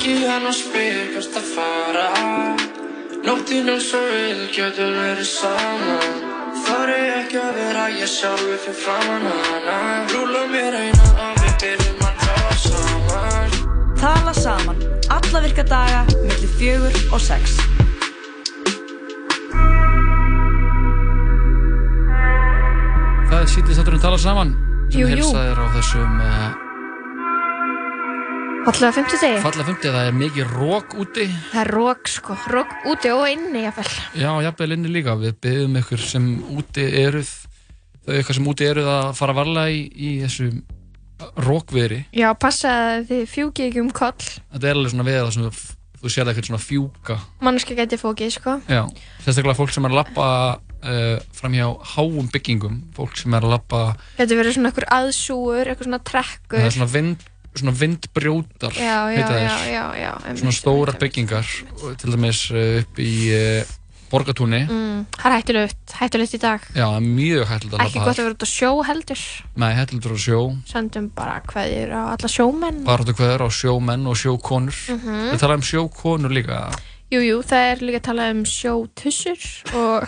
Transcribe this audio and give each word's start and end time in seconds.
Ringi 0.00 0.24
hann 0.24 0.46
og 0.48 0.54
spyr 0.56 1.10
hvert 1.12 1.34
að 1.36 1.48
fara 1.52 2.04
Nóttin 3.20 3.66
er 3.68 3.82
svo 3.84 3.98
vil, 4.00 4.46
getur 4.48 4.94
verið 4.96 5.26
saman. 5.28 6.22
Þar 6.64 6.92
er 6.94 7.10
ekki 7.18 7.36
að 7.36 7.58
vera 7.58 7.82
ég 7.92 8.08
sjálfi 8.08 8.56
fyrir 8.62 8.78
framann 8.80 9.26
hana. 9.28 9.74
Rúla 10.14 10.46
mér 10.54 10.78
eina 10.78 11.10
að 11.26 11.42
við 11.42 11.58
byrjum 11.64 12.00
að 12.06 12.24
tala 12.24 12.56
saman. 12.62 13.58
Tala 14.00 14.34
saman, 14.38 14.80
alla 15.18 15.44
virka 15.44 15.66
daga, 15.68 16.00
millir 16.22 16.56
fjögur 16.56 16.96
og 17.12 17.20
sex. 17.26 17.60
Það 23.28 23.38
er 23.42 23.52
sýtið 23.52 23.76
þátturinn 23.82 24.04
tala 24.08 24.24
saman. 24.24 24.56
Sem 24.88 25.04
Jú, 25.04 25.12
jú. 25.12 25.12
helsaðir 25.12 25.60
á 25.60 25.66
þessum 25.76 26.18
uh, 26.24 26.69
Fallega 28.60 28.92
50 28.92 29.20
degi. 29.24 29.38
falla 29.42 29.64
50 29.66 29.94
það 29.94 30.08
er 30.10 30.16
mikið 30.20 30.50
rók 30.58 30.94
úti 31.00 31.24
Það 31.50 31.60
er 31.62 31.70
rók 31.74 32.10
sko, 32.12 32.36
rók 32.52 32.74
úti 32.90 33.10
og 33.14 33.24
inni 33.30 33.62
jáfnvel. 33.64 33.88
Já, 34.20 34.30
jafnvel 34.44 34.74
inni 34.76 34.92
líka, 34.92 35.14
við 35.18 35.38
byggjum 35.46 35.78
ykkur 35.80 36.02
sem 36.04 36.26
úti 36.58 36.84
eruð 37.00 37.30
þau 38.04 38.14
ykkur 38.20 38.38
sem 38.38 38.50
úti 38.52 38.68
eruð 38.68 38.90
að 38.92 39.08
fara 39.18 39.36
varlega 39.40 39.72
í, 39.74 39.80
í 39.96 40.10
þessu 40.24 40.50
rókviðri 41.40 42.00
Já, 42.16 42.30
passa 42.40 42.72
að 42.96 43.10
þið 43.10 43.24
fjúki 43.34 43.66
ekki 43.68 43.82
um 43.82 43.90
koll. 43.96 44.16
þetta 44.52 44.70
er 44.70 44.76
alveg 44.78 44.94
svona 44.94 45.08
veða 45.08 45.32
sem 45.34 45.48
þú, 45.50 46.12
sér 46.12 46.30
eitthvað 46.30 46.48
svona 46.50 46.62
fjúka 46.64 47.18
Manneska 47.44 47.76
geti 47.76 47.98
fókið 48.00 48.34
sko. 48.38 48.58
Já, 48.68 48.84
sérstaklega 49.24 49.56
fólk 49.58 49.72
sem 49.74 49.84
er 49.88 49.92
að 49.92 50.00
lappa 50.00 50.28
uh, 50.56 51.18
fram 51.36 51.56
hjá 51.56 51.66
háum 51.96 52.30
byggingum 52.32 52.78
fólk 52.96 53.16
sem 53.20 53.36
er 53.36 53.44
að 53.44 53.56
lappa 53.56 53.82
Geti 54.20 54.38
verið 54.38 54.56
svona 54.56 54.72
einhver 54.72 54.88
aðsúur, 55.00 55.64
eitthvað 55.68 55.90
svona 55.90 56.02
trekkur. 56.12 56.64
Svona, 57.56 57.72
vind, 57.74 58.06
svona 58.06 58.20
vindbrjótar 58.20 58.72
Já, 58.76 59.10
já, 59.10 59.84
já, 59.98 60.12
svona 60.20 60.30
einmitt, 60.30 60.62
byggingar 61.00 61.46
til 61.98 62.12
dæmis 62.14 62.50
uh, 62.50 62.80
upp 62.82 62.98
í 63.02 63.12
uh, 63.34 63.76
borgatúni 64.10 64.64
Mm, 64.66 65.04
það 65.16 65.26
er 65.30 65.34
hættulegt, 65.38 65.92
hættulegt 66.00 66.34
í 66.34 66.40
dag. 66.42 66.64
Já, 66.74 66.86
mjög 67.00 67.44
hættilegt 67.46 67.84
Ekki 67.84 68.00
gott 68.02 68.18
að 68.18 68.24
vera 68.26 68.34
út 68.34 68.42
á 68.42 68.48
sjó 68.50 68.70
heldur. 68.84 69.22
Nei, 69.56 69.70
hættilegt 69.78 70.04
að 70.04 70.10
vera 70.10 70.18
á 70.18 70.26
sjó 70.26 70.40
Sendum 70.66 71.06
bara 71.14 71.36
hverjir 71.46 71.92
á 71.94 72.02
alla 72.14 72.28
sjómenn. 72.28 72.82
baráttu 72.84 73.14
hverður 73.14 73.46
á 73.46 73.50
sjómenn 73.50 74.06
og 74.10 74.16
sjókonur 74.18 74.74
Mhm. 74.90 75.30
Við 75.30 75.38
talaðum 75.40 75.62
um 75.62 75.68
sjókonur 75.70 76.34
líka 76.34 76.58
Jú, 77.10 77.18
jú, 77.26 77.40
það 77.42 77.64
er 77.72 77.80
líka 77.82 77.98
að 77.98 78.04
tala 78.06 78.26
um 78.30 78.44
sjótussur 78.46 79.46
og, 79.74 80.04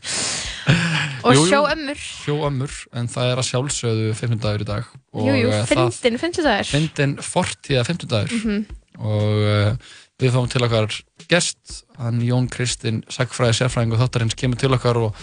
og 1.26 1.36
sjóömmur. 1.46 2.00
Sjóömmur, 2.24 2.74
en 2.98 3.08
það 3.12 3.30
er 3.32 3.40
að 3.42 3.48
sjálfsögðu 3.50 4.08
15 4.18 4.40
dagur 4.42 4.64
í 4.64 4.68
dag 4.68 4.88
og 5.14 5.26
Jú, 5.28 5.34
jú, 5.38 5.50
það 5.54 5.68
fyndin, 5.70 6.18
fyndin 6.22 6.46
það 6.46 6.56
er. 6.58 6.68
fyndin 6.70 7.14
fortíða 7.24 7.84
15 7.86 8.10
dagur 8.10 8.36
Mhm. 8.40 8.60
og 9.00 9.44
uh, 9.46 9.76
við 10.20 10.34
fáum 10.34 10.48
til 10.52 10.64
okkar 10.66 10.96
gest, 11.30 11.84
hann 11.98 12.20
Jón 12.26 12.48
Kristinn 12.52 13.02
sagfræði 13.08 13.60
sérfræðing 13.60 13.94
og 13.94 14.02
þáttarins 14.02 14.36
kemur 14.36 14.58
til 14.60 14.74
okkar 14.76 14.98
og 15.00 15.14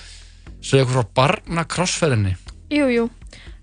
segja 0.61 0.85
okkur 0.87 1.01
frá 1.01 1.05
barna 1.19 1.65
krossferðinni 1.69 2.35
Jú, 2.71 2.87
jú. 2.91 3.09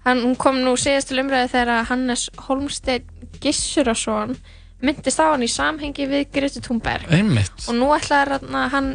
Hann 0.04 0.34
kom 0.36 0.60
nú 0.64 0.76
síðast 0.80 1.08
til 1.10 1.18
umræði 1.24 1.48
þegar 1.52 1.88
Hannes 1.88 2.28
Holmsteinn 2.46 3.08
Gissurason 3.40 4.36
myndist 4.86 5.22
á 5.22 5.26
hann 5.32 5.46
í 5.46 5.50
samhengi 5.50 6.06
við 6.10 6.28
Gretu 6.34 6.62
Thunberg. 6.64 7.10
Einmitt 7.14 7.66
Og 7.68 7.78
nú 7.78 7.90
ætlaði 7.96 8.38
hann, 8.44 8.70
hann, 8.74 8.92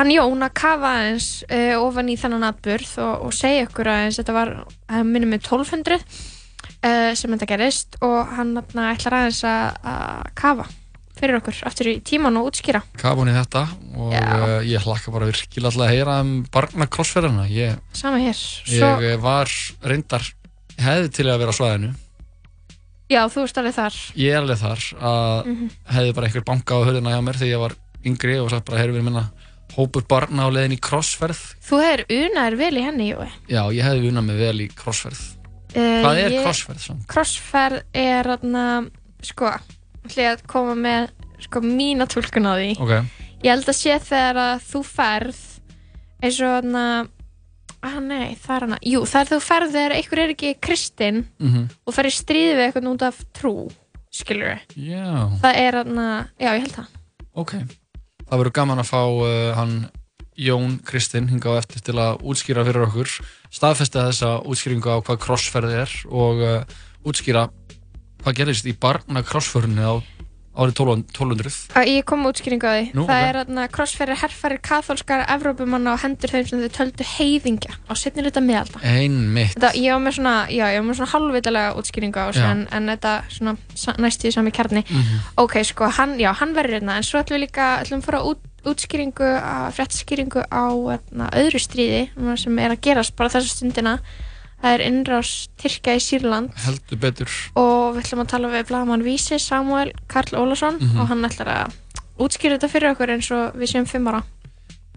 hann 0.00 0.12
Jón 0.14 0.46
að 0.46 0.56
kafa 0.62 0.96
aðeins 0.96 1.30
uh, 1.46 1.76
ofan 1.82 2.10
í 2.12 2.18
þennan 2.20 2.48
atburð 2.50 2.96
og, 3.04 3.14
og 3.28 3.36
segja 3.36 3.68
ykkur 3.68 3.92
aðeins, 3.92 4.20
þetta 4.20 4.36
var, 4.36 4.52
hann 4.90 5.14
minnum 5.14 5.34
með 5.34 5.46
1200 5.46 6.00
uh, 6.00 7.12
sem 7.14 7.36
þetta 7.36 7.50
gerist 7.54 8.00
og 8.04 8.36
hann 8.36 8.54
ætlar 8.60 9.20
aðeins 9.22 9.42
að, 9.48 10.30
kafa 10.38 10.68
fyrir 11.20 11.36
okkur 11.40 11.58
aftur 11.68 11.90
í 11.90 11.94
tíman 12.06 12.38
og 12.40 12.50
útskýra. 12.50 12.80
kafun 13.00 13.28
í 13.28 13.34
þetta 13.36 13.66
og 13.92 14.14
uh, 14.16 14.60
ég 14.64 14.84
hlakka 14.86 15.12
bara 15.12 15.28
virkilega 15.28 15.68
alltaf 15.68 15.86
að 15.86 15.92
heyra 15.92 16.18
um 16.24 16.30
barna 16.52 16.88
krossferðina 16.88 17.48
ég, 17.52 17.80
Sama 17.96 18.20
hér. 18.22 18.40
ég 18.72 19.04
eh, 19.10 19.18
var 19.20 19.52
reyndar 19.84 20.24
hefði 20.80 21.12
til 21.18 21.28
að 21.28 21.42
vera 21.42 21.52
á 21.52 21.58
svæðinu 21.58 21.92
Já, 23.10 23.24
þú 23.26 23.42
ert 23.42 23.58
alveg 23.58 23.74
þar. 23.74 23.94
ég 24.16 24.30
er 24.34 24.40
alveg 24.40 24.58
þar 24.60 24.82
að 25.00 25.46
Mhm. 25.46 25.70
hefði 25.90 26.14
bara 26.14 26.26
einhver 26.28 26.44
banka 26.46 26.74
á 26.78 26.84
hörðina 26.86 27.10
hjá 27.14 27.20
mér 27.26 27.38
þegar 27.40 27.52
ég 27.54 27.60
var 27.60 27.74
yngri 28.06 28.38
og 28.40 28.50
sagt 28.50 28.64
bara 28.66 28.78
heyrðu 28.82 28.98
við 29.00 29.04
minna 29.04 29.24
hópur 29.76 30.02
barna 30.08 30.46
á 30.46 30.48
leiðin 30.50 30.76
í 30.76 30.80
krossferð 30.80 31.40
Þú 31.62 31.80
hefur 31.82 32.04
unaðir 32.10 32.56
vel 32.58 32.74
í 32.78 32.82
henni, 32.86 33.10
Jói. 33.12 33.28
já, 33.48 33.62
ég 33.70 33.82
hefði 33.82 34.10
unað 34.10 34.24
mig 34.24 34.36
vel 34.38 34.60
í 34.60 34.68
krossferð 34.74 35.36
Uh, 35.70 36.02
hvað 36.02 36.18
er 36.18 36.30
ég- 36.32 36.42
krossferð? 36.44 36.80
Samt? 36.82 37.06
Crossferð 37.06 37.82
er 37.94 38.24
þarna, 38.24 38.90
sko, 39.22 39.52
ég 40.08 40.32
að 40.34 40.46
koma 40.48 40.74
með 40.74 41.10
sko 41.40 41.60
mína 41.60 42.06
tólkun 42.10 42.42
á 42.50 42.54
því. 42.58 42.80
ok, 42.80 43.04
Ég 43.44 43.50
held 43.54 43.64
að 43.66 43.78
sé 43.78 43.94
þegar 44.00 44.34
að 44.36 44.60
þú 44.66 44.80
ferð 44.84 45.36
eins 46.22 46.40
og 46.42 46.64
þarna, 46.64 47.08
að 47.82 48.00
nei, 48.04 48.34
það 48.36 48.56
er 48.56 48.64
hana, 48.66 48.78
jú, 48.84 49.00
það 49.08 49.20
er 49.22 49.28
þú 49.30 49.38
ferð 49.46 49.70
þegar 49.76 49.94
einhver 49.96 50.18
er 50.24 50.32
ekki 50.34 50.50
kristinn 50.60 51.20
Mhm. 51.40 51.68
og 51.86 51.94
fer 51.96 52.04
í 52.10 52.12
stríði 52.12 52.56
við 52.58 52.64
eitthvað 52.66 52.90
út 52.92 53.02
af 53.08 53.20
trú, 53.32 53.54
skilur 54.12 54.50
við. 54.52 54.60
já, 54.90 55.38
Það 55.40 55.56
er 55.56 55.72
þarna, 55.80 56.08
já, 56.38 56.50
ég 56.54 56.60
held 56.66 56.76
það. 56.76 56.86
ok 57.34 57.52
það 58.30 58.38
verður 58.38 58.52
gaman 58.60 58.78
að 58.78 58.90
fá 58.90 59.00
uh, 59.06 59.54
hann 59.56 59.90
Jón 60.40 60.78
Kristinn 60.84 61.28
hinga 61.28 61.52
á 61.52 61.60
eftir 61.60 61.82
til 61.84 61.94
að 62.00 62.20
útskýra 62.24 62.64
fyrir 62.64 62.86
okkur 62.86 63.08
staðfesta 63.52 64.06
þessa 64.08 64.30
útskýringu 64.48 64.88
á 64.88 64.96
hvað 65.04 65.18
krossferð 65.20 65.74
er 65.82 65.90
og 66.08 66.40
uh, 66.40 66.64
útskýra 67.04 67.50
hvað 68.22 68.36
gerðist 68.38 68.66
í 68.70 68.72
barna 68.78 69.20
krossferðinu 69.22 69.84
á 69.84 69.94
árið 70.60 70.74
12 70.80 71.04
1200 71.16 71.56
Að 71.80 71.90
Ég 71.90 72.06
kom 72.08 72.22
með 72.22 72.32
útskýringu 72.34 72.68
á 72.68 72.72
því. 72.76 72.84
Nú, 72.96 73.04
það 73.08 73.20
ok. 73.20 73.28
er 73.28 73.38
þarna 73.40 73.64
crossferðir 73.74 74.20
herrfærir 74.20 74.60
kathólskar 74.66 75.24
Evrópumanna 75.34 75.94
á 75.96 76.02
hendur 76.04 76.34
þeim 76.34 76.46
sem 76.50 76.62
þau 76.64 76.74
töldu 76.76 77.06
heiðingja 77.14 77.76
á 77.88 77.92
setni 77.98 78.24
hluta 78.24 78.42
miðalda. 78.44 78.82
einmitt 78.84 79.56
Þetta, 79.56 79.72
ég 79.80 79.96
var 79.96 80.04
með 80.04 80.16
svona, 80.18 80.34
já, 80.52 80.64
ég 80.74 80.80
var 80.80 80.88
með 80.90 81.00
svona 81.00 81.12
halvvitalega 81.14 81.74
útskýringu 81.80 82.20
á 82.20 82.26
þessu 82.30 82.46
en, 82.50 82.62
en 82.76 82.92
þetta 82.94 83.14
svona 83.32 83.56
í 84.30 84.34
sami 84.34 84.54
kjarni. 84.54 84.84
Mhm. 84.86 85.20
Ok, 85.42 85.58
sko, 85.64 85.90
hann, 85.98 86.16
já, 86.20 86.32
hann 86.36 86.54
verður 86.56 86.80
hérna, 86.80 86.96
en 87.00 87.06
svo 87.06 87.20
ætlum 87.20 87.38
við 87.38 87.46
líka, 87.48 87.68
ætlum 87.82 88.02
við 88.02 88.08
fara 88.10 88.24
út, 88.30 88.42
útskýringu, 88.70 89.28
að 89.40 89.70
fréttaskýringu 89.78 90.42
á 90.52 90.64
hérna, 90.68 91.30
öðru 91.40 91.60
stríði 91.62 92.02
sem 92.36 92.58
er 92.60 92.74
að 92.74 92.82
gerast 92.84 93.16
bara 93.16 93.32
þessa 93.32 93.56
stundina. 93.56 94.00
Það 94.60 94.74
er 94.76 94.82
innrás 94.84 95.30
Tyrkja 95.60 95.94
í 95.96 96.00
Sýrland 96.04 96.50
heldur 96.66 96.98
betur 97.00 97.30
og 97.56 97.94
við 97.96 98.02
ætlum 98.04 98.20
að 98.24 98.28
tala 98.34 98.48
við 98.52 98.66
blagamann 98.68 99.02
Vísi, 99.06 99.38
Samuel 99.40 99.92
Karl 100.06 100.36
Ólafsson 100.36 100.76
Mhm. 100.80 101.00
og 101.00 101.08
hann 101.08 101.24
ætlar 101.24 101.48
að 101.48 101.72
útskýra 102.20 102.58
þetta 102.58 102.68
fyrir 102.68 102.90
okkur 102.92 103.08
eins 103.14 103.30
og 103.32 103.54
við 103.56 103.70
séum 103.72 103.86
fimm 103.88 104.08
ára. 104.08 104.22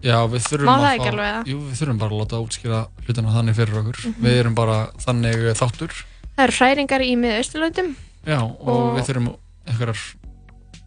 Já, 0.04 0.18
við 0.28 0.42
þurfum 0.44 0.66
Má 0.68 0.76
að 0.76 1.00
alveg, 1.00 1.14
eða? 1.14 1.44
Jú, 1.48 1.58
við 1.64 1.78
þurfum 1.80 1.98
bara 1.98 2.10
að 2.12 2.20
láta 2.20 2.40
útskýra 2.44 2.80
hlutina 3.06 3.32
þannig 3.32 3.54
fyrir 3.56 3.78
okkur 3.80 3.98
Mhm. 4.04 4.20
Við 4.20 4.40
erum 4.40 4.54
bara 4.54 4.76
þannig 5.00 5.56
þáttur 5.56 5.92
Það 6.36 6.44
eru 6.44 6.52
hræringar 6.58 7.00
í 7.00 7.16
miðausturlöndum. 7.16 7.94
Já, 8.26 8.38
og, 8.42 8.68
Og- 8.68 8.98
við 8.98 9.06
þurfum 9.08 9.36
einhverjar 9.66 9.98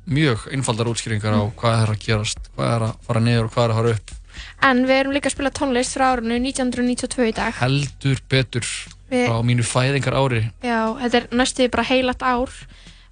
mjög 0.08 0.38
einfaldar 0.54 0.86
útskýringar 0.88 1.34
á 1.34 1.42
hvað 1.56 1.84
er 1.84 1.90
að 1.96 2.00
gerast 2.06 2.38
hvað 2.56 2.76
er 2.76 2.82
að 2.88 2.96
fara 3.02 3.20
niður 3.20 3.44
og 3.46 3.52
hvað 3.54 3.64
er 3.66 3.72
að 3.72 3.76
fara 3.76 3.90
upp 3.98 4.12
En 4.68 4.84
við 4.88 5.00
erum 5.02 5.14
líka 5.16 5.30
að 5.32 5.36
spila 5.38 5.54
tónlist 5.54 5.96
frá 5.98 6.12
árinu 6.16 6.38
1992 6.42 7.30
í 7.30 7.36
dag. 7.38 7.54
heldur 7.62 8.20
betur 8.30 8.66
Við- 9.12 9.28
frá 9.30 9.40
mínu 9.46 9.64
fæðingar 9.64 10.18
ári 10.20 10.44
Já, 10.64 10.82
þetta 11.00 11.16
er 11.24 11.28
næstuði 11.32 11.72
bara 11.72 11.84
heilat 11.88 12.22
ár. 12.24 12.52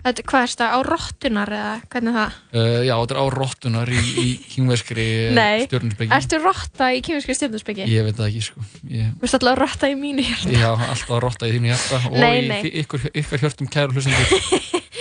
Þetta, 0.05 0.21
hvað 0.29 0.43
er 0.45 0.49
þetta, 0.51 0.65
á 0.69 0.79
rottunar 0.85 1.49
eða 1.49 1.69
hvernig 1.89 2.11
er 2.13 2.17
það? 2.19 2.33
uh, 2.53 2.81
Já, 2.85 2.93
þetta 3.01 3.15
er 3.15 3.21
á 3.21 3.25
rottunar 3.33 3.89
í, 3.89 4.01
í 4.21 4.25
kingveskri 4.53 5.05
Nei, 5.33 5.63
stjórninsbyggi 5.65 6.13
ertu 6.13 6.37
rotta 6.43 6.89
í 6.93 6.99
kýminskri 7.01 7.33
stjórnarspeki? 7.39 7.87
Ég 7.89 8.05
veit 8.05 8.19
það 8.19 8.27
ekki, 8.29 8.43
sko 8.45 8.61
ég, 8.93 9.07
Þú 9.17 9.23
veist 9.25 9.37
alltaf 9.39 9.57
rotta 9.63 9.89
í 9.89 9.95
mínu 9.97 10.21
hjörta. 10.27 10.53
Já, 10.53 10.69
alltaf 10.77 11.09
að 11.09 11.23
rotta 11.25 11.49
í 11.49 11.55
þínu 11.57 11.71
hjarta 11.73 12.01
og 12.11 12.19
Nei, 12.21 12.35
í 12.37 12.47
nei. 12.51 12.61
þi- 12.67 12.73
ykkur, 12.83 13.07
ykkur 13.23 13.43
hjörtum 13.47 13.71
kæru 13.73 13.97
hlustendur 13.97 14.29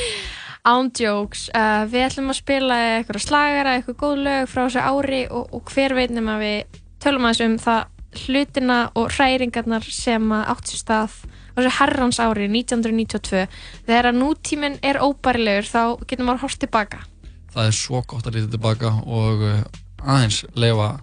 Án 0.65 0.89
jokes, 0.97 1.51
uh, 1.53 1.83
við 1.93 2.07
ætlum 2.07 2.31
að 2.33 2.39
spila 2.39 2.77
eitthvað 2.97 3.21
slagara, 3.21 3.75
eitthvað 3.77 3.99
góð 4.01 4.21
lög 4.25 4.47
frá 4.49 4.63
þessu 4.63 4.81
ári 4.81 5.19
og, 5.29 5.51
og 5.53 5.73
hver 5.75 5.93
veit 5.93 6.13
nema 6.15 6.39
við 6.41 6.79
tölum 7.05 7.27
aðeins 7.29 7.43
um 7.45 7.57
það 7.61 7.83
hlutina 8.25 8.79
og 8.97 9.11
hræringarnar 9.13 9.85
sem 9.93 10.31
að 10.33 10.45
átt 10.55 10.71
sér 10.71 10.81
stað 10.81 11.17
á 11.29 11.57
þessu 11.59 11.73
herrans 11.79 12.21
ári 12.23 12.47
1992 12.49 13.43
þegar 13.87 14.09
að 14.09 14.21
nútíminn 14.23 14.79
er 14.81 15.01
óbærilegur 15.05 15.69
þá 15.69 15.83
getur 16.09 16.29
maður 16.31 16.45
horft 16.47 16.63
tilbaka. 16.65 17.03
Það 17.53 17.69
er 17.69 17.77
svo 17.77 18.01
gott 18.09 18.25
að 18.25 18.39
lítið 18.39 18.55
tilbaka 18.57 18.93
og 19.05 19.45
uh, 19.45 19.59
aðeins 20.01 20.43
leifa 20.57 20.95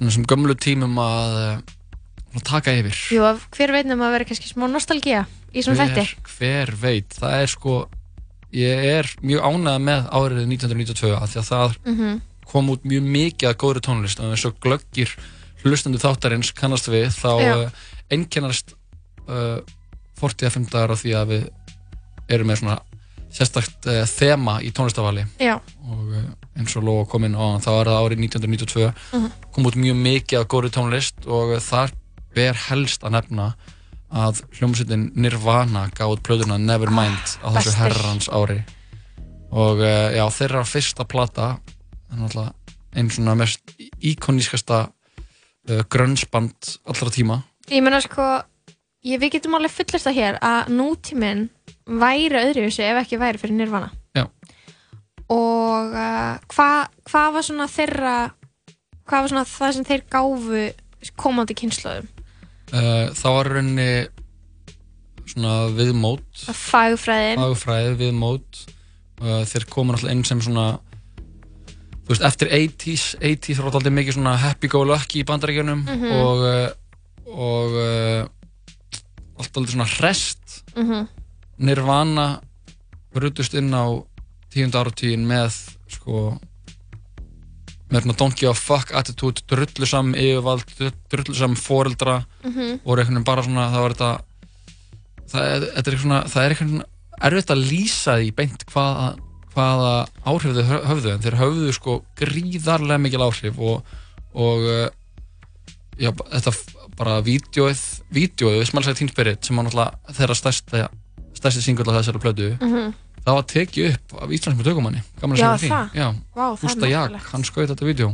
svona 0.00 0.16
sem 0.16 0.26
gömlu 0.28 0.56
tímum 0.58 0.98
að 1.02 1.38
uh, 1.44 2.42
taka 2.42 2.74
yfir. 2.74 2.98
Jú, 3.14 3.22
að 3.22 3.46
hver 3.54 3.76
veit 3.76 3.86
nema 3.86 4.08
að 4.08 4.18
vera 4.18 4.28
kannski 4.32 4.50
smá 4.50 4.66
nostalgía 4.66 5.28
í 5.54 5.62
svona 5.62 5.86
þætti. 5.88 6.18
hver 6.34 6.74
veit, 6.82 7.14
það 7.22 7.44
er 7.44 7.54
sko 7.54 7.78
ég 8.52 8.84
er 8.98 9.10
mjög 9.22 9.42
ánægð 9.44 9.82
með 9.84 10.08
árið 10.10 10.46
1992 10.46 11.14
af 11.16 11.30
því 11.34 11.40
að 11.42 11.48
það 11.52 11.76
Mhm. 11.86 12.20
kom 12.48 12.68
út 12.72 12.82
mjög 12.88 13.02
mikið 13.04 13.48
að 13.50 13.56
góðri 13.60 13.80
tónlist 13.84 14.20
og 14.20 14.30
eins 14.32 14.44
og 14.48 14.54
glöggir 14.60 15.10
hlustendu 15.64 15.98
þáttarins 16.00 16.52
kannast 16.54 16.88
við 16.88 17.08
þá 17.12 17.30
Já. 17.42 17.54
uh, 17.56 17.70
einkennast 18.10 18.74
uh, 19.28 19.60
45 20.20 20.70
dagar 20.72 20.90
á 20.90 20.96
því 20.96 21.12
að 21.14 21.26
við 21.28 21.48
erum 22.28 22.46
með 22.48 22.56
svona 22.62 22.78
sérstakt 23.30 23.86
uh, 23.86 24.04
þema 24.08 24.62
í 24.64 24.72
tónlistafali 24.72 25.26
Já, 25.38 25.58
og 25.84 26.14
eins 26.56 26.76
og 26.76 26.82
Lóa 26.88 27.04
kom 27.06 27.24
inn 27.28 27.36
á 27.36 27.44
hann, 27.52 27.60
þá 27.60 27.68
er 27.80 27.90
það 27.90 28.00
árið 28.00 28.18
1992 28.24 28.92
Mhm. 29.12 29.30
kom 29.52 29.64
út 29.66 29.76
mjög 29.76 29.96
mikið 30.08 30.40
af 30.40 30.48
góri 30.48 30.70
tónlist 30.72 31.26
og 31.28 31.52
þar 31.60 31.92
ber 32.34 32.54
helst 32.54 33.02
að 33.04 33.10
nefna 33.18 33.54
að 34.08 34.42
hljómsveitin 34.56 35.10
Nirvana 35.20 35.88
gáð 35.96 36.20
plöðuna 36.24 36.56
Nevermind 36.60 37.34
á 37.44 37.48
þessu 37.58 37.72
Bestir. 37.72 37.82
herrans 37.82 38.28
ári 38.32 38.60
og 39.52 39.82
uh, 39.82 40.08
já, 40.16 40.24
þeirra 40.32 40.64
fyrsta 40.68 41.04
plata 41.08 41.48
er 42.08 42.20
náttúrulega 42.20 42.54
einn 42.96 43.10
svona 43.12 43.36
mest 43.36 43.74
íkonískasta 43.78 44.86
uh, 44.88 45.82
grunnsband 45.92 46.78
allra 46.88 47.12
tíma 47.12 47.42
ég 47.68 47.84
meina 47.84 48.00
sko 48.04 48.24
ég, 49.04 49.20
við 49.20 49.36
getum 49.36 49.58
alveg 49.58 49.76
fullist 49.76 50.08
það 50.08 50.20
hér 50.22 50.40
að 50.40 50.72
nútíminn 50.78 51.46
væri 51.88 52.40
öðruvísi 52.40 52.84
ef 52.88 53.02
ekki 53.04 53.20
væri 53.20 53.40
fyrir 53.40 53.60
nirvana 53.60 53.92
Já. 54.16 54.24
og 55.28 55.92
uh, 55.92 56.36
hvað 56.48 56.88
hva 57.12 57.24
var 57.36 57.44
svona 57.44 57.68
þeirra 57.72 58.18
hvað 59.08 59.24
var 59.24 59.34
svona 59.34 59.48
það 59.48 59.76
sem 59.76 59.88
þeir 59.88 60.06
gáfu 60.12 60.68
komandi 61.20 61.56
kynnslóðum 61.56 62.08
uh, 62.72 63.10
þá 63.16 63.26
var 63.36 63.50
rauninni 63.54 63.90
svona 65.28 65.54
viðmót. 65.76 66.24
Fagfræðin. 66.56 67.40
Fagfræði 67.42 67.94
viðmót. 68.00 68.62
Uh, 69.20 69.42
þeir 69.50 69.66
koma 69.70 69.94
alltaf 69.96 70.12
inn 70.12 70.22
sem 70.24 70.40
svona 70.44 70.66
þú 72.06 72.12
veist, 72.14 72.22
eftir 72.24 72.48
80s 72.54 73.06
80s 73.20 73.58
var 73.60 73.72
alltaf 73.74 73.92
mikið 73.92 74.14
svona 74.16 74.36
happy 74.40 74.70
go 74.72 74.84
lucky 74.86 75.20
í 75.20 75.26
bandaríkjunum 75.28 75.82
Mhm. 75.84 76.12
og 76.22 76.44
uh, 76.46 76.68
og 77.28 77.74
uh, 77.76 78.22
alltaf 79.38 79.68
svona 79.74 79.88
rest 80.00 80.62
mm 80.76 81.06
Nirvana 81.58 82.38
brutust 83.10 83.56
inn 83.58 83.74
á 83.74 83.90
tíund 84.54 84.76
áratíðin 84.78 85.24
með 85.26 85.56
sko 85.90 86.38
með 87.90 88.02
svona 88.04 88.16
don't 88.20 88.36
give 88.36 88.50
a 88.50 88.54
fuck 88.54 88.90
attitude 88.94 89.40
drullusam 89.48 90.10
yfirvald, 90.14 90.64
drullusam 91.10 91.54
foreldra 91.56 92.18
Mhm. 92.44 92.80
og 92.84 92.98
einhvern 92.98 93.14
veginn 93.16 93.24
bara 93.24 93.42
svona 93.42 93.68
það 93.72 93.80
var 93.86 93.94
þetta 93.94 94.20
það 95.28 95.46
er, 95.54 95.66
þetta 95.76 95.92
er 95.92 95.98
svona, 96.02 96.20
það 96.28 96.44
er 96.44 96.50
einhvern 96.54 96.70
veginn 96.74 96.84
erfitt 97.28 97.50
að 97.50 97.64
lýsa 97.70 98.12
því 98.20 98.28
beint 98.38 98.66
hvaða, 98.70 99.06
hvaða 99.54 99.92
áhrif 100.24 100.54
þau 100.54 100.66
hö- 100.70 100.84
höfðu 100.92 101.12
en 101.14 101.24
þeir 101.24 101.38
höfðu 101.40 101.72
sko 101.74 101.96
gríðarlega 102.20 103.00
mikil 103.02 103.24
áhrif 103.26 103.58
og, 103.58 103.82
og 104.34 104.58
uh, 104.68 104.88
já, 105.98 106.12
þetta 106.12 106.52
bara 106.98 107.20
vídeoið, 107.22 107.82
vídeoið 108.14 108.64
Smells 108.68 108.86
Like 108.86 108.98
Teen 108.98 109.08
Spirit 109.10 109.44
sem 109.44 109.56
var 109.58 109.66
náttúrulega 109.66 110.14
þeirra 110.18 110.36
stærsta 110.38 110.88
stærsti 111.38 111.62
singull 111.62 111.90
á 111.90 111.98
þessari 111.98 112.22
plödu 112.22 112.48
Mhm. 112.60 112.94
Það 113.28 113.36
var 113.38 113.46
tekið 113.52 113.88
upp 113.92 114.16
af 114.24 114.32
íslenskum 114.38 114.64
tökumanni 114.66 115.02
gaman 115.20 115.36
að 115.36 115.60
segja 115.62 115.82
því 115.92 116.02
er 116.02 116.56
Gústa 116.62 116.90
Jak, 116.90 117.16
hann 117.32 117.44
skaut 117.46 117.68
þetta 117.70 117.86
vídeo. 117.88 118.10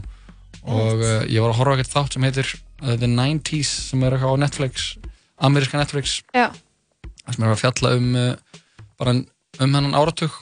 Og 0.64 1.00
uh, 1.04 1.24
ég 1.28 1.42
var 1.44 1.52
að 1.52 1.58
horfa 1.60 1.74
ekkert 1.76 1.92
þátt 1.92 2.14
sem 2.16 2.24
heitir 2.24 2.50
uh, 2.82 2.94
The 2.96 3.08
90s 3.10 3.72
sem 3.90 4.02
er 4.06 4.16
eitthvað 4.16 4.36
á 4.36 4.42
Netflix 4.44 4.86
ameríska 5.44 5.80
Netflix. 5.80 6.18
Já. 6.34 6.48
sem 7.30 7.44
er 7.44 7.52
að 7.52 7.60
fjalla 7.62 7.94
um 7.98 8.10
uh, 8.16 8.60
bara 9.00 9.12
um 9.18 9.24
hennan 9.60 9.94
áratug. 9.96 10.32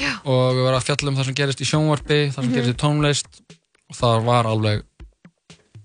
Já. 0.00 0.14
og 0.24 0.56
vera 0.56 0.78
að 0.78 0.86
fjalla 0.88 1.10
um 1.12 1.16
það 1.18 1.26
sem 1.28 1.34
gerist 1.36 1.60
í 1.60 1.66
sjónvarpi 1.68 2.20
það 2.30 2.38
sem 2.40 2.46
Mhm. 2.48 2.54
gerist 2.56 2.72
í 2.72 2.78
tónlist. 2.80 3.42
Og 3.90 3.96
það 3.98 4.24
var 4.24 4.46
alveg 4.48 4.82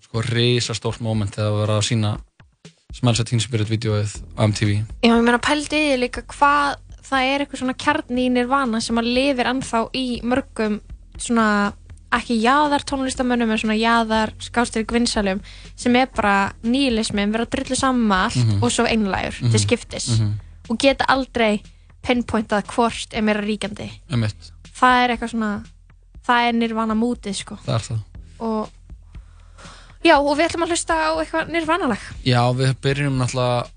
sko 0.06 0.22
risastórt 0.24 1.01
moment 1.04 1.33
þegar 1.36 1.50
það 1.51 1.60
var 1.60 1.74
að 1.75 1.86
sína 1.89 2.12
Smells 2.95 3.19
Like 3.19 3.27
Teen 3.30 3.42
Spirit 3.44 3.68
vídeoið 3.68 4.13
á 4.39 4.48
MTV 4.48 4.69
Já, 5.04 5.12
ég 5.12 5.24
meina 5.25 5.39
pældi 5.44 5.75
í 5.75 5.88
því 5.89 5.98
líka 6.06 6.22
hvað 6.31 6.77
það 7.06 7.22
er 7.31 7.44
eitthvað 7.46 7.60
svona 7.62 7.78
kjarni 7.78 8.25
í 8.28 8.31
nirvana 8.34 8.81
sem 8.81 8.98
að 8.98 9.10
lifir 9.18 9.46
ennþá 9.52 9.81
í 9.94 10.06
mörgum 10.25 10.80
svona 11.18 11.74
ekki 12.16 12.38
jaðar 12.42 12.84
tónlistamönnum 12.88 13.52
en 13.52 13.57
svona 13.60 13.75
jaðar 13.78 14.31
skástrík 14.40 14.92
vinsalum 14.96 15.42
sem 15.75 15.96
er 16.00 16.07
bara 16.16 16.54
nýlismin, 16.63 17.31
vera 17.34 17.46
að 17.46 17.52
drullu 17.57 17.75
saman 17.75 18.12
allt 18.25 18.36
Mhm. 18.38 18.63
og 18.63 18.72
svo 18.72 18.86
einlægur 18.88 19.42
Mhm. 19.42 19.52
til 19.52 19.60
skiptis 19.60 20.07
Mhm. 20.19 20.31
og 20.69 20.78
geta 20.80 21.06
aldrei 21.10 21.62
pinpointað 22.04 22.66
hvort 22.68 23.08
er 23.13 23.22
meira 23.22 23.42
ríkjandi 23.42 23.90
það 24.75 25.04
er 25.04 25.10
eitthvað 25.18 25.31
svona 25.34 25.63
það 26.28 26.48
er 26.50 26.54
nirvana 26.54 26.94
mútið 26.96 27.36
sko 27.36 27.58
það 27.66 27.75
er 27.75 27.80
það 27.81 28.00
og 28.40 28.69
já 30.06 30.16
og 30.19 30.38
við 30.38 30.46
ætlum 30.50 30.63
að 30.66 30.69
hlusta 30.74 30.94
á 30.94 31.12
eitthvað 31.19 31.50
nirvanalag 31.51 32.00
Já, 32.25 32.42
við 32.54 32.75
byrjum 32.81 33.18
náttúrulega 33.18 33.68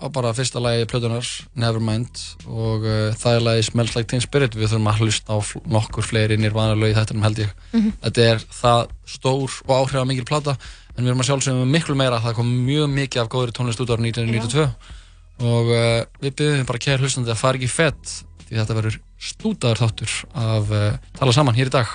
á 0.00 0.06
bara 0.12 0.32
fyrsta 0.34 0.60
lagi 0.62 0.86
plötunar, 0.88 1.26
Nevermind 1.60 2.20
og 2.48 2.86
uh, 2.88 3.10
það 3.20 3.36
er 3.36 3.44
lagi 3.44 3.66
Smells 3.68 3.96
Like 3.96 4.08
Teen 4.10 4.24
Spirit. 4.24 4.56
Við 4.56 4.72
þurfum 4.72 4.88
að 4.90 5.02
hlusta 5.04 5.36
á 5.36 5.38
nokkur 5.76 6.06
fleiri 6.06 6.38
nýrvana 6.40 6.78
lögi 6.78 6.96
þetta 6.96 7.18
held 7.24 7.42
ég. 7.44 7.52
Mhm. 7.72 7.92
þetta 8.06 8.28
er 8.32 8.44
það 8.60 8.94
stór 9.06 9.58
og 9.66 9.74
áhrifamikil 9.76 10.26
plata 10.28 10.56
en 10.96 11.04
við 11.04 11.12
erum 11.12 11.22
að 11.22 11.30
sjálfsögum 11.30 11.70
miklu 11.76 11.96
meira. 11.98 12.22
Það 12.24 12.38
kom 12.40 12.50
mjög 12.66 12.90
mikið 12.96 13.22
af 13.22 13.30
góðri 13.32 13.56
tónlist 13.56 13.84
út 13.84 13.92
ára 13.92 14.02
1992 14.02 14.66
og 15.40 15.72
uh, 15.72 16.02
við 16.20 16.36
byrjum 16.36 16.68
bara 16.68 16.82
kæri 16.82 17.00
hlustandi 17.00 17.32
að 17.32 17.40
fara 17.40 17.60
ekki 17.60 17.70
fett 17.72 18.20
því 18.48 18.58
þetta 18.58 18.76
verður 18.76 19.00
stútaður 19.20 19.82
þáttur 19.84 20.16
af 20.36 20.72
uh, 20.74 20.86
tala 21.16 21.36
saman 21.36 21.56
hér 21.56 21.70
í 21.70 21.76
dag 21.76 21.92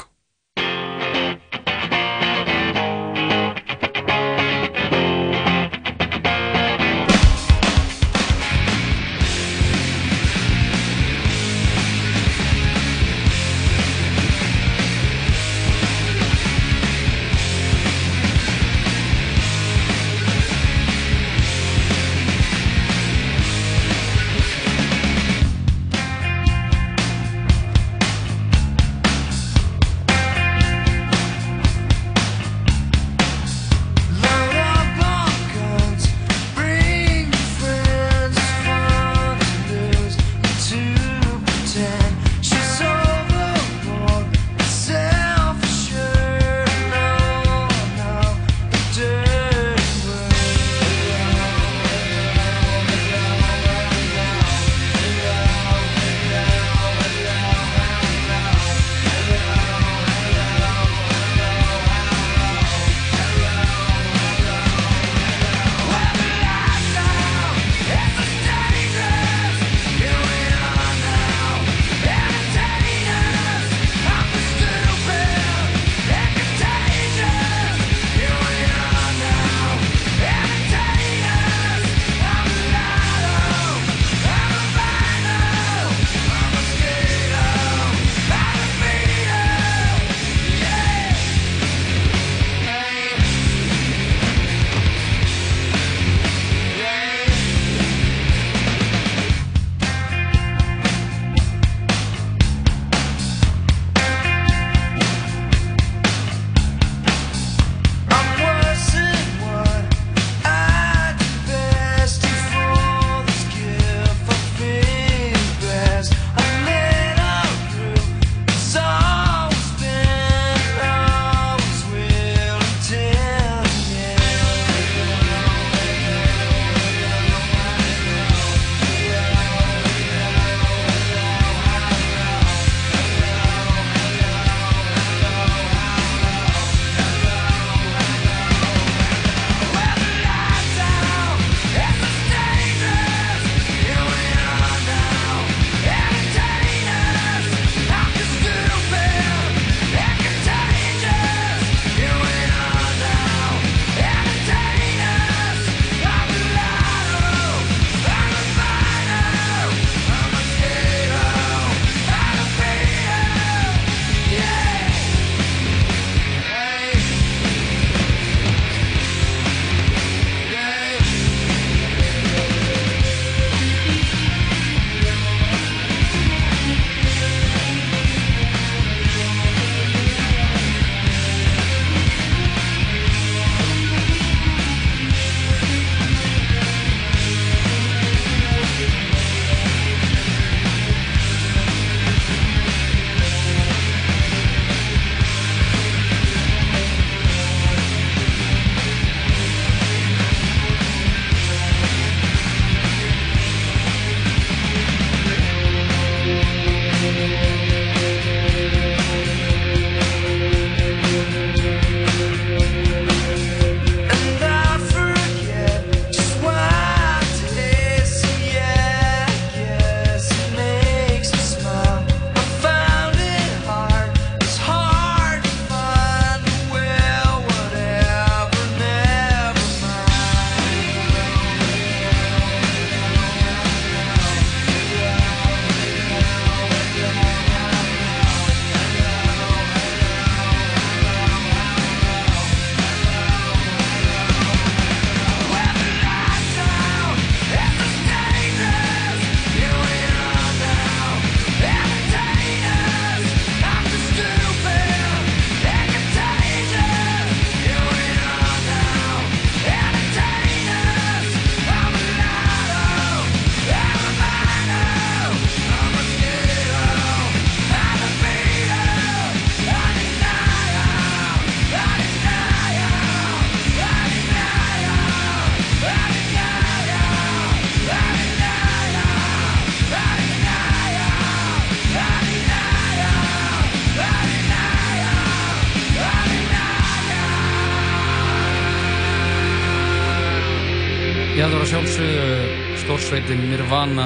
stórsveitin 293.35 293.51
Nirvana 293.51 294.05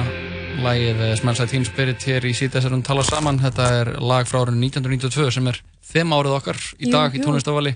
lagið 0.60 1.00
Smells 1.18 1.40
Teen 1.50 1.64
Spirit 1.64 2.02
hér 2.02 2.24
í 2.26 2.32
síðdæsarum 2.34 2.82
tala 2.82 3.02
saman. 3.06 3.38
Þetta 3.38 3.66
er 3.78 3.90
lag 4.02 4.26
frá 4.26 4.40
árið 4.42 4.56
1992 4.58 5.34
sem 5.36 5.46
er 5.46 5.58
þeim 5.86 6.14
árið 6.16 6.34
okkar 6.34 6.58
í 6.78 6.90
dag 6.90 7.14
jú, 7.14 7.18
jú. 7.18 7.20
í 7.20 7.24
tónlistafali 7.24 7.72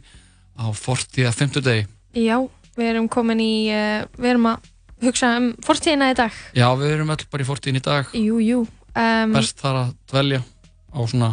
á 0.58 0.66
40.50 0.74 1.62
degi. 1.62 1.84
Já, 2.18 2.40
við 2.74 2.90
erum 2.90 3.06
komin 3.08 3.42
í, 3.42 3.70
uh, 3.70 4.02
við 4.18 4.32
erum 4.32 4.48
að 4.50 4.66
hugsa 5.06 5.30
um 5.38 5.46
fortíðina 5.62 6.10
í 6.10 6.16
dag. 6.18 6.40
Já, 6.58 6.66
við 6.80 6.96
erum 6.96 7.12
öll 7.14 7.26
bara 7.30 7.44
í 7.44 7.48
fortíðin 7.48 7.78
í 7.78 7.84
dag. 7.86 8.10
Jú, 8.18 8.40
jú. 8.42 8.64
Um, 8.94 9.36
Best 9.36 9.62
þar 9.62 9.78
að 9.84 9.92
dvelja 10.10 10.40
á 10.42 11.00
svona 11.06 11.28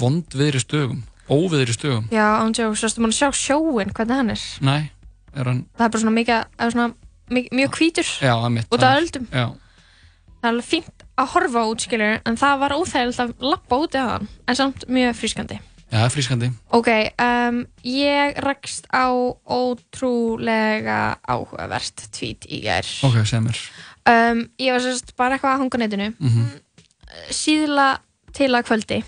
vondviðri 0.00 0.62
stögum, 0.64 1.02
óviðri 1.28 1.76
stögum. 1.76 2.08
Já, 2.14 2.24
ándjó, 2.40 2.70
svo 2.72 2.88
erstu 2.88 3.04
maður 3.04 3.18
að 3.18 3.20
sjá 3.20 3.44
sjóin, 3.44 3.92
hvernig 3.92 4.22
hann 4.22 4.32
er. 4.32 4.48
Nei, 4.64 4.80
er 5.34 5.52
hann... 5.52 5.62
Það 5.76 5.86
er 5.90 5.94
bara 5.96 6.04
svona 6.06 6.16
mikið, 6.22 6.98
mjög 7.30 7.70
kvítur. 7.76 8.12
Já, 8.22 8.34
mitt. 8.48 8.68
Það 8.70 8.90
er 8.90 9.02
öldum. 9.02 9.26
Já 9.32 9.46
það 10.38 10.46
er 10.46 10.52
alveg 10.52 10.68
fínt 10.68 11.06
að 11.18 11.32
horfa 11.34 11.64
út 11.72 11.82
skilur 11.82 12.20
en 12.28 12.38
það 12.38 12.60
var 12.62 12.74
óþægilegt 12.78 13.22
að 13.24 13.32
lappa 13.42 13.80
út 13.82 13.96
eða 13.98 14.12
það 14.12 14.28
en 14.52 14.58
samt 14.60 14.86
mjög 14.98 15.18
frískandi 15.18 15.58
Já, 15.88 16.02
frískandi 16.12 16.50
Ok, 16.76 16.88
um, 17.24 17.62
ég 17.88 18.38
rakst 18.44 18.86
á 18.92 19.08
ótrúlega 19.48 21.16
áhugavert 21.24 22.04
tvít 22.14 22.44
í 22.46 22.60
gær 22.66 22.86
Ok, 23.08 23.22
segð 23.24 23.48
mér 23.48 23.62
um, 24.12 24.44
Ég 24.60 24.76
var 24.76 24.84
sérst 24.84 25.14
bara 25.18 25.38
eitthvað 25.38 25.56
að 25.56 25.62
hanga 25.64 25.82
netinu 25.82 26.10
mm 26.12 26.28
-hmm. 26.28 26.50
síðla 27.34 27.88
til 28.36 28.52
að 28.52 28.66
kvöldi 28.68 29.00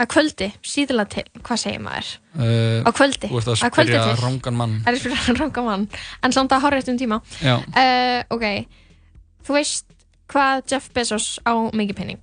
að 0.00 0.10
kvöldi, 0.14 0.50
síðla 0.64 1.04
til, 1.12 1.26
hvað 1.44 1.62
segir 1.62 1.82
maður 1.84 2.10
uh, 2.40 2.88
á 2.88 2.90
kvöldi 2.96 3.28
Þú 3.28 3.40
ert 3.42 3.52
að 3.52 3.60
spyrja 3.60 4.02
rángan 4.22 4.56
mann 4.56 4.76
Það 4.86 4.92
er 4.94 5.00
spyrja 5.04 5.34
rángan 5.42 5.66
mann 5.68 5.88
en 6.24 6.36
samt 6.36 6.56
að 6.56 6.64
horfa 6.64 6.80
eftir 6.80 6.96
um 6.96 7.00
tíma 7.02 7.20
uh, 7.20 8.20
Ok, 8.32 8.46
þú 9.44 9.58
veist 9.58 9.90
hvað 10.30 10.62
Jeff 10.70 10.90
Bezos 10.94 11.26
á 11.42 11.52
mikið 11.74 11.98
penning? 11.98 12.22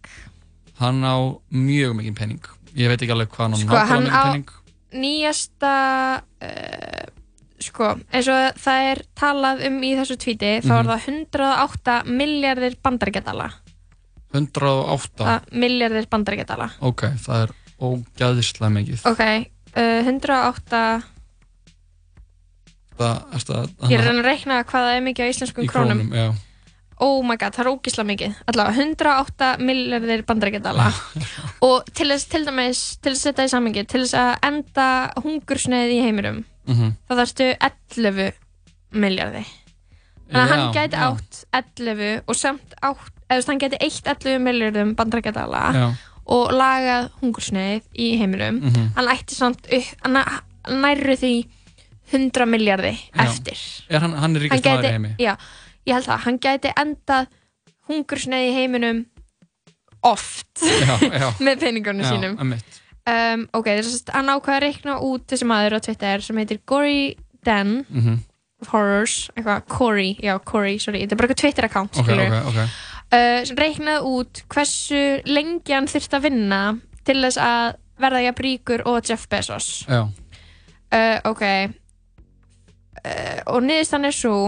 Hann 0.79 1.03
á 1.03 1.17
mjög 1.49 1.97
mikið 1.97 2.15
penning. 2.17 2.49
Ég 2.77 2.91
veit 2.91 3.01
ekki 3.01 3.13
alveg 3.13 3.31
hvað 3.33 3.45
hann 3.45 3.55
á 3.55 3.59
sko, 3.59 3.73
nákvæmlega 3.73 4.01
mikið 4.07 4.25
penning. 4.25 4.55
Nýjasta, 4.97 5.75
uh, 6.47 7.05
sko, 7.67 7.93
eins 8.13 8.31
og 8.31 8.59
það 8.63 8.89
er 8.93 9.03
talað 9.17 9.63
um 9.67 9.79
í 9.83 9.93
þessu 9.99 10.19
tvíti, 10.21 10.51
þá 10.63 10.73
er 10.77 10.83
mhm. 10.87 10.91
það 10.93 11.07
108 11.11 11.97
miljardir 12.21 12.77
bandaríkjadala. 12.85 13.49
108? 14.35 15.39
Miljardir 15.55 16.09
bandaríkjadala. 16.11 16.71
Ok, 16.87 17.07
það 17.23 17.47
er 17.47 17.55
ógæðislega 17.81 18.73
mikið. 18.79 19.05
Ok, 19.11 19.23
uh, 19.75 20.01
108... 20.07 20.81
Það, 22.97 23.17
það, 23.45 23.73
ég 23.91 24.01
er 24.01 24.07
að 24.09 24.23
reyna 24.25 24.63
hvað 24.65 24.87
það 24.87 24.95
er 24.95 25.03
mikið 25.05 25.27
á 25.27 25.29
íslenskum 25.29 25.67
krónum. 25.69 25.99
Í 26.01 26.07
krónum, 26.09 26.15
já 26.17 26.47
oh 27.03 27.21
my 27.25 27.37
god, 27.37 27.53
það 27.55 27.63
er 27.63 27.69
ógísla 27.71 28.05
mikið 28.07 28.39
allavega 28.49 28.85
108 28.85 29.49
miljardir 29.61 30.23
bandarækjadala 30.27 30.87
og 31.67 31.91
til 31.93 32.09
þess 32.11 32.29
til 32.31 32.43
dæmis 32.47 32.81
til 33.01 33.13
þess 33.13 33.21
að 33.21 33.29
setja 33.29 33.47
í 33.47 33.53
sammingi 33.53 33.85
til 33.85 34.03
þess 34.03 34.17
að 34.21 34.33
enda 34.49 34.87
hungursneið 35.21 35.93
í 35.93 36.01
heimurum 36.05 36.41
mm 36.41 36.73
-hmm. 36.73 36.95
þá 37.05 37.13
þarfstu 37.21 37.49
11 37.69 38.31
miljardi 38.91 39.45
þannig 40.27 40.41
að 40.41 40.51
hann 40.53 40.73
gæti 40.73 40.97
já. 40.97 41.05
átt 41.07 41.43
11 41.53 42.21
og 42.25 42.35
samt 42.35 42.77
átt 42.81 43.13
eða 43.29 43.47
hann 43.47 43.61
gæti 43.61 43.81
eitt 43.81 44.07
11 44.07 44.39
miljardum 44.41 44.95
bandarækjadala 44.95 45.93
og 46.27 46.51
lagað 46.51 47.11
hungursneið 47.21 47.83
í 47.95 48.17
heimurum 48.19 48.59
mm 48.59 48.69
-hmm. 48.69 48.89
hann 48.95 49.07
ætti 49.13 49.35
samt 49.35 49.67
nærru 50.67 51.15
því 51.15 51.47
100 52.11 52.45
miljardi 52.45 52.93
eftir. 53.13 53.57
Er 53.89 53.99
hann, 53.99 54.13
hann 54.13 54.35
er 54.35 54.41
ríkast 54.41 54.65
maður 54.65 54.85
í 54.85 54.91
heimi? 54.91 55.15
Já 55.19 55.35
ég 55.87 55.95
held 55.95 56.09
að 56.11 56.23
hann 56.25 56.39
gæti 56.43 56.73
endað 56.77 57.29
hungursneið 57.87 58.49
í 58.49 58.55
heiminum 58.57 59.03
oft 60.05 60.61
já, 60.61 60.95
já. 60.99 61.29
með 61.45 61.63
peningarnu 61.63 62.07
sínum. 62.07 62.35
um, 62.39 63.45
ok, 63.57 63.69
þess 63.79 64.07
að 64.07 64.17
hann 64.19 64.33
ákvaði 64.35 64.57
að 64.57 64.65
reikna 64.65 64.97
út 65.07 65.27
þessi 65.31 65.47
maður 65.49 65.79
á 65.79 65.85
Twitter 65.87 66.25
sem 66.25 66.41
heitir 66.41 66.61
Gory 66.67 67.15
Den 67.47 67.85
mm 67.87 68.01
-hmm. 68.03 68.17
Horrors, 68.71 69.29
eitthvað, 69.35 69.65
Corey 69.69 70.15
já, 70.17 70.33
Corey, 70.43 70.79
sorry, 70.81 71.03
þetta 71.03 71.13
er 71.13 71.17
bara 71.17 71.27
eitthvað 71.27 71.41
Twitter 71.41 71.65
account 71.65 71.97
okay, 72.01 72.27
okay, 72.27 72.41
okay. 72.49 72.67
Uh, 73.07 73.39
sem 73.47 73.55
reiknaði 73.55 74.03
út 74.03 74.39
hversu 74.51 75.01
lengi 75.31 75.71
hann 75.71 75.85
þurfti 75.87 76.17
að 76.17 76.25
vinna 76.25 76.61
til 77.07 77.21
þess 77.21 77.39
að 77.39 77.77
verða 78.03 78.23
ég 78.25 78.33
að 78.33 78.39
bríkur 78.41 78.81
og 78.91 78.97
Jeff 79.07 79.29
Bezos. 79.31 79.85
Uh, 79.87 81.15
ok. 81.23 81.43
Uh, 82.99 83.39
og 83.53 83.63
niðurst 83.63 83.95
hann 83.95 84.09
er 84.09 84.15
svo 84.15 84.39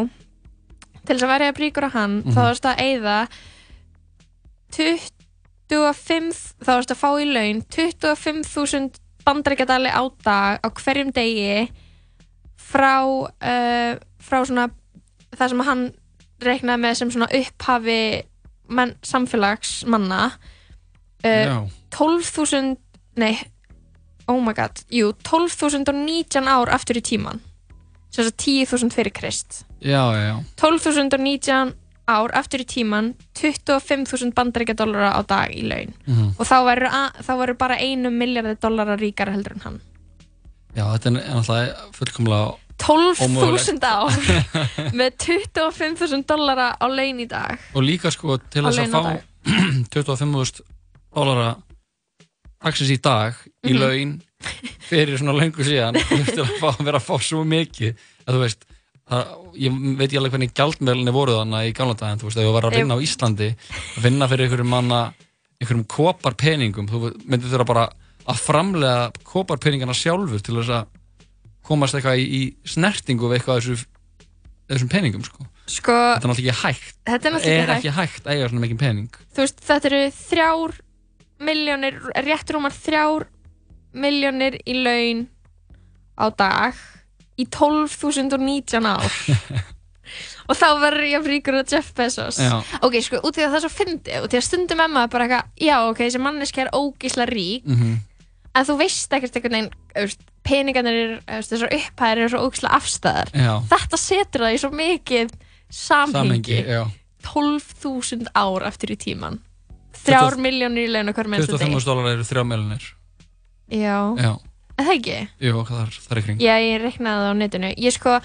til 1.05 1.15
þess 1.15 1.23
að 1.23 1.31
verja 1.31 1.55
bríkur 1.55 1.87
á 1.87 1.95
hann 1.95 2.17
mm 2.17 2.23
-hmm. 2.25 2.35
þá 2.35 2.41
erst 2.49 2.65
að 2.65 2.81
eigða 2.83 3.27
25 4.75 6.41
þá 6.59 6.71
erst 6.75 6.91
að 6.91 6.99
fá 6.99 7.09
í 7.15 7.25
laun 7.31 7.63
25.000 7.71 8.99
bandaríkjadali 9.23 9.87
á 9.87 10.03
dag 10.25 10.59
á 10.59 10.67
hverjum 10.67 11.11
degi 11.15 11.71
frá 12.59 13.07
frá 14.19 14.45
svona 14.45 14.69
það 15.31 15.49
sem 15.49 15.59
hann 15.59 15.91
reiknaði 16.43 16.81
með 16.81 16.93
sem 16.93 17.11
svona 17.11 17.31
upphafi 17.31 18.28
menn, 18.69 18.95
samfélagsmanna 19.05 20.23
uh, 21.25 21.67
12.000 21.91 22.77
nei, 23.19 23.35
oh 24.29 24.39
my 24.41 24.55
god 24.57 24.83
jú, 24.93 25.11
12.019 25.25 26.49
ár 26.49 26.71
aftur 26.73 27.01
í 27.01 27.05
tíman 27.05 27.43
sem 28.09 28.25
þess 28.25 28.33
að 28.33 28.39
10.000 28.41 28.95
fyrir 28.95 29.13
krist. 29.13 29.59
Já, 29.85 30.01
já, 30.15 30.21
já. 30.31 30.35
12.019 30.57 31.75
ár 32.09 32.33
aftur 32.37 32.63
í 32.63 32.65
tíman 32.65 33.11
25.000 33.37 34.33
bandaríkjadólara 34.37 35.13
á 35.13 35.21
dag 35.29 35.53
í 35.53 35.61
laun. 35.61 35.93
Mm 36.07 36.15
-hmm. 36.15 36.31
og 36.37 36.45
þá 36.49 37.33
verður 37.37 37.57
bara 37.57 37.77
einu 37.77 38.09
miljardi 38.09 38.55
dólara 38.57 38.97
ríkara 38.97 39.31
heldur 39.31 39.53
en 39.57 39.61
hann. 39.65 39.81
Já, 40.75 40.85
þetta 40.93 41.09
er 41.09 41.13
náttúrulega 41.13 41.75
fullkomlega 41.93 42.55
12.000 42.79 43.83
ár. 43.85 44.15
með 44.95 45.17
25.000 45.25 46.25
dólara 46.29 46.71
á 46.79 46.85
laun 46.87 47.19
í 47.19 47.27
dag. 47.29 47.59
Og 47.75 47.85
líka 47.85 48.11
sko 48.13 48.39
til 48.49 48.65
þess 48.65 48.81
að 48.85 48.95
fá 48.95 49.21
25.000 49.93 50.65
dólara 51.15 51.53
dagsins 52.59 52.91
í 52.91 52.99
dag 53.01 53.37
í 53.63 53.73
mm 53.73 53.75
-hmm. 53.75 53.79
laun 53.83 54.17
fyrir 54.89 55.19
svona 55.19 55.35
lengur 55.35 55.67
síðan 55.67 55.99
til 56.33 56.43
að 56.43 56.51
fá, 56.59 56.69
vera 56.79 56.99
að 56.99 57.07
fá 57.07 57.15
svo 57.21 57.43
mikið. 57.43 57.95
Að 58.25 58.35
þú 58.35 58.43
veist 58.43 58.67
það, 59.09 59.33
ég 59.57 59.79
veit 59.97 60.05
ekki 60.07 60.19
alveg 60.19 60.35
hvernig 60.35 60.53
gjaldmeðlinni 60.57 61.15
voru 61.15 61.39
þannig 61.39 61.71
í 61.71 61.73
gamla 61.77 61.97
daginn, 61.97 62.21
þú 62.21 62.29
veist, 62.29 62.37
ef 62.37 62.47
þú 62.47 62.53
var 62.55 62.67
að 62.69 62.77
vinna 62.77 62.97
á 62.97 63.05
Íslandi 63.05 63.49
að 63.49 64.05
vinna 64.05 64.29
fyrir 64.29 64.45
einhverjum 64.45 64.71
manna 64.75 65.01
einhverjum 65.59 65.87
koparpeningum, 65.89 66.87
þú 66.87 67.11
myndir 67.25 67.51
þurfa 67.51 67.67
bara 67.67 67.85
að 68.29 68.41
framlega 68.43 69.23
koparpeningana 69.25 69.95
sjálfur 69.97 70.43
til 70.43 70.59
þess 70.59 70.75
að 70.77 70.98
komast 71.69 71.97
eitthvað 71.97 72.19
í, 72.19 72.27
í 72.27 72.41
snertingu 72.67 73.29
við 73.29 73.39
eitthvað 73.39 73.61
þessu, 73.61 73.87
þessum 74.73 74.91
peningum, 74.91 75.23
sko. 75.25 75.47
Sko, 75.69 75.93
þetta 75.93 76.25
er 76.25 76.31
náttúrulega 76.31 76.53
ekki 76.53 76.61
hægt. 76.65 76.95
Þetta 77.05 77.29
er 77.29 77.35
náttúrulega 77.35 77.57
ekki 77.59 77.69
hægt. 77.69 77.75
Ekki 77.79 77.97
hægt 77.99 78.23
að 78.27 78.35
eiga 78.35 78.51
svona 78.51 78.63
mikið 78.65 78.79
pening. 78.81 79.19
Þú 79.29 79.43
veist, 79.45 79.59
þetta 79.69 79.89
eru 79.91 79.99
þrjár 80.19 80.79
miljónir, 81.49 81.99
réttur 82.25 82.59
að 82.59 82.79
þrjár 82.83 83.27
miljónir 83.93 84.57
í 84.65 84.77
laun 84.83 85.27
á 86.19 86.25
dag 86.35 86.79
í 87.39 87.45
12.019 87.47 88.89
ár 88.89 89.05
og 90.49 90.57
þá 90.57 90.67
verður 90.81 91.07
ég 91.07 91.19
að 91.19 91.27
fríkur 91.29 91.59
á 91.61 91.63
Jeff 91.63 91.93
Bezos 91.95 92.39
já. 92.41 92.59
ok, 92.83 92.99
sko, 93.05 93.21
út 93.23 93.37
í 93.37 93.43
það 93.43 93.53
það 93.53 93.57
er 93.59 93.65
svo 93.65 93.71
fyndi 93.73 94.21
út 94.25 94.35
í 94.35 94.39
að 94.39 94.45
stundum 94.49 94.83
emma 94.83 95.05
bara 95.11 95.27
eitthvað, 95.27 95.51
já, 95.63 95.75
ok, 95.87 96.03
þessi 96.03 96.23
manneski 96.23 96.63
er 96.65 96.71
ógísla 96.75 97.27
rík 97.29 97.67
mm 97.67 97.79
-hmm. 97.79 97.97
En 98.55 98.67
þú 98.67 98.77
veist 98.79 99.13
ekkert 99.13 99.37
einhvern 99.37 99.57
veginn 99.57 100.15
peningarnir, 100.49 101.19
þessar 101.27 101.75
upphæðir 101.75 102.23
er 102.23 102.31
svo 102.33 102.45
ógísla 102.47 102.73
afstæðar 102.77 103.33
já. 103.35 103.53
þetta 103.69 103.99
setur 104.01 104.45
það 104.45 104.55
í 104.55 104.61
svo 104.63 104.71
mikið 104.73 105.35
samhengi 105.69 106.59
12.000 107.27 108.31
ár 108.33 108.65
eftir 108.69 108.95
í 108.95 108.99
tíman 108.99 109.41
3 110.05 110.39
miljónir 110.41 110.87
í 110.87 110.93
leina 110.93 111.13
hver 111.13 111.29
mennstu 111.29 111.57
deg 111.57 111.67
25 111.67 111.89
dólar 111.89 112.13
eru 112.15 112.25
3 112.25 112.45
miljónir 112.47 112.85
já, 113.69 113.97
já 114.17 114.31
Er 114.79 114.87
það 114.87 114.95
ekki? 114.95 115.17
Jú, 115.43 115.61
það 115.67 115.79
er, 115.81 115.95
það 116.05 116.13
er 116.13 116.25
kring. 116.25 116.43
Já, 116.43 116.53
ég 116.63 116.81
reknaði 116.83 117.23
það 117.23 117.29
á 117.29 117.35
netinu. 117.39 117.71
Ég 117.83 117.95
sko, 117.95 118.15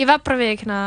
ég 0.00 0.08
var 0.08 0.22
bara 0.24 0.38
við 0.40 0.52
ekki 0.54 0.64
hérna, 0.64 0.78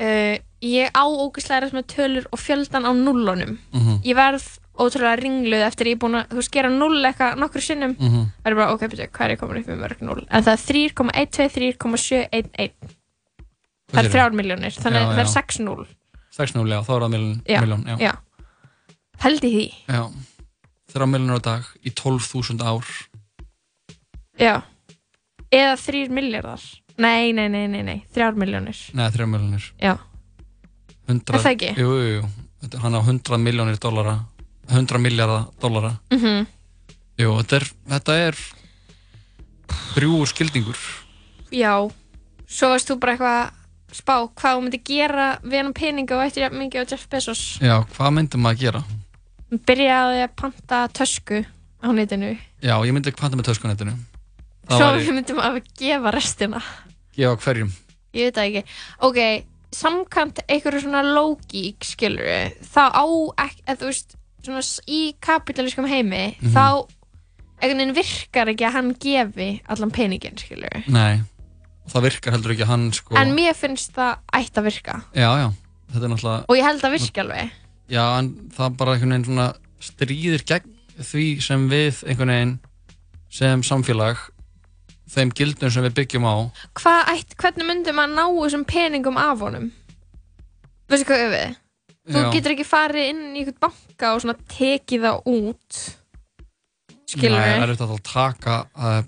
uh, 0.00 0.36
ég 0.64 0.96
á 0.96 1.04
ógæslega 1.04 1.68
með 1.76 1.88
tölur 1.92 2.28
og 2.32 2.40
fjöldan 2.40 2.88
á 2.88 2.92
nullunum. 2.96 3.58
Mm 3.74 3.82
-hmm. 3.82 3.98
Ég 4.08 4.16
verð 4.16 4.46
ótrúlega 4.78 5.16
ringluð 5.20 5.62
eftir 5.66 5.86
ég 5.90 5.94
er 5.96 6.00
búin 6.02 6.18
að, 6.18 6.24
þú 6.30 6.36
veist, 6.40 6.54
gera 6.54 6.70
null 6.72 7.00
eitthvað 7.08 7.32
nokkur 7.42 7.62
sinnum. 7.64 7.92
Mm 7.98 8.08
-hmm. 8.08 8.24
Það 8.42 8.50
er 8.50 8.56
bara, 8.60 8.72
ok, 8.72 8.80
betur, 8.80 9.06
hvað 9.06 9.24
er 9.24 9.30
ég 9.30 9.40
komin 9.40 9.58
upp 9.60 9.68
með 9.68 9.82
mörg 9.82 9.98
null? 10.00 10.22
En 10.30 10.42
það 10.44 10.54
er 10.54 10.62
3,123,711. 10.68 12.72
Það 13.88 14.04
er 14.04 14.10
þrjár 14.12 14.32
miljónir, 14.32 14.72
þannig 14.72 15.00
að 15.00 15.06
það 15.16 15.24
er 15.24 15.30
6-0. 15.34 15.86
6-0, 16.30 16.68
já, 16.68 16.80
þá 16.84 16.92
er 16.94 17.00
það 17.02 17.10
miljón, 17.10 17.42
já, 17.46 17.60
já. 17.86 17.96
já. 17.98 18.12
Held 19.18 19.44
í 19.44 19.50
því. 19.50 19.72
Já, 19.88 20.10
þrjár 20.92 21.08
miljónir 21.08 21.38
á 21.38 21.40
dag 21.42 21.62
í 21.82 21.90
12.000 21.90 22.62
ár. 22.62 22.84
Já, 24.38 24.62
eða 25.50 25.74
þrýr 25.82 26.12
miljardar 26.14 26.62
Nei, 26.98 27.32
nei, 27.34 27.48
nei, 27.50 27.66
nei, 27.70 27.82
nei, 27.86 27.98
þrjár 28.14 28.38
miljónir 28.38 28.78
Nei, 28.94 29.06
þrjár 29.14 29.30
miljónir 29.30 29.66
Já, 29.82 29.94
100, 31.08 31.34
Er 31.34 31.42
það 31.42 31.52
ekki? 31.52 31.70
Jú, 31.78 31.94
jú, 31.98 32.18
jú. 32.18 32.28
Hann 32.82 32.98
á 32.98 33.00
100 33.02 33.40
miljónir 33.42 33.78
dollara 33.82 34.14
100 34.68 35.00
miljardar 35.02 35.48
dollara. 35.60 35.96
Mm 36.14 36.46
Jú, 37.18 37.32
þetta 37.40 37.56
er, 37.58 37.64
þetta 37.90 38.14
er 38.28 38.36
drjúur 39.96 40.28
skildingur. 40.30 40.78
Já, 41.50 41.72
svo 42.46 42.68
varst 42.70 42.92
þú 42.92 42.96
bara 43.02 43.16
eitthvað 43.16 43.96
spá 43.98 44.14
hvað 44.38 44.54
þú 44.54 44.62
myndi 44.62 44.80
gera 44.86 45.26
við 45.42 45.58
hann 45.58 45.74
peninga 45.74 46.14
og 46.14 46.22
eftir 46.28 46.54
mikið 46.54 46.84
á 46.86 46.90
Jeff 46.92 47.08
Bezos. 47.10 47.42
Já, 47.58 47.82
hvað 47.96 48.14
myndi 48.14 48.38
maður 48.38 48.54
að 48.54 48.62
gera? 48.62 48.84
byrjaði 49.48 50.22
að 50.26 50.34
panta 50.36 50.82
tösku 50.92 51.40
á 51.80 51.88
netinu. 51.96 52.34
Já, 52.60 52.74
ég 52.84 52.92
myndi 52.92 53.10
ekki 53.10 53.22
panta 53.22 53.38
með 53.38 53.48
töskunettinu 53.52 53.94
Það 54.68 54.82
svo 54.82 54.88
væri 54.92 55.14
myndum 55.18 55.40
að 55.40 55.60
gefa 55.78 56.12
restina. 56.12 56.60
Gefa 57.16 57.38
hverjum. 57.46 57.70
Ég 58.16 58.28
veit 58.28 58.36
það 58.36 58.48
ekki. 58.50 58.76
Ok, 59.08 59.20
samkant 59.78 60.42
einhverju 60.44 60.84
svona 60.84 61.02
logík 61.06 61.86
skilur 61.88 62.28
þá 62.68 62.82
á 62.92 63.04
ekki, 63.46 63.64
eða 63.64 63.80
þú 63.80 63.90
veist 63.90 64.17
svona 64.48 64.88
í 64.88 65.00
kapitalískum 65.20 65.86
heimi 65.88 66.36
Mhm. 66.40 66.52
þá 66.54 66.64
einhvern 67.60 67.78
veginn 67.82 67.94
virkar 67.96 68.48
ekki 68.52 68.66
að 68.68 68.72
hann 68.72 68.94
gefi 68.94 69.48
allan 69.68 69.90
peningin 69.90 70.36
skilur 70.38 70.84
Nei, 70.88 71.20
það 71.90 72.02
virkar 72.08 72.32
heldur 72.36 72.52
ekki 72.54 72.62
að 72.66 72.72
hann 72.72 72.92
sko 72.92 73.16
en 73.16 73.34
mér 73.36 73.54
finnst 73.58 73.92
það 73.96 74.18
ætti 74.32 74.60
að 74.60 74.68
virka. 74.70 75.02
Já, 75.14 75.30
já, 75.42 75.48
þetta 75.92 76.04
er 76.04 76.12
náttúrulega 76.14 76.44
og 76.48 76.56
ég 76.56 76.64
held 76.68 76.82
að 76.84 76.96
virka 76.98 77.20
alveg. 77.24 77.50
Já, 77.88 78.04
en 78.18 78.28
það 78.56 78.76
bara 78.76 78.92
einhvern 78.94 79.10
veginn 79.16 79.24
svona 79.24 79.48
stríðir 79.80 80.44
gegn 80.44 80.74
því 80.98 81.26
sem 81.42 81.68
við 81.70 82.02
einhvern 82.08 82.28
veginn 82.34 82.58
sem 83.30 83.62
samfélag 83.62 84.18
þeim 85.08 85.30
gildum 85.32 85.70
sem 85.72 85.82
við 85.84 85.94
byggjum 85.96 86.24
á. 86.28 86.36
Hvað 86.76 87.08
ætt, 87.14 87.36
hvernig 87.40 87.66
myndi 87.66 87.92
maður 87.96 88.14
ná 88.14 88.24
þessum 88.44 88.64
peningum 88.68 89.16
af 89.16 89.38
honum? 89.40 89.70
Veistu 90.88 91.06
hvað 91.08 91.30
við 91.32 91.56
þú 92.08 92.24
Já. 92.24 92.30
getur 92.36 92.54
ekki 92.56 92.66
farið 92.68 93.10
inn 93.12 93.22
í 93.36 93.42
einhvern 93.44 93.60
banka 93.68 94.14
og 94.14 94.24
svona 94.24 94.36
tekið 94.56 95.06
það 95.06 95.22
út 95.34 95.84
skilur 97.08 97.38
Nei, 97.38 97.44
við 97.44 97.54
það 97.54 97.62
er 97.62 97.70
auðvitað 97.72 97.94
að 97.94 98.02
taka 98.08 98.56
að 98.88 99.06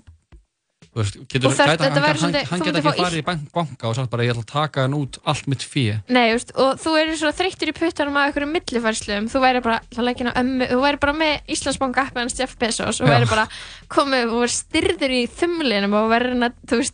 þú 0.91 0.99
veist, 0.99 1.15
getur, 1.31 1.47
Og 1.47 1.53
þarft- 1.55 1.69
gæti, 1.71 1.81
þetta 1.81 1.87
hann, 1.87 2.03
verður 2.03 2.07
hann, 2.11 2.19
svolítið- 2.21 2.49
hann 2.51 2.59
þú 2.59 2.65
get 2.65 2.73
myndir 2.73 2.81
ekki 2.81 2.99
fá 2.99 3.05
farið 3.05 3.21
í 3.21 3.25
bank, 3.29 3.43
banka 3.55 3.87
og 3.87 3.95
sagt 3.95 4.09
bara 4.11 4.23
ég 4.25 4.31
ætla 4.33 4.43
að 4.43 4.51
taka 4.51 4.81
hann 4.81 4.93
út 4.97 5.19
allt 5.31 5.47
mitt 5.47 5.63
fíi 5.63 5.93
Nei, 6.09 6.25
þú 6.27 6.33
veist, 6.35 6.51
og 6.57 6.71
þú 6.83 6.95
erir 7.01 7.15
svo 7.21 7.31
þreyttur 7.31 7.71
í 7.71 7.75
puttanum 7.77 8.17
af 8.19 8.25
einhverjum 8.27 8.51
millifærslum, 8.57 9.29
þú 9.31 9.39
væri 9.45 9.61
bara 9.63 9.79
það 9.95 10.03
leggina 10.09 10.33
ömmu, 10.35 10.67
þú 10.67 10.79
væri 10.83 10.99
bara 10.99 11.13
með 11.13 11.33
Íslandsbanka 11.55 12.07
appið 12.09 12.21
hans 12.25 12.37
Jeff 12.41 12.57
Bezos 12.59 12.99
og 13.01 13.07
Já. 13.07 13.13
væri 13.15 13.29
bara 13.29 13.47
komið 13.87 14.33
og 14.35 14.41
væri 14.43 14.55
styrður 14.57 15.15
í 15.15 15.21
þumlinum 15.31 15.93
og 16.01 16.09
væri 16.11 16.33
reyna, 16.33 16.51
þú 16.67 16.81
veist, 16.81 16.93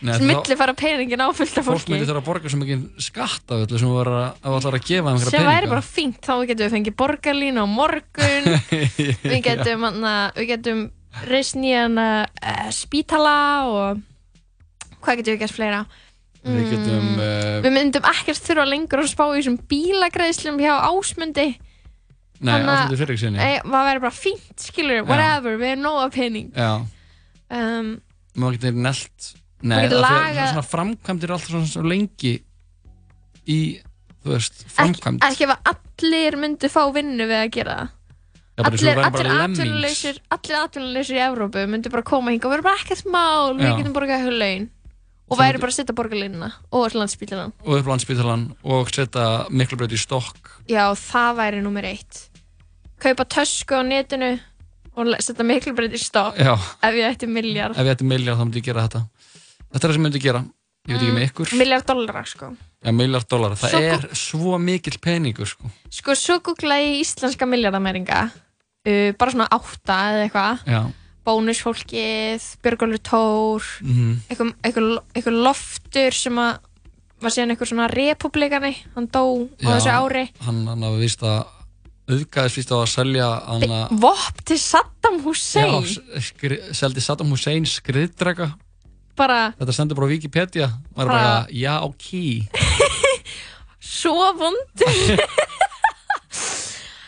Nei, 0.00 0.14
millifæra 0.28 0.74
peningin 0.78 1.22
á 1.22 1.28
fullt 1.36 1.58
af 1.60 1.66
fólk 1.68 1.82
fólki. 1.82 1.94
myndi 1.94 2.08
þurfa 2.08 2.22
að 2.22 2.28
borga 2.28 2.52
svo 2.52 2.60
mikið 2.62 2.84
skatt 3.06 3.54
af 3.54 3.64
öllu 3.66 3.80
sem 3.80 3.90
þú 3.90 3.98
var 4.00 4.10
að, 4.14 4.80
gefa 4.88 5.12
einhverja 5.12 5.30
sem 5.30 5.38
peninga. 5.38 5.52
væri 5.52 5.70
bara 5.74 5.84
fínt, 5.86 6.20
þá 6.24 6.34
getum 6.48 6.64
við 6.64 6.74
fengið 6.76 6.96
borgarlín 7.02 7.60
á 7.60 7.64
morgun. 7.68 8.50
Við 9.30 9.38
getum 9.44 9.86
við 10.34 10.48
getum 10.50 10.82
reist 11.30 11.58
nýjan 11.58 12.00
uh, 12.00 12.24
spítala 12.74 13.36
og 13.70 14.02
hvað 15.04 15.20
getum 15.20 15.36
við 15.36 15.44
gert 15.44 15.54
fleira? 15.54 15.84
Við 16.44 16.66
getum 16.72 16.94
Mm, 17.14 17.20
uh, 17.20 17.60
við 17.64 17.72
myndum 17.72 18.08
ekkert 18.08 18.42
þurfa 18.44 18.64
lengur 18.68 19.02
að 19.02 19.12
spá 19.12 19.24
í 19.30 19.38
þessum 19.38 19.58
bílagreðslum 19.70 20.58
hjá 20.60 20.72
ásmundi. 20.88 21.46
Nei, 22.44 22.58
ásmundu 22.58 22.98
fyrir 23.00 23.20
sinni. 23.20 23.38
Nei, 23.38 23.60
það 23.62 23.86
væri 23.88 24.02
bara 24.02 24.16
fínt, 24.16 24.56
skilur, 24.60 25.04
whatever, 25.08 25.56
við 25.60 25.74
erum 25.74 25.84
nóga 25.86 26.08
pening. 26.14 26.50
Já, 26.52 26.72
um, 27.54 27.94
maður 28.34 28.58
getur 28.58 28.80
nelt 28.84 29.30
Nei, 29.64 29.78
getur 29.86 30.04
af 30.04 30.10
því 30.10 30.14
að 30.14 30.24
lagað- 30.28 30.52
svona 30.52 30.68
framkvæmdir 30.74 31.24
er 31.30 31.34
alltaf 31.38 31.50
svona, 31.54 31.68
svona 31.72 31.88
lengi 31.94 32.32
í, 33.48 33.58
þú 34.24 34.32
veist, 34.34 34.64
framkvæmd. 34.76 35.24
ekki 35.24 35.46
ef 35.48 35.56
allir 35.72 36.36
myndu 36.42 36.68
fá 36.72 36.82
vinnu 36.94 37.26
við 37.30 37.38
að 37.42 37.50
gera 37.58 37.76
það. 37.80 37.88
Allir, 38.64 38.98
atvinnuleysir 39.02 40.18
allir 40.30 40.56
atvinnuleysir 40.60 41.16
í 41.18 41.22
Evrópu 41.26 41.64
myndu 41.66 41.90
bara 41.90 42.04
koma 42.06 42.30
hinga 42.30 42.46
og 42.46 42.52
vera 42.54 42.62
bara 42.68 42.78
ekkert 42.78 43.04
mál, 43.10 43.56
við 43.58 43.66
getum 43.80 43.92
borgað 43.96 44.20
eitthvað 44.20 44.38
laun. 44.38 44.68
Og 45.30 45.38
væri 45.40 45.54
myndi- 45.56 45.60
bara 45.64 45.72
að 45.72 45.78
setja 45.80 45.94
borgarlínuna 45.98 46.52
og 46.70 46.92
landsbítalan 46.92 47.52
og 47.64 47.78
upp 47.80 47.86
landspítalan 47.88 48.42
og 48.62 48.90
setja 48.92 49.48
miklubraut 49.50 49.90
í 49.90 49.98
stokk. 49.98 50.50
Já, 50.68 50.92
það 50.94 51.36
væri 51.40 51.62
nummer 51.64 51.82
eitt. 51.82 52.28
Kaupa 53.00 53.24
tösku 53.24 53.74
á 53.74 53.82
netinu 53.82 54.38
og 54.96 55.06
setja 55.18 55.42
miklu 55.44 55.74
breytt 55.74 55.96
í 55.96 55.98
stokk. 55.98 56.36
Já, 56.38 56.54
ef 56.54 56.94
ég 56.94 57.08
ætti 57.16 57.26
miljard 57.28 57.72
ef 57.76 57.82
ég 57.86 57.96
ætti 57.96 58.04
miljard 58.06 58.38
þá 58.38 58.44
myndi 58.44 58.60
ég 58.60 58.68
gera 58.68 58.86
þetta 58.86 59.08
Þetta 59.74 59.82
er 59.82 59.90
það 59.90 59.96
sem 59.98 60.06
myndi 60.06 60.22
gera. 60.22 60.44
Ég 60.84 60.94
veit 60.94 61.02
ekki 61.02 61.14
með 61.16 61.26
ykkur. 61.30 61.52
miljard 61.58 61.86
dollara, 61.88 62.22
sko. 62.28 62.50
Já, 62.84 62.90
miljard 62.92 63.28
dólar 63.32 63.54
Það 63.56 63.70
Svo 63.72 63.78
er 63.88 64.02
svo 64.20 64.58
mikill 64.60 64.98
peningur 65.00 65.48
sko. 65.48 65.70
sko, 65.88 66.12
svo 66.14 66.36
googlaði 66.44 66.90
ég 66.90 66.98
íslenska 67.06 67.46
miljardamæringa 67.48 68.18
uh, 68.28 69.12
bara 69.16 69.32
svona 69.32 69.46
átta 69.50 69.96
eða 70.12 70.26
eitthvað. 70.28 70.60
Já, 70.68 70.82
bónusfólkið, 71.24 72.44
Björgólfur 72.62 73.00
Tór 73.08 73.64
mhm, 73.80 74.12
eitthvað, 74.28 74.52
eitthvað, 74.68 74.90
eitthvað 75.16 75.38
loftur 75.46 76.16
sem 76.18 76.38
að 76.42 76.58
var 77.24 77.32
síðan 77.32 77.54
eitthvað 77.54 77.70
svona 77.70 77.86
republikani 77.88 78.72
hann 78.96 79.06
dó 79.08 79.22
á 79.64 79.64
Já. 79.64 79.70
þessu 79.78 79.92
ári. 79.94 80.24
hann, 80.44 80.58
hann 80.68 80.82
hafa 80.84 80.98
vist 81.00 81.22
að 81.24 81.38
auðgæðis 82.12 82.56
vist 82.60 82.72
á 82.74 82.76
að 82.76 82.90
selja 82.92 83.28
hann 83.48 83.64
að 83.72 83.94
Vopp 84.04 84.42
til 84.44 84.58
Saddam 84.60 85.16
Já, 85.16 85.24
Hussein 85.24 85.78
s- 85.88 86.28
skri, 86.28 86.58
seldi 86.76 87.00
Saddam 87.00 87.32
Hussein 87.32 87.64
skriðdrega 87.64 88.50
bara 89.16 89.38
Þetta 89.58 89.72
stendur 89.76 89.96
bara 89.98 90.10
Wikipedia. 90.10 90.68
Maður 90.96 91.10
Bara- 91.12 91.22
bara, 91.22 91.46
já, 91.50 91.74
ok. 91.82 92.08
Svo 93.94 94.14
vondur 94.38 95.24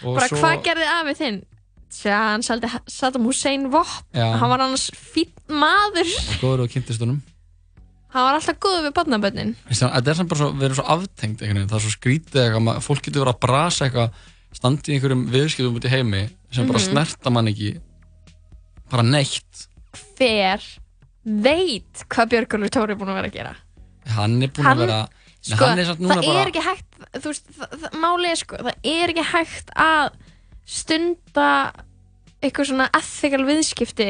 Og 0.06 0.14
bara 0.18 0.28
svo- 0.28 0.38
hvað 0.42 0.60
gerði 0.66 0.88
afið 0.92 1.20
þinn? 1.22 1.38
Tja, 1.96 2.16
hann 2.34 2.42
seldi 2.44 2.68
Saddam 2.92 3.24
Hussein 3.24 3.70
vopp 3.72 3.88
hann 4.12 4.50
var 4.52 4.60
annars 4.66 4.90
fínn 4.92 5.32
maður. 5.48 6.10
Góður 6.42 6.66
og 6.66 6.72
kynntist 6.74 7.00
honum. 7.00 7.22
Hann 8.12 8.26
var 8.26 8.36
alltaf 8.38 8.58
góður 8.62 8.84
við 8.86 8.94
barnabönnin 8.96 9.54
Þetta 9.68 10.10
er 10.12 10.16
samt 10.18 10.30
bara 10.30 10.40
svo, 10.42 10.50
við 10.56 10.66
erum 10.68 10.76
svo 10.78 10.84
aftengt 10.94 11.40
einhvern 11.42 11.58
veginn, 11.62 11.70
það 11.72 11.78
er 11.80 11.84
svo 11.86 11.94
skrítið 11.96 12.42
eitthvað, 12.44 12.78
fólk 12.86 13.02
getur 13.06 13.24
verið 13.24 13.32
að 13.34 13.40
brasa 13.46 13.86
eitthvað, 13.88 14.20
standi 14.56 14.92
í 14.92 14.96
einhverjum 14.96 15.24
viðskiptum 15.34 15.76
út 15.80 15.88
í 15.88 15.92
heimi 15.92 16.22
sem 16.54 16.68
bara 16.68 16.78
Mhm. 16.80 16.86
snerta 16.86 17.32
mann 17.34 17.50
ekki 17.50 17.72
bara 18.92 19.02
neitt. 19.02 19.66
fer 20.16 20.60
veit 21.26 22.04
hvað 22.12 22.32
Björgólfur 22.34 22.72
Tór 22.76 22.92
er 22.92 22.98
búin 23.00 23.10
að 23.12 23.20
vera 23.20 23.30
að 23.30 23.38
gera. 23.38 23.54
Hann 24.16 24.36
er 24.42 24.52
búinn 24.54 24.68
Hann- 24.68 24.78
að 24.78 24.86
vera, 24.86 24.98
sko, 25.42 25.64
hann 25.64 25.78
er 25.82 25.90
það 25.90 26.04
bara, 26.06 26.40
er 26.42 26.50
ekki 26.52 26.62
hægt 26.64 26.96
veist, 27.24 27.50
það, 27.56 27.74
það, 27.82 27.98
málið 28.02 28.38
sko 28.42 28.60
það 28.62 28.88
er 28.92 29.12
ekki 29.12 29.26
hægt 29.32 29.72
að 29.86 30.16
stunda 30.66 31.50
eitthvað 32.42 32.70
svona 32.70 32.88
ethical 32.96 33.44
viðskipti 33.46 34.08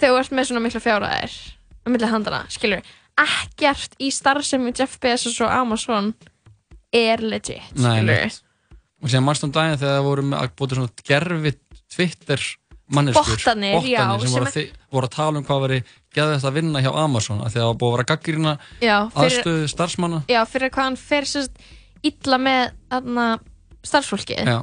þegar 0.00 0.14
þú 0.14 0.20
ert 0.22 0.36
með 0.36 0.48
svona 0.50 0.64
mikla 0.64 0.82
fjárhæðir 0.84 1.36
á 1.80 1.86
milli 1.92 2.10
handana, 2.10 2.42
skilur 2.52 2.84
ekkert 3.20 3.96
í 4.00 4.10
starfsemi 4.14 4.72
Jeff 4.76 5.00
Bezos 5.02 5.40
og 5.44 5.52
Amazon 5.52 6.14
er 6.92 7.22
legit 7.24 7.76
Nei, 7.76 8.00
skilur 8.00 8.40
og 9.00 9.08
síðan 9.12 9.26
mannst 9.28 9.46
um 9.46 9.52
daginn 9.54 9.80
þegar 9.80 9.98
það 9.98 10.08
voru 10.08 10.26
að 10.36 10.56
búið 10.56 10.76
svona 10.78 11.06
gerfi 11.10 11.54
Twitter 11.90 12.46
manneskur, 12.90 13.36
Bottarnir, 13.36 13.84
já, 13.86 14.02
sem, 14.18 14.26
sem 14.26 14.34
voru, 14.34 14.50
að, 14.50 14.84
voru 14.90 15.08
að 15.08 15.14
tala 15.14 15.40
um 15.40 15.46
hvað 15.46 15.64
veri 15.66 15.80
geðvægt 16.16 16.46
að 16.48 16.56
vinna 16.58 16.82
hjá 16.82 16.90
Amazon 16.90 17.40
af 17.44 17.52
því 17.52 17.60
að 17.60 17.62
það 17.62 17.70
var 17.70 17.78
búið 17.80 17.90
að 17.90 17.96
vera 17.96 18.08
fyrir, 18.10 18.54
aðstöðu 19.22 19.70
starfsmanna. 19.70 20.20
Já, 20.30 20.40
fyrir 20.50 20.72
hvað 20.74 20.88
hann 20.88 21.00
fer 21.00 21.28
illa 22.10 22.38
með 22.40 22.64
Já, 24.48 24.58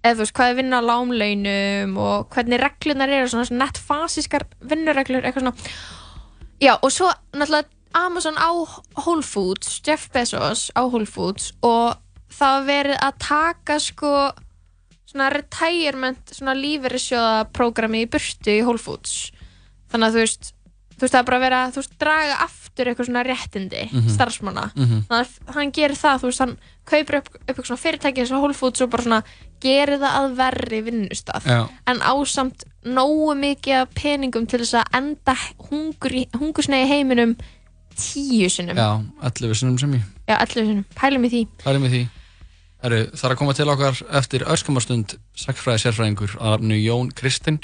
eða 0.00 0.14
þú 0.14 0.24
veist, 0.24 0.36
hvað 0.38 0.52
er 0.52 0.58
vinna 0.60 0.80
á 0.80 0.88
lámlaunum 0.88 1.98
og 2.00 2.30
hvernig 2.34 2.62
reglunar 2.62 3.12
eru 3.12 3.32
svona, 3.32 3.48
svona 3.48 3.66
nettfasískar 3.66 4.46
vinnureglur, 4.70 5.26
eitthvað 5.26 5.48
svona. 5.48 5.74
Já, 6.60 6.74
og 6.76 6.92
svo 6.92 7.10
náttúrulega 7.34 7.68
Amazon 7.92 8.38
á 8.38 8.50
Whole 9.02 9.22
Foods 9.26 9.80
Jeff 9.86 10.10
Bezos 10.14 10.70
á 10.78 10.80
Whole 10.86 11.08
Foods 11.08 11.50
og 11.66 11.98
það 12.30 12.66
verið 12.68 13.00
að 13.02 13.18
taka 13.24 13.78
sko 13.82 14.12
svona 15.10 15.30
retirement, 15.34 16.22
svona 16.30 16.54
lífeyrissjóða 16.54 17.48
prógrami 17.50 18.04
í 18.04 18.10
burtu 18.10 18.54
í 18.54 18.62
Whole 18.62 18.78
Foods. 18.78 19.32
Þannig 19.90 20.06
að 20.06 20.14
þú 20.14 20.22
veist 20.22 20.52
þú 21.00 21.06
veist 21.06 21.14
það 21.16 21.20
er 21.22 21.28
bara 21.30 21.38
að 21.40 21.44
vera, 21.46 21.60
þú 21.72 21.80
veist, 21.80 21.94
draga 21.98 22.34
aftur 22.44 22.90
eitthvað 22.90 23.06
svona 23.08 23.22
réttindi 23.24 23.84
Mhm. 23.90 24.08
starfsmanna. 24.12 24.64
Mhm, 24.76 24.98
þannig 25.08 25.30
að 25.48 25.54
hann 25.56 25.72
gerir 25.72 25.96
það, 25.96 26.18
þú 26.20 26.28
veist, 26.28 26.38
hann 26.44 26.56
kaupir 26.84 27.16
upp, 27.22 27.28
upp 27.34 27.46
eitthvað 27.48 27.66
svona 27.70 27.84
fyrirtæki 27.84 28.18
eins 28.20 28.30
og 28.32 28.42
Whole 28.42 28.54
Foods 28.54 28.80
og 28.84 28.90
bara 28.90 29.02
svona 29.02 29.22
gerir 29.60 29.98
það 29.98 30.12
að 30.20 30.36
verri 30.36 30.82
vinnustaf 30.84 31.44
já, 31.44 31.68
en 31.86 31.98
ásamt 32.00 32.64
nógu 32.84 33.34
mikið 33.36 33.86
peningum 33.94 34.46
til 34.48 34.60
þess 34.60 34.74
að 34.84 35.00
enda 35.00 35.34
hungursnei 36.38 36.86
heiminum 36.88 37.36
tíu 37.96 38.48
sinnum, 38.48 38.76
já, 38.76 39.04
11 39.22 39.54
sinnum 39.58 39.78
sem 39.78 39.92
ég. 39.98 40.02
Já, 40.28 40.36
allir 40.40 40.64
sinnum, 40.66 40.84
pælum 40.96 41.24
í 41.26 41.30
því. 41.32 41.42
Er 41.66 41.78
með 41.82 41.90
því. 41.94 42.02
Heru, 42.82 43.00
Það 43.12 43.24
er 43.28 43.34
að 43.34 43.36
koma 43.36 43.52
til 43.52 43.66
okkar 43.68 43.98
eftir 44.16 44.40
öskamastund 44.48 45.16
sakfræði 45.36 45.82
sérfræðingur 45.84 46.32
að 46.40 46.54
nafnu 46.54 46.78
Jón 46.80 47.10
Kristinn 47.12 47.58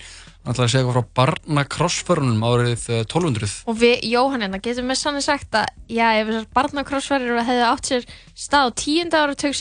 hann 0.47 0.55
ætlaði 0.55 0.67
að 0.69 0.73
segja 0.73 0.85
eitthvað 0.85 0.97
frá 0.97 1.11
barnakrossförunum 1.21 2.47
árið 2.47 2.87
eh, 2.95 3.03
1200 3.03 3.53
Og 3.67 3.79
við, 3.81 3.97
Jóhannina, 4.13 4.63
getum 4.63 4.93
við 4.93 5.01
sannig 5.01 5.27
sagt 5.27 5.59
að 5.59 5.67
já, 5.91 6.07
ef 6.21 6.31
þessar 6.31 6.49
barnakrossverðir 6.57 7.43
hefði 7.51 7.67
átt 7.67 7.91
sér 7.91 8.09
stað 8.39 8.71
á 8.71 8.77
tíunda 8.79 9.23
ára 9.27 9.37
tök 9.37 9.59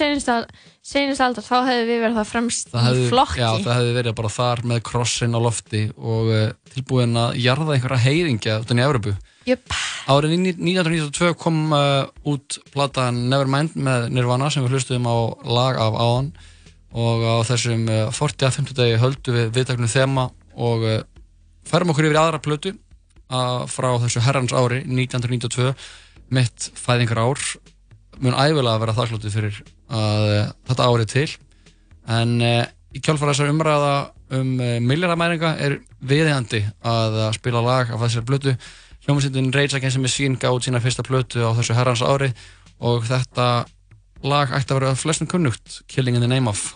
senist 0.85 1.21
aldar, 1.25 1.41
þá 1.41 1.55
hefði 1.65 1.85
við 1.89 2.01
verið 2.03 2.17
það 2.19 2.27
fremst 2.29 2.67
það 2.69 2.83
hefði, 2.85 3.05
í 3.05 3.09
flokki. 3.09 3.39
já, 3.41 3.47
það 3.65 3.77
hefði 3.79 3.93
verið 3.95 4.17
bara 4.19 4.29
þar 4.35 4.59
með 4.69 4.81
krossin 4.85 5.33
á 5.33 5.39
lofti 5.41 5.81
og 5.97 6.27
uh, 6.29 6.43
tilbúin 6.75 7.17
að 7.17 7.39
jarða 7.41 7.73
einhverja 7.73 8.03
heyringja 8.05 8.59
út 8.61 8.73
í 8.75 8.83
Európu 8.85 9.15
Jöp, 9.45 9.73
Árið 10.09 10.35
ní- 10.41 10.53
1992 10.57 11.33
kom 11.41 11.73
uh, 11.73 12.05
út 12.29 12.59
platan 12.73 13.23
Nevermind 13.29 13.75
með 13.77 14.07
Nirvana 14.13 14.51
sem 14.53 14.65
við 14.65 14.73
hlustuðum 14.77 15.05
á 15.05 15.17
lag 15.45 15.77
af 15.81 15.97
áðan. 16.01 16.31
Og 16.97 17.21
á 17.21 17.35
þessum 17.45 17.83
uh, 17.85 18.07
40-50 18.13 18.73
degi 18.79 18.97
höldum 19.03 19.37
við 19.37 19.51
viðtaknum 19.57 19.91
þema 19.91 20.23
og 20.55 20.85
uh, 20.87 20.97
færum 21.67 21.91
okkur 21.93 22.09
yfir 22.09 22.19
aðra 22.21 22.41
plötu 22.43 22.73
uh, 22.73 23.65
frá 23.69 23.89
þessu 24.03 24.23
herrans 24.25 24.55
ári 24.55 24.83
1992 24.85 25.73
mitt 26.33 26.69
fæðingar 26.79 27.21
ár 27.21 27.41
mun 28.23 28.37
æfilega 28.37 28.79
vera 28.81 28.95
þakklátið 28.95 29.35
fyrir 29.35 29.59
að 29.91 30.25
uh, 30.31 30.53
þetta 30.69 30.87
árið 30.89 31.11
til. 31.11 31.27
En 32.15 32.35
uh, 32.41 32.63
í 32.95 33.01
kjálfara 33.03 33.33
þessar 33.33 33.51
umræða 33.53 33.93
um 34.35 34.55
uh, 34.59 34.77
milljaramæringa 34.81 35.55
er 35.61 35.79
viðhandi 35.99 36.63
að 36.85 37.19
uh, 37.19 37.29
spila 37.35 37.63
lag 37.65 37.91
af 37.91 38.01
þessari 38.05 38.29
plötu. 38.29 38.55
Hljómsveitin 39.05 39.51
Rage 39.53 39.77
Against 39.77 39.99
the 39.99 40.01
Machine 40.01 40.39
gáð 40.41 40.63
sína 40.65 40.81
fyrsta 40.81 41.05
plötu 41.05 41.43
á 41.45 41.53
þessu 41.57 41.75
herrans 41.77 42.01
ári 42.01 42.31
og 42.79 43.05
þetta 43.05 43.65
lag 44.25 44.55
ætti 44.55 44.73
að 44.73 44.81
vera 44.81 44.97
flestum 44.97 45.29
kunnugt 45.29 45.83
Killing 45.91 46.17
in 46.17 46.25
the 46.25 46.31
Name 46.31 46.49
of 46.49 46.73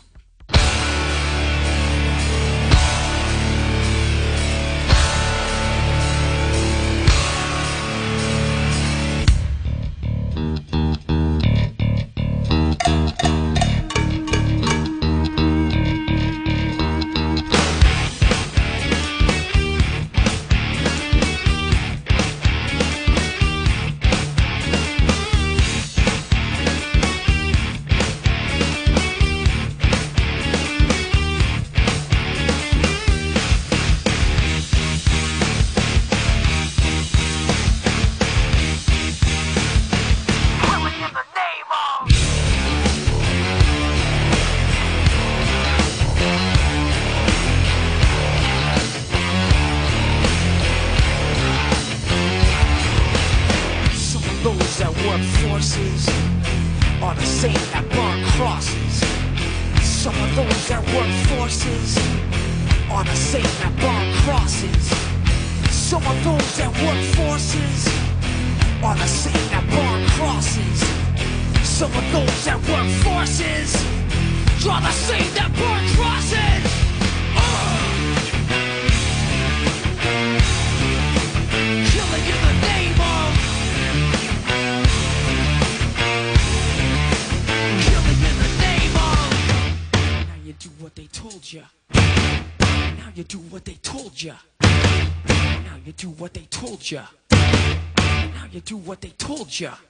they 99.59 99.88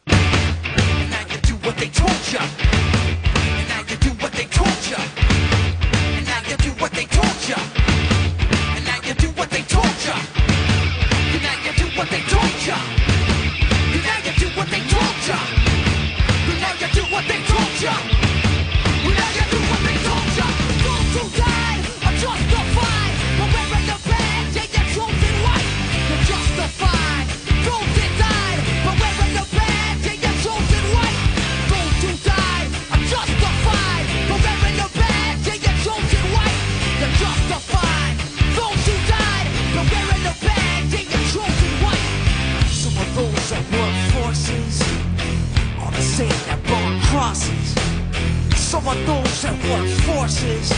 forces 50.50 50.72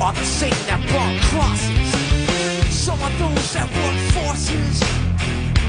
are 0.00 0.12
the 0.12 0.24
same 0.24 0.50
that 0.66 0.80
burn 0.90 1.18
crosses. 1.30 2.74
Some 2.74 3.00
of 3.00 3.18
those 3.18 3.52
that 3.52 3.68
work 3.70 3.98
forces 4.16 4.82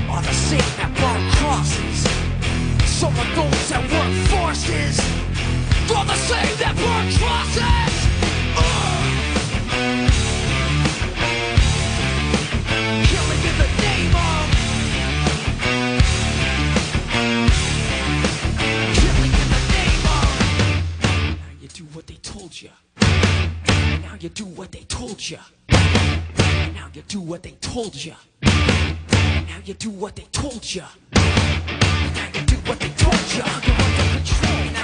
are 0.10 0.22
the 0.22 0.34
same 0.34 0.70
that 0.78 0.92
burn 1.00 1.22
crosses. 1.38 2.08
Some 2.90 3.14
of 3.14 3.28
those 3.36 3.70
that 3.70 3.84
work 3.94 4.14
forces 4.34 5.00
are 5.96 6.06
the 6.06 6.16
same 6.16 6.58
that 6.58 6.76
burn 6.76 7.14
crosses. 7.20 7.93
You 24.24 24.30
do 24.30 24.46
what 24.46 24.72
they 24.72 24.80
told 24.84 25.30
you. 25.30 25.38
Now 25.70 26.88
you 26.94 27.02
do 27.10 27.20
what 27.20 27.44
they 27.44 27.52
told 27.60 27.94
you. 27.94 28.14
Now 28.42 29.60
you 29.66 29.74
do 29.74 29.90
what 29.90 30.16
they 30.16 30.24
told 30.32 30.74
you. 30.74 30.84
Now 31.14 32.28
you 32.34 32.42
do 32.46 32.56
what 32.66 32.80
they 32.80 32.90
told 32.92 33.20
you. 33.34 33.44
You're 33.44 33.46
under 33.46 34.24
control. 34.24 34.83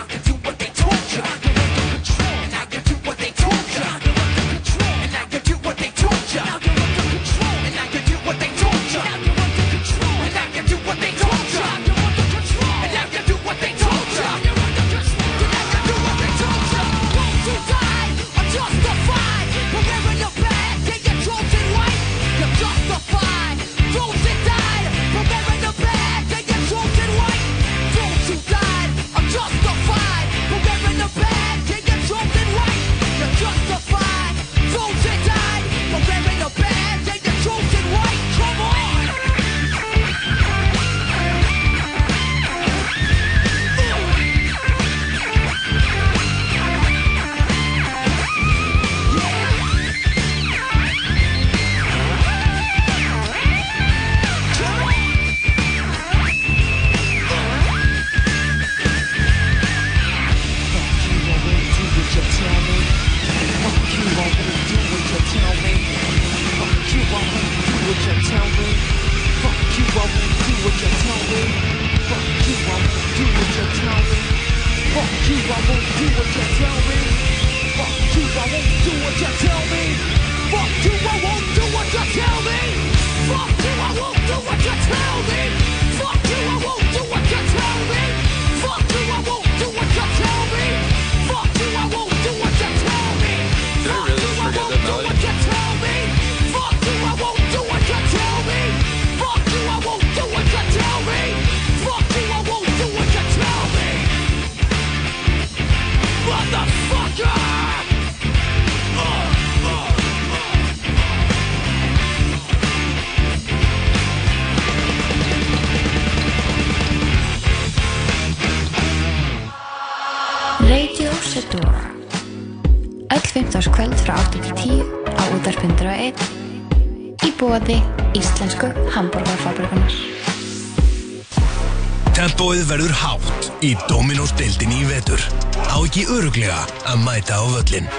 Í 133.66 133.76
Dominos 133.90 134.32
deildinni 134.40 134.84
í 134.84 134.88
vetur. 134.88 135.22
Á 135.68 135.78
ekki 135.84 136.06
öruglega 136.08 136.60
að 136.88 137.02
mæta 137.04 137.40
á 137.40 137.44
völlin. 137.44 137.90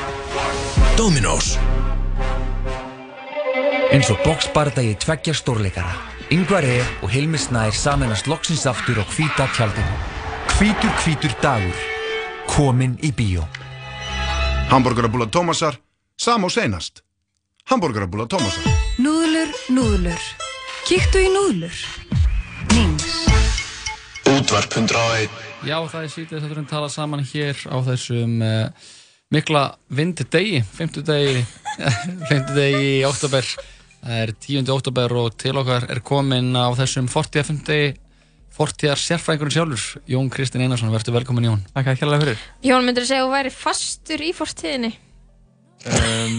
Dominos. 0.97 1.57
Eins 3.91 4.09
og 4.13 4.21
boxbardagi 4.25 4.95
tveggja 5.03 5.35
stórleikara. 5.35 5.93
Yngvar 6.31 6.65
E. 6.65 6.79
og 7.03 7.11
Hilmi 7.11 7.39
Snær 7.39 7.75
samanast 7.75 8.29
loksins 8.31 8.67
aftur 8.71 9.03
á 9.03 9.05
hvíta 9.05 9.49
tjaldinu. 9.57 9.97
Hvítur 10.57 10.93
hvítur 11.03 11.35
dagur. 11.43 11.77
Komin 12.47 12.97
í 13.03 13.11
bíó. 13.13 13.45
Hamburgerabúla 14.71 15.27
Tómasar, 15.27 15.77
sam 16.17 16.45
og 16.45 16.55
seinast. 16.55 17.03
Hamburgerabúla 17.67 18.29
Tómasar. 18.31 18.65
Núðlur, 19.03 19.51
núðlur. 19.69 20.23
Kíktu 20.87 21.27
í 21.27 21.29
núðlur. 21.35 21.75
Nings. 22.73 23.27
Útvarp 24.31 24.71
101. 24.71 25.50
Já, 25.61 25.77
það 25.93 26.05
er 26.07 26.13
sítið 26.15 26.41
þátturinn 26.41 26.69
tala 26.71 26.89
saman 26.89 27.21
hér 27.21 27.59
á 27.69 27.77
þessum 27.85 28.39
uh, 28.41 28.87
mikla 29.35 29.65
vindidegi, 29.93 30.63
50 30.79 31.05
degi, 31.05 31.43
50 32.31 32.55
degi 32.57 32.87
í 32.95 33.03
oktober. 33.05 33.45
Það 34.01 34.23
er 34.23 34.33
10. 34.41 34.71
oktober 34.73 35.15
og 35.21 35.37
til 35.37 35.53
okkar 35.61 35.85
er 35.93 36.01
komin 36.01 36.55
á 36.57 36.73
þessum 36.79 37.11
40. 37.13 37.45
50 37.51 37.99
40. 38.57 38.97
sérfræðingurinn 38.99 39.55
sjálfur, 39.55 40.03
Jón 40.11 40.33
Kristinn 40.33 40.65
Einarsson, 40.65 40.91
verður 40.93 41.21
velkomin 41.21 41.47
Jón. 41.47 41.63
Takk 41.77 41.93
að 41.93 42.01
kjærlega 42.01 42.25
fyrir. 42.25 42.43
Jón, 42.67 42.89
myndur 42.89 43.07
þú 43.07 43.13
segja 43.13 43.23
að 43.23 43.29
þú 43.29 43.35
væri 43.37 43.53
fastur 43.55 44.25
í 44.27 44.31
fortíðinni? 44.37 44.91
Um, 45.87 46.35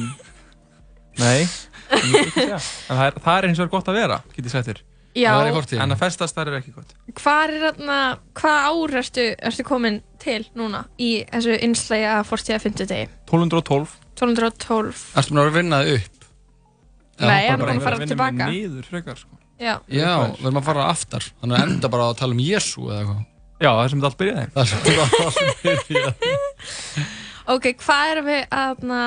nei, 1.21 1.47
það 1.89 3.05
er, 3.07 3.17
það 3.17 3.35
er 3.37 3.47
eins 3.47 3.61
og 3.61 3.65
er 3.65 3.71
gott 3.73 3.89
að 3.89 4.01
vera, 4.01 4.19
get 4.35 4.45
ég 4.45 4.53
sagt 4.53 4.69
þér. 4.69 4.83
Já. 5.17 5.31
Það 5.35 5.41
er 5.43 5.49
í 5.51 5.55
fortíðinni. 5.57 5.83
En 5.83 5.95
að 5.95 5.99
festast 6.05 6.37
þar 6.37 6.51
er 6.51 6.57
ekki 6.61 6.71
gott. 6.75 6.93
Hvað 7.19 7.41
er 7.43 7.55
þarna, 7.65 7.97
hvað 8.39 8.67
ár 8.71 8.93
ertu, 9.01 9.25
ertu 9.49 9.65
komin 9.67 9.97
til 10.23 10.39
núna 10.55 10.85
í 11.01 11.09
þessu 11.31 11.57
einslæga 11.57 12.13
fortíða 12.27 12.61
50 12.63 12.87
degi? 12.93 13.09
1212. 13.27 13.97
1212. 14.21 15.03
Erstu 15.19 15.35
mér 15.35 15.49
að 15.51 15.57
vinna 15.59 15.81
það 15.81 15.93
upp? 15.97 16.27
Nei, 17.21 17.41
hann 17.49 17.59
er 17.59 17.65
búinn 17.65 17.81
að 17.81 17.85
fara 17.89 18.05
tilbaka. 18.07 18.47
við 18.47 18.55
niður 18.71 18.87
frekar, 18.89 19.19
sko. 19.19 19.35
Já. 19.61 19.75
Já, 19.93 20.13
við 20.39 20.47
erum 20.47 20.61
að 20.61 20.69
fara 20.71 20.85
aftar, 20.89 21.27
þannig 21.41 21.57
að 21.59 21.65
enda 21.67 21.89
bara 21.93 22.07
að 22.09 22.15
tala 22.21 22.33
um 22.33 22.41
Jésu 22.41 22.87
eða 22.87 23.01
eitthvað. 23.01 23.19
Já, 23.61 23.69
það 23.69 23.81
er 23.83 23.91
sem 23.91 23.99
þetta 24.01 24.09
allt 24.09 24.21
byrjaði. 24.21 24.47
Það 24.55 24.63
er 24.63 24.71
sem 24.71 24.79
þetta 24.87 25.25
allt 25.27 25.85
byrjaði. 25.91 26.31
Ok, 27.51 27.65
hvað 27.81 28.11
erum 28.13 28.27
við 28.29 28.41
að, 28.55 28.83
na, 28.87 28.97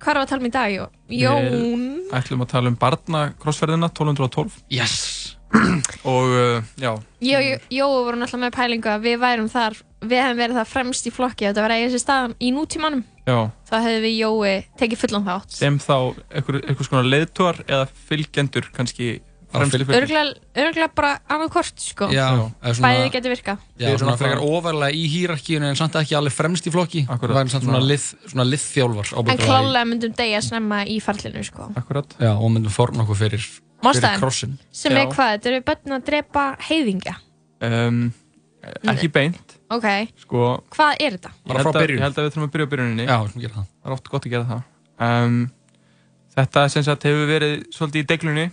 hvað 0.00 0.10
erum 0.12 0.20
við 0.20 0.24
að 0.24 0.30
tala 0.30 0.40
um 0.40 0.46
í 0.48 0.52
dag, 0.54 0.74
Jón? 0.74 0.92
Jón. 1.20 1.86
Við 2.08 2.14
ætlum 2.20 2.44
að 2.44 2.50
tala 2.54 2.70
um 2.70 2.76
barnakrossferðina 2.80 3.88
1212. 3.90 4.60
Yes! 4.72 4.96
Og, 5.50 6.26
uh, 6.30 6.62
já. 6.78 6.92
Jó, 7.20 7.38
jó, 7.74 7.86
vorum 8.06 8.22
alltaf 8.22 8.40
með 8.40 8.52
pælingu 8.54 8.90
að 8.90 9.06
við 9.08 9.16
værum 9.22 9.48
þar, 9.50 9.78
við 10.00 10.22
hefum 10.22 10.38
verið 10.38 10.58
það 10.60 10.68
fremst 10.70 11.08
í 11.08 11.12
flokki 11.14 11.48
þetta 11.48 11.64
var 11.64 11.74
eigið 11.74 11.94
sér 11.94 12.04
stað 12.04 12.36
í 12.38 12.52
nútímanum. 12.54 13.02
Já. 13.26 13.38
Þá 13.70 13.74
hefði 13.84 14.00
við 14.04 14.14
Jói 14.20 14.54
tekið 14.80 15.02
fullan 15.02 15.26
þátt. 15.26 15.56
Sem 15.58 15.80
þá 15.82 15.96
einhver, 16.30 16.60
einhvers 16.62 16.92
konar 16.92 17.10
leiðtúar 17.10 17.60
eða 17.66 17.90
fylgjendur 18.08 18.70
kannski 18.76 19.10
örglega 19.54 20.88
bara 20.94 21.12
annað 21.30 21.50
kort, 21.54 21.80
sko. 21.82 22.08
Bæðið 22.10 23.08
getur 23.14 23.34
virkað. 23.34 23.64
Já, 23.80 23.90
svona 23.98 24.16
frekar 24.20 24.42
ofarlega 24.46 24.94
í 24.94 25.04
hýrarkíunum 25.10 25.72
en 25.72 25.78
samt 25.78 25.98
ekki 26.00 26.16
alveg 26.18 26.36
fremst 26.36 26.68
í 26.68 26.72
flokki. 26.74 27.04
Akkurat. 27.08 27.34
Það 27.34 27.40
væri 27.40 27.54
samt 27.54 27.66
svona, 27.66 27.82
lið, 27.90 28.06
svona 28.30 28.46
liðþjálfar. 28.48 29.12
En 29.24 29.42
klálega 29.42 29.84
myndum 29.90 30.14
degja 30.20 30.42
snemma 30.46 30.82
í 30.86 31.00
farlinu, 31.02 31.44
sko. 31.46 31.70
Akkurat. 31.80 32.16
Já, 32.20 32.32
og 32.36 32.50
myndum 32.54 32.74
forna 32.74 33.04
okkur 33.06 33.20
fyrir, 33.24 33.46
krossin. 34.20 34.58
sem 34.72 34.96
er 34.96 35.10
hvað, 35.10 35.36
þetta 35.38 35.52
eru 35.54 35.62
börn 35.70 35.96
að 35.98 36.06
drepa 36.10 36.46
heiðingja. 36.68 37.16
Um, 37.66 38.04
ekki 38.88 39.10
beint. 39.12 39.56
Ok, 39.70 39.86
Sko, 40.18 40.64
hvað 40.74 40.96
er 40.98 41.14
þetta? 41.14 41.30
Ég 41.46 41.58
held, 41.60 41.68
að, 41.70 41.90
ég 41.94 42.00
held 42.02 42.16
að 42.18 42.24
við 42.24 42.32
þurfum 42.34 42.46
að 42.46 42.54
byrja 42.54 42.66
á 42.66 42.70
byrjuninni. 42.72 43.04
Já, 43.06 43.16
við 43.20 43.28
þurfum 43.28 43.40
að 43.40 43.44
gera 43.44 43.54
það. 43.54 43.66
Það 43.70 43.90
er 43.90 43.94
oft 43.94 44.08
gott 44.10 44.24
að 44.26 44.32
gera 44.32 44.46
það. 44.48 44.62
Um, 45.06 45.36
þetta 46.34 46.64
sem 46.74 46.86
sagt 46.88 47.06
hefur 47.06 47.30
verið 47.30 47.52
svolítið 47.76 48.02
í 48.02 48.08
deglunni. 48.10 48.46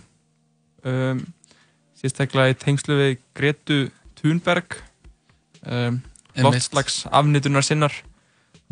Um, 0.84 1.24
sérstaklega 1.98 2.52
í 2.54 2.58
tengslu 2.58 2.94
við 2.98 3.16
Gretu 3.34 3.78
Thunberg. 4.20 4.76
Um, 5.66 6.02
loftslags 6.38 7.02
afnitunar 7.10 7.64
sinnar. 7.66 7.92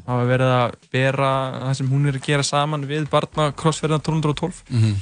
Var 0.06 0.26
verið 0.28 0.52
að 0.54 0.74
bera 0.92 1.28
það 1.64 1.74
sem 1.80 1.88
hún 1.90 2.06
er 2.06 2.18
að 2.20 2.26
gera 2.28 2.44
saman 2.46 2.84
við 2.86 3.08
barna 3.10 3.48
krossferðina 3.56 3.98
1212. 4.04 4.62
Mhm. 4.70 4.96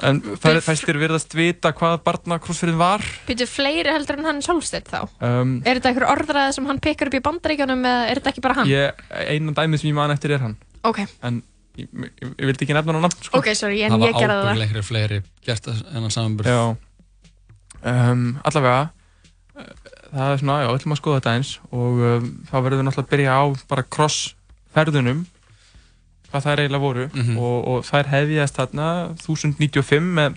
En 0.00 0.20
fæ- 0.38 0.60
fæstir 0.62 0.94
virðast 0.94 1.34
vita 1.34 1.72
hvað 1.74 1.96
barna 2.06 2.36
krossferðin 2.38 2.78
var. 2.78 3.02
Býtu 3.26 3.48
fleiri 3.50 3.90
heldur 3.90 4.18
en 4.20 4.24
hann 4.28 4.40
Solstedt 4.46 4.86
þá? 4.86 5.08
Um, 5.20 5.56
Er 5.66 5.74
þetta 5.80 5.90
einhver 5.90 6.06
orðræði 6.12 6.54
sem 6.54 6.66
hann 6.70 6.78
pekar 6.78 7.08
upp 7.10 7.14
í 7.18 7.20
bandaríkjunum 7.20 7.82
eða 7.82 8.04
er 8.12 8.20
þetta 8.20 8.30
ekki 8.30 8.40
bara 8.46 8.54
hann? 8.60 8.68
ég, 8.70 8.92
eina 9.10 9.52
dæmið 9.52 9.80
sem 9.82 9.90
ég 9.90 9.94
man 9.98 10.10
eftir 10.14 10.30
er 10.30 10.38
hann. 10.38 10.56
Ok, 10.86 11.00
En 11.22 11.42
ég, 11.78 11.88
ég, 12.04 12.12
ég 12.28 12.44
vildi 12.50 12.66
ekki 12.66 12.76
nefna 12.76 12.98
nafn, 13.00 13.22
sko. 13.24 13.38
ok, 13.40 13.48
sorry, 13.58 13.80
en 13.86 13.96
ég 14.02 14.12
gerði 14.18 14.18
það. 14.18 14.28
Það 14.28 14.44
var 14.44 14.58
ábyggilega 14.58 14.86
fleiri 14.88 15.18
gert 15.46 15.68
það 15.68 15.80
en 15.94 16.08
að 16.08 16.14
samanbyrð. 16.16 16.52
Já. 16.52 16.76
Um, 17.88 18.22
allavega, 18.42 18.90
uh, 19.54 19.72
það 20.12 20.32
er 20.34 20.40
svona, 20.42 20.56
já, 20.64 20.68
við 20.72 20.78
ætlum 20.80 20.94
að 20.96 21.00
skoða 21.02 21.18
þetta 21.20 21.34
eins 21.38 21.52
og 21.70 22.00
um, 22.10 22.28
þá 22.50 22.54
verðum 22.64 22.80
við 22.82 22.86
náttúrulega 22.88 23.06
að 23.06 23.12
byrja 23.14 23.36
á 23.38 23.44
bara 23.70 23.84
crossferðunum, 23.96 25.20
hvað 26.28 26.44
þær 26.48 26.62
eiginlega 26.64 26.82
voru 26.84 27.06
Mhm. 27.14 27.38
og, 27.40 27.56
og 27.72 27.86
þær 27.88 28.10
hefjast 28.12 28.58
þarna 28.58 28.88
1095 29.16 30.10
með 30.18 30.36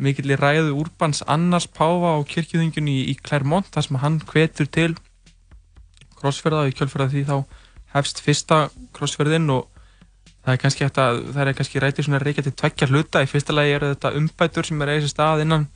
mikilli 0.00 0.36
ræðu 0.40 0.72
Úrbans 0.80 1.20
Annars 1.28 1.66
Páfa 1.68 2.16
á 2.16 2.18
kirkjuðingunni 2.24 2.94
í, 3.02 3.04
í 3.12 3.14
Clermont 3.20 3.68
þar 3.70 3.84
sem 3.86 3.98
hann 4.00 4.16
hvetur 4.24 4.66
til 4.72 4.94
crossferða 6.20 6.64
og 6.64 6.72
í 6.72 6.76
kjölferða 6.78 7.10
því 7.12 7.22
þá 7.28 7.36
hefst 7.94 8.22
fyrsta 8.24 8.58
crossferðin 8.96 9.50
og 9.52 9.68
það 10.44 10.52
er 10.54 10.60
kannski 10.62 10.84
er 10.86 11.52
kannski 11.58 11.80
rætið 11.82 12.06
svona 12.06 12.20
reykja 12.22 12.42
til 12.46 12.52
tveggja 12.56 12.88
hluta 12.90 13.22
í 13.24 13.28
fyrsta 13.28 13.52
lagi 13.56 13.74
eru 13.76 13.90
þetta 13.94 14.14
umbætur 14.16 14.64
sem 14.66 14.82
er 14.82 14.88
eða 14.96 15.10
stað 15.12 15.42
innan 15.44 15.66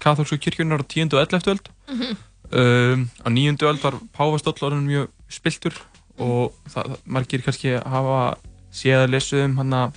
katholsku 0.00 0.38
kirkjunar 0.38 0.80
á 0.80 0.86
10. 0.86 1.12
og 1.14 1.20
11. 1.26 1.52
öld 1.52 1.68
Mhm. 1.88 2.16
um, 2.52 3.10
á 3.24 3.28
9. 3.28 3.56
öld 3.68 3.80
var 3.82 3.94
Páfastóll 4.16 4.62
orðin 4.62 4.86
mjög 4.88 5.08
spiltur 5.28 5.74
og 6.18 6.52
það, 6.68 6.84
það- 6.92 7.02
margir 7.06 7.42
kannski 7.42 7.74
hafa 7.84 8.38
séð 8.72 9.04
að 9.04 9.10
lesu 9.10 9.44
um 9.44 9.56
hann 9.58 9.72
að 9.72 9.92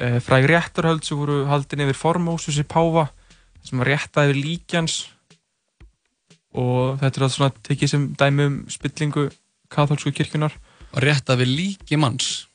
e, 0.00 0.20
fræg 0.20 0.46
réttarhöld 0.50 1.04
sem 1.04 1.16
voru 1.18 1.44
haldin 1.46 1.80
yfir 1.84 1.94
Formósus 1.94 2.58
í 2.58 2.64
Páfa 2.64 3.08
sem 3.62 3.78
var 3.78 3.86
réttað 3.92 4.30
yfir 4.30 4.40
líkjans 4.44 5.06
og 6.54 6.98
þetta 7.00 7.18
er 7.20 7.24
allt 7.26 7.34
svona 7.36 7.52
tekið 7.66 7.88
sem 7.90 8.08
dæmi 8.18 8.46
um 8.46 8.56
spillingu 8.70 9.28
katholsku 9.70 10.12
kirkjunar 10.14 10.52
Og 10.94 11.02
réttað 11.02 11.40
við 11.42 11.48
líki 11.58 11.96
manns. 11.98 12.46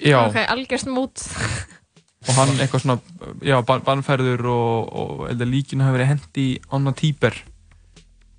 Já, 0.00 0.18
Ok, 0.26 0.36
algjörst 0.48 0.88
mút. 0.88 1.22
og 2.28 2.34
hann 2.36 2.52
eitthvað 2.60 2.82
svona 2.84 2.98
já, 3.44 3.56
ban 3.64 3.80
bannferður 3.86 4.44
og, 4.52 4.90
og 4.92 5.30
líkinu 5.40 5.84
hafi 5.86 5.96
verið 5.98 6.10
hendi 6.14 6.42
í 6.50 6.58
annan 6.76 6.94
típer 6.98 7.36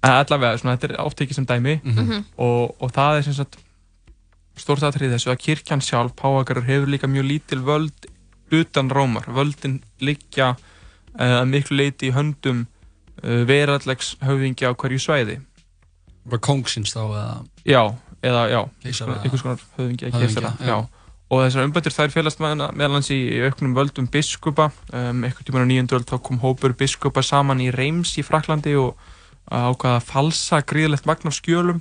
en 0.01 0.15
allavega, 0.17 0.57
svona, 0.57 0.75
þetta 0.77 0.93
er 0.93 1.01
oft 1.05 1.21
ekki 1.21 1.33
sem 1.37 1.45
dæmi 1.49 1.79
Mhm. 1.83 2.23
og, 2.37 2.75
og 2.81 2.91
það 2.93 3.17
er 3.19 3.25
sem 3.27 3.33
sagt 3.37 3.57
stórt 4.57 4.83
aðtrið 4.85 5.13
þessu 5.15 5.31
að 5.33 5.39
kirkjan 5.41 5.81
sjálf, 5.81 6.13
páakarur, 6.17 6.65
hefur 6.67 6.89
líka 6.93 7.07
mjög 7.09 7.25
lítil 7.29 7.61
völd 7.65 8.07
utan 8.51 8.89
Rómar, 8.91 9.25
völdin 9.31 9.79
liggja 10.03 10.51
uh, 10.55 11.41
að 11.41 11.47
miklu 11.53 11.77
leiti 11.79 12.09
í 12.09 12.13
höndum 12.13 12.65
uh, 13.23 13.43
verallegs 13.47 14.15
höfðingja 14.21 14.73
á 14.73 14.77
hverju 14.77 14.99
svæði. 14.99 15.37
Bara 16.27 16.41
kóngsins 16.43 16.91
þá 16.93 17.01
eða 17.07 17.45
Já, 17.65 17.81
eða 18.21 18.41
já, 18.51 18.59
einhvers 18.85 19.41
konar 19.45 19.63
höfðingja, 19.77 20.11
Höfðingja, 20.11 20.19
keisara, 20.19 20.51
já. 20.59 20.67
já. 20.67 21.00
Og 21.31 21.45
þessar 21.45 21.63
umbættir 21.63 21.93
þær 21.95 22.11
félast 22.11 22.41
meðal 22.43 22.73
meðal 22.75 22.97
hans 22.97 23.09
í 23.13 23.19
auknum 23.47 23.75
völdum 23.77 24.07
biskupa. 24.11 24.65
Um, 24.91 25.21
eitthvað 25.23 25.47
tíma 25.47 25.63
á 25.63 25.69
nýjöndu 25.69 25.95
öld 25.95 26.09
þá 26.09 26.17
kom 26.27 26.41
hópur 26.43 26.73
biskupa 26.75 27.23
saman 27.23 27.61
í 27.63 27.69
Reims 27.71 28.17
í 28.19 28.23
Fraklandi 28.27 28.73
og 28.75 28.97
ákvaða 29.47 30.01
að 30.01 30.09
falsa 30.09 30.59
gríðlegt 30.67 31.07
magn 31.07 31.31
af 31.31 31.37
skjölum. 31.37 31.79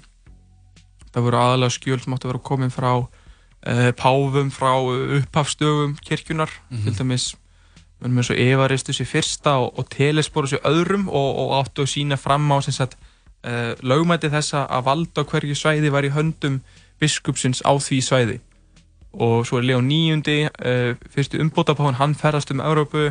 Það 1.10 1.24
voru 1.26 1.40
aðalega 1.40 1.74
skjöl 1.74 1.98
sem 1.98 2.14
áttu 2.14 2.28
að 2.28 2.32
vera 2.32 2.42
komin 2.46 2.70
frá 2.70 2.90
uh, 2.94 3.90
páfum, 3.98 4.52
frá 4.54 4.70
upphafstögum 5.18 5.96
kirkjunar, 6.06 6.50
Mhm. 6.70 6.84
til 6.84 6.94
dæmis 7.00 7.34
munum 8.00 8.18
eins 8.22 8.30
og 8.30 8.38
Evaristus 8.38 9.00
í 9.02 9.04
fyrsta 9.04 9.58
og, 9.60 9.74
og 9.78 9.88
Telesborus 9.90 10.54
í 10.54 10.60
öðrum 10.64 11.08
og, 11.10 11.30
og 11.42 11.56
áttu 11.58 11.82
að 11.82 11.90
sína 11.90 12.16
fram 12.16 12.46
á 12.54 12.62
sem 12.62 12.72
sagt, 12.72 12.94
uh, 13.44 13.74
lögmæti 13.82 14.30
þessa 14.30 14.62
að 14.70 14.86
valda 14.86 15.24
hverju 15.26 15.58
svæði 15.58 15.90
var 15.90 16.06
í 16.06 16.14
höndum 16.14 16.60
biskupsins 17.02 17.60
á 17.66 17.74
því 17.76 17.98
svæði 18.00 18.38
og 19.12 19.46
svo 19.48 19.58
er 19.58 19.66
Leon 19.66 19.88
níundi 19.88 20.44
uh, 20.46 20.94
fyrstu 21.14 21.40
umbótapáðan, 21.42 21.98
hann 21.98 22.14
ferðast 22.18 22.52
um 22.54 22.62
Európu, 22.62 23.10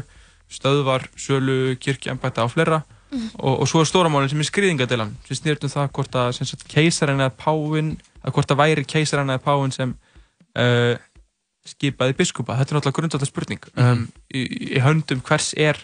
stöðvar 0.50 1.10
sölu, 1.20 1.76
kirkjambætta 1.82 2.46
og 2.48 2.56
fleira. 2.56 2.84
Mhm. 3.10 3.30
og, 3.40 3.60
og 3.64 3.68
svo 3.68 3.80
er 3.82 3.88
stóramálinn 3.90 4.30
sem 4.30 4.42
er 4.44 4.46
skriðingadeilan 4.46 5.16
sem 5.26 5.38
snýrt 5.40 5.64
um 5.66 5.72
það 5.74 5.88
hvort 5.98 6.16
að 6.20 6.60
keisarinn 6.70 7.24
eða 7.24 7.34
páfinn 7.34 7.96
að 8.22 8.36
hvort 8.36 8.52
að 8.54 8.60
væri 8.60 8.84
keisarinn 8.86 9.34
eða 9.34 9.42
páfinn 9.42 9.74
sem 9.74 9.96
uh, 10.60 10.94
skipaði 11.66 12.14
biskupa. 12.20 12.58
Þetta 12.60 12.76
er 12.76 12.78
náttúrulega 12.78 13.00
grundvallar 13.00 13.30
spurning 13.30 13.66
um, 13.76 14.04
í, 14.30 14.44
í 14.76 14.84
höndum 14.84 15.24
hvers 15.26 15.56
er 15.58 15.82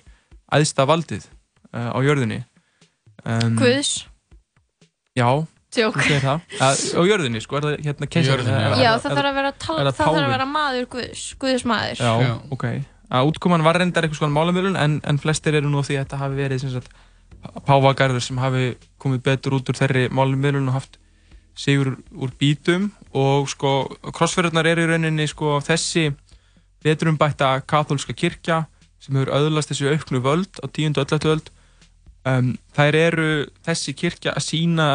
æðsta 0.54 0.86
valdið 0.86 1.26
uh, 1.74 1.90
á 1.94 2.00
jörðinni. 2.06 2.44
Um, 3.26 3.58
Guðs. 3.58 4.06
Já, 5.18 5.30
Að, 5.76 6.84
á 6.96 7.02
jörðinni, 7.10 7.42
sko, 7.44 7.60
er 7.60 7.68
það 7.68 7.88
hérna 7.88 8.10
keisarinn 8.16 8.52
Já, 8.82 8.92
það 9.04 9.16
þarf 9.18 9.30
að 9.30 9.40
vera, 9.40 9.54
tal, 9.60 9.78
það 9.80 9.98
þarf 10.00 10.20
að 10.22 10.30
vera 10.34 10.50
maður 10.50 10.90
Guðs, 10.96 11.24
Guðs 11.42 11.66
maður. 11.70 12.04
Já, 12.04 12.36
ok. 12.56 12.68
Að 13.16 13.32
útkoman 13.32 13.66
var 13.66 13.80
reyndar 13.80 14.08
eitthvað 14.08 14.24
svona 14.24 14.36
málamölun 14.36 14.78
en, 14.82 15.00
en 15.06 15.22
flestir 15.22 15.58
eru 15.60 15.70
nú 15.70 15.84
því 15.86 16.00
að 16.00 16.06
þetta 16.06 16.22
hafi 16.24 16.40
verið 16.40 16.64
sem 16.64 16.74
sagt, 16.74 16.94
páfagarður 17.68 18.24
sem 18.24 18.40
hafi 18.42 18.70
komið 19.02 19.26
betur 19.28 19.58
út 19.60 19.70
úr 19.70 19.78
þeirri 19.78 20.08
málamölun 20.14 20.72
og 20.72 20.80
haft 20.80 21.00
sigur 21.56 21.96
úr 22.12 22.32
bítum 22.40 22.90
og 23.16 23.48
sko 23.52 23.86
krossferðarnar 24.16 24.68
eru 24.74 24.86
í 24.86 24.90
rauninni 24.92 25.28
sko 25.32 25.60
þessi 25.64 26.10
beturumbætta 26.84 27.54
katholska 27.70 28.16
kirkja 28.18 28.66
sem 29.02 29.16
hefur 29.16 29.32
öðlast 29.38 29.72
þessu 29.72 29.94
auknu 29.94 30.22
völd 30.26 30.60
á 30.60 30.66
tíundu 30.68 31.02
og 31.02 31.08
öllættu 31.08 31.32
völd 31.32 31.52
um, 32.28 32.52
þær 32.76 33.00
eru 33.00 33.30
þessi 33.66 33.96
kirkja 33.98 34.36
að 34.36 34.48
sína 34.50 34.90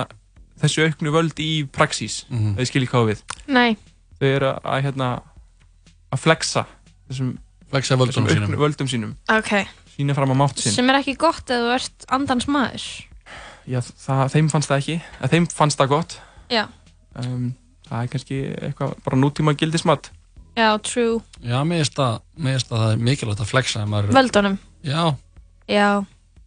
þessu 0.60 0.84
auknu 0.88 1.10
völd 1.14 1.34
í 1.40 1.66
praxís 1.66 2.24
Mhm. 2.30 2.56
þau 2.56 2.64
skiljið 2.70 2.90
hvað 2.90 3.08
við 3.10 3.22
Nei. 3.48 3.76
þau 4.20 4.26
eru 4.36 4.52
að 4.64 4.82
hérna 4.84 5.10
að 6.12 6.18
flexa 6.24 6.66
þessum, 7.08 7.36
Flexa 7.70 7.96
völdum 7.96 8.26
þessum 8.26 8.46
sínum. 8.46 8.56
völdum 8.58 8.88
sínum 8.88 9.16
Ok. 9.28 9.66
sína 9.96 10.14
fram 10.14 10.30
á 10.30 10.34
mátt 10.34 10.58
sinn 10.58 10.72
Sem 10.72 10.90
er 10.90 11.00
ekki 11.02 11.16
gott 11.16 11.50
ef 11.50 11.60
þú 11.60 11.74
ert 11.74 12.04
andans 12.10 12.46
maður. 12.48 12.82
Já, 13.68 13.78
það, 13.80 14.30
þeim 14.34 14.48
fannst 14.50 14.68
það 14.68 14.78
ekki 14.82 15.02
að 15.22 15.30
þeim 15.30 15.46
fannst 15.52 15.78
það 15.78 15.88
gott 15.88 16.18
Já. 16.50 16.66
um, 17.16 17.54
það 17.88 18.02
er 18.02 18.08
kannski 18.08 18.38
eitthvað 18.62 18.94
bara 19.04 19.16
nútíma 19.16 19.54
gildismat 19.56 20.10
Já, 20.56 20.76
true. 20.82 21.20
Já, 21.44 21.62
mér 21.62 21.78
finnst 21.84 21.94
það, 21.94 22.20
það 22.68 22.92
er 22.92 22.96
mikilvægt 22.98 23.40
að 23.40 23.46
flexa 23.52 23.84
Völdunum. 23.86 24.58
Já, 24.82 25.16
Já. 25.68 26.04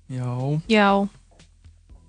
Já. 0.09 0.61
Já. 0.67 1.09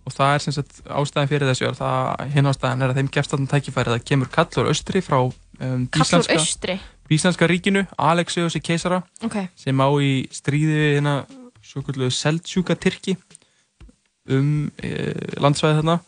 Og 0.05 0.13
það 0.13 0.35
er 0.35 0.43
sem 0.45 0.53
sagt 0.57 0.83
ástæðin 0.85 1.31
fyrir 1.31 1.49
þessu 1.51 1.67
er 1.71 1.77
það 1.79 2.33
hinn 2.35 2.51
ástæðin 2.51 2.83
er 2.85 2.93
að 2.93 2.99
þeim 3.01 3.11
gefst 3.17 3.31
þarna 3.35 3.51
tækifæri 3.55 3.93
það 3.95 4.05
kemur 4.11 4.29
kallur 4.35 4.69
austri 4.73 5.01
frá 5.05 5.19
um, 5.25 5.33
Kall 5.61 6.03
úr 6.03 6.05
Íslandska- 6.05 6.39
austri. 6.39 6.79
Íslandska 7.13 7.47
ríkinu, 7.49 7.83
Alexeus 8.01 8.57
í 8.57 8.61
keisara 8.65 9.03
Ok. 9.25 9.37
sem 9.57 9.77
á 9.81 9.89
í 10.01 10.13
stríði 10.33 10.75
við 10.81 10.93
hérna 10.99 11.15
svo 11.65 11.83
kvöldu 11.85 12.09
Seldsjúka 12.13 12.77
Tyrki 12.81 13.17
um 14.33 14.71
e, 14.81 15.13
landsvæði 15.41 15.81
þarna 15.83 15.99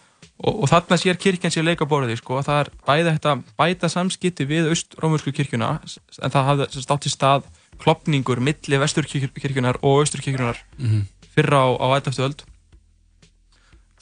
og, 0.41 0.63
og 0.65 0.69
þarna 0.71 0.97
sér 1.01 1.19
kirkjan 1.21 1.53
sér 1.53 1.67
leika 1.69 1.85
borðið 1.89 2.21
sko, 2.23 2.41
það 2.45 2.61
er 2.63 2.71
bæða 2.89 3.13
þetta 3.19 3.35
bæta 3.61 3.91
samskipti 3.93 4.47
við 4.49 4.71
aust-rómursku 4.73 5.33
kirkjuna 5.37 5.75
en 5.85 6.33
það 6.33 6.49
hafði 6.51 6.69
sem 6.77 6.85
státt 6.87 7.09
í 7.09 7.13
stað 7.13 7.49
klopningur 7.81 8.41
milli 8.41 8.81
vesturkirkjunar 8.81 9.81
og 9.85 10.01
austurkirkjunar 10.05 10.61
Mhm. 10.81 11.03
fyrra 11.37 11.61
á, 11.61 11.69
á 11.77 11.87
11. 12.01 12.25
öld 12.25 12.45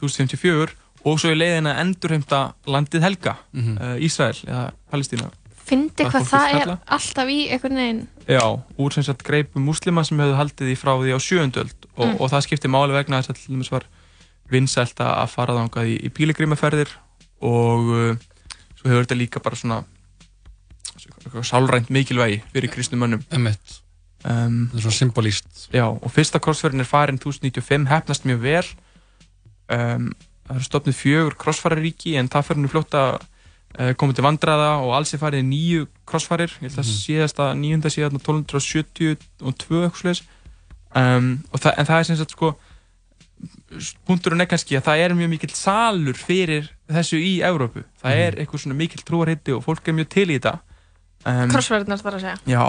1054 0.08 0.74
og 1.04 1.18
svo 1.20 1.30
í 1.34 1.36
leiðin 1.38 1.66
að 1.68 1.80
endurheimta 1.84 2.42
landið 2.66 3.02
helga 3.02 3.36
Mhm. 3.52 3.78
uh, 3.80 3.96
Ísrael 4.00 4.36
eða 4.46 4.70
Palestína 4.92 5.30
Fyndi 5.64 6.04
hvað 6.04 6.26
það 6.28 6.42
vill 6.50 6.56
er 6.60 6.64
kalla. 6.66 6.78
alltaf 6.92 7.28
í 7.32 7.36
einhvern 7.48 7.76
veginn. 7.80 8.00
Já, 8.28 8.60
úr 8.78 8.92
sem 8.92 9.02
sagt 9.02 9.22
greipum 9.24 9.64
múslima 9.64 10.04
sem 10.04 10.18
hefðu 10.20 10.36
haldið 10.36 10.66
því 10.68 10.74
frá 10.76 10.92
því 11.00 11.14
á 11.16 11.18
sjöundöld 11.24 11.72
og, 11.96 12.06
Mm. 12.08 12.20
og 12.20 12.30
það 12.30 12.42
skipti 12.44 12.68
máli 12.68 12.92
vegna 12.92 13.22
þess 13.22 13.30
að 13.30 13.38
til 13.40 13.54
dæmis 13.56 13.70
var 13.72 13.84
vinsælt 14.50 15.00
að 15.00 15.28
fara 15.32 15.54
þangað 15.56 15.88
í, 15.88 15.94
í 16.04 16.08
bíligrimaferðir 16.12 16.88
og 17.40 17.80
uh, 17.88 18.16
svo 18.76 18.90
hefur 18.92 19.06
þetta 19.06 19.16
líka 19.16 19.40
bara 19.40 19.56
svona 19.56 19.84
sálrænt 21.42 21.88
mikilvægi 21.90 22.42
fyrir 22.52 22.68
kristnum 22.70 23.00
mönnum 23.02 23.22
Emmett 23.32 23.80
um, 24.24 24.68
Það 24.72 24.76
er 24.78 24.84
svona 24.84 24.98
symbolíst 24.98 25.68
Já, 25.74 25.86
og 25.88 26.10
fyrsta 26.12 26.38
krossferðin 26.44 26.80
er 26.84 26.88
farin 26.88 27.18
1095 27.18 27.88
hefnast 27.90 28.24
mjög 28.28 28.40
vel 28.44 28.66
um, 29.70 30.10
það 30.48 30.56
eru 30.58 30.66
stopnið 30.68 30.98
fjögur 30.98 31.36
krossfæraríki 31.40 32.16
en 32.20 32.28
það 32.28 32.44
fyrir 32.50 32.62
nú 32.64 32.68
fljótt 32.72 32.94
að 33.00 33.14
uh, 33.80 33.92
komið 33.96 34.14
til 34.18 34.24
vandraða 34.26 34.70
og 34.84 34.92
alls 34.98 35.14
er 35.16 35.22
farið 35.22 35.44
nýju 35.48 35.86
krossfærir 36.06 36.52
ég 36.60 36.68
held 36.68 36.78
að 36.78 36.84
Mhm. 36.84 37.00
síðasta 37.00 37.48
nýjunda 37.56 37.90
síðan 37.94 38.20
1272 38.20 39.88
eitthvað 39.88 40.22
um, 40.94 41.42
og 41.52 41.60
það, 41.60 41.72
en 41.78 41.86
það 41.86 41.98
er 41.98 42.04
sem 42.10 42.16
sagt 42.20 42.36
sko 42.36 42.54
punkturinn 44.06 44.40
er 44.44 44.48
kannski 44.48 44.76
að 44.78 44.84
það 44.86 45.00
er 45.04 45.14
mjög 45.18 45.32
mikill 45.32 45.54
salur 45.56 46.14
fyrir 46.16 46.68
þessu 46.92 47.18
í 47.18 47.32
Evrópu 47.44 47.82
það 48.00 48.12
Mhm. 48.14 48.22
er 48.26 48.32
eitthvað 48.38 48.62
svona 48.62 48.78
mikill 48.78 49.02
trúarhitti 49.04 49.52
og 49.56 49.64
fólk 49.64 49.88
er 49.88 49.92
mjög 49.98 50.08
til 50.08 50.28
í 50.30 50.38
þetta 50.38 50.58
um, 51.26 51.48
Krossverðnar 51.50 51.98
þarf 51.98 52.14
að 52.14 52.20
segja. 52.20 52.38
Já, 52.46 52.62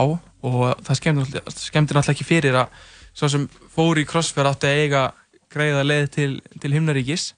og 0.43 0.82
það 0.82 0.96
skemmdi 0.96 1.93
náttúrulega 1.93 2.12
ekki 2.16 2.24
fyrir 2.26 2.56
að 2.56 2.68
svo 3.16 3.30
sem 3.30 3.48
fór 3.76 4.00
í 4.02 4.06
crossfit 4.08 4.46
átti 4.48 4.68
að 4.68 4.80
eiga 4.84 5.04
greiða 5.56 5.84
leið 5.88 6.06
til, 6.18 6.30
til 6.62 6.76
himnaríkis. 6.76 7.34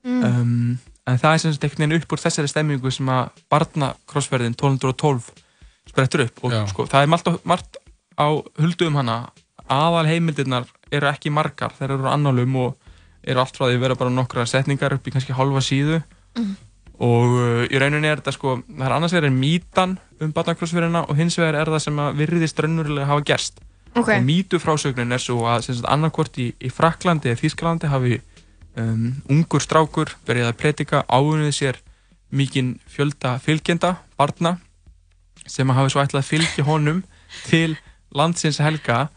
Mm. 0.00 0.22
um, 0.24 0.78
en 1.10 1.18
það 1.20 1.34
er 1.34 1.40
sem 1.42 1.52
sagt 1.52 1.64
einhvern 1.66 1.82
veginn 1.84 2.00
upp 2.00 2.14
úr 2.14 2.22
þessari 2.22 2.48
stemmingu 2.48 2.92
sem 2.94 3.08
að 3.12 3.40
barna 3.52 3.90
crossferðin 4.08 4.54
1212 4.56 5.28
sprettur 5.90 6.24
upp. 6.26 6.44
Og 6.46 6.54
sko, 6.70 6.86
það 6.88 7.04
er 7.04 7.10
margt 7.12 7.28
á, 7.28 7.32
margt 7.44 7.80
á 8.16 8.28
huldu 8.60 8.88
um 8.88 9.00
hana. 9.00 9.18
Aðal 9.70 10.06
heimildirnar 10.08 10.68
eru 10.92 11.10
ekki 11.10 11.32
margar. 11.34 11.74
Þeir 11.76 11.96
eru 11.96 12.10
annálum 12.10 12.56
og 12.62 12.90
eru 13.26 13.42
allt 13.42 13.56
frá 13.56 13.66
því 13.66 13.76
að 13.76 13.84
vera 13.84 13.98
bara 14.00 14.14
nokkra 14.14 14.46
setningar 14.48 14.96
upp 14.96 15.06
í 15.06 15.14
kannski 15.14 15.36
halva 15.36 15.62
síðu. 15.64 16.02
Mhm. 16.38 16.58
og 17.00 17.32
uh, 17.32 17.62
í 17.64 17.78
rauninni 17.80 18.06
er 18.06 18.20
þetta 18.20 18.34
sko 18.36 18.58
það 18.68 18.82
er 18.86 18.92
annars 18.94 19.14
vegar 19.16 19.26
er 19.30 19.32
mítan 19.34 19.94
um 20.20 20.34
barnakrossferðina 20.36 21.00
og 21.08 21.16
hins 21.16 21.38
vegar 21.40 21.56
er 21.56 21.70
það 21.72 21.80
sem 21.86 21.96
að 22.04 22.18
virðist 22.20 22.60
raunverulega 22.60 23.08
hafa 23.08 23.24
gerst 23.30 23.62
Ok. 23.94 24.08
og 24.08 24.24
mítu 24.24 24.60
frásögnin 24.62 25.12
er 25.12 25.22
svo 25.22 25.44
að 25.50 25.82
annarkvort 25.90 26.36
í, 26.38 26.52
í 26.60 26.70
Fraklandi 26.70 27.30
eða 27.30 27.40
Þýskalandi 27.42 27.90
hafi 27.90 28.20
um, 28.78 29.14
ungur 29.30 29.62
strákur 29.64 30.12
verið 30.28 30.50
að 30.50 30.58
predika 30.60 31.04
áunnið 31.10 31.54
sér 31.56 31.80
mikinn 32.30 32.76
fjölda 32.86 33.38
fylgjenda 33.42 33.96
barna 34.18 34.58
sem 35.46 35.68
hafi 35.74 35.90
svo 35.90 36.04
ætlað 36.04 36.22
að 36.22 36.30
fylgja 36.30 36.66
honum 36.68 37.02
til 37.48 37.74
landsins 38.14 38.60
helga 38.62 39.08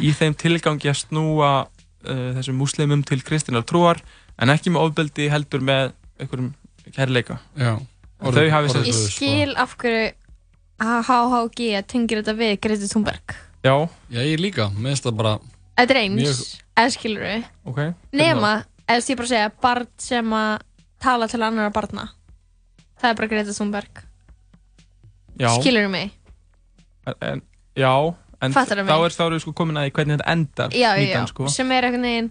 í 0.00 0.12
þeim 0.16 0.36
tilgangi 0.38 0.88
að 0.88 1.02
snúa 1.04 1.52
uh, 1.66 2.28
þessum 2.38 2.58
múslimum 2.60 3.04
til 3.04 3.20
kristinar 3.24 3.66
trúar 3.68 4.00
en 4.40 4.52
ekki 4.52 4.72
með 4.72 4.88
ofbeldi 4.88 5.28
heldur 5.32 5.64
með 5.64 5.92
einhverjum 6.20 6.52
kærleika 6.96 7.38
Já. 7.56 7.76
Þau 8.22 8.48
hafi 8.54 8.70
sem 8.70 8.84
Ég 8.86 8.98
skil 9.12 9.56
af 9.58 9.76
hverju 9.80 10.12
HHG 10.82 11.82
tengir 11.90 12.22
þetta 12.22 12.34
við 12.38 12.56
Greti 12.62 12.88
Thunberg. 12.90 13.34
Já. 13.62 13.74
Já, 14.10 14.20
ég 14.26 14.40
líka, 14.42 14.68
mér 14.74 14.92
finnst 14.92 15.06
það 15.06 15.18
bara 15.20 15.34
Þetta 15.78 15.94
er 15.94 16.00
eins, 16.02 16.20
Mjög- 16.20 16.62
eða 16.76 16.92
skilur 16.94 17.22
við. 17.22 17.44
Ok. 17.64 17.78
Nema, 18.12 18.50
eða 18.88 19.04
þú 19.06 19.16
bara 19.16 19.26
að 19.26 19.32
segja, 19.32 19.52
barn 19.62 19.86
sem 19.98 20.34
að 20.36 20.58
tala 21.00 21.28
til 21.28 21.42
annara 21.42 21.70
barna. 21.72 22.08
Það 23.00 23.10
er 23.10 23.14
bara 23.14 23.28
Greta 23.28 23.52
Thunberg. 23.56 24.02
Já. 25.40 25.48
Skilur 25.60 25.86
við 25.86 25.90
mig? 25.90 26.12
En, 27.06 27.14
en, 27.20 27.42
já, 27.74 28.14
en 28.42 28.52
þá 28.52 28.76
mig? 28.76 28.88
er 28.90 29.16
þá 29.16 29.24
erum 29.24 29.38
við 29.38 29.42
sko 29.46 29.52
komin 29.52 29.76
að 29.80 29.88
því 29.88 29.94
hvernig 29.96 30.18
þetta 30.18 30.32
endar 30.32 30.70
Já, 30.76 30.90
já, 31.00 31.08
já. 31.08 31.26
sko. 31.26 31.48
Sem 31.48 31.72
er 31.72 31.88
einhvern 31.88 32.06
veginn, 32.06 32.30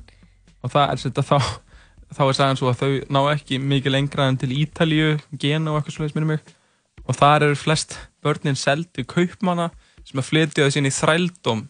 og 0.64 0.72
það 0.72 0.92
er 0.94 1.02
þetta 1.02 1.26
þá 1.28 1.38
þá 2.12 2.24
er 2.28 2.38
sagan 2.38 2.60
svo 2.60 2.72
að 2.72 2.80
þau 2.82 2.92
ná 3.16 3.22
ekki 3.34 3.60
mikið 3.60 3.96
lengra 3.96 4.28
en 4.30 4.38
til 4.40 4.52
Ítalíu, 4.56 5.14
Gena 5.40 5.72
og 5.72 5.80
eitthvað 5.82 5.96
svoleiðis 5.96 6.16
minnum 6.18 6.34
mig 6.36 6.42
og 7.08 7.18
þar 7.18 7.48
eru 7.48 7.58
flest 7.58 7.98
börnin 8.24 8.58
seld 8.60 8.92
til 8.94 9.06
kaupmanna 9.10 9.70
sem 10.08 10.22
að 10.22 10.28
flytja 10.28 10.66
þau 10.68 10.76
sinni 10.76 10.91
í 10.91 10.95
þrældóm 10.97 11.64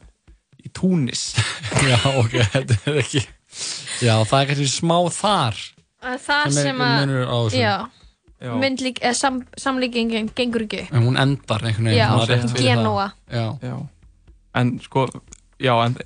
í 0.61 0.71
Túnis 0.77 1.23
Já, 1.91 1.97
ok, 2.17 2.37
þetta 2.55 2.77
er 2.85 2.99
ekki 3.03 3.23
Já, 4.01 4.15
það 4.25 4.37
er 4.39 4.51
kannski 4.51 4.69
smá 4.71 4.97
þar 5.13 5.63
Að 6.01 6.21
Það 6.25 6.45
Sem 6.55 6.63
sem 6.65 6.79
að. 6.81 7.11
Já, 7.53 7.73
Já. 8.41 8.53
myndlík, 8.57 9.01
eða 9.03 9.17
sam, 9.19 9.41
samlíkingin 9.59 10.31
gengur 10.37 10.63
ekki 10.65 10.87
En 10.89 11.03
hún 11.05 11.19
endar 11.21 11.61
einhvern 11.61 11.91
veginn 11.91 11.99
Já, 11.99 12.07
svona 12.09 12.29
rétt 12.31 12.55
fyrir 12.55 12.63
það. 12.63 12.69
Genúa. 12.71 13.09
Já. 13.29 13.45
já. 13.61 13.75
En 14.61 14.71
sko, 14.81 15.03
já, 15.61 15.73
en 15.85 15.97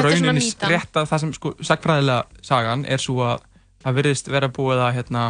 rauninni 0.00 0.46
rétt 0.70 0.96
að 0.96 1.10
það 1.10 1.20
sem 1.24 1.32
sko, 1.36 1.52
sagfræðilega 1.60 2.46
sagan 2.48 2.86
er 2.88 3.02
svo 3.02 3.18
að 3.26 3.44
það 3.84 3.98
virðist 3.98 4.30
vera 4.32 4.48
búið 4.56 4.80
að 4.86 4.94
hérna, 4.96 5.24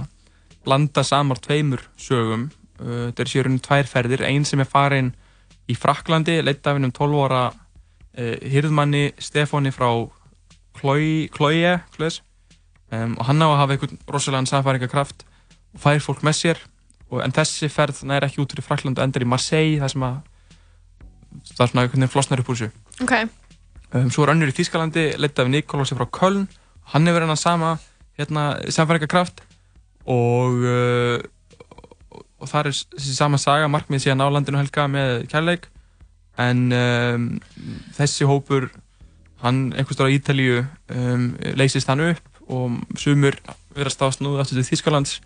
blanda 0.64 1.02
samar 1.04 1.40
tveimur 1.42 1.82
sögum. 2.00 2.46
Uh, 2.78 3.08
þetta 3.08 3.24
er 3.24 3.32
sér 3.32 3.48
rauninni 3.48 3.64
tvær 3.66 3.90
ferðir, 3.90 4.22
ein 4.28 4.46
sem 4.46 4.62
er 4.62 4.70
farin 4.70 5.10
í 5.70 5.76
Fraklandi, 5.78 6.40
leitt 6.44 6.66
af 6.66 6.78
hennum 6.78 6.92
12 6.94 7.22
ára 7.26 7.42
uh, 7.50 8.36
hirðmanni 8.54 9.06
Stefáni 9.22 9.72
frá 9.74 9.88
Klói, 10.74 11.28
Klóis, 11.34 12.20
um, 12.90 13.14
og 13.18 13.24
hann 13.28 13.44
á 13.44 13.48
að 13.48 13.58
hafa 13.62 13.76
einhvern 13.76 14.02
rosalega 14.10 14.50
samfæringarkraft 14.50 15.24
og 15.74 15.84
fær 15.84 16.02
fólk 16.04 16.24
með 16.26 16.38
sér, 16.40 16.64
og, 17.10 17.22
en 17.24 17.34
þessi 17.34 17.70
ferð 17.72 18.02
nær 18.08 18.26
ekki 18.26 18.42
út 18.42 18.52
fyrir 18.54 18.66
Frakland 18.66 18.98
og 18.98 19.06
endar 19.06 19.24
í 19.24 19.30
Marseille, 19.30 19.80
það 19.82 19.94
sem 19.94 20.06
að 20.10 20.20
það 21.54 21.64
er 21.64 21.72
svona 21.72 21.86
einhvern 21.86 22.04
veginn 22.04 22.12
flosnar 22.12 22.42
upp 22.42 22.52
úr 22.52 22.60
þessu. 22.60 22.70
Ok, 23.02 23.14
Um, 23.94 24.08
svo 24.10 24.24
er 24.24 24.32
önnur 24.32 24.50
í 24.50 24.54
Þýskalandi, 24.56 25.12
leitt 25.22 25.38
af 25.38 25.46
Nikolasi 25.50 25.94
frá 25.94 26.08
Köln. 26.10 26.48
Hann 26.90 27.06
hefur 27.06 27.22
hennar 27.22 27.38
sama 27.38 27.76
hérna, 28.18 28.56
samfæringarkraft 28.74 29.44
og, 30.10 30.64
uh, 30.66 31.20
og, 32.44 32.50
og 32.50 32.50
það 32.50 32.68
er 32.68 32.78
þessi 32.98 33.16
sama 33.16 33.40
saga, 33.40 33.70
markmið 33.72 34.04
síðan 34.04 34.24
á 34.24 34.34
landinu 34.34 34.60
helga 34.60 34.86
með 34.90 35.26
kærleik. 35.32 35.68
En 36.40 36.66
um, 36.74 37.26
þessi 37.96 38.26
hópur, 38.28 38.68
hann 39.44 39.68
einhvers 39.72 39.98
vegar 39.98 40.10
á 40.10 40.14
Ítalíu, 40.16 40.64
um, 40.92 41.28
leysist 41.56 41.88
hann 41.88 42.02
upp 42.10 42.44
og 42.44 42.80
sumur 43.00 43.38
verðast 43.74 44.02
á 44.04 44.08
snúðu 44.12 44.42
aftur 44.42 44.60
til 44.60 44.66
Þýskalands 44.68 45.20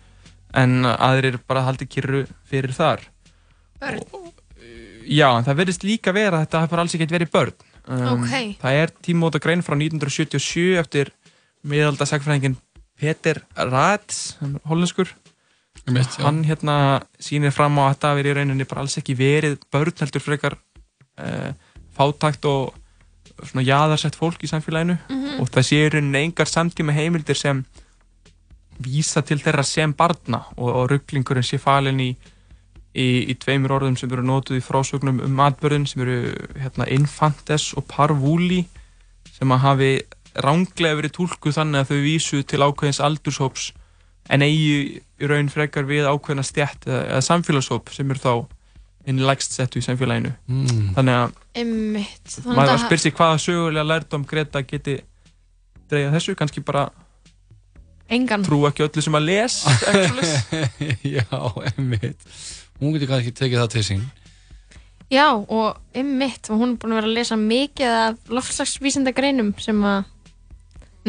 en 0.57 0.85
aðrir 0.87 1.39
bara 1.49 1.65
haldi 1.65 1.89
kyrru 1.89 2.23
fyrir 2.47 2.73
þar. 2.73 3.03
börn 3.81 4.29
Já, 5.09 5.31
en 5.33 5.45
það 5.45 5.59
verðist 5.63 5.83
líka 5.87 6.13
vera 6.13 6.43
þetta 6.43 6.63
hefur 6.63 6.83
alls 6.83 6.95
ekkert 6.95 7.13
verið 7.15 7.31
börn. 7.33 7.53
Um, 7.89 8.23
Ókei. 8.23 8.53
Það 8.61 8.79
er 8.83 8.91
tímóta 9.01 9.41
grein 9.41 9.63
frá 9.65 9.73
1977 9.73 10.77
eftir 10.77 11.09
miðalda 11.65 12.05
sagfræðingin 12.05 12.59
Peter 12.99 13.41
Rats, 13.57 14.37
hollenskur. 14.69 15.09
Já. 15.87 16.23
Hann 16.25 16.43
hérna 16.45 16.75
sýnir 17.19 17.51
fram 17.55 17.77
á 17.79 17.89
að 17.89 18.03
hafi 18.09 18.19
verið 18.21 18.31
í 18.31 18.37
rauninni 18.39 18.65
bara 18.69 18.81
alls 18.83 18.97
ekki 18.99 19.15
verið 19.17 19.57
börn 19.71 19.95
heldur 19.99 20.21
frekar 20.21 20.55
uh, 21.19 21.51
fátækt 21.97 22.45
og 22.45 22.73
svona 23.47 23.63
jaðarsett 23.63 24.15
fólk 24.19 24.43
í 24.43 24.49
samfélaginu 24.51 24.97
Mhm. 25.09 25.39
og 25.41 25.49
það 25.49 25.63
sé 25.69 25.79
í 25.85 25.89
rauninni 25.93 26.23
engar 26.27 26.45
samtíma 26.51 26.91
heimildir 26.93 27.35
sem 27.39 27.63
vísa 28.79 29.21
til 29.25 29.39
þeirra 29.39 29.63
sem 29.65 29.93
barna 29.93 30.43
og, 30.57 30.69
og 30.69 30.89
rugglingurinn 30.91 31.43
sé 31.43 31.57
falin 31.59 31.99
í, 31.99 32.09
í, 32.95 33.07
í 33.31 33.35
tveimur 33.35 33.73
orðum 33.79 33.97
sem 33.99 34.11
eru 34.11 34.23
notuð 34.23 34.59
í 34.59 34.63
frásögnum 34.63 35.19
um 35.25 35.41
atbörðin 35.43 35.87
sem 35.87 36.01
eru 36.05 36.33
hérna, 36.59 36.87
infantes 36.95 37.73
og 37.75 37.87
parvúli 37.91 38.65
sem 39.35 39.51
að 39.51 39.63
hafi 39.65 39.91
ránglega 40.39 40.95
verið 41.01 41.15
túlkuð 41.17 41.57
þannig 41.57 41.81
að 41.83 41.91
þau 41.91 41.99
vísu 42.05 42.43
til 42.47 42.61
ákveðins 42.63 43.01
aldurshóps 43.03 43.71
en 44.29 44.45
eigi 44.45 45.01
í 45.19 45.27
raun 45.29 45.49
frekar 45.51 45.87
við 45.89 46.05
ákveðina 46.09 46.45
stjætt 46.45 46.85
eða, 46.87 47.01
eða 47.15 47.25
samfélagshóp 47.25 47.89
sem 47.95 48.09
eru 48.13 48.21
þá 48.23 48.33
inn 49.09 49.23
lægst 49.25 49.55
settu 49.57 49.79
í 49.81 49.85
samfélaginu. 49.85 50.31
Mm. 50.47 50.89
þannig 50.97 51.15
að 51.17 51.37
Einmitt. 51.59 52.33
Þannig 52.35 52.57
maður 52.59 52.73
að- 52.75 52.83
spyr 52.85 53.01
sig 53.03 53.13
hvaða 53.17 53.39
sögulega 53.41 53.87
lærdom 53.89 54.25
Greta 54.29 54.61
geti 54.63 54.99
dreigja 55.89 56.11
þessu, 56.13 56.35
kannski 56.37 56.61
bara 56.63 56.89
Engan. 58.09 58.43
trú 58.45 58.61
ekki 58.69 58.85
öllu 58.85 59.01
sem 59.05 59.17
að 59.17 59.25
les. 59.29 59.57
Já, 61.17 61.25
einmitt. 61.73 62.21
Hún 62.79 62.93
getur 62.95 63.09
kannski 63.11 63.33
tekið 63.37 63.59
það 63.63 63.71
til 63.75 63.83
sín. 63.89 64.05
Já, 65.09 65.25
og 65.33 65.77
einmitt. 65.97 66.49
Og 66.53 66.61
hún 66.61 66.75
er 66.75 66.79
búin 66.81 66.93
að 66.93 66.99
vera 67.01 67.09
að 67.09 67.17
lesa 67.17 67.37
mikið 67.41 67.97
af 68.03 68.31
loftslagsvísinda 68.37 69.13
greinum 69.17 69.53
sem 69.61 69.81
að 69.83 70.05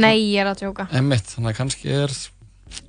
Nei, 0.01 0.15
ég 0.33 0.39
er 0.41 0.47
að 0.53 0.61
tjóka 0.63 0.85
Einmitt, 0.95 1.27
þannig 1.35 1.51
að 1.51 1.57
kannski 1.59 1.91
er 1.93 2.13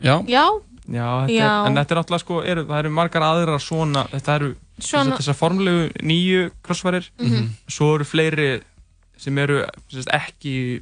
Já, 0.01 0.15
Já, 0.27 0.45
Já, 0.91 1.07
þetta 1.25 1.35
Já. 1.37 1.49
Er, 1.63 1.67
en 1.69 1.75
þetta 1.77 1.91
er 1.95 1.99
náttúrulega 2.01 2.23
sko, 2.25 2.41
eru, 2.43 2.65
það 2.65 2.79
eru 2.79 2.89
margar 2.89 3.21
aðrar 3.27 3.61
svona, 3.63 4.05
þetta 4.11 4.35
eru 4.39 4.55
Svona- 4.81 5.17
þessar 5.19 5.37
formlegu 5.37 5.91
nýju 6.01 6.51
krossfærir, 6.65 7.09
Mhm. 7.19 7.49
svo 7.69 7.95
eru 7.95 8.03
fleiri 8.05 8.61
sem 9.17 9.37
eru 9.37 9.65
sem 9.89 10.01
sagt, 10.01 10.13
ekki 10.15 10.81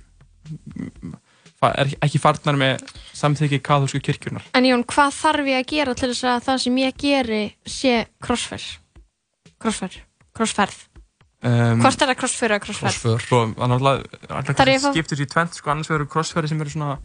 er 1.76 1.89
ekki 2.06 2.20
farnar 2.24 2.56
með 2.56 2.84
samþykki 3.14 3.60
kathólsku 3.62 4.00
kirkjunar. 4.00 4.43
en 4.56 4.64
Jón, 4.64 4.86
hvað 4.86 5.12
þarf 5.20 5.50
ég 5.52 5.60
að 5.60 5.68
gera 5.68 5.93
til 5.95 6.10
þess 6.14 6.24
að 6.24 6.43
það 6.47 6.60
sem 6.64 6.76
ég 6.78 6.97
geri 6.97 7.56
sé 7.68 8.06
crossferð 8.24 8.78
Crossferð, 9.60 9.97
crossferð 10.36 10.86
Um, 11.41 11.80
Hvort 11.80 12.02
er 12.04 12.10
það 12.10 12.18
crossferð 12.20 12.52
eða 12.52 12.64
crossferð? 12.66 12.95
Sko, 13.24 13.41
það 13.56 14.60
er 14.68 14.72
sér 15.08 15.22
í 15.24 15.28
tvent, 15.32 15.54
sko, 15.56 15.70
annars 15.72 15.88
vegar 15.88 16.02
eru 16.02 16.08
krossfæri 16.12 16.50
sem 16.50 16.60
eru 16.60 16.70
svona 16.74 16.97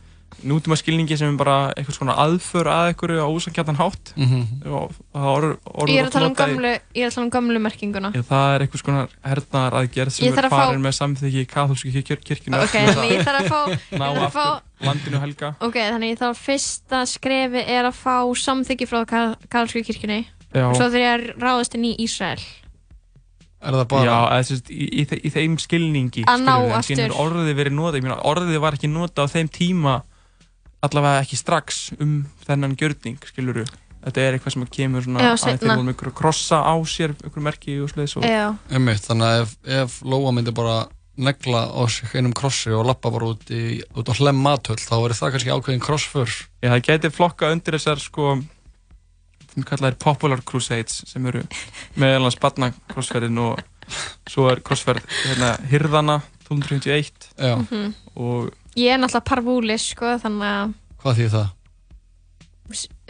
nútíma 0.45 0.77
skilningi 0.77 1.17
sem 1.17 1.31
er 1.31 1.37
bara 1.41 1.57
eitthvað 1.73 1.97
svona 1.97 2.15
aðför 2.21 2.69
að 2.69 2.89
einhverju 2.91 3.21
á 3.23 3.29
úsankjartan 3.33 3.79
hátt. 3.79 4.11
Mhm. 4.17 4.43
og 4.67 4.91
það 5.15 5.29
orður 5.31 5.55
orður 5.65 5.93
Ég 5.95 6.01
er 6.03 6.09
að 6.09 6.13
tala 6.13 6.27
um 6.27 6.35
í- 6.35 6.41
gömlu, 6.43 6.73
ég 6.95 7.03
er 7.05 7.09
að 7.09 7.15
tala 7.15 7.25
um 7.25 7.31
gömlu 7.37 7.61
merkinguna. 7.65 8.11
Já, 8.13 8.23
það 8.29 8.55
er 8.55 8.61
einhvers 8.67 8.83
konar 8.85 9.09
hernaðar 9.25 9.77
aðgerð 9.81 10.11
sem 10.13 10.27
Ég 10.27 10.33
er 10.33 10.37
þarf 10.37 10.51
að 10.51 10.55
fá- 10.55 10.67
farin 10.67 10.83
með 10.85 10.95
samþykki 10.99 11.47
kathólsku 11.55 11.93
kyr 12.05 12.21
kirkjunar 12.29 12.65
Ok, 12.65 12.75
þannig 12.75 13.13
ég 13.15 13.25
þarf 13.25 13.41
að 13.41 13.49
fá- 13.55 13.69
ég 13.95 13.99
ná 13.99 14.07
þarf 14.11 14.27
að 14.27 14.35
fá- 14.35 14.61
landinu 14.85 15.21
helga. 15.25 15.55
Ok, 15.61 15.75
þannig 15.81 16.19
þá 16.19 16.29
fyrsta 16.37 17.05
skrefi 17.09 17.63
er 17.69 17.85
að 17.89 17.95
fá 17.95 18.17
samþyggi 18.45 18.87
frá 18.91 19.01
katholsku 19.49 19.85
kirkjunni. 19.87 20.27
Já. 20.55 20.69
og 20.71 20.77
svo 20.77 20.87
þegar 20.87 21.03
ég 21.03 21.15
er 21.15 21.35
ráðast 21.41 21.75
inn 21.75 21.85
í 21.89 21.97
Ísrael. 21.99 22.39
Er 23.65 23.73
það 23.73 23.89
bara 23.89 24.05
Já, 24.05 24.19
eða, 24.29 24.45
sérst, 24.45 24.69
í, 24.71 24.87
í, 24.93 25.05
í 25.25 25.31
þeim 25.33 25.55
skilningi 25.59 26.25
Að 26.29 26.43
er 27.01 27.15
orðið 27.17 27.55
verið 27.57 27.73
notað. 27.79 27.97
Ég 27.97 28.05
meina, 28.05 28.19
orðið 28.29 28.59
var 28.61 28.77
ekki 28.77 28.91
notað 28.93 29.25
á 29.25 29.33
þeim 29.33 29.49
tíma 29.49 29.95
allavega 30.87 31.23
ekki 31.25 31.39
strax 31.41 31.81
um 32.01 32.25
þennan 32.47 32.77
gjörning, 32.81 33.19
skiluru 33.31 33.65
þetta 34.05 34.21
er 34.21 34.37
eitthvað 34.37 34.53
sem 34.57 34.67
kemur 34.69 35.05
svona 35.07 35.23
Já, 35.23 35.31
aðeins 35.31 35.45
seinna. 35.47 35.61
þegar 35.63 35.79
vorum 35.81 35.93
ykkur 35.95 36.11
að 36.11 36.17
krossa 36.19 36.59
á 36.61 36.75
sér 36.85 37.15
ykkur 37.25 37.45
merki 37.47 37.79
og 37.81 37.89
sliðis 37.93 38.17
og 38.21 38.27
Já. 38.29 38.43
Einmitt, 38.71 39.07
þannig 39.07 39.31
að 39.31 39.45
ef, 39.45 39.55
ef 39.81 39.97
Lóa 40.05 40.33
myndi 40.37 40.53
bara 40.57 40.77
negla 41.17 41.63
á 41.71 41.83
sig 41.89 42.11
einum 42.19 42.35
krossi 42.35 42.73
og 42.75 42.85
lappa 42.89 43.11
bara 43.15 43.31
út, 43.33 43.47
í, 43.55 43.79
út 43.95 44.09
á 44.11 44.15
hlem 44.19 44.41
matöll 44.45 44.81
þá 44.83 44.97
verður 44.99 45.21
það 45.21 45.33
kannski 45.37 45.55
ákveðin 45.55 45.85
krossför 45.85 46.33
Já, 46.61 46.69
það 46.75 46.83
geti 46.89 47.11
flokka 47.15 47.53
undir 47.55 47.79
þessar 47.79 48.03
sko 48.03 48.35
sem 49.55 49.63
kallaðir 49.63 49.97
Popular 50.03 50.43
Crusades 50.43 51.05
sem 51.07 51.27
eru 51.31 51.45
meðal 52.03 52.27
hans 52.27 52.39
barna 52.43 52.73
crossferðin 52.91 53.39
og 53.39 53.63
svo 54.27 54.49
er 54.51 54.61
crossferð 54.67 55.07
hérna, 55.23 55.55
Hirðana 55.71 56.19
1251 56.49 57.31
Já. 57.39 57.55
Mhm. 57.63 57.95
og 58.19 58.51
Ég 58.77 58.91
er 58.95 58.99
náttúrulega 58.99 59.29
parvúlis, 59.29 59.85
sko, 59.95 60.15
þannig 60.23 60.49
að 60.51 60.73
Hvað 61.05 61.21
þýð 61.21 61.35
það? 61.37 61.53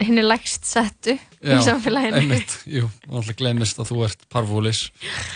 hinn 0.03 0.19
er 0.19 0.25
lægst 0.27 0.65
settu 0.67 1.13
í 1.15 1.57
samfélaginu. 1.63 2.19
einmitt, 2.19 2.55
jú, 2.67 2.89
náttúrulega 3.07 3.37
glemist 3.39 3.79
að 3.79 3.91
þú 3.93 4.01
ert 4.05 4.25
parvúlis. 4.29 4.81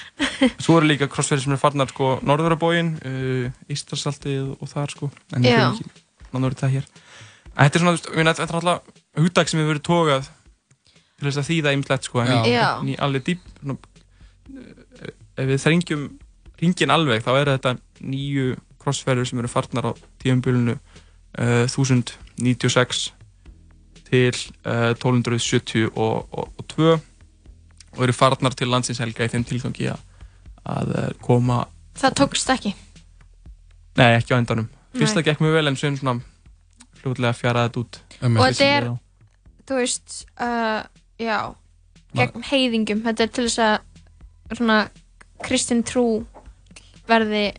Svo 0.64 0.76
eru 0.78 0.90
líka 0.90 1.08
crossferðir 1.12 1.46
sem 1.46 1.54
eru 1.56 1.62
farnar 1.62 1.90
sko 1.94 2.18
Norðurabógin, 2.28 2.92
uh, 3.00 3.72
Ístarsaltið 3.72 4.52
og 4.60 4.68
þar 4.70 4.92
sko. 4.92 5.10
En 5.38 5.48
ég 5.48 5.56
Já. 5.56 5.70
finn 5.72 5.88
ekki 5.88 6.04
náttúrulega 6.34 6.62
það 6.66 6.76
hér. 6.76 6.90
En 7.56 7.64
þetta 7.64 7.80
er 7.80 7.86
svona, 7.86 7.96
þú 7.96 8.12
veist, 8.20 8.28
þetta 8.28 8.44
er 8.44 8.52
náttúrulega 8.52 9.24
hugdag 9.24 9.50
sem 9.50 9.60
hefur 9.64 9.74
verið 9.74 9.88
tókað 9.88 10.30
til 11.20 11.28
þess 11.28 11.42
að 11.42 11.50
þýða 11.50 11.74
ymslegt 11.78 12.08
sko 12.08 12.22
en 12.24 12.34
í, 12.38 12.52
Já. 12.54 12.68
alveg 13.04 13.26
dýp 13.28 13.48
svona, 13.60 13.78
eh, 14.54 15.14
ef 15.40 15.50
við 15.50 15.64
þrengjum 15.66 16.06
ringin 16.60 16.94
alveg 16.96 17.24
þá 17.26 17.32
eru 17.40 17.56
þetta 17.58 17.74
nýju 18.04 18.46
crossferðir 18.80 19.28
sem 19.28 19.40
eru 19.42 19.52
farnar 19.52 19.92
á 19.92 19.94
tíumbylunu 20.24 20.76
uh, 20.76 21.66
1096 21.66 23.14
til 24.10 24.36
uh, 24.66 24.92
1270 24.96 25.90
og, 25.96 26.28
og, 26.32 26.54
og 26.58 26.68
2 26.76 26.92
og 27.98 28.04
eru 28.06 28.14
farnar 28.14 28.56
til 28.58 28.70
landsins 28.70 29.02
helga 29.02 29.26
í 29.26 29.32
þeim 29.32 29.46
tilgangi 29.50 29.90
að, 29.92 30.02
að 30.70 30.92
eh, 31.00 31.08
koma 31.26 31.64
Það 32.00 32.16
tókst 32.22 32.52
ekki? 32.54 32.72
Nei 34.00 34.14
ekki 34.14 34.36
á 34.36 34.40
endanum. 34.40 34.70
Fyrst 34.96 35.16
Nei. 35.16 35.20
það 35.20 35.26
gekk 35.28 35.42
mjög 35.44 35.56
vel 35.58 35.72
en 35.72 35.78
svo 35.80 35.90
svona 35.98 36.14
fljóðlega 37.00 37.36
fjaraði 37.36 37.70
þetta 37.70 37.82
út. 37.82 38.00
Og 38.30 38.38
þetta 38.38 38.70
er, 38.78 38.88
þú 39.68 39.80
veist, 39.80 40.16
uh, 40.40 40.80
já, 41.20 41.38
gegn 42.16 42.46
heiðingum, 42.52 43.04
þetta 43.08 43.26
er 43.26 43.34
til 43.36 43.48
þess 43.50 43.64
að 43.66 44.56
svona 44.60 44.80
kristin 45.44 45.84
trú 45.88 46.06
verði 47.10 47.50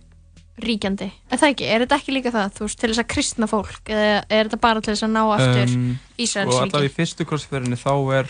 ríkjandi. 0.67 1.11
Er 1.31 1.39
það 1.41 1.51
ekki? 1.55 1.65
Er 1.71 1.81
þetta 1.85 1.97
ekki 2.01 2.13
líka 2.17 2.31
það, 2.35 2.53
þú 2.57 2.67
veist, 2.67 2.79
til 2.81 2.91
þess 2.91 3.03
að 3.05 3.09
kristna 3.15 3.47
fólk 3.51 3.91
eða 3.91 4.25
er 4.29 4.49
þetta 4.49 4.61
bara 4.61 4.81
til 4.81 4.93
þess 4.95 5.07
að 5.07 5.11
ná 5.17 5.23
aftur 5.35 5.75
Um, 5.75 5.99
Ísraels 6.19 6.55
og 6.55 6.63
allavega 6.63 6.85
í 6.85 6.89
ríki? 6.89 6.97
fyrstu 7.01 7.25
crossferðinni 7.27 7.77
þá 7.81 7.93
er 8.21 8.27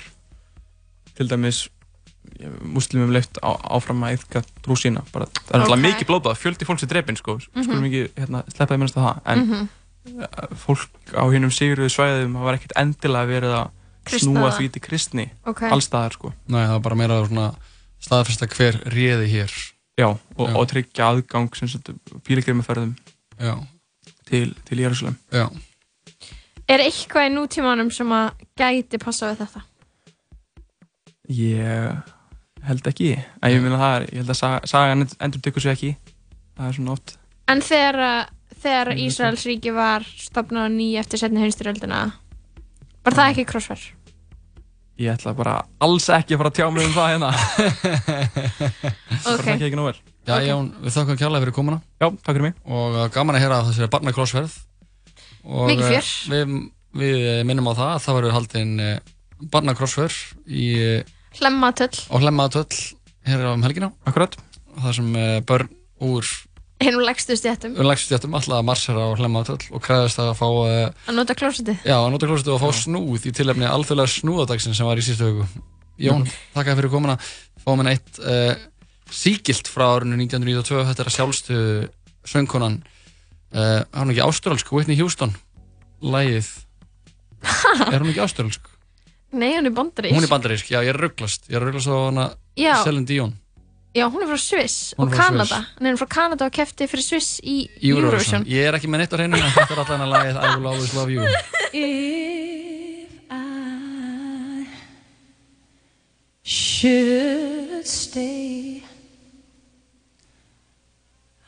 til 1.16 1.28
dæmis 1.28 1.68
muslimum 2.62 3.10
leift 3.12 3.36
á, 3.44 3.50
áfram 3.76 4.02
að 4.06 4.22
trú 4.64 4.76
sína 4.78 5.02
bara, 5.12 5.26
það 5.26 5.50
er 5.54 5.60
náttúrulega 5.60 5.76
Ok. 5.80 5.84
mikið 5.88 6.08
blóðbað, 6.08 6.38
fjöldi 6.40 6.64
fólks 6.68 6.82
er 6.82 6.88
drepinn 6.92 7.16
sko, 7.18 7.38
Mhm. 7.40 7.64
skulum 7.64 7.84
ekki 7.84 8.02
hérna, 8.16 8.44
sleppa 8.48 8.74
því 8.74 8.78
minnast 8.78 8.96
að 8.96 9.04
það 9.06 9.20
en 9.26 9.38
Mhm. 9.40 9.68
uh, 10.22 10.54
fólk 10.54 10.88
á 11.12 11.24
hinnum 11.32 11.50
sigurðu 11.52 11.88
svæðum 11.90 12.32
það 12.36 12.44
var 12.46 12.54
ekkert 12.54 12.72
endilega 12.76 13.26
verið 13.28 13.52
að 13.60 13.70
Kristna 14.04 14.32
snúa 14.32 14.50
það. 14.50 14.58
því 14.58 14.72
til 14.72 14.80
kristni 14.82 15.30
Ok. 15.46 15.60
allstaðar 15.62 16.12
sko 16.12 16.32
Nei, 16.48 16.64
það 16.64 16.70
var 16.72 16.80
bara 16.80 16.94
meira 16.96 17.26
svona 17.26 17.54
staðfesta 18.00 18.46
hver 18.48 18.80
réði 18.88 19.26
hér 19.28 19.50
Já, 19.98 20.06
og, 20.36 20.46
Já. 20.48 20.54
og 20.56 20.68
tryggja 20.70 21.08
aðgang 21.10 21.50
sem 21.56 21.68
sagt 21.68 21.90
pílgrimaferðum 22.26 22.94
Já. 23.40 23.56
til, 24.28 24.54
til 24.64 24.78
Jérúsalem 24.84 25.16
Já. 25.32 25.48
Er 26.70 26.78
eitthvað 26.84 27.26
í 27.26 27.34
nútímanum 27.34 27.90
sem 27.92 28.08
að 28.14 28.30
gæti 28.56 28.98
passa 29.02 29.32
við 29.32 29.40
þetta? 29.42 29.62
Ég 31.30 32.02
held 32.66 32.86
ekki 32.90 33.10
en 33.16 33.50
ég 33.54 33.64
er, 33.66 34.06
ég 34.12 34.20
held 34.22 34.32
að 34.34 34.38
saga, 34.40 34.60
sagan 34.68 35.06
endur 35.20 35.40
tekur 35.44 35.62
sig 35.64 35.72
ekki 35.76 35.90
það 36.56 36.68
er 36.68 36.76
svona 36.78 36.94
oft 36.96 37.16
En 37.50 37.60
þegar, 37.66 37.96
að- 37.98 38.28
þegar 38.62 38.90
Mm, 38.94 39.00
Ísraels 39.08 39.44
ríki 39.48 39.72
var 39.74 40.04
stopnað 40.06 40.68
á 40.68 40.70
ný 40.70 40.88
eftir 41.00 41.18
setni 41.18 41.40
heimstyrjöldina 41.42 42.12
var 43.04 43.14
það 43.16 43.30
ekki 43.32 43.46
krossverð? 43.48 43.86
Ég 45.00 45.10
ætla 45.14 45.32
bara 45.36 45.54
alls 45.84 46.06
ekki 46.12 46.36
að 46.36 46.42
fara 46.42 46.50
að 46.52 46.58
tjá 46.58 46.66
mig 46.74 46.88
um 46.88 46.96
það 46.96 47.12
hérna. 47.14 47.30
Ok. 49.20 49.40
bara 49.40 49.54
ekki 49.54 49.66
ekki 49.68 49.78
nóg 49.78 49.88
vel. 49.90 50.00
Já, 50.28 50.34
Jón, 50.46 50.68
við 50.84 50.94
þakkum 50.94 51.18
kjærlega 51.20 51.42
fyrir 51.44 51.54
komuna. 51.56 51.78
Já, 52.00 52.06
takk 52.10 52.34
fyrir 52.36 52.44
mig. 52.46 52.54
Og 52.68 52.96
uh, 52.98 53.06
gaman 53.14 53.36
að 53.38 53.44
heyra 53.44 53.58
að 53.62 53.70
þessi 53.70 53.88
barnakrossferð 53.92 54.58
Og, 55.44 55.64
Mikið 55.70 55.82
uh, 55.84 55.90
fjör. 55.90 56.10
Við, 56.34 56.54
við 57.00 57.24
minnum 57.48 57.70
á 57.70 57.74
það 57.78 57.90
að 57.94 58.02
það 58.04 58.18
verður 58.18 58.36
haldin 58.36 58.72
uh, 58.84 58.92
barnakrossferð 59.54 60.18
í 60.46 60.66
uh, 60.84 61.16
Hlemmatöll. 61.40 61.96
á 62.12 62.14
Hlemmatöll 62.20 62.80
hér 63.30 63.46
um 63.54 63.64
helgina. 63.66 63.90
Akkurat. 64.08 64.36
Það 64.80 64.96
sem 65.00 65.10
uh, 65.16 65.36
börn 65.48 65.72
úr 66.04 66.28
Hinn 66.80 66.96
legstu 67.04 67.36
stjættum 67.36 67.74
Lægstjættum 67.84 68.34
alltaf 68.38 68.56
að 68.56 68.64
marsera 68.68 69.02
á 69.04 69.08
Hlemmatöll 69.18 69.66
og 69.76 69.82
kræðast 69.84 70.20
að 70.22 70.30
fá 70.38 70.46
uh, 70.48 71.10
að 71.10 71.18
nota 71.18 71.36
klósiti 71.36 71.74
Já, 71.84 71.96
að 71.98 72.08
nota 72.14 72.28
klósetu 72.30 72.54
og 72.54 72.62
fá 72.62 72.70
snúð 72.78 73.26
í 73.28 73.32
tilefni 73.36 73.68
alþjóðlega 73.68 74.12
snúðadagsinn 74.14 74.76
sem 74.78 74.88
var 74.88 75.00
í 75.00 75.04
síðustu 75.04 75.28
hugu 75.28 75.48
Jón, 76.00 76.24
þakka 76.54 76.78
fyrir 76.78 76.88
komuna. 76.94 77.18
Fáum 77.60 77.82
henni 77.82 77.92
eitt 77.98 78.20
uh, 78.24 78.54
síkilt 79.12 79.68
frá 79.68 79.84
árinu 79.98 80.16
1992 80.16 80.86
Þetta 80.88 81.04
er 81.04 81.10
að 81.10 81.16
sjálfstu 81.18 81.58
söngkonan 82.32 82.78
uh, 82.80 83.82
Er 83.84 84.00
hún 84.00 84.14
ekki 84.14 84.24
ástrálsk? 84.24 84.72
Whitney 84.72 84.96
Houston. 85.02 85.34
Lægið 86.00 86.48
Er 87.92 88.00
hún 88.00 88.14
ekki 88.14 88.24
ástrálsk? 88.24 88.72
Nei, 89.36 89.52
hún 89.58 89.68
er 89.68 89.76
bandarísk. 89.76 90.16
Hún 90.16 90.24
er 90.26 90.32
bandarísk, 90.32 90.72
já, 90.72 90.80
ég 90.80 90.94
er 90.94 91.02
rugglast 91.04 91.44
Ég 91.52 91.60
er 91.60 91.68
rugglast 91.68 91.92
á 91.92 91.96
hana 92.08 92.30
Já. 92.58 92.72
Celine 92.86 93.06
Dion 93.06 93.36
Já, 93.94 94.06
hún 94.06 94.22
er 94.22 94.28
frá 94.30 94.38
Sviss 94.38 94.94
og 94.98 95.10
Kanada 95.10 95.66
hún 95.80 95.86
er 95.90 95.96
frá 95.98 96.06
Kanada 96.08 96.44
og 96.46 96.52
kefti 96.54 96.86
fyrir 96.86 97.02
Sviss 97.02 97.40
í 97.42 97.66
Eurovision. 97.82 98.04
Eurovision 98.04 98.44
Ég 98.46 98.68
er 98.70 98.74
ekki 98.78 98.86
með 98.92 98.98
neitt 99.02 99.14
á 99.14 99.16
hreinu 99.18 99.36
En 99.40 99.50
þetta 99.56 99.72
er 99.74 99.78
alltaf 99.82 99.94
hennar 99.96 100.10
lagið 100.14 100.36
I 100.38 100.40
will 100.56 100.68
always 100.70 100.92
love 100.94 101.10
you 101.10 101.26
If 101.72 103.10
I 103.30 104.66
should 106.42 107.86
stay, 107.86 108.82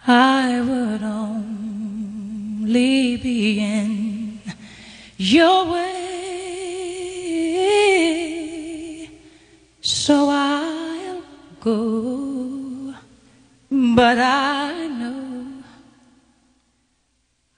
I 0.06 0.60
would 0.60 1.02
only 1.02 3.16
be 3.16 3.58
in 3.58 4.38
your 5.16 5.64
way. 5.72 5.88
So 9.80 10.28
I'll 10.28 10.31
but 14.02 14.18
I 14.18 14.88
know 14.88 15.62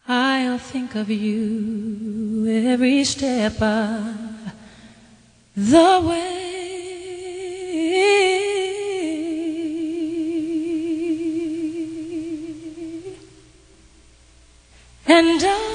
I'll 0.06 0.58
think 0.58 0.94
of 0.94 1.08
you 1.08 2.46
every 2.70 3.02
step 3.04 3.62
of 3.62 4.52
the 5.56 6.00
way. 6.06 6.34
And 15.06 15.42
I 15.42 15.73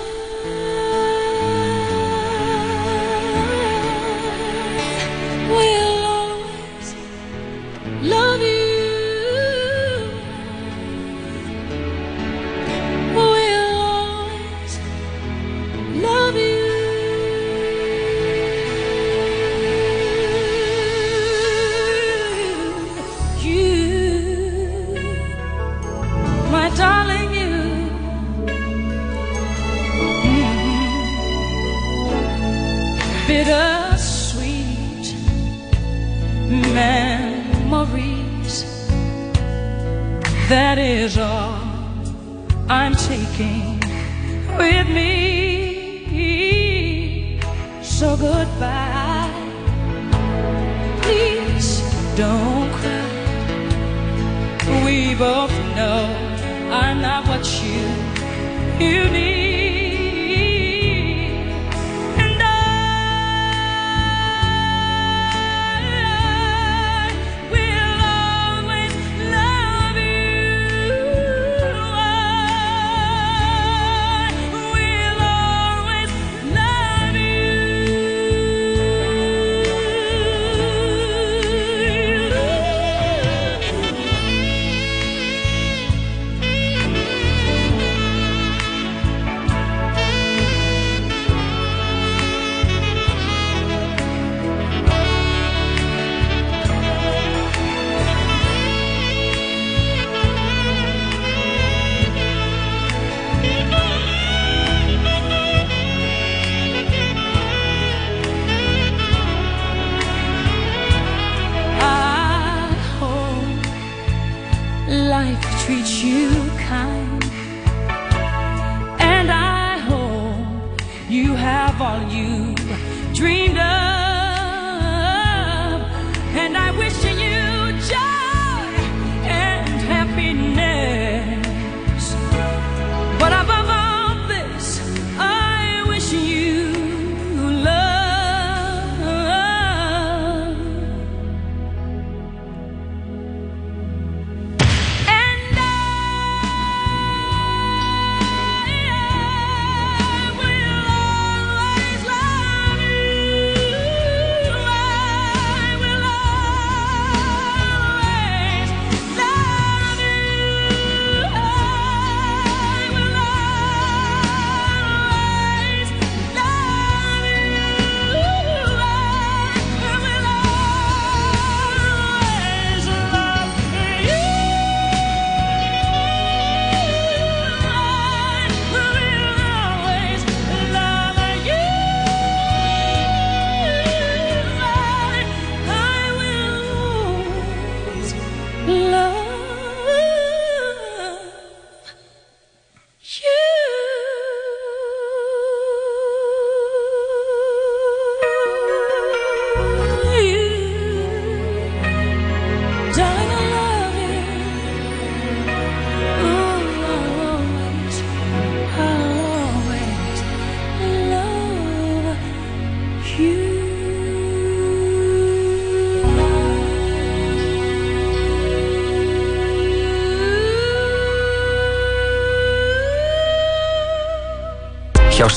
love. 188.70 188.99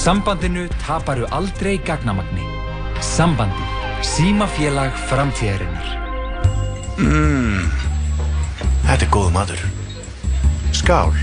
Sambandinu 0.03 0.67
taparu 0.83 1.27
aldrei 1.31 1.79
gagnamagni. 1.79 2.43
Sambandi. 3.01 3.67
Símafélag 4.03 4.97
framtíðarinnar. 5.07 5.91
Mmm, 6.99 7.69
þetta 8.89 9.07
er 9.07 9.13
góð 9.15 9.29
matur. 9.37 9.63
Skál, 10.75 11.15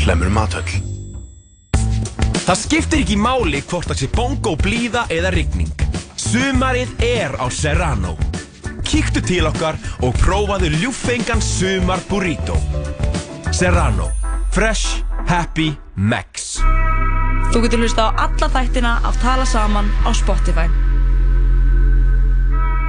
hlemur 0.00 0.32
matöll. 0.32 0.72
Það 2.46 2.60
skiptir 2.62 3.02
ekki 3.04 3.18
máli 3.20 3.60
hvort 3.68 3.92
það 3.92 4.00
sé 4.00 4.08
bongo, 4.16 4.56
blíða 4.56 5.04
eða 5.12 5.34
rigning. 5.36 5.84
Sumarið 6.16 6.96
er 7.04 7.36
á 7.36 7.46
Serrano. 7.52 8.16
Kíktu 8.88 9.20
til 9.20 9.44
okkar 9.52 9.76
og 10.00 10.16
prófaðu 10.24 10.72
ljúffengan 10.80 11.44
sumar 11.44 12.00
burrito. 12.08 12.56
Serrano. 13.52 14.08
Fresh, 14.52 15.04
happy, 15.28 15.74
max. 15.94 16.31
Þú 17.52 17.60
getur 17.66 17.82
hlusta 17.84 18.08
á 18.08 18.10
alla 18.24 18.48
þættina 18.54 18.92
af 19.04 19.18
Tala 19.20 19.44
Saman 19.48 19.88
á 20.08 20.10
Spotify. 20.16 20.66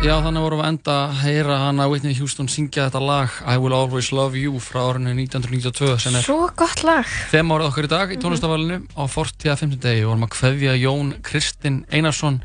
Já, 0.04 0.18
þannig 0.20 0.44
vorum 0.44 0.60
við 0.60 0.68
enda 0.68 0.94
að 1.06 1.20
heyra 1.24 1.58
hana 1.62 1.86
Whitney 1.88 2.16
Houston 2.18 2.50
syngja 2.52 2.90
þetta 2.90 3.00
lag 3.04 3.36
I 3.48 3.56
Will 3.60 3.76
Always 3.76 4.10
Love 4.12 4.36
You 4.40 4.60
frá 4.60 4.82
árinu 4.92 5.14
1992 5.16 5.94
sem 6.04 6.18
er 6.20 6.26
Svo 6.26 6.50
gott 6.60 6.84
lag. 6.84 7.08
þeim 7.32 7.54
árið 7.56 7.70
okkar 7.70 7.88
í 7.88 7.92
dag 7.94 8.12
í 8.12 8.18
tónlistavalinu 8.20 8.82
á 9.00 9.04
40. 9.08 9.78
degi 9.80 10.04
vorum 10.04 10.26
að 10.28 10.34
kveðja 10.36 10.76
Jón 10.82 11.14
Kristinn 11.24 11.86
Einarsson 11.92 12.42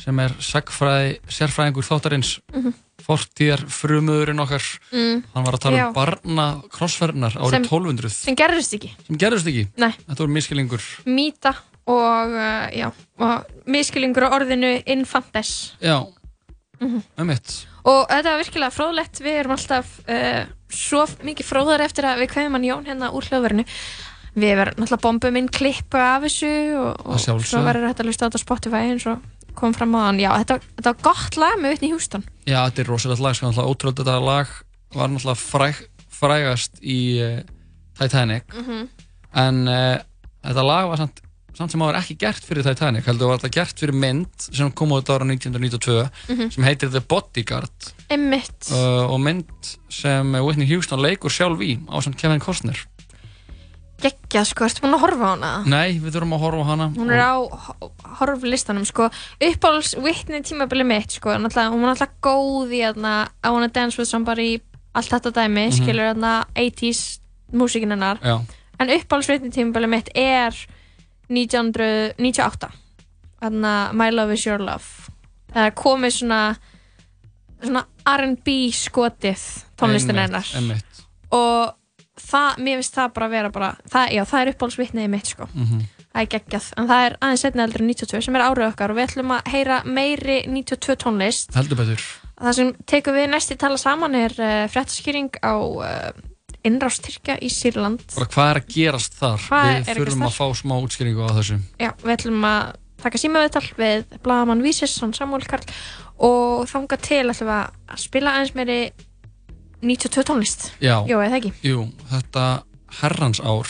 sem 0.00 0.18
er 0.24 0.32
sagfræði, 0.40 1.18
sérfræðingur 1.28 1.84
þáttarins 1.88 2.38
Mhm. 2.54 2.72
Fortíðar 3.06 3.64
frumöðurinn 3.68 4.40
okkar 4.44 4.62
Mm. 4.92 5.22
hann 5.34 5.44
var 5.44 5.54
að 5.58 5.62
tala 5.66 5.76
Já. 5.76 5.86
um 5.88 5.94
barna 5.96 6.46
krossferðnar 6.70 7.36
árið 7.36 7.50
Sem- 7.50 7.68
1200 7.68 8.10
Sem 8.12 8.36
gerðist 8.36 8.74
ekki. 8.78 8.90
sem 9.06 9.16
gerðist 9.18 9.46
ekki 9.50 9.66
þetta 9.76 10.18
voru 10.22 10.32
miskilingur 10.36 10.82
Mýta 11.06 11.54
og, 11.86 12.30
uh, 12.30 12.70
já, 12.70 12.92
og 13.18 13.44
miskilingur 13.66 14.28
á 14.28 14.34
orðinu 14.38 14.82
infantes. 14.86 15.72
já, 15.82 16.06
um 16.80 17.02
mitt 17.26 17.66
Og 17.84 18.06
þetta 18.06 18.30
var 18.30 18.38
virkilega 18.44 18.70
fróðlegt, 18.70 19.18
við 19.24 19.38
erum 19.40 19.56
alltaf 19.56 19.88
uh, 20.06 20.44
svo 20.70 21.00
mikið 21.26 21.48
fróðar 21.48 21.82
eftir 21.82 22.04
að 22.06 22.20
við 22.22 22.28
kveðum 22.30 22.54
hann 22.54 22.66
Jón 22.68 22.84
hérna 22.86 23.08
úr 23.10 23.26
hljóðverinu. 23.26 23.64
Við 24.38 24.52
verðum 24.56 24.84
náttúrulega 24.84 25.02
bombum 25.02 25.36
inn 25.40 25.48
klippu 25.50 25.98
af 25.98 26.22
þessu 26.22 26.52
og, 26.78 27.02
og 27.10 27.18
svo 27.18 27.58
verður 27.66 27.88
þetta 27.90 28.04
að 28.04 28.06
hlusta 28.06 28.22
á 28.22 28.28
þetta 28.30 28.38
Spotify 28.44 28.84
eins 28.92 29.06
og 29.10 29.18
kom 29.54 29.74
fram 29.74 29.94
á 29.94 30.00
hann. 30.08 30.20
Já, 30.22 30.30
þetta, 30.42 30.58
þetta 30.76 30.92
var 30.92 31.02
gott 31.02 31.36
lag 31.40 31.58
með 31.60 31.74
Whitney 31.74 31.90
Houston. 31.94 32.24
Já, 32.46 32.58
þetta 32.68 32.82
er 32.84 32.90
rosalegt 32.92 33.20
lag, 33.24 33.34
sko, 33.36 33.52
ótrúlega 33.66 34.02
þetta 34.02 34.20
lag 34.24 34.48
var 34.94 35.08
náttúrulega 35.08 35.40
fræg, 35.40 35.82
frægast 36.12 36.80
í 36.82 36.98
uh, 37.22 37.42
Titanic 37.98 38.44
Mhm. 38.54 38.88
en 39.34 39.68
uh, 39.68 39.98
þetta 40.44 40.64
lag 40.66 40.88
var 40.90 40.96
samt, 41.00 41.20
samt 41.56 41.70
sem 41.72 41.80
áður 41.84 41.98
ekki 42.00 42.16
gert 42.20 42.44
fyrir 42.44 42.64
Titanic 42.66 43.04
heldur 43.08 43.28
var 43.30 43.38
þetta 43.40 43.52
gert 43.56 43.78
fyrir 43.80 43.94
mynd 43.96 44.28
sem 44.52 44.70
kom 44.72 44.92
út 44.92 45.08
ára 45.12 45.24
1992 45.24 46.10
Mhm. 46.28 46.50
sem 46.52 46.64
heitir 46.64 46.90
The 46.92 47.00
Bodyguard 47.00 47.92
uh, 48.12 49.08
og 49.12 49.20
mynd 49.20 49.48
sem 49.92 50.32
Whitney 50.44 50.68
Houston 50.68 51.00
leikur 51.00 51.30
sjálf 51.32 51.60
í 51.64 51.78
á 51.88 51.96
samt 52.04 52.16
Kevin 52.20 52.40
Costner 52.40 52.76
Geggjað, 54.02 54.46
sko, 54.50 54.64
ertu 54.66 54.82
búin 54.82 54.96
að 54.96 55.02
horfa 55.04 55.26
á 55.26 55.30
hana? 55.36 55.50
Nei, 55.70 55.98
við 56.02 56.16
þurfum 56.16 56.32
að 56.34 56.40
horfa 56.42 56.62
á 56.62 56.70
hana 56.72 56.86
Hún 56.96 57.10
er 57.14 57.20
á 57.22 57.34
horflistanum, 58.18 58.84
sko. 58.88 59.08
Uppáhalds 59.40 59.92
Whitney 60.02 60.42
tímabili 60.42 60.84
mitt, 60.86 61.12
sko. 61.18 61.30
Hún 61.30 61.46
var 61.46 61.94
náttúrulega 61.94 62.18
góð 62.22 62.72
í 62.74 62.80
hérna 62.82 63.12
I 63.44 63.48
Wanna 63.54 63.68
Dance 63.68 63.98
With 64.00 64.10
Somebody, 64.10 64.60
allt 64.94 65.08
þetta 65.12 65.30
dæmi, 65.38 65.68
Mhm. 65.68 65.76
skilur 65.78 66.08
hérna 66.14 66.32
80s 66.56 67.20
músíkin 67.52 67.90
hennar. 67.94 68.18
Já. 68.22 68.40
En 68.80 68.88
uppáhalds 68.88 69.28
Whitney 69.28 69.50
tímabili 69.50 69.88
mitt 69.88 70.08
er 70.16 70.50
1998. 71.30 72.68
Hérna 73.42 73.92
My 73.92 74.10
Love 74.10 74.32
Is 74.34 74.46
Your 74.46 74.58
Love. 74.58 74.84
Það 75.54 75.66
er 75.66 75.70
komið 75.76 76.12
svona, 76.18 76.56
svona 77.62 77.84
R&B 78.06 78.70
skotið 78.72 79.42
tónlistin 79.78 80.18
hennar. 80.18 80.46
Og 81.30 81.74
það, 82.20 82.58
mér 82.64 82.80
finnst 82.80 82.94
það 82.98 83.12
bara 83.16 83.26
að 83.28 83.34
vera 83.36 83.50
bara, 83.54 83.70
það, 83.92 84.12
já, 84.16 84.22
það 84.32 84.40
er 84.42 84.50
uppáhalds 84.52 84.78
Whitney 84.80 85.08
mitt, 85.08 85.26
sko. 85.32 85.48
Mhm. 85.54 85.84
Það 86.12 86.20
er 86.22 86.28
geggjað, 86.34 86.64
en 86.76 86.88
það 86.90 87.04
er 87.06 87.14
aðeins 87.24 87.40
setni 87.46 87.62
eldur 87.64 87.80
en 87.80 87.88
92 87.88 88.20
sem 88.26 88.36
er 88.36 88.42
árið 88.44 88.66
okkar 88.68 88.90
og 88.92 88.96
við 88.98 89.06
ætlum 89.08 89.30
að 89.32 89.46
heyra 89.54 89.78
meiri 89.88 90.34
92 90.46 90.96
tónlist. 91.00 91.54
heldur 91.56 91.78
betur 91.80 92.02
Það 92.42 92.52
sem 92.58 92.72
tekur 92.90 93.14
við 93.16 93.28
næst 93.30 93.52
í 93.54 93.56
tala 93.56 93.78
saman 93.78 94.14
er 94.18 94.32
uh, 94.36 94.66
fréttaskýring 94.68 95.30
á 95.40 95.54
uh, 95.56 96.10
innrástyrkja 96.66 97.38
í 97.40 97.48
Sýrland. 97.48 98.02
bara 98.14 98.28
hvað 98.28 98.50
er 98.50 98.60
að 98.60 98.68
gerast 98.74 99.16
þar 99.18 99.40
Hvað 99.46 99.70
við 99.72 99.90
þurfum 100.02 100.26
að 100.28 100.36
fá 100.36 100.46
smá 100.60 100.74
útskýringu 100.82 101.24
á 101.24 101.30
þessu 101.38 101.56
Já, 101.80 101.90
við 102.02 102.12
ætlum 102.16 102.44
að 102.50 102.74
taka 103.02 103.18
símaviðtal 103.18 103.64
við 103.78 104.04
Blagamann 104.22 104.62
Vísesson, 104.62 105.14
Samuel 105.16 105.46
Karl 105.48 105.64
og 106.22 106.68
þanga 106.70 106.98
til 107.02 107.24
að 107.32 107.96
spila 107.98 108.36
aðeins 108.36 108.54
meiri 108.54 108.78
92 109.82 110.26
tónlist. 110.28 110.68
Já, 110.82 111.02
Jó, 111.10 111.18
eða 111.18 111.40
ekki? 111.40 111.52
Jú, 111.66 111.88
þetta 112.10 112.44
herrans 113.00 113.40
ár 113.42 113.66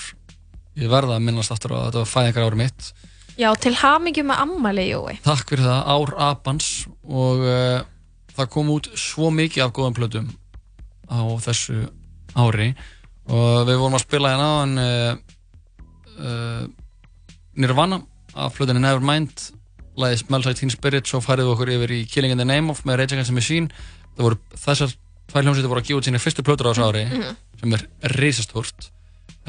ég 0.77 0.91
verða 0.93 1.17
að 1.17 1.25
minnast 1.27 1.53
aftur 1.55 1.73
á 1.73 1.77
að 1.79 1.87
þetta 1.89 2.03
var 2.03 2.13
fæðingar 2.13 2.47
ári 2.49 2.61
mitt 2.63 2.93
Já, 3.41 3.49
til 3.57 3.73
hamingjum 3.81 4.29
með 4.29 4.43
ammæli, 4.45 4.85
Jói. 4.91 5.15
Takk 5.25 5.49
fyrir 5.49 5.65
það, 5.65 5.87
ár 5.89 6.11
apans 6.21 6.67
og 7.09 7.41
uh, 7.49 7.79
það 8.37 8.51
kom 8.53 8.73
út 8.75 8.91
svo 9.01 9.31
mikið 9.33 9.65
af 9.65 9.73
góðum 9.77 9.97
plötum 9.97 10.29
á 11.09 11.21
þessu 11.41 11.79
ári 12.37 12.73
og 13.33 13.65
við 13.69 13.81
vorum 13.81 13.97
að 13.97 14.05
spila 14.05 14.35
hérna 14.35 14.51
á 14.53 14.55
en 14.67 14.77
uh, 14.83 15.11
uh, 16.21 16.63
Nirvana 17.57 18.03
af 18.37 18.57
plötunni 18.57 18.85
Nevermind 18.85 19.49
lagið 19.97 20.23
Smells 20.27 20.49
Like 20.49 20.61
Teen 20.61 20.73
Spirit 20.73 21.09
svo 21.09 21.21
færið 21.25 21.49
við 21.49 21.55
okkur 21.55 21.73
yfir 21.75 21.97
í 21.97 22.03
Killing 22.09 22.37
in 22.37 22.41
the 22.41 22.49
Name 22.49 22.73
of 22.73 22.85
með 22.89 23.01
Rage 23.01 23.17
Against 23.17 23.33
the 23.33 23.37
Machine 23.37 23.73
það 24.17 24.27
voru 24.29 24.41
þessar 24.61 24.95
tvær 25.33 25.47
hljómsveitir 25.47 25.70
voru 25.72 25.80
að 25.83 25.89
gefa 25.89 26.01
út 26.03 26.09
sína 26.11 26.20
fyrstu 26.22 26.45
plötur 26.47 26.68
á 26.68 26.72
þessu 26.72 26.87
ári 26.91 27.05
Mhm. 27.09 27.37
sem 27.61 27.72
er 27.78 27.87
risastórt 28.18 28.91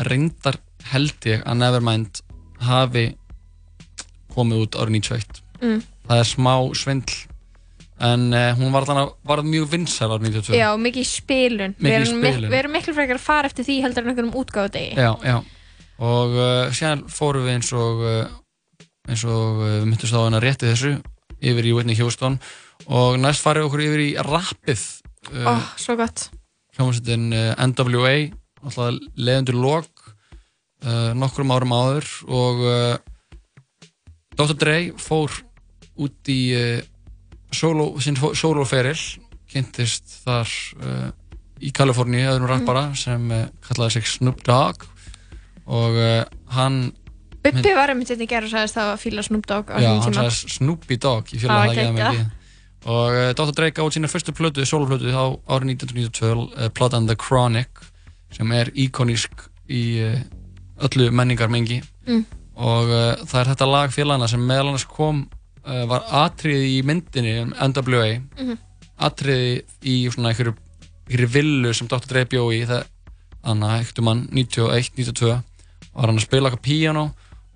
reyndar 0.08 0.58
held 0.94 1.20
ég 1.30 1.44
að 1.44 1.58
Nevermind 1.60 2.22
hafi 2.64 3.06
komið 4.34 4.64
út 4.68 4.80
árið 4.80 4.96
91 5.00 5.42
Mm. 5.64 5.80
það 6.10 6.20
er 6.20 6.28
smá 6.28 6.54
svindl 6.76 7.14
en 8.04 8.34
uh, 8.34 8.52
hún 8.58 8.72
var, 8.74 8.84
þarna, 8.84 9.04
var 9.24 9.40
mjög 9.48 9.68
vinsæl 9.72 10.10
árið 10.12 10.26
92 10.34 10.58
Já, 10.60 10.74
mikið 10.76 11.00
í 11.00 11.08
spilun. 11.08 11.76
Mikið 11.78 11.86
í 11.86 11.94
við, 11.94 11.94
erum 12.02 12.20
spilun. 12.24 12.50
við 12.52 12.58
erum 12.60 12.74
miklu 12.76 12.94
frekar 12.98 13.16
að 13.16 13.24
fara 13.24 13.48
eftir 13.48 13.64
því 13.70 13.78
heldur 13.86 14.04
en 14.04 14.10
einhverjum 14.12 14.34
útgáðu 14.42 14.72
degi. 14.74 14.96
já, 14.98 15.12
já. 15.24 15.38
og 16.04 16.36
uh, 16.36 16.72
síðan 16.76 17.06
fórum 17.08 17.46
við 17.48 17.54
eins 17.56 17.72
og 17.78 18.02
uh, 18.04 18.28
eins 19.08 19.24
og 19.24 19.62
uh, 19.62 19.70
við 19.80 19.86
myndumst 19.94 20.18
á 20.20 20.26
hennar 20.26 20.44
rétti 20.44 20.68
þessu 20.74 20.92
yfir 21.40 21.64
í 21.70 21.74
Whitney 21.78 21.96
Houston 22.02 22.40
og 22.92 23.16
næst 23.24 23.44
farið 23.46 23.70
okkur 23.70 23.86
yfir 23.88 24.04
í 24.04 24.10
rappið 24.20 24.84
Uh, 25.32 25.62
svo 25.80 25.96
gott. 26.00 26.28
hljómsveitin 26.76 27.30
uh, 27.34 27.54
NWA 27.70 28.16
alltaf 28.64 28.98
leðundur 29.20 29.56
lok 29.60 30.04
uh, 30.84 31.12
nokkrum 31.16 31.52
árum 31.56 31.72
áður 31.76 32.08
og 32.28 32.64
Dr. 34.34 34.56
Dre 34.58 34.78
fór 34.98 35.32
út 36.02 36.30
í 36.34 36.40
solo, 37.54 37.92
fó- 38.18 38.34
soloferil 38.36 38.98
kynntist 39.54 40.16
þar 40.26 40.50
í 41.64 41.70
Kaliforníu 41.76 42.26
öðrum 42.32 42.50
rappara 42.50 42.88
sem 42.98 43.28
uh, 43.32 43.44
kallaði 43.68 44.00
sig 44.00 44.10
Snoop 44.16 44.42
Dogg 44.48 44.88
og 45.70 45.96
hann 46.58 46.82
Bubbi 47.44 47.72
var 47.76 47.92
einmitt 47.92 48.10
í 48.16 48.26
gerð 48.28 48.50
og 48.50 48.54
sagðist 48.56 48.76
það 48.80 48.90
að 48.94 49.02
fíla 49.04 49.24
Snoop 49.24 49.46
Dogg 49.48 49.70
á 49.72 49.78
Já, 49.80 49.90
þessum 49.92 50.04
hann 50.04 50.16
tíma. 50.18 50.24
sagði 50.34 50.56
Snoopy 50.58 50.98
Dogg 51.06 51.32
ég 51.36 51.44
fjöla 51.44 51.60
það 51.60 51.70
ekki 51.70 51.84
að 51.84 51.88
geggjað. 51.94 52.18
mikið 52.18 52.40
og 52.86 53.16
uh, 53.16 53.32
Dr. 53.38 53.54
Dre 53.56 53.70
gáði 53.72 53.96
sína 53.98 54.10
fyrstu 54.12 54.34
plötu, 54.36 54.66
soloplötu 54.68 55.08
á 55.16 55.26
árið 55.56 55.76
1992 55.78 56.32
uh, 56.58 56.70
platan 56.76 57.08
The 57.08 57.16
Chronic 57.16 57.70
sem 58.34 58.52
er 58.52 58.72
íkonísk 58.76 59.46
í 59.72 59.84
uh, 60.04 60.20
öllu 60.88 61.12
menningarmengi 61.12 61.82
Mm. 62.04 62.26
og 62.60 62.90
uh, 62.92 63.14
það 63.24 63.38
er 63.40 63.50
þetta 63.54 63.68
lag 63.72 63.92
félagana 63.96 64.28
sem 64.28 64.42
meðal 64.44 64.74
annars 64.74 64.84
kom 64.92 65.22
var 65.64 66.04
atriði 66.12 66.74
í 66.74 66.80
myndinni 66.84 67.38
um 67.46 67.54
NWA 67.56 68.18
Mhm. 68.36 68.58
atriði 69.00 69.62
í 69.88 69.94
svona 70.12 70.34
einhverju, 70.34 70.52
einhverju 71.08 71.30
villu 71.32 71.72
sem 71.74 71.88
Dr. 71.88 72.04
Dre 72.10 72.26
bjó 72.28 72.50
í 72.52 72.66
það 72.68 72.84
Anna, 73.48 73.78
ekkert 73.80 74.00
um 74.04 74.08
hann, 74.12 74.26
91-92 74.36 75.30
var 75.94 76.10
hann 76.12 76.20
að 76.20 76.26
spila 76.26 76.50
eitthvað 76.52 76.66
píano 76.68 77.06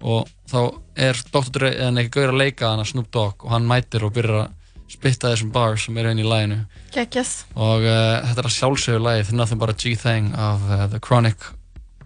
og 0.07 0.31
þá 0.47 0.57
er 0.95 1.19
Dr. 1.33 1.51
Dre 1.57 1.73
eða 1.75 2.01
ekki 2.05 2.13
gaur 2.15 2.31
að 2.31 2.39
leika 2.45 2.71
hann 2.71 2.83
að 2.85 2.89
Snoop 2.93 3.11
Dogg 3.11 3.43
og 3.43 3.51
hann 3.51 3.67
mætir 3.67 4.07
og 4.07 4.15
byrjar 4.15 4.45
að 4.45 4.53
spitta 4.87 5.33
þessum 5.33 5.51
bars 5.55 5.85
sem 5.87 5.97
eru 5.99 6.13
inn 6.13 6.23
í 6.23 6.27
læginu 6.27 6.61
Geggjað. 6.95 7.33
og 7.55 7.83
uh, 7.83 8.23
þetta 8.27 8.43
er 8.43 8.49
að 8.49 8.55
sjálfsögur 8.57 9.03
lagið 9.03 9.33
Nothing 9.35 9.59
But 9.61 9.73
A 9.73 9.77
G-Thing 9.77 10.33
af 10.35 10.67
uh, 10.69 10.85
The 10.93 11.01
Chronic 11.03 11.49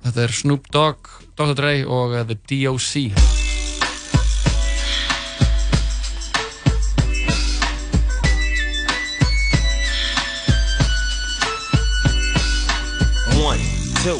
þetta 0.02 0.26
er 0.26 0.34
Snoop 0.34 0.72
Dogg, 0.74 1.12
Dr. 1.38 1.54
Dre 1.58 1.76
og 1.86 2.18
uh, 2.18 2.26
The 2.26 2.40
D.O.C. 2.50 3.12
One, 13.42 13.60
two, 14.04 14.20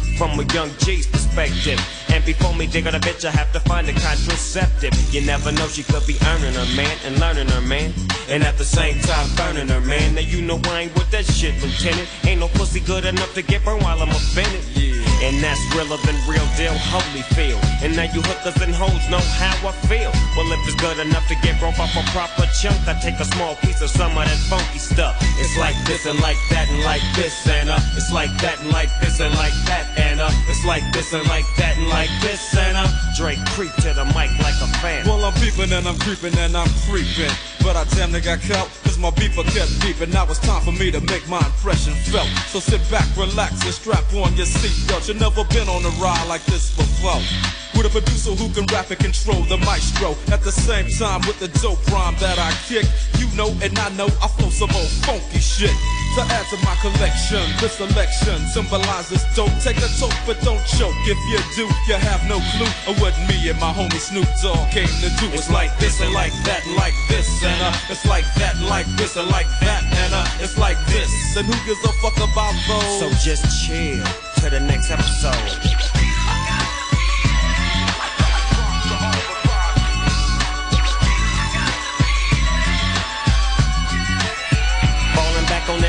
From 0.21 0.39
a 0.39 0.43
young 0.53 0.69
G's 0.77 1.07
perspective. 1.07 2.00
And 2.11 2.25
before 2.25 2.53
me 2.53 2.67
dig 2.67 2.87
on 2.87 2.95
a 2.95 2.99
bitch, 2.99 3.23
I 3.25 3.31
have 3.31 3.51
to 3.53 3.59
find 3.61 3.87
a 3.87 3.93
contraceptive. 3.93 4.93
You 5.13 5.21
never 5.21 5.51
know, 5.51 5.67
she 5.67 5.83
could 5.83 6.05
be 6.05 6.17
earning 6.27 6.53
her 6.53 6.75
man 6.75 6.97
and 7.05 7.19
learning 7.19 7.47
her 7.47 7.61
man. 7.61 7.93
And 8.29 8.43
at 8.43 8.57
the 8.57 8.65
same 8.65 8.99
time, 9.01 9.27
burning 9.35 9.69
her 9.69 9.81
man. 9.81 10.15
Now 10.15 10.21
you 10.21 10.41
know 10.41 10.59
I 10.65 10.81
ain't 10.81 10.93
with 10.95 11.09
that 11.11 11.25
shit, 11.25 11.55
Lieutenant. 11.63 12.07
Ain't 12.25 12.39
no 12.39 12.47
pussy 12.49 12.79
good 12.81 13.05
enough 13.05 13.33
to 13.35 13.41
get 13.41 13.63
burned 13.63 13.83
while 13.83 14.01
I'm 14.01 14.09
offended. 14.09 14.63
Yeah. 14.75 14.91
And 15.21 15.37
that's 15.37 15.61
realer 15.75 16.01
than 16.01 16.17
real 16.25 16.45
deal, 16.57 16.73
holy 16.89 17.21
feel. 17.37 17.59
And 17.85 17.95
now 17.95 18.09
you 18.09 18.25
hookers 18.25 18.57
and 18.57 18.73
hoes 18.73 19.05
know 19.09 19.21
how 19.37 19.53
I 19.69 19.71
feel. 19.85 20.09
Well, 20.33 20.49
if 20.49 20.59
it's 20.65 20.75
good 20.81 20.97
enough 20.97 21.27
to 21.29 21.35
get 21.45 21.59
broke 21.59 21.77
off 21.77 21.93
a 21.93 22.01
proper 22.09 22.49
chunk, 22.57 22.81
I 22.89 22.97
take 22.97 23.19
a 23.21 23.25
small 23.37 23.53
piece 23.61 23.81
of 23.81 23.89
some 23.89 24.17
of 24.17 24.25
that 24.25 24.41
funky 24.49 24.79
stuff. 24.79 25.15
It's 25.37 25.55
like 25.57 25.77
this 25.85 26.07
and 26.07 26.19
like 26.21 26.41
that 26.49 26.65
and 26.69 26.81
like 26.83 27.05
this 27.13 27.45
and 27.47 27.69
uh, 27.69 27.77
it's 27.93 28.11
like 28.11 28.33
that 28.41 28.59
and 28.61 28.71
like 28.71 28.89
this 28.99 29.19
and 29.19 29.33
like 29.35 29.53
that 29.69 29.85
and 29.95 30.19
uh, 30.19 30.31
it's 30.49 30.65
like 30.65 30.81
this 30.91 31.13
and 31.13 31.27
like 31.27 31.45
that 31.57 31.77
and 31.77 31.87
like 31.89 32.00
this 32.21 32.55
and 32.57 32.77
uh, 32.77 32.87
Drake 33.15 33.43
creep 33.53 33.73
to 33.83 33.93
the 33.93 34.05
mic 34.15 34.31
like 34.39 34.55
a 34.61 34.69
fan. 34.79 35.05
Well, 35.05 35.23
I'm 35.25 35.33
peeping 35.41 35.71
and 35.71 35.87
I'm 35.87 35.97
creeping 35.99 36.37
and 36.37 36.55
I'm 36.55 36.69
creeping. 36.89 37.31
But 37.61 37.75
I 37.75 37.83
damn 37.95 38.11
near 38.11 38.21
got 38.21 38.41
caught, 38.41 38.69
cause 38.83 38.97
my 38.97 39.11
beeper 39.11 39.43
kept 39.53 39.71
beeping. 39.83 40.13
Now 40.13 40.25
it's 40.25 40.39
time 40.39 40.61
for 40.61 40.71
me 40.71 40.89
to 40.91 41.01
make 41.01 41.27
my 41.29 41.39
impression 41.39 41.93
felt. 42.09 42.27
So 42.49 42.59
sit 42.59 42.81
back, 42.89 43.05
relax, 43.17 43.63
and 43.63 43.73
strap 43.73 44.05
on 44.13 44.35
your 44.35 44.47
seatbelt. 44.47 45.07
You've 45.07 45.19
never 45.19 45.43
been 45.45 45.67
on 45.69 45.85
a 45.85 45.93
ride 46.01 46.25
like 46.27 46.43
this 46.45 46.75
before. 46.75 47.21
With 47.75 47.85
a 47.85 47.89
producer 47.89 48.31
who 48.31 48.49
can 48.53 48.65
rap 48.73 48.89
and 48.89 48.99
control 48.99 49.41
the 49.45 49.57
maestro. 49.57 50.15
At 50.33 50.41
the 50.41 50.51
same 50.51 50.89
time, 50.97 51.21
with 51.27 51.39
the 51.39 51.47
dope 51.61 51.81
rhyme 51.91 52.15
that 52.19 52.39
I 52.39 52.51
kick. 52.67 52.85
You 53.19 53.27
know 53.37 53.53
and 53.61 53.77
I 53.77 53.89
know 53.93 54.09
I 54.21 54.27
flow 54.27 54.49
some 54.49 54.71
old 54.73 54.91
funky 55.05 55.39
shit. 55.39 55.73
To 56.15 56.21
add 56.27 56.43
to 56.51 56.57
my 56.67 56.75
collection, 56.83 57.39
this 57.61 57.79
selection 57.79 58.39
symbolizes 58.51 59.23
dope. 59.35 59.53
Take 59.63 59.77
a 59.77 59.87
toke, 59.95 60.11
but 60.27 60.35
don't 60.41 60.59
choke. 60.75 60.97
If 61.07 61.15
you 61.31 61.39
do, 61.55 61.65
you 61.91 61.97
have 61.97 62.25
no 62.25 62.39
clue 62.55 62.71
of 62.87 63.01
what 63.01 63.13
me 63.27 63.49
and 63.49 63.59
my 63.59 63.73
homie 63.73 63.99
Snoop 63.99 64.27
Dogg 64.41 64.71
came 64.71 64.87
to 65.03 65.09
do. 65.19 65.27
It's 65.35 65.49
like 65.49 65.77
this 65.77 65.99
and 65.99 66.13
like 66.13 66.31
that 66.47 66.63
like 66.77 66.93
this 67.09 67.27
and 67.43 67.61
uh, 67.61 67.75
it's 67.89 68.05
like 68.05 68.23
that 68.35 68.55
like 68.61 68.87
this 68.95 69.17
and 69.17 69.27
like 69.27 69.49
that 69.59 69.83
and 69.83 70.13
uh, 70.13 70.25
it's 70.39 70.57
like 70.57 70.79
this. 70.85 71.11
And 71.35 71.45
who 71.45 71.53
gives 71.67 71.83
a 71.83 71.91
fuck 71.99 72.15
about 72.15 72.55
those? 72.69 72.99
So 72.99 73.09
just 73.19 73.43
chill 73.67 74.05
to 74.39 74.49
the 74.49 74.61
next 74.61 74.89
episode. 74.89 75.35
Falling 85.13 85.45
back 85.51 85.67
on 85.67 85.81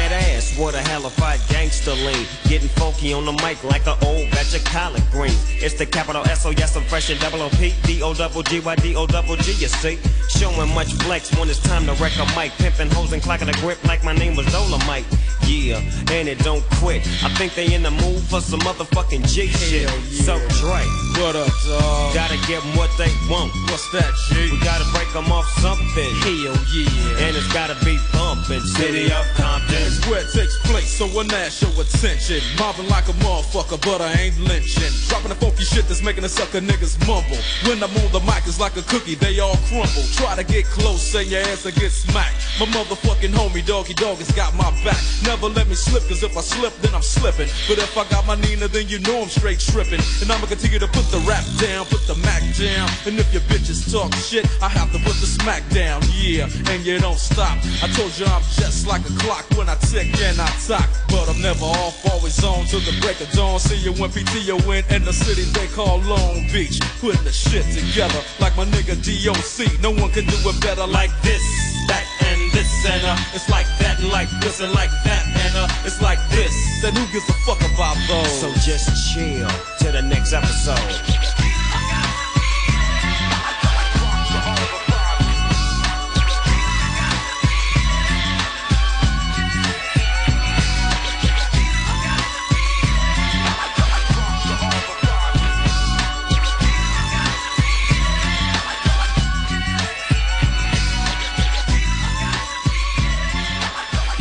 that 1.02 1.20
ass, 1.20 1.32
what 1.32 1.32
a 1.32 1.38
hellified 1.38 1.40
gangster 1.48 1.92
lean. 1.92 2.26
Getting 2.48 2.68
funky 2.68 3.12
on 3.12 3.24
the 3.24 3.32
mic 3.32 3.62
like 3.64 3.86
an 3.86 3.96
old 4.04 4.30
batch 4.30 4.54
of 4.54 4.64
collard 4.64 5.02
greens. 5.10 5.38
It's 5.50 5.74
the 5.74 5.86
capital 5.86 6.22
S 6.26 6.46
O 6.46 6.50
yes, 6.50 6.76
I'm 6.76 6.84
fresh 6.84 7.10
and 7.10 7.20
double 7.20 7.42
O 7.42 7.48
P 7.50 7.74
D 7.84 8.02
O 8.02 8.14
double 8.14 8.42
G 8.42 8.60
Y 8.60 8.74
D 8.76 8.96
O 8.96 9.06
double 9.06 9.36
G. 9.36 9.52
You 9.52 9.68
see, 9.68 9.98
showing 10.28 10.74
much 10.74 10.92
flex 10.94 11.30
when 11.38 11.48
it's 11.48 11.60
time 11.60 11.86
to 11.86 11.92
wreck 11.94 12.12
a 12.18 12.26
mic. 12.38 12.52
Pimping 12.58 12.90
hoes 12.90 13.12
and 13.12 13.22
clacking 13.22 13.48
a 13.48 13.52
grip 13.54 13.82
like 13.84 14.04
my 14.04 14.14
name 14.14 14.36
was 14.36 14.46
Dolomite. 14.52 15.06
Yeah, 15.46 15.80
and 16.10 16.28
it 16.28 16.38
don't 16.38 16.64
quit. 16.78 17.06
I 17.22 17.28
think 17.34 17.54
they 17.54 17.74
in 17.74 17.82
the 17.82 17.90
mood 17.90 18.22
for 18.22 18.40
some 18.40 18.60
motherfucking 18.60 19.26
G 19.28 19.48
shit. 19.48 19.88
So 20.24 20.38
Dre, 20.60 20.84
what 21.20 21.36
up, 21.36 21.50
dog? 21.66 22.14
Gotta 22.14 22.38
give 22.46 22.64
'em 22.64 22.76
what 22.76 22.90
they 22.96 23.10
want. 23.28 23.52
What's 23.68 23.90
that, 23.90 24.12
G? 24.28 24.50
We 24.50 24.58
gotta 24.60 24.84
break 24.92 25.12
them 25.12 25.30
off 25.32 25.46
something. 25.60 26.14
Hell 26.22 26.56
yeah. 26.72 27.26
And 27.26 27.36
it's 27.36 27.52
gotta 27.52 27.74
be 27.84 27.98
bumpin'. 28.12 28.62
City 28.62 29.12
of 29.12 29.26
Compton. 29.34 29.92
Where 30.08 30.20
it 30.20 30.32
takes 30.32 30.56
place, 30.58 30.91
so 30.92 31.08
when 31.16 31.26
that 31.28 31.50
show 31.50 31.72
attention. 31.80 32.44
Mobbing 32.60 32.88
like 32.88 33.08
a 33.08 33.16
motherfucker, 33.24 33.80
but 33.80 34.04
I 34.04 34.12
ain't 34.28 34.38
lynching. 34.38 34.92
Dropping 35.08 35.32
the 35.32 35.38
funky 35.40 35.64
shit 35.64 35.88
that's 35.88 36.02
making 36.02 36.22
the 36.22 36.28
sucker 36.28 36.60
niggas 36.60 37.00
mumble. 37.08 37.40
When 37.64 37.80
I'm 37.80 37.92
on 38.04 38.12
the 38.12 38.20
mic, 38.28 38.44
it's 38.44 38.60
like 38.60 38.76
a 38.76 38.82
cookie, 38.82 39.16
they 39.16 39.40
all 39.40 39.56
crumble. 39.72 40.04
Try 40.12 40.36
to 40.36 40.44
get 40.44 40.66
close, 40.66 41.14
and 41.14 41.26
your 41.32 41.40
ass 41.48 41.64
will 41.64 41.72
get 41.72 41.90
smacked. 41.90 42.36
My 42.60 42.66
motherfucking 42.66 43.32
homie, 43.32 43.64
Doggy 43.64 43.94
Dog, 43.94 44.18
has 44.18 44.30
got 44.32 44.52
my 44.54 44.68
back. 44.84 45.00
Never 45.24 45.48
let 45.48 45.66
me 45.66 45.74
slip, 45.74 46.04
cause 46.08 46.22
if 46.22 46.36
I 46.36 46.42
slip, 46.42 46.76
then 46.84 46.94
I'm 46.94 47.02
slipping. 47.02 47.48
But 47.66 47.78
if 47.80 47.96
I 47.96 48.04
got 48.12 48.26
my 48.26 48.36
Nina, 48.36 48.68
then 48.68 48.88
you 48.88 49.00
know 49.00 49.22
I'm 49.22 49.32
straight 49.32 49.60
tripping. 49.60 50.00
And 50.20 50.28
I'ma 50.30 50.46
continue 50.46 50.78
to 50.78 50.88
put 50.92 51.08
the 51.08 51.24
rap 51.24 51.44
down, 51.56 51.86
put 51.86 52.04
the 52.06 52.16
Mac 52.20 52.44
down. 52.60 52.88
And 53.08 53.18
if 53.18 53.32
your 53.32 53.42
bitches 53.48 53.88
talk 53.88 54.12
shit, 54.14 54.44
I 54.60 54.68
have 54.68 54.92
to 54.92 54.98
put 55.00 55.16
the 55.24 55.26
smack 55.26 55.64
down, 55.70 56.02
yeah. 56.12 56.48
And 56.68 56.84
you 56.84 56.98
don't 57.00 57.18
stop. 57.18 57.56
I 57.80 57.88
told 57.96 58.12
you 58.18 58.26
I'm 58.26 58.44
just 58.60 58.86
like 58.86 59.02
a 59.08 59.14
clock 59.24 59.48
when 59.56 59.68
I 59.68 59.76
tick 59.88 60.12
and 60.20 60.40
I 60.40 60.50
But 61.08 61.28
I'm 61.28 61.40
never 61.40 61.64
off, 61.64 62.04
always 62.10 62.42
on 62.44 62.64
till 62.66 62.80
the 62.80 62.96
break 63.00 63.20
of 63.20 63.30
dawn. 63.32 63.58
See 63.60 63.76
you 63.76 63.92
when 64.00 64.10
PTO 64.10 64.56
in, 64.72 64.84
in 64.94 65.04
the 65.04 65.12
city 65.12 65.42
they 65.52 65.66
call 65.68 65.98
Long 66.00 66.46
Beach. 66.52 66.80
Putting 67.00 67.24
the 67.24 67.32
shit 67.32 67.64
together 67.74 68.20
like 68.40 68.56
my 68.56 68.64
nigga 68.64 68.96
DOC. 68.96 69.80
No 69.80 69.90
one 69.90 70.10
can 70.10 70.24
do 70.26 70.36
it 70.48 70.60
better 70.60 70.86
like 70.86 71.12
this, 71.22 71.42
that, 71.88 72.04
and 72.24 72.40
this, 72.52 72.70
and 72.86 73.04
uh, 73.04 73.16
it's 73.34 73.48
like 73.48 73.66
that, 73.78 74.00
and 74.00 74.10
like 74.10 74.30
this, 74.40 74.60
and 74.60 74.72
like 74.72 74.90
that, 75.04 75.24
and 75.26 75.56
uh, 75.56 75.86
it's 75.86 76.00
like 76.00 76.20
this. 76.30 76.54
Then 76.80 76.94
who 76.94 77.04
gives 77.12 77.28
a 77.28 77.36
fuck 77.44 77.60
about 77.74 77.96
those? 78.08 78.32
So 78.40 78.52
just 78.64 78.88
chill 79.12 79.48
to 79.80 79.92
the 79.92 80.02
next 80.02 80.32
episode. 80.32 81.41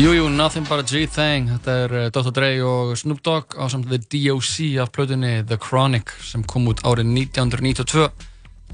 Jújú, 0.02 0.30
Nothing 0.34 0.66
But 0.66 0.80
A 0.82 0.84
G-Thing, 0.88 1.49
þetta 1.52 1.74
er 1.84 1.91
uh, 1.93 2.06
Dr. 2.10 2.32
Dre 2.34 2.47
og 2.66 2.95
Snoop 2.97 3.20
Dogg 3.22 3.54
á 3.54 3.70
samt 3.70 3.86
The 3.86 3.99
DOC 4.02 4.80
af 4.82 4.89
plötunni 4.95 5.43
The 5.45 5.60
Chronic 5.62 6.10
sem 6.26 6.41
kom 6.41 6.66
út 6.72 6.82
árið 6.82 7.12
1992 7.12 8.08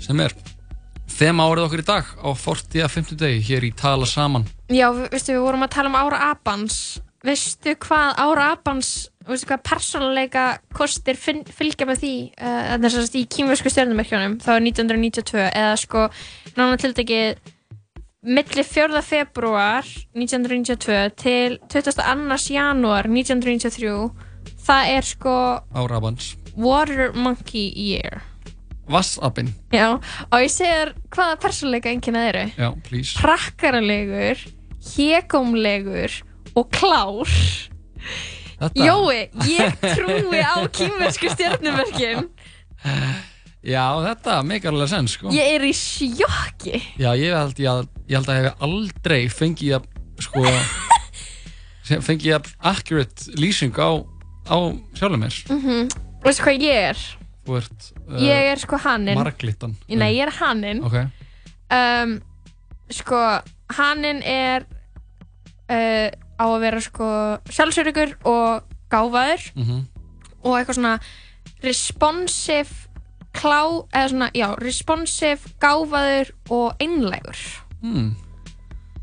sem 0.05 0.21
er 0.23 0.31
þema 1.17 1.49
árið 1.49 1.65
okkur 1.65 1.83
í 1.83 1.87
dag 1.89 2.13
á 2.23 2.29
40. 2.31 2.79
að 2.85 2.93
50 2.95 3.19
degi 3.19 3.41
hér 3.49 3.67
í 3.67 3.73
Tala 3.75 4.07
Saman. 4.07 4.45
Já, 4.71 4.87
vi- 4.95 5.09
veistu, 5.11 5.35
við 5.35 5.43
vorum 5.43 5.67
að 5.67 5.73
tala 5.75 5.91
um 5.91 5.99
Ára 5.99 6.21
Abans. 6.29 7.01
Veistu 7.27 7.75
hvað 7.75 8.23
Ára 8.23 8.47
Abans, 8.53 8.93
veistu 9.27 9.51
hvað 9.51 9.65
persónuleika 9.67 10.45
kostir 10.71 11.19
fylgja 11.19 11.89
með 11.91 12.05
því, 12.05 12.15
uh, 12.39 12.77
þess 12.87 13.03
að 13.03 13.19
í 13.19 13.27
kýmversku 13.27 13.73
stjórnumerkjónum, 13.73 14.39
þá 14.39 14.49
er 14.55 14.63
1992, 14.63 15.43
eða 15.51 15.75
sko, 15.75 16.07
nána 16.55 16.79
tildekið, 16.79 17.35
milli 18.27 18.63
4. 18.63 19.01
februar 19.01 19.85
1992 20.13 21.11
til 21.15 21.57
22. 21.71 22.37
janúar 22.51 23.07
1993, 23.07 24.09
það 24.67 24.89
er 24.97 25.07
sko 25.07 25.35
Árabans. 25.71 26.33
Water 26.57 27.13
Monkey 27.15 27.71
Year. 27.71 28.21
Vassabinn. 28.87 29.53
Já, 29.71 29.99
og 30.31 30.43
ég 30.43 30.51
segir 30.51 30.93
hvaða 31.11 31.37
persónuleika 31.43 31.91
enginn 31.91 32.19
eru. 32.19 32.43
Já, 32.57 32.71
please. 32.87 33.15
prakkaralegur, 33.19 34.43
hégómlegur 34.95 36.19
og 36.55 36.69
klár. 36.71 37.31
Þetta. 38.57 38.83
Jói, 38.87 39.27
ég 39.53 39.75
trúi 39.93 40.41
á 40.41 40.55
kýmversku 40.73 41.31
stjórnumerkin. 41.35 42.27
Já, 43.67 43.83
þetta 44.05 44.37
make 44.47 44.69
alveg 44.69 44.87
sens, 44.93 45.17
sko. 45.17 45.31
Ég 45.35 45.57
er 45.57 45.63
í 45.67 45.73
sjokki. 45.75 46.77
Já, 47.01 47.09
ég 47.19 47.33
held, 47.35 47.57
ég, 47.59 47.87
ég 48.07 48.15
held 48.15 48.29
að 48.31 48.37
ég 48.39 48.45
hef 48.47 48.61
aldrei 48.67 49.19
fengið 49.33 49.73
að, 49.79 49.87
sko, 50.23 50.43
fengið 52.07 52.37
að 52.37 52.47
accurate 52.71 53.35
lýsing 53.39 53.75
á, 53.75 53.89
á 54.47 54.57
sjálfum 54.95 55.19
mér. 55.25 55.39
Mm 55.51 55.89
Veistu 56.23 56.43
hvað 56.47 56.63
ég 56.65 56.87
er? 56.91 57.01
Þú 57.45 57.57
ert 57.59 57.85
uh, 58.09 58.15
Ég 58.19 58.47
er 58.53 58.59
sko 58.59 58.79
haninn. 58.83 59.15
Marglittan. 59.19 59.75
Nei, 59.87 60.09
ég 60.17 60.25
er 60.25 60.31
haninn. 60.41 60.81
Ok. 60.83 60.95
Um, 61.71 62.15
sko, 62.91 63.19
haninn 63.77 64.23
er 64.27 64.65
uh, 65.69 66.09
á 66.39 66.45
að 66.47 66.57
vera 66.65 66.81
sko 66.83 67.07
sjálfsörugur 67.51 68.15
og 68.27 68.65
gáfaður 68.91 69.45
Mhm. 69.59 69.85
og 70.43 70.57
eitthvað 70.57 70.77
svona 70.79 70.97
responsive 71.63 72.86
klá, 73.37 73.61
eða 73.93 74.09
svona, 74.11 74.29
já, 74.35 74.47
responsive 74.61 75.53
gáfaður 75.61 76.33
og 76.53 76.83
einlegur 76.83 77.39
hmm. 77.83 78.11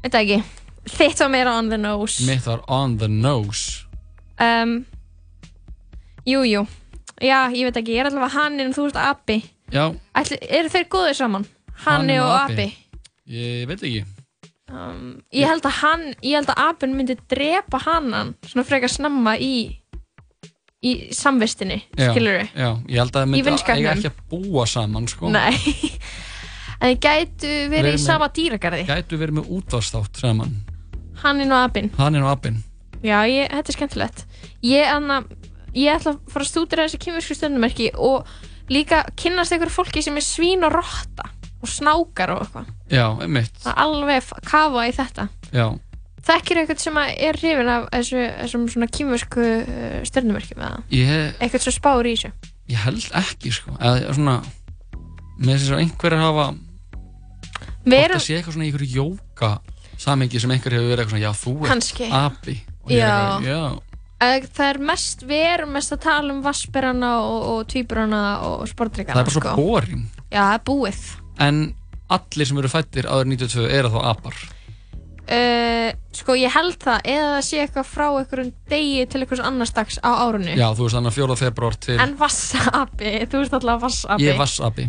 veit 0.02 0.12
það 0.12 0.20
ekki? 0.22 0.42
Þitt 0.84 1.22
var 1.22 1.30
meira 1.32 1.52
on 1.56 1.70
the 1.72 1.78
nose. 1.80 2.26
Mitt 2.28 2.44
var 2.44 2.60
on 2.68 2.98
the 3.00 3.08
nose. 3.08 3.86
Um, 4.36 4.82
jú, 6.28 6.42
jú. 6.44 6.66
Já, 7.22 7.48
ég 7.54 7.70
veit 7.70 7.78
ekki, 7.80 7.94
ég 7.94 8.02
er 8.02 8.10
allavega 8.10 8.34
hann 8.34 8.60
en 8.60 8.74
þú 8.76 8.90
ert 8.90 8.98
api. 9.00 9.38
Já, 9.72 9.86
Ætli, 10.12 10.36
eru 10.44 10.72
þeir 10.74 10.90
góðir 10.92 11.16
saman? 11.16 11.46
Hanni 11.86 12.18
og 12.20 12.34
api. 12.36 12.68
Ég 13.30 13.64
veit 13.70 13.80
ekki. 13.80 14.04
Um, 14.74 15.20
ég 15.32 15.46
held 15.48 15.64
að 15.68 15.76
hann 15.82 16.04
ég 16.24 16.38
held 16.38 16.48
að 16.50 16.60
apinn 16.64 16.94
myndi 16.96 17.14
drepa 17.30 17.78
hannan 17.84 18.32
svona 18.48 18.64
frekar 18.66 18.90
snemma 18.90 19.34
í 19.36 19.52
í 20.84 20.92
samvistinni, 21.16 21.80
skilur 21.96 22.38
við 22.42 22.60
Já, 22.60 22.68
ég 22.90 23.00
held 23.00 23.14
að 23.14 23.18
það 23.20 23.32
myndi 23.32 23.56
eiga 23.74 23.94
ekki 23.94 24.10
að 24.12 24.20
búa 24.34 24.66
saman 24.68 25.08
sko. 25.10 25.32
nei. 25.32 25.56
En 26.84 26.90
þið 26.90 27.00
gætu 27.00 27.48
verið 27.48 27.74
Verið 27.78 27.94
í 27.96 28.00
sama 28.02 28.26
dýragarði? 28.34 28.84
Gætu 28.88 29.16
verið 29.16 29.36
með 29.38 29.50
útvarsþátt 29.56 30.18
saman. 30.20 30.56
Hannin 31.22 31.54
og 31.54 31.62
apinn. 31.70 31.92
Hann 31.96 32.18
er 32.18 32.26
á 32.26 32.34
appin 32.34 32.58
já, 33.04 33.20
ég, 33.28 33.50
þetta 33.52 33.70
er 33.70 33.78
skemmtilegt. 33.78 34.24
Ég, 34.64 34.88
anna, 34.88 35.20
ég 35.76 35.92
ætla 35.98 36.14
að 36.14 36.20
fara 36.32 36.46
að 36.46 36.50
stúdira 36.50 36.86
þessi 36.86 37.00
kynversku 37.04 37.36
stöndumerki 37.38 37.90
og 38.00 38.28
líka 38.72 39.02
kynnast 39.20 39.54
einhverju 39.54 39.74
fólki 39.74 40.04
sem 40.04 40.16
er 40.16 40.24
svín 40.24 40.64
og 40.64 40.72
rotta 40.74 41.28
og 41.64 41.70
snákar 41.70 42.34
og 42.34 42.44
eitthvað. 42.44 42.70
Já, 42.92 43.06
einmitt. 43.24 43.54
Það 43.62 43.72
er 43.72 43.82
alveg 43.84 44.32
kafa 44.48 44.86
í 44.88 44.94
þetta. 44.96 45.28
Já, 45.54 45.66
þekkir 46.24 46.60
eitthvað 46.62 46.82
sem 46.84 46.98
að 47.00 47.12
er 47.28 47.38
hrifin 47.40 47.70
af 47.74 47.86
þessu, 47.92 48.22
þessum 48.40 48.66
svona 48.72 48.88
kynversku 48.96 49.46
stöndumerkjum 50.10 50.62
eða? 50.64 50.82
Ég, 50.94 51.34
eitthvað 51.38 51.64
sem 51.66 51.76
spáir 51.76 52.08
í 52.10 52.14
þessu? 52.16 52.32
Ég 52.72 52.80
held 52.86 53.08
ekki 53.20 53.52
sko. 53.52 53.74
Eða 53.80 54.14
svona 54.16 54.36
Með 55.44 55.56
þess 55.58 55.72
að 55.74 55.80
einhverjar 55.82 56.22
hafa 56.22 56.44
Við 57.84 57.90
Hvort 57.90 58.04
erum- 58.04 58.14
það 58.20 58.22
sé 58.24 58.36
eitthvað 58.38 58.54
svona 58.54 58.64
í 58.64 58.70
einhverju 58.70 58.94
jóka 58.94 59.50
Samengi 60.04 60.40
sem 60.40 60.50
einhver 60.54 60.76
hefur 60.76 60.88
verið 60.92 61.02
eitthvað 61.02 61.14
svona 61.14 61.24
Já, 61.24 61.32
þú 61.42 61.54
ert 61.58 61.72
Kannski. 61.72 62.08
api 62.10 62.54
Og 62.84 62.94
ég 62.94 63.02
er 63.02 63.10
eitthvað, 63.10 63.50
Já, 63.50 64.46
það 64.54 64.68
er 64.70 64.78
mest, 64.88 65.22
við 65.28 65.42
erum 65.50 65.72
mest 65.76 65.92
að 65.92 66.00
tala 66.06 66.32
um 66.32 66.40
vassberana 66.44 67.10
og, 67.20 67.40
og 67.50 67.66
tvíburana 67.68 68.20
og 68.46 68.62
sportryggana 68.70 69.18
það 69.18 69.20
er 69.20 69.28
bara 69.28 69.34
svo 69.34 69.56
boring. 69.58 70.04
Já, 70.30 70.40
það 70.40 70.54
er 70.54 70.62
búið. 70.70 71.00
En 71.44 71.58
allir 72.14 72.48
sem 72.48 72.60
eru 72.62 72.70
fættir 72.72 73.08
áður 73.10 73.28
92 73.34 73.66
eru 73.74 73.90
þá 73.92 73.98
apar 74.14 74.38
uh, 75.30 75.90
sko 76.14 76.36
ég 76.38 76.52
held 76.54 76.76
það 76.82 77.08
eða 77.14 77.30
það 77.34 77.44
sé 77.48 77.60
eitthvað 77.64 77.88
frá 77.90 78.06
einhverjum 78.18 78.52
degi 78.70 79.06
til 79.10 79.22
einhvers 79.24 79.42
annars 79.44 79.72
dags 79.76 79.98
á 80.04 80.10
árunni 80.24 80.54
Já, 80.58 80.68
þú 80.76 80.86
veist 80.86 80.98
þannig 80.98 81.12
að 81.14 81.18
4. 81.20 81.36
februar 81.44 81.78
til 81.86 81.98
en 82.04 82.14
vassapi, 82.20 83.12
þú 83.32 83.42
veist 83.42 83.56
alltaf 83.58 83.82
vassapi 83.86 84.26
Ég 84.26 84.34
er 84.34 84.40
vassapi 84.40 84.88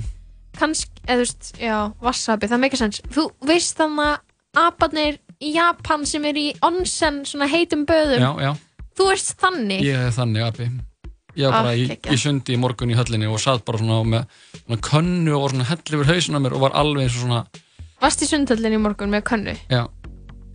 kannski, 0.56 0.92
eða 1.04 1.18
þú 1.20 1.26
veist, 1.26 1.52
já, 1.60 1.78
vassapi, 2.06 2.48
það 2.52 2.62
meikir 2.64 2.80
sens 2.80 3.02
þú 3.12 3.28
veist 3.50 3.76
þannig 3.82 4.14
að 4.16 4.66
apanir 4.66 5.18
í 5.44 5.50
Japan 5.58 6.06
sem 6.08 6.24
er 6.30 6.38
í 6.40 6.46
onsen 6.64 7.24
svona 7.28 7.50
heitum 7.52 7.84
böðum? 7.90 8.24
Já, 8.24 8.32
já, 8.48 8.52
þú 8.96 9.10
veist 9.12 9.34
þannig? 9.42 9.82
Ég 9.84 10.06
er 10.08 10.14
þannig 10.16 10.46
api 10.48 10.70
Ég 11.36 11.52
var 11.52 11.66
bara 11.66 11.74
Ah, 11.74 11.76
í, 11.76 11.90
í 11.92 12.16
sundi 12.16 12.54
í 12.56 12.60
morgun 12.62 12.94
í 12.94 12.96
höllinni 12.96 13.28
og 13.28 13.42
satt 13.44 13.66
bara 13.68 13.82
svona 13.82 13.98
með 14.08 14.22
svona 14.62 14.78
könnu 14.88 15.34
og 15.36 15.50
svona 15.52 15.66
hell 15.68 15.82
yfir 15.84 16.08
hausinn 16.14 16.38
á 16.38 16.40
mér 16.40 16.56
og 16.56 16.62
var 16.64 16.78
alveg 16.80 17.12
svona 17.12 17.42
varst 18.00 18.24
í 18.24 18.28
sundhöllin 18.30 18.78
í 18.78 18.80
morgun 18.80 19.12
með 19.12 19.26
könnu? 19.28 19.56
Já, 19.68 19.82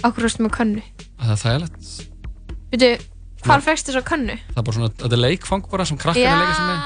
okkur 0.06 0.26
varst 0.26 0.40
með 0.42 0.52
könnu? 0.56 0.82
Það 1.20 1.32
er 1.34 1.40
þægilegt. 1.44 1.90
Veitu, 2.70 2.90
hvar 3.46 3.64
fegst 3.64 3.88
þess 3.90 4.00
að 4.00 4.06
könnu? 4.10 4.36
Það 4.50 4.60
er 4.62 4.66
bara 4.68 4.76
svona, 4.78 4.92
þetta 5.00 5.16
er 5.18 5.22
leikfang 5.24 5.66
bara 5.72 5.84
sem 5.88 5.98
krakkar 6.00 6.22
já, 6.22 6.30
er 6.30 6.36
að 6.36 6.44
leika 6.44 6.54
sem 6.60 6.70
með. 6.70 6.80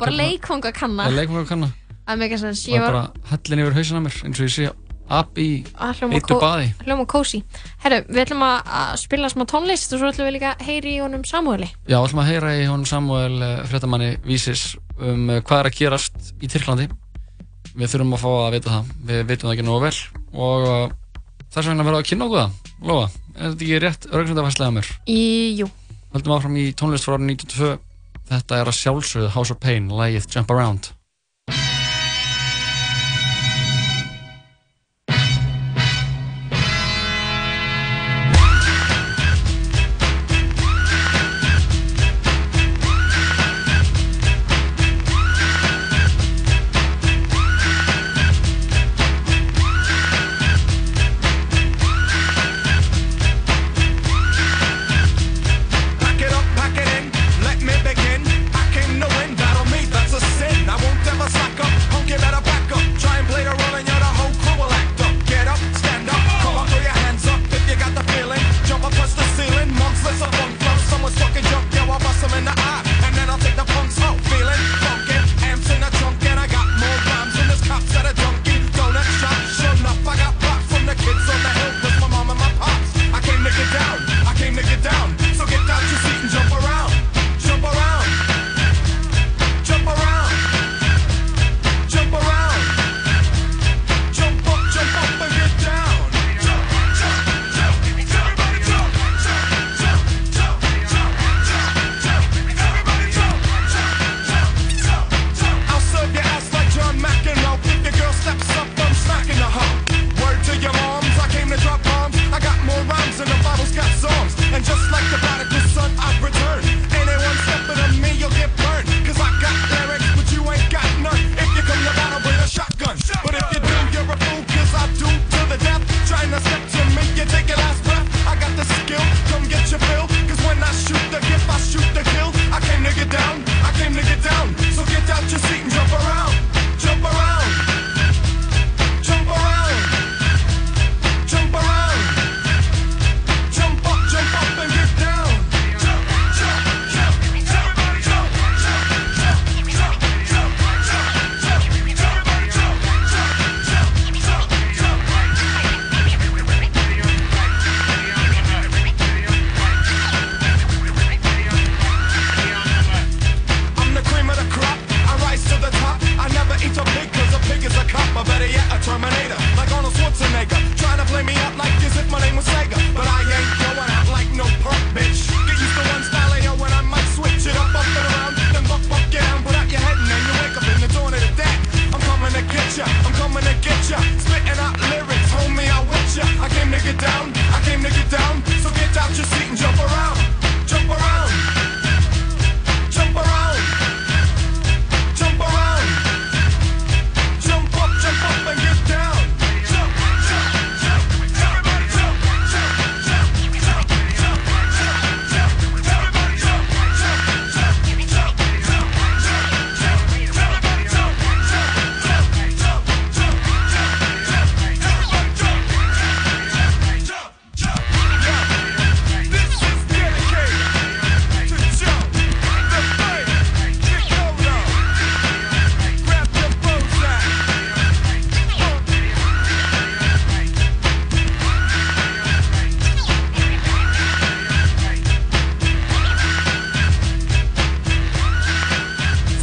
bara 0.00 0.10
Hérna- 0.10 0.22
leikfang 0.22 0.64
að 0.70 0.74
kanna 0.80 1.02
Það 1.06 1.12
er 1.12 1.18
leikfang 1.20 1.42
að 1.44 1.48
kanna 1.52 1.68
það 2.06 2.18
meikir 2.22 2.38
sens, 2.42 2.64
og 2.66 2.72
ég 2.72 2.76
er 2.76 2.84
var 2.86 2.92
bara 2.92 3.30
hellin 3.30 3.62
yfir 3.64 3.74
hausinn 3.80 3.98
á 3.98 4.02
mér 4.06 4.16
eins 4.26 4.40
og 4.40 4.46
ég 4.46 4.54
sé 4.56 4.66
api 5.06 5.42
í 5.46 5.64
að 5.78 6.20
kó- 6.26 6.40
baði. 6.42 6.66
hljóma 6.82 7.04
kósi 7.06 7.40
herru, 7.84 7.98
við 8.10 8.20
ætlum 8.24 8.42
að, 8.42 8.56
að 8.66 8.96
spila 8.98 9.28
smá 9.30 9.44
tónlist 9.46 9.92
og 9.94 10.00
svo 10.02 10.08
ætlum 10.10 10.26
við 10.26 10.34
líka 10.38 10.52
að 10.56 10.64
heyri 10.66 10.94
í 10.96 11.00
honum 11.02 11.22
Samueli 11.26 11.68
Já, 11.86 11.98
ætlum 12.02 12.22
að 12.24 12.30
heyra 12.32 12.50
í 12.58 12.64
honum 12.66 12.86
Samuel 12.90 13.36
uh, 13.42 13.64
fréttamanni 13.70 14.16
Vísis 14.26 14.76
um 14.98 15.28
uh, 15.30 15.40
hvað 15.46 15.60
er 15.62 15.68
að 15.70 15.76
gerast 15.78 16.32
í 16.42 16.48
Tyrklandi. 16.50 16.88
Við 17.76 17.90
þurfum 17.92 18.14
að 18.16 18.22
fá 18.24 18.30
að 18.32 18.52
vita 18.56 18.70
það. 18.72 18.92
Við 19.10 19.18
vitum 19.28 19.48
það 19.50 19.54
ekki 19.58 19.66
nógu 19.66 19.82
vel 19.84 19.96
og 20.32 20.66
uh, 20.66 20.94
þess 21.56 21.70
vegna 21.72 21.86
við 21.86 21.96
að 21.96 22.06
kynna 22.10 22.28
okkur 22.28 22.42
það. 22.42 22.74
Lóa, 22.86 23.08
er 23.36 23.46
þetta 23.48 23.66
ekki 23.66 23.80
rétt 23.86 24.08
örgsendafærslega 24.12 24.76
mér? 24.76 24.92
í, 25.08 25.22
jú, 25.62 25.70
Höldum 26.16 26.36
áfram 26.36 26.60
í 26.60 26.68
tónlist 26.76 27.08
frá 27.08 27.16
árið 27.16 27.32
92 27.32 27.72
Þetta 28.26 28.60
er 28.60 28.70
að 28.70 28.78
sjálfsögðu 28.80 29.32
House 29.36 29.54
of 29.54 29.62
Pain, 29.62 29.90
lagið 29.92 30.28
Jump 30.34 30.52
Around 30.54 30.92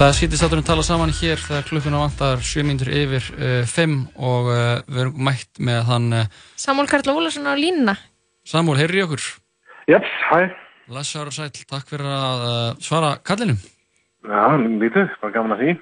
Það 0.03 0.15
skýttist 0.17 0.43
átturinn 0.43 0.65
tala 0.67 0.83
saman 0.83 1.11
hér 1.15 1.39
þegar 1.39 1.63
klukkuna 1.63 1.99
vantar 2.01 2.41
7 2.43 2.65
mínútur 2.67 2.89
yfir 2.91 3.23
5 3.71 3.93
og 4.19 4.47
uh, 4.51 4.81
við 4.83 4.97
erum 4.99 5.21
mætt 5.23 5.61
með 5.63 5.77
hann 5.87 6.07
uh, 6.17 6.41
Samúl 6.59 6.89
Karl 6.91 7.07
Ólarsson 7.13 7.47
á 7.47 7.55
línuna. 7.55 7.93
Samúl, 8.43 8.75
heyrri 8.75 8.99
í 8.99 9.03
okkur. 9.05 9.23
Jeps, 9.87 10.17
hæ. 10.27 10.49
Lessar 10.91 11.31
og 11.31 11.35
sæl, 11.37 11.47
takk 11.55 11.87
fyrir 11.87 12.09
að 12.11 12.43
uh, 12.49 12.81
svara 12.83 13.13
kallinum. 13.23 13.61
Já, 14.27 14.43
lítið, 14.59 15.15
bara 15.21 15.35
gaman 15.37 15.55
að 15.55 15.63
því. 15.63 15.77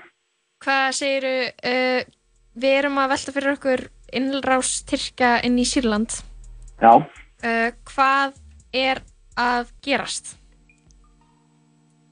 Hvað 0.67 0.85
segiru, 0.99 1.33
uh, 1.71 2.13
við 2.61 2.77
erum 2.83 3.01
að 3.01 3.11
velta 3.15 3.35
fyrir 3.39 3.55
okkur 3.55 3.85
innrás 4.21 4.75
Tyrkja 4.85 5.31
inn 5.49 5.57
í 5.57 5.65
Sýrland. 5.65 6.19
Já. 6.77 6.93
Uh, 6.93 7.73
hvað 7.89 8.37
er 8.85 9.01
að 9.49 9.73
gerast? 9.81 10.35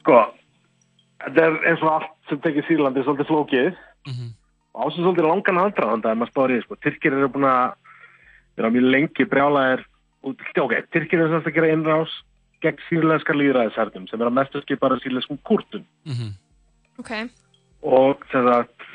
Sko, 0.01 0.25
þetta 1.25 1.45
er 1.45 1.59
eins 1.71 1.83
og 1.83 1.91
allt 1.93 2.15
sem 2.29 2.41
tekið 2.43 2.67
Sýrlandi 2.69 3.03
svolítið 3.05 3.29
flókið. 3.31 3.77
Og 4.73 4.85
ásins 4.85 5.03
svolítið 5.03 5.27
langan 5.27 5.61
aðdraðanda 5.65 6.11
ef 6.13 6.17
maður 6.19 6.31
spáður 6.31 6.51
í 6.51 6.57
því, 6.57 6.63
sko. 6.65 6.75
Tyrkir 6.85 7.13
eru 7.17 7.29
búin 7.33 7.47
að 7.49 7.73
vera 8.59 8.73
mjög 8.75 8.89
lengi 8.93 9.25
brjálæðir 9.31 9.85
út, 10.29 10.43
ok, 10.65 10.73
Tyrkir 10.93 11.19
eru 11.19 11.29
svolítið 11.31 11.51
að 11.51 11.57
gera 11.57 11.73
innrás 11.73 12.17
gegn 12.63 12.81
sýrlenskar 12.89 13.37
líðræðishernum 13.39 14.07
sem 14.09 14.19
er 14.19 14.29
að 14.29 14.35
mestu 14.35 14.61
skipara 14.63 14.99
sýrlenskum 14.99 15.39
kurtum 15.47 15.85
Ok. 16.99 17.11
og 17.83 18.25
sem 18.31 18.47
sagt 18.47 18.87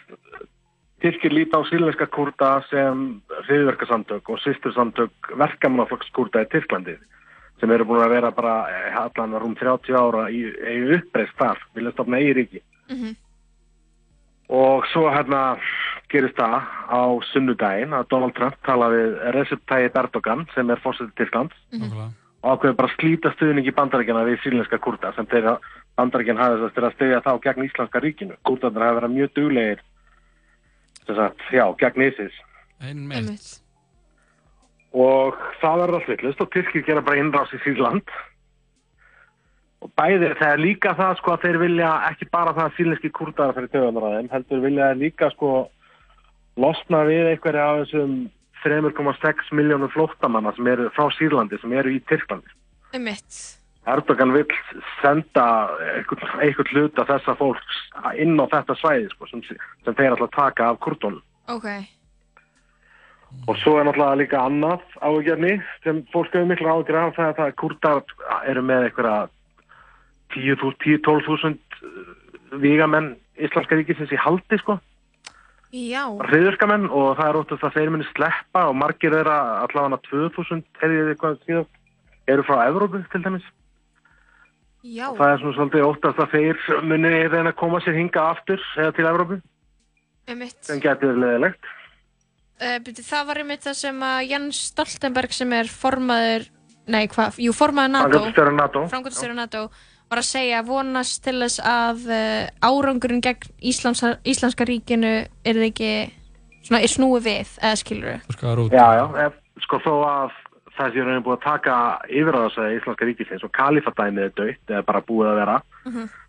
Tyrkir 1.01 1.33
líta 1.33 1.61
á 1.61 1.69
sýrlenska 1.69 2.07
kurda 2.13 2.63
sem 2.71 3.23
hriðverkasamtök 3.47 4.29
og 4.29 4.39
sýstursamtök 4.45 5.33
verkamannaflokks 5.37 6.13
kurda 6.13 6.45
í 6.45 6.51
Tyrklandi 6.53 6.97
sem 7.61 7.71
eru 7.71 7.87
búin 7.89 8.05
að 8.05 8.17
vera 8.17 8.33
bara 8.35 8.55
eh, 8.71 8.97
allan 8.99 9.37
rúm 9.41 9.55
30 9.59 9.95
ára 9.99 10.29
í, 10.31 10.43
í 10.49 10.81
uppreist 10.99 11.37
þar, 11.39 11.63
vilja 11.75 11.95
stofna 11.95 12.21
í 12.21 12.33
ríki 12.37 12.63
og 14.55 14.85
svo 14.93 15.09
hérna 15.09 15.57
gerist 16.13 16.37
það 16.37 16.61
á 16.91 17.03
sunnudaginn 17.33 17.95
að 17.97 18.11
Donald 18.11 18.35
Trump 18.37 18.59
tala 18.67 18.91
við 18.93 19.17
Recep 19.35 19.65
Tayyip 19.67 19.97
Erdogan 19.97 20.45
sem 20.55 20.71
er 20.71 20.83
fórsetið 20.85 21.17
Tyrkland 21.17 21.57
og 22.45 22.59
ákveður 22.59 22.77
bara 22.77 22.91
að 22.93 22.97
slíta 22.99 23.33
stuðningi 23.33 23.73
bandaríkjana 23.73 24.27
við 24.29 24.43
sýrlenska 24.43 24.79
kurda 24.79 25.15
sem 25.17 25.27
þeirra 25.27 25.57
bandaríkjan 25.97 26.41
hafði 26.41 26.69
þess 26.69 26.87
að 26.89 26.95
stegja 26.99 27.21
þá 27.25 27.33
gegn 27.47 27.67
Íslandska 27.69 28.03
ríkinu. 28.05 28.39
Kurdarnir 28.45 28.85
hafa 28.85 28.99
verið 29.01 29.15
mjög 29.15 29.35
duglegir 29.39 29.85
þess 31.07 31.23
að, 31.25 31.45
já, 31.57 31.65
gegn 31.81 32.09
ISIS. 32.09 32.41
Einn 32.85 33.07
með. 33.09 33.31
Og 34.95 35.41
það 35.61 35.81
verður 35.83 35.99
allt 35.99 36.13
villust 36.13 36.45
og 36.45 36.53
Tyrkir 36.55 36.87
gera 36.87 37.03
bara 37.03 37.19
innrás 37.19 37.53
í 37.55 37.61
Sýrland 37.65 38.15
og 39.85 39.91
bæði 39.99 40.31
það 40.39 40.53
er 40.53 40.63
líka 40.63 40.95
það 40.97 41.19
sko 41.19 41.35
að 41.35 41.43
þeir 41.45 41.59
vilja 41.65 41.91
ekki 42.11 42.29
bara 42.33 42.55
það 42.57 42.69
að 42.69 42.77
sýrlenski 42.79 43.11
kurdar 43.19 43.53
fyrir 43.57 43.73
töðunar 43.75 44.07
að 44.09 44.15
þeim 44.19 44.31
heldur 44.33 44.63
vilja 44.65 44.93
líka 45.01 45.31
sko 45.35 45.51
losna 46.63 47.03
við 47.09 47.33
einhverja 47.33 47.67
af 47.67 47.83
þessum 47.83 48.15
3,6 48.65 49.51
miljónum 49.59 49.93
flóttamanna 49.93 50.55
sem 50.57 50.71
eru 50.73 50.89
frá 50.97 51.11
Sýrlandi 51.19 51.59
sem 51.61 51.75
eru 51.77 51.93
í 51.93 52.01
Tyrklandi 52.09 52.55
Ummitt. 52.95 53.43
Erdogan 53.91 54.33
vil 54.33 54.47
senda 55.03 55.45
einhvern, 55.99 56.31
einhvern 56.41 56.71
hluta 56.73 57.05
þessa 57.11 57.35
fólks 57.37 57.83
inn 58.17 58.39
á 58.41 58.47
þetta 58.55 58.79
svæði 58.81 59.11
sko, 59.13 59.29
sem, 59.29 59.43
sem 59.85 59.99
þeir 59.99 60.17
að 60.17 60.31
taka 60.33 60.71
af 60.71 60.81
kurdunum 60.87 61.21
Ok. 61.53 61.67
Og 63.45 63.55
svo 63.61 63.73
er 63.77 63.85
náttúrulega 63.85 64.21
líka 64.23 64.39
annað 64.41 64.81
áhugjörni 65.05 65.55
sem 65.85 65.97
fólk 66.13 66.33
hefur 66.33 66.49
miklu 66.49 66.69
áhugjör 66.71 67.01
af 67.01 67.17
það 67.19 67.29
er 67.29 67.37
það 67.39 67.49
að 67.51 67.59
kurdar 67.61 67.99
eru 68.49 68.63
með 68.65 68.81
einhverja 68.89 69.19
10-12.000 70.35 71.59
vígamenn 72.63 73.09
Íslandska 73.35 73.75
ríkisins 73.77 74.13
í 74.15 74.19
haldi 74.21 74.57
sko, 74.63 74.75
Já. 75.75 76.07
hriðurkamenn 76.31 76.87
og 76.87 77.17
það 77.19 77.29
er 77.29 77.39
óttast 77.41 77.65
að 77.67 77.77
þeir 77.79 77.91
muni 77.91 78.07
sleppa 78.13 78.61
og 78.71 78.77
margir 78.79 79.11
þeirra 79.11 79.39
allavega 79.65 79.99
2.000 80.07 80.63
heyrðið 80.81 81.11
eitthvað 81.13 81.41
síðan 81.43 81.67
eru 82.31 82.43
frá 82.47 82.57
Evrópu 82.69 82.99
til 83.11 83.23
dæmis. 83.25 83.47
Já. 84.85 85.09
Og 85.11 85.19
það 85.19 85.33
er 85.33 85.39
svona 85.43 85.57
svolítið 85.59 85.89
óttast 85.89 86.23
að 86.23 86.33
þeir 86.37 86.57
muni 86.85 87.11
reyna 87.33 87.51
að 87.51 87.59
koma 87.59 87.79
sér 87.83 87.99
hinga 87.99 88.23
aftur 88.35 88.61
eða 88.79 88.93
til 88.95 89.09
Evrópu 89.11 89.37
Ummitt. 90.31 90.61
sem 90.63 90.79
getur 90.85 91.19
leðilegt. 91.19 91.63
Uh, 92.55 92.77
byrju, 92.87 93.03
það 93.03 93.25
var 93.31 93.41
einmitt 93.43 93.65
það 93.67 93.77
sem 93.81 94.05
að 94.07 94.21
Jens 94.31 94.61
Stoltenberg 94.71 95.35
sem 95.35 95.55
er 95.57 95.71
formaður, 95.71 96.47
nei 96.95 97.03
hvað, 97.11 97.41
jú 97.43 97.55
formaður 97.57 97.95
NATO, 97.97 98.21
Framkvæmdastjóri 98.93 99.37
NATO. 99.39 99.65
Var 100.13 100.21
að 100.21 100.29
segja 100.29 100.61
vonast 100.67 101.23
til 101.25 101.39
þess 101.41 101.63
að 101.67 102.05
uh, 102.13 102.69
árangurinn 102.69 103.25
gegn 103.25 103.51
Íslands, 103.59 104.05
Íslandska 104.23 104.69
ríkinu 104.69 105.15
er 105.25 105.59
það 105.59 105.67
ekki, 105.67 105.93
svona, 106.61 106.83
er 106.85 106.93
snúið 106.93 107.27
við, 107.27 107.55
eða 107.59 107.81
skilur 107.81 108.21
þau? 108.39 108.69
Já, 108.71 108.87
já, 109.01 109.05
ef, 109.27 109.41
sko 109.65 109.81
þó 109.83 109.95
að 110.07 110.37
það 110.75 110.95
sé 110.95 111.07
raunin 111.07 111.25
búið 111.27 111.37
að 111.39 111.47
taka 111.49 111.79
yfir 112.11 112.39
á 112.39 112.41
þessu 112.45 112.69
Íslandska 112.79 113.09
ríkisins 113.09 113.47
og 113.47 113.55
kalifadæmið 113.55 114.29
er 114.29 114.37
dött 114.39 114.73
eða 114.75 114.87
bara 114.87 115.03
búið 115.07 115.33
að 115.33 115.41
vera 115.43 115.59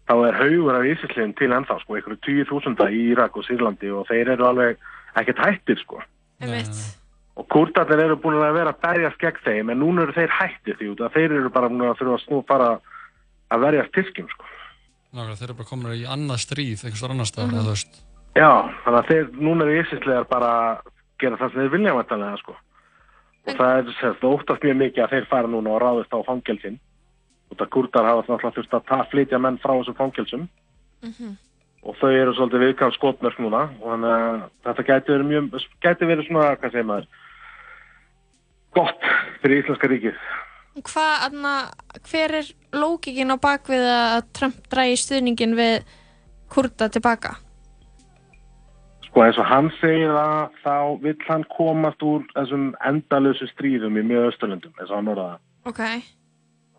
þá 0.05 0.13
er 0.27 0.37
haugur 0.41 0.77
af 0.77 0.89
Ísisliðin 0.89 1.37
til 1.37 1.53
ennþá 1.53 1.79
sko, 1.81 1.97
einhverju 1.97 2.19
10.000 2.45 2.89
í 2.93 2.99
Írak 3.13 3.37
og 3.37 3.45
Sýrlandi 3.47 3.89
og 3.93 4.05
þeir 4.09 4.35
eru 4.35 4.45
alveg 4.49 4.77
ekkert 5.17 5.41
hættir 5.41 5.81
sko. 5.81 6.01
Og 7.35 7.47
kurdarnir 7.51 8.05
eru 8.05 8.17
búin 8.19 8.37
að 8.39 8.57
vera 8.57 8.73
að 8.73 8.81
berjast 8.83 9.19
gegn 9.19 9.41
þeim 9.43 9.71
en 9.71 9.81
núna 9.81 10.05
eru 10.05 10.15
þeir 10.15 10.35
hættir 10.39 10.77
því 10.79 10.91
út 10.93 11.01
að 11.03 11.15
þeir 11.17 11.37
eru 11.39 11.51
bara 11.51 11.69
búin 11.71 11.87
að 11.87 11.97
þurfa 11.99 12.17
að 12.17 12.23
snú 12.23 12.41
fara 12.47 12.69
að 13.51 13.65
verjast 13.65 13.93
Tyrkjum 13.95 14.29
sko. 14.31 14.51
Nákvæmlega, 15.15 15.39
þeir 15.39 15.49
eru 15.49 15.57
bara 15.59 15.69
komin 15.69 15.95
í 15.95 16.05
annað 16.15 16.43
stríð, 16.43 16.85
staðar 16.85 17.15
annar 17.15 17.31
eða 17.35 17.65
þú 17.65 17.73
veist. 17.73 17.99
Já, 18.35 18.51
þannig 18.83 18.99
að 18.99 19.09
þeir, 19.11 19.27
núna 19.47 19.65
eru 19.65 19.77
Ísisliðar 19.81 20.29
bara 20.31 20.51
að 20.63 20.89
gera 21.23 21.39
það 21.39 21.51
sem 21.51 21.61
þeir 21.61 21.73
vilja 21.75 21.95
vantanlega 21.99 22.41
sko. 22.41 22.57
Og 23.45 23.59
það 23.59 23.77
er 23.77 23.95
sérst 23.99 24.27
óttast 24.27 24.65
mjög 24.65 24.77
mikið 24.81 25.03
að 25.05 25.15
þeir 25.15 25.29
fara 25.31 25.51
núna 25.51 25.75
og 25.75 25.81
ráðist 25.83 26.15
á 26.15 26.19
fangelsin 26.27 26.79
og 27.51 27.59
það 27.59 27.71
kurdar 27.75 28.07
hafa 28.09 28.39
þurft 28.41 28.77
að 28.79 29.09
flytja 29.11 29.39
menn 29.39 29.59
frá 29.61 29.75
þessum 29.77 29.97
fangelsum 29.99 30.47
og 31.85 31.97
þau 31.99 32.09
eru 32.11 32.33
svolítið 32.33 32.63
viðkvæm 32.65 32.93
skotmörk 32.97 33.37
núna 33.43 33.63
og 33.81 33.85
þannig 33.91 34.15
að 34.15 34.41
þetta 34.67 34.85
gæti 34.89 35.13
verið 35.13 35.29
mjög, 35.31 35.67
gæti 35.85 36.09
verið 36.09 36.27
svona, 36.29 36.55
hvað 36.59 36.73
segir 36.75 36.89
maður 36.89 37.07
gott 38.75 39.07
fyrir 39.43 39.61
Íslandska 39.63 39.91
ríkið 39.93 40.25
Hvað, 40.75 41.13
aðna, 41.29 41.51
hver 42.09 42.33
er 42.41 42.47
lókikinn 42.75 43.31
á 43.31 43.37
bakvið 43.39 43.85
að 43.87 44.17
Trump 44.35 44.57
drægi 44.73 44.97
stuðningin 45.05 45.53
við 45.55 45.85
kurda 46.51 46.89
tilbaka? 46.91 47.37
sko 49.07 49.23
eins 49.23 49.37
og 49.39 49.47
hann 49.47 49.69
segir 49.79 50.11
það 50.11 50.57
þá 50.65 50.73
vill 51.05 51.21
hann 51.29 51.45
komast 51.55 52.03
úr 52.03 52.25
þessum 52.33 52.65
endalösu 52.83 53.47
stríðum 53.53 53.95
í 54.01 54.03
mjög 54.09 54.33
östurlundum 54.33 54.73
eins 54.75 54.89
og 54.91 54.97
hann 54.97 55.11
orðaði 55.13 55.37
það 55.37 55.71
Ok. 55.71 55.79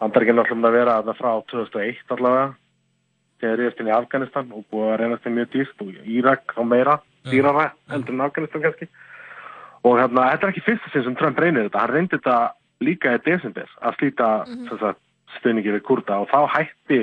hann 0.03 0.13
er 0.13 0.27
ekki 0.27 0.35
náttúrulega 0.37 0.69
að 0.69 0.77
vera 0.77 0.97
þarna 0.99 1.15
frá 1.17 1.31
2001 1.55 2.13
allavega 2.19 2.51
þegar 3.41 3.63
ég 3.63 3.73
er 3.73 3.83
inn 3.83 3.91
í 3.91 3.97
Afganistan 3.97 4.53
og 4.53 4.65
búið 4.73 4.93
að 4.93 5.01
reynast 5.01 5.27
þeim 5.27 5.37
mjög 5.39 5.51
dýrt 5.55 5.83
og 5.85 5.91
Írak 6.17 6.55
á 6.57 6.63
meira, 6.65 6.95
dýrara 7.29 7.67
heldur 7.93 8.15
en 8.15 8.25
Afganistan 8.27 8.65
kannski. 8.65 8.89
Og 9.87 9.99
hérna, 10.01 10.31
þetta 10.33 10.47
er 10.47 10.55
ekki 10.55 10.67
fyrsta 10.67 10.93
sinn 10.93 11.05
sem 11.07 11.19
Trump 11.19 11.39
reynir 11.39 11.69
þetta, 11.69 11.83
hann 11.85 11.95
reyndi 11.95 12.17
þetta 12.17 12.39
líka 12.85 13.15
í 13.17 13.23
desember 13.25 13.69
að 13.81 14.01
slíta 14.01 14.31
mm 14.47 14.67
-hmm. 14.69 14.99
stuðningi 15.39 15.77
við 15.77 15.87
kurda 15.87 16.21
og 16.25 16.29
þá 16.33 16.41
hætti 16.57 17.01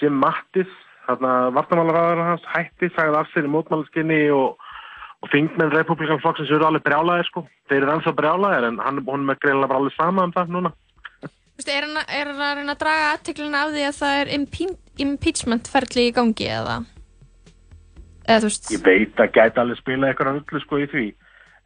Jim 0.00 0.18
Mattis 0.18 0.70
hérna, 1.08 1.50
vartamálaræður 1.54 2.22
hans 2.26 2.46
hætti, 2.54 2.90
sagði 2.94 3.18
af 3.18 3.32
sér 3.32 3.48
í 3.48 3.52
mótmálaskinni 3.52 4.20
og, 4.34 4.58
og 5.22 5.32
þingmenn 5.34 5.74
republikanflokksins 5.74 6.50
eru 6.50 6.66
alveg 6.66 6.86
brjálæðir 6.86 7.28
sko, 7.30 7.44
þeir 7.68 7.82
eru 7.82 7.96
ennþá 7.96 8.14
brjálæðir 8.20 8.68
en 8.70 8.80
hann, 8.82 9.02
er 9.02 9.40
greinlega 9.42 9.68
bara 9.68 9.82
alveg 9.82 9.96
sama 9.96 10.26
um 10.28 10.34
það 10.36 10.54
núna. 10.56 10.72
Vistu, 11.56 11.70
er, 11.70 11.86
hann, 11.86 12.06
er 12.08 12.30
hann 12.30 12.46
að 12.46 12.56
reyna 12.58 12.76
að 12.76 12.82
draga 12.84 13.10
aðteklina 13.12 13.62
af 13.62 13.74
því 13.74 13.84
að 13.88 13.98
það 14.00 14.20
er 14.22 14.32
impe 14.38 14.70
impeachment 14.98 15.68
ferli 15.72 16.08
í 16.10 16.14
gangi 16.16 16.48
eða? 16.52 16.80
Eða? 18.28 18.50
Ég 18.70 18.82
veit 18.86 19.18
að 19.20 19.32
gæti 19.34 19.60
alveg 19.62 19.78
spila 19.80 20.08
eitthvað 20.12 20.40
öllu 20.42 20.60
sko 20.62 20.78
í 20.78 20.86
því 20.92 21.06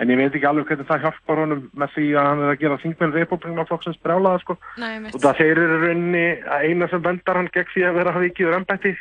en 0.00 0.10
ég 0.12 0.18
veit 0.20 0.34
ekki 0.36 0.48
alveg 0.48 0.66
hvernig 0.70 0.86
það 0.88 1.02
hjálpar 1.06 1.40
honum 1.42 1.64
með 1.76 1.92
því 1.96 2.06
að 2.16 2.26
hann 2.30 2.42
er 2.44 2.52
að 2.52 2.60
gera 2.62 2.78
þingmenn 2.82 3.14
republikanflokksins 3.16 3.98
brjálæða 4.04 4.40
sko 4.44 4.56
Nei, 4.80 4.94
og 5.12 5.20
það 5.24 5.38
þeir 5.40 5.60
eru 5.64 5.78
rauninni 5.84 6.24
að 6.44 6.66
eina 6.68 6.88
sem 6.92 7.02
vendar 7.04 7.36
hann 7.40 7.50
gegn 7.54 7.70
því 7.74 7.84
að 7.88 7.98
vera 8.00 8.14
vikið 8.20 8.48
úr 8.50 8.56
embætti 8.60 8.92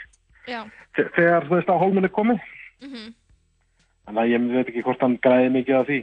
Já. 0.47 0.61
þe- 0.95 1.09
þegar 1.17 1.47
þú 1.49 1.55
veist 1.57 1.71
að 1.73 1.81
hólminn 1.83 2.09
er 2.09 2.15
komið 2.15 2.41
Mm 2.85 3.13
þannig 4.05 4.21
að 4.21 4.31
ég 4.35 4.43
veit 4.53 4.67
ekki 4.69 4.81
hvort 4.85 5.01
hann 5.01 5.15
græði 5.17 5.47
mikið 5.55 5.75
af 5.79 5.87
því 5.89 5.99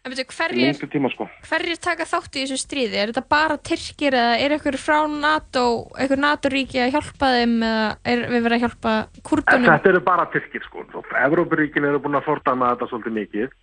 En 0.00 0.14
betur, 0.14 0.24
hverjir, 0.32 0.78
tíma 0.88 1.10
sko 1.12 1.26
hverjir 1.44 1.76
taka 1.84 2.06
þátt 2.08 2.36
í 2.38 2.44
þessu 2.46 2.56
stríði? 2.62 2.96
Er 2.96 3.10
þetta 3.10 3.22
bara 3.28 3.56
Tyrkir 3.60 4.14
eða 4.16 4.36
er 4.40 4.54
eitthvað 4.54 4.78
frá 4.80 5.00
NATO, 5.12 5.64
eitthvað 5.92 6.22
NATO-ríki 6.24 6.80
að 6.80 6.94
hjálpa 6.94 7.28
þeim 7.34 7.56
eða 7.68 7.88
er 8.08 8.22
við 8.30 8.46
verið 8.46 8.56
að 8.56 8.62
hjálpa 8.64 8.94
kurdunum? 9.28 9.66
Þetta 9.68 9.90
eru 9.92 10.00
bara 10.06 10.24
Tyrkir 10.32 10.64
sko 10.64 10.86
Evrópuríkin 11.20 11.84
eru 11.90 12.00
búin 12.00 12.16
að 12.16 12.24
fordama 12.30 12.70
þetta 12.72 12.88
svolítið 12.94 13.16
mikið 13.18 13.58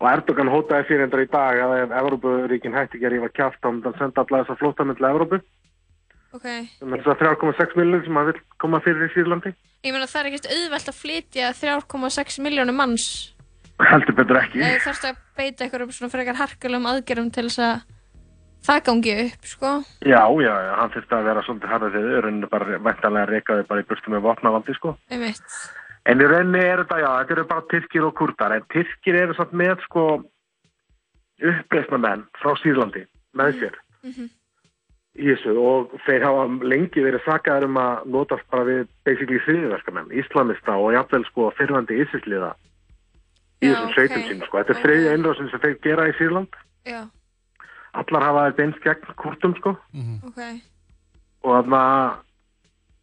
og 0.00 0.06
Erdogan 0.12 0.52
hótaði 0.54 0.86
fyrir 0.88 1.04
endar 1.08 1.24
í 1.24 1.30
dag 1.34 1.58
að 1.64 1.74
ef 1.80 1.96
Evrópuríkin 2.04 2.76
hætti 2.78 3.00
ekki 3.00 3.08
að 3.10 3.14
rífa 3.16 3.32
kjáft 3.40 3.58
þá 3.58 3.68
hann 3.72 3.98
senda 3.98 4.22
alla 4.24 4.44
þessa 4.44 4.58
flóttamenn 4.62 5.00
til 5.00 5.08
Evrópu 5.10 5.40
Ok. 6.30 6.46
þess 6.78 7.10
að 7.10 7.26
3,6 7.26 7.74
miljonir 7.74 8.06
sem 8.06 8.16
hann 8.22 8.30
vil 8.30 8.38
koma 8.62 8.78
fyrir 8.86 9.08
í 9.08 9.12
Sýrlandi 9.16 9.50
Ég 9.82 9.90
meina 9.96 10.06
það 10.06 10.20
er 10.22 10.30
ekkert 10.30 10.48
auðvelt 10.54 10.90
að 10.92 10.98
flytja 11.02 11.50
3,6 11.58 12.38
miljónum 12.46 12.78
manns 12.78 13.06
heldur 13.88 14.14
betur 14.18 14.38
ekki 14.42 14.60
eða 14.60 14.82
þarfst 14.84 15.08
að 15.08 15.16
beita 15.36 15.64
einhverjum 15.64 15.92
svona 15.96 16.12
frekar 16.12 16.38
harkulegum 16.40 16.86
aðgerðum 16.90 17.30
til 17.34 17.46
þess 17.48 17.62
að 17.64 17.82
það 18.66 18.80
gangi 18.90 19.12
upp, 19.24 19.44
sko. 19.48 19.68
Já, 20.04 20.22
já, 20.44 20.54
já, 20.66 20.72
hann 20.76 20.90
þurfti 20.92 21.16
að 21.16 21.28
vera 21.30 21.42
svolítið 21.46 21.70
harðið 21.72 21.94
þegar 21.96 22.24
rauninni 22.26 22.50
bara 22.52 22.80
væntanlega 22.88 23.30
reykaði 23.30 23.68
bara 23.70 23.80
í 23.80 23.86
burtu 23.88 24.12
með 24.12 24.24
vopnavaldi, 24.26 24.74
sko. 24.76 24.96
Einmitt. 25.10 25.54
En 26.10 26.20
í 26.20 26.26
rauninni 26.28 26.60
er 26.64 26.82
þetta, 26.82 26.98
já, 27.00 27.08
þetta 27.22 27.34
eru 27.38 27.44
bara 27.54 27.64
Tyrkir 27.70 28.04
og 28.04 28.14
Kurdar, 28.20 28.52
en 28.58 28.66
Tyrkir 28.74 29.16
eru 29.22 29.34
samt 29.38 29.52
með, 29.56 29.80
sko, 29.88 30.04
uppreisna 31.40 31.98
menn 32.04 32.26
frá 32.42 32.52
Sýrlandi 32.60 33.06
með 33.36 33.56
sér 33.62 33.74
Mhm. 34.04 34.28
í 35.20 35.24
þessu 35.30 35.56
og 35.58 35.96
þeir 36.06 36.22
hafa 36.24 36.44
lengi 36.64 37.00
verið 37.04 37.24
sakaður 37.24 37.64
um 37.64 37.76
að 37.80 38.06
notast 38.06 38.44
bara 38.50 38.64
við 38.64 38.88
basically 39.04 39.40
þriðverkamenn, 39.46 40.12
islamista 40.12 40.76
og 40.76 40.92
jafnvel, 40.92 41.24
sko, 41.30 41.50
fyrrandi 41.56 41.96
ísisliða 42.04 42.54
í 43.60 43.68
þessum 43.68 43.92
sveitum 43.94 44.22
sínum, 44.28 44.46
sko. 44.48 44.58
Þetta 44.58 44.74
er 44.76 44.82
þriðja 44.84 45.12
einrásin 45.16 45.50
sem 45.50 45.60
þeir 45.60 45.76
gera 45.84 46.08
í 46.08 46.14
Sýrland. 46.18 46.58
Já, 46.88 47.00
Allar 48.00 48.22
hafa 48.22 48.42
þetta 48.50 48.62
eins 48.66 48.78
gegn 48.84 49.14
Kurdum, 49.20 49.54
sko. 49.58 49.76
ok. 50.30 50.40
og 51.42 51.54
þarna 51.56 51.82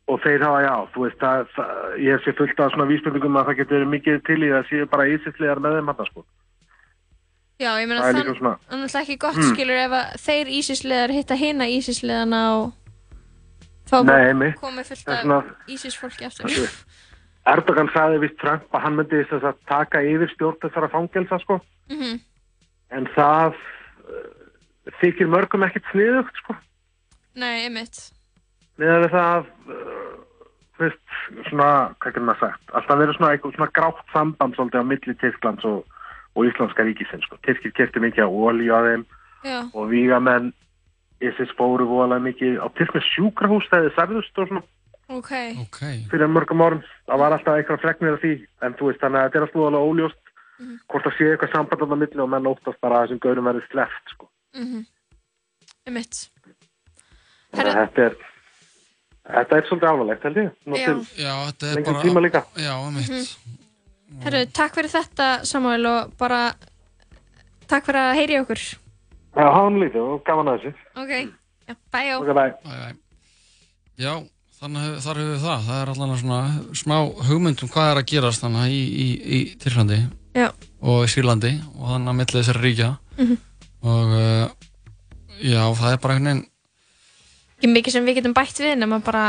og 0.07 0.19
þeir 0.23 0.43
hafa, 0.45 0.59
já, 0.63 0.73
þú 0.93 1.03
veist 1.03 1.19
það, 1.19 1.47
það 1.57 1.95
ég 2.05 2.21
sé 2.23 2.33
fullt 2.37 2.59
af 2.63 2.71
svona 2.71 2.85
vísbendingum 2.87 3.35
að 3.41 3.47
það 3.49 3.57
getur 3.59 3.75
verið 3.77 3.89
mikið 3.93 4.19
til 4.29 4.37
í 4.45 4.51
það 4.53 4.67
séu 4.69 4.85
bara 4.93 5.07
ísislegar 5.11 5.59
með 5.59 5.75
þeim 5.77 5.89
hann 5.91 6.05
sko. 6.11 6.23
Já, 7.57 7.71
ég 7.81 7.87
meina 7.89 8.01
Það 8.01 8.07
er 8.07 8.13
þann, 8.13 8.27
líka 8.27 8.37
svona- 8.37 8.59
þannig 8.69 8.91
að 8.93 9.01
ekki 9.01 9.17
gott 9.17 9.35
Hmm. 9.35 9.49
skilur 9.53 9.79
ef 9.81 9.91
að 9.97 10.05
þeir 10.27 10.47
ísisleðar 10.59 11.11
hitta 11.17 11.35
hina 11.35 11.65
ísisleðana 11.65 12.41
og 12.57 12.73
þá 13.89 13.95
komið 14.61 14.85
fullt 14.87 15.05
Það 15.07 15.25
er 15.25 15.31
af 15.33 15.45
ísisfólki 15.67 16.25
aftur. 16.29 16.47
Erdogan 17.47 17.89
sagði 17.93 18.19
vist 18.25 18.37
Trump 18.41 18.67
að 18.75 18.83
hann 18.85 18.95
myndi 18.99 19.23
þess 19.29 19.45
að 19.51 19.59
taka 19.69 20.01
yfir 20.03 20.31
stjórn 20.33 20.59
þessara 20.63 20.89
fangelsa 20.93 21.39
sko 21.43 21.59
Mhm. 21.89 22.19
en 22.91 23.05
það 23.15 23.55
uh, 23.55 24.91
þykir 25.01 25.29
mörgum 25.31 25.63
ekkit 25.67 25.85
sniðugt 25.91 26.35
sko 26.43 26.55
Nei, 27.37 27.63
einmitt. 27.67 28.11
við 28.77 29.07
það 29.13 29.45
uh, 29.69 30.15
veist, 30.79 30.99
svona, 31.49 31.69
hvað 31.99 32.11
getur 32.11 32.25
maður 32.27 32.39
sagt 32.43 32.73
alltaf 32.75 32.99
verið 33.01 33.15
svona 33.17 33.37
svona 33.55 33.71
grátt 33.79 34.03
samband 34.13 34.55
svolítið 34.57 34.83
á 34.83 34.89
milli 34.91 35.15
Tyrklands 35.21 35.65
og, 35.65 35.85
og 36.35 36.45
Íslandska 36.45 36.83
ríkisins 36.85 37.23
sko. 37.25 37.37
Tyrkir 37.47 37.71
kefti 37.77 37.99
mikið 38.03 38.27
á 38.27 38.29
olíu 38.29 38.73
á 38.75 38.81
þeim 38.85 39.05
Já. 39.47 39.59
og 39.73 39.89
vígamenn 39.89 40.51
ISIS 41.21 41.49
fóru 41.57 41.87
voðalega 41.89 42.27
mikið 42.27 42.59
á 42.61 42.67
Tyrknes 42.77 43.07
sjúkrahús 43.15 43.65
þegar 43.71 43.87
þið 43.87 43.95
særðust 43.97 44.37
og 44.43 44.47
svona 44.51 44.63
Ok. 45.09 45.31
Ok. 45.61 45.79
fyrir 46.11 46.27
mörgum 46.27 46.61
árum 46.61 46.81
það 47.07 47.17
var 47.21 47.31
alltaf 47.37 47.55
eitthvað 47.57 47.81
fregnir 47.81 48.13
af 48.17 48.21
því 48.21 48.31
en 48.61 48.73
þú 48.75 48.89
veist 48.89 48.99
þannig 49.03 49.19
að 49.21 49.27
þetta 49.27 49.37
er 49.37 49.45
alltaf 49.45 49.59
voðalega 49.61 49.89
óljóst 49.91 50.23
Mhm. 50.57 50.77
hvort 50.89 51.03
það 51.05 51.13
sé 51.17 51.25
eitthvað 51.31 51.51
samband 51.53 51.81
á 51.81 51.85
það 51.85 51.99
milli 52.01 52.21
og 52.23 52.29
menn 52.33 52.47
óttast 52.49 52.79
bara 52.81 52.95
að 52.97 53.03
þessum 53.07 53.19
gaurum 53.21 53.45
verið 53.45 53.67
sleft 53.71 54.09
sko. 54.09 54.25
Mhm. 54.57 54.85
Einmitt. 55.85 56.29
Þannig 57.53 57.75
að 57.75 57.77
þetta 57.77 58.01
er 58.07 58.15
þetta 59.37 59.57
er 59.57 59.67
svolítið 59.67 59.89
alvarlegt 59.91 60.23
held 60.23 60.37
ég 60.41 60.51
Nú 60.65 60.75
Já. 60.75 60.85
til 60.85 61.23
Já, 61.23 61.33
þetta 61.51 61.67
er 61.69 61.75
lengri 61.75 61.93
bara... 61.93 62.03
tíma 62.03 62.21
líka 62.25 62.41
Já, 62.57 62.73
mitt. 62.91 63.37
Mhm. 64.11 64.23
Herru, 64.23 64.45
takk 64.51 64.73
fyrir 64.75 64.89
þetta 64.97 65.45
Samuel 65.45 65.85
og 65.85 66.17
bara 66.17 66.41
takk 67.67 67.85
fyrir 67.85 68.01
að 68.01 68.15
heyri 68.15 68.39
okkur. 68.41 68.61
Já, 69.37 69.45
hann 69.53 69.77
lítið 69.79 70.01
og 70.01 70.23
gaman 70.25 70.47
að 70.47 70.59
þessu 70.59 70.73
Ok. 70.95 71.33
Já, 71.67 71.75
bye 71.91 72.11
ó. 72.15 72.17
Ok, 72.21 72.33
bye. 72.33 72.53
Bye, 72.63 72.79
bye. 72.81 72.95
Já, 73.99 74.13
þannig 74.61 74.97
þar 75.03 75.19
hefur 75.21 75.33
við 75.33 75.43
það. 75.43 75.65
Það 75.67 75.81
er 75.81 75.91
allan 75.93 76.17
svona 76.21 76.39
smá 76.81 76.95
hugmynd 77.27 77.63
um 77.63 77.69
hvað 77.73 77.91
er 77.91 77.99
að 78.01 78.07
gerast 78.11 78.43
þannig 78.43 78.73
í, 78.73 78.83
í, 79.05 79.07
í 79.37 79.39
Tyrklandi 79.61 79.99
Já. 80.37 80.47
og 80.81 81.03
í 81.05 81.09
Sýrlandi 81.13 81.51
og 81.77 81.91
þannig 81.91 82.11
að 82.13 82.17
milli 82.21 82.39
þessari 82.41 82.63
ríkja 82.65 82.89
Mhm. 83.17 83.37
og 83.81 84.11
uh, 84.13 84.49
já, 85.41 85.61
það 85.73 85.91
er 85.93 85.97
bara 86.01 86.13
einhvern 86.17 86.27
veginn 86.27 86.45
Ekki 87.57 87.69
mikið 87.73 87.91
sem 87.95 88.05
við 88.05 88.15
getum 88.19 88.33
bætt 88.37 88.59
við 88.61 88.75
nema 88.77 88.99
bara 89.01 89.23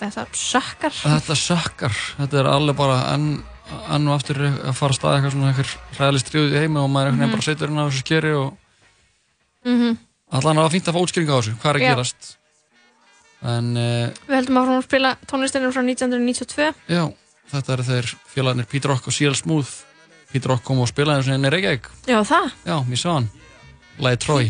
þetta 0.00 0.24
sökkar. 0.32 0.94
þetta 0.96 1.36
sökkar, 1.36 1.96
þetta 2.16 2.38
er 2.40 2.48
alveg 2.48 2.76
bara 2.78 2.96
enn, 3.12 3.42
enn 3.92 4.08
og 4.08 4.14
aftur 4.16 4.40
að 4.48 4.72
fara 4.78 4.92
að 4.94 4.96
staða 4.96 5.18
eitthvað 5.18 5.34
svona 5.36 5.50
eitthvað 5.52 5.74
hræðileg 5.98 6.24
stríð 6.24 6.54
í 6.56 6.62
heimi 6.62 6.80
og 6.80 6.88
maður 6.90 7.10
veginn 7.12 7.26
Mhm. 7.28 7.34
bara 7.36 7.42
setur 7.48 7.68
hérna 7.68 7.84
á 7.84 7.88
þessu 7.90 8.00
skeri 8.06 8.32
og 8.32 8.56
Mhm. 9.64 9.98
allan 10.32 10.56
að 10.56 10.60
það 10.60 10.64
var 10.64 10.74
fínt 10.76 10.88
að 10.88 10.94
fá 10.96 11.02
útskýringa 11.04 11.32
á 11.32 11.38
þessu, 11.42 11.56
hvað 11.60 11.70
er 11.70 11.76
að 11.76 11.84
Já. 11.84 11.90
gerast 11.94 12.36
en 13.42 13.70
uh, 13.76 14.24
Við 14.28 14.36
höldum 14.38 14.60
að 14.62 14.74
að 14.76 14.84
spila 14.86 15.14
tónlistinum 15.30 15.74
frá 15.74 15.82
1992. 15.84 16.72
Já, 16.92 17.04
þetta 17.52 17.76
eru 17.76 17.86
þeir 17.90 18.10
félagarnir 18.34 18.70
Pete 18.70 18.90
Rock 18.90 19.08
og 19.10 19.16
CL 19.16 19.38
Smooth. 19.38 19.72
Pete 20.32 20.48
Rock 20.48 20.64
kom 20.64 20.80
og 20.80 20.90
spilaði 20.90 21.20
eins 21.22 21.30
og 21.30 21.36
henni 21.36 21.52
Reykjavík. 21.52 21.88
Já, 22.08 22.20
það. 22.24 22.52
Já, 22.64 22.76
ég 22.88 23.00
sá 23.02 23.08
hann. 23.12 23.32
Læði 24.02 24.22
Trói 24.24 24.44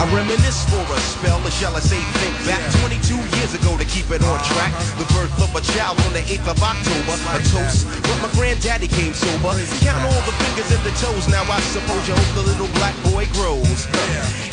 I 0.00 0.04
reminisce 0.14 0.64
for 0.70 0.80
a 0.96 1.00
spell, 1.00 1.44
or 1.44 1.50
shall 1.50 1.76
I 1.76 1.80
say 1.80 2.00
think 2.20 2.34
back? 2.46 2.62
22 2.88 3.29
years 3.50 3.62
ago 3.62 3.76
to 3.76 3.84
keep 3.84 4.10
it 4.10 4.22
on 4.22 4.38
track. 4.44 4.72
The 4.98 5.06
birth 5.14 5.32
of 5.42 5.54
a 5.54 5.60
child 5.72 5.98
on 6.06 6.12
the 6.12 6.20
8th 6.20 6.48
of 6.48 6.62
October, 6.62 7.14
a 7.34 7.38
toast. 7.50 7.86
But 8.02 8.18
my 8.22 8.30
granddaddy 8.34 8.88
came 8.88 9.14
sober. 9.14 9.54
Count 9.80 10.02
all 10.06 10.22
the 10.26 10.34
fingers 10.38 10.70
and 10.70 10.82
the 10.84 10.94
toes. 10.98 11.28
Now 11.28 11.42
I 11.50 11.60
suppose 11.74 12.06
you 12.08 12.14
hope 12.14 12.34
the 12.34 12.46
little 12.46 12.70
black 12.78 12.94
boy 13.10 13.26
grows. 13.34 13.86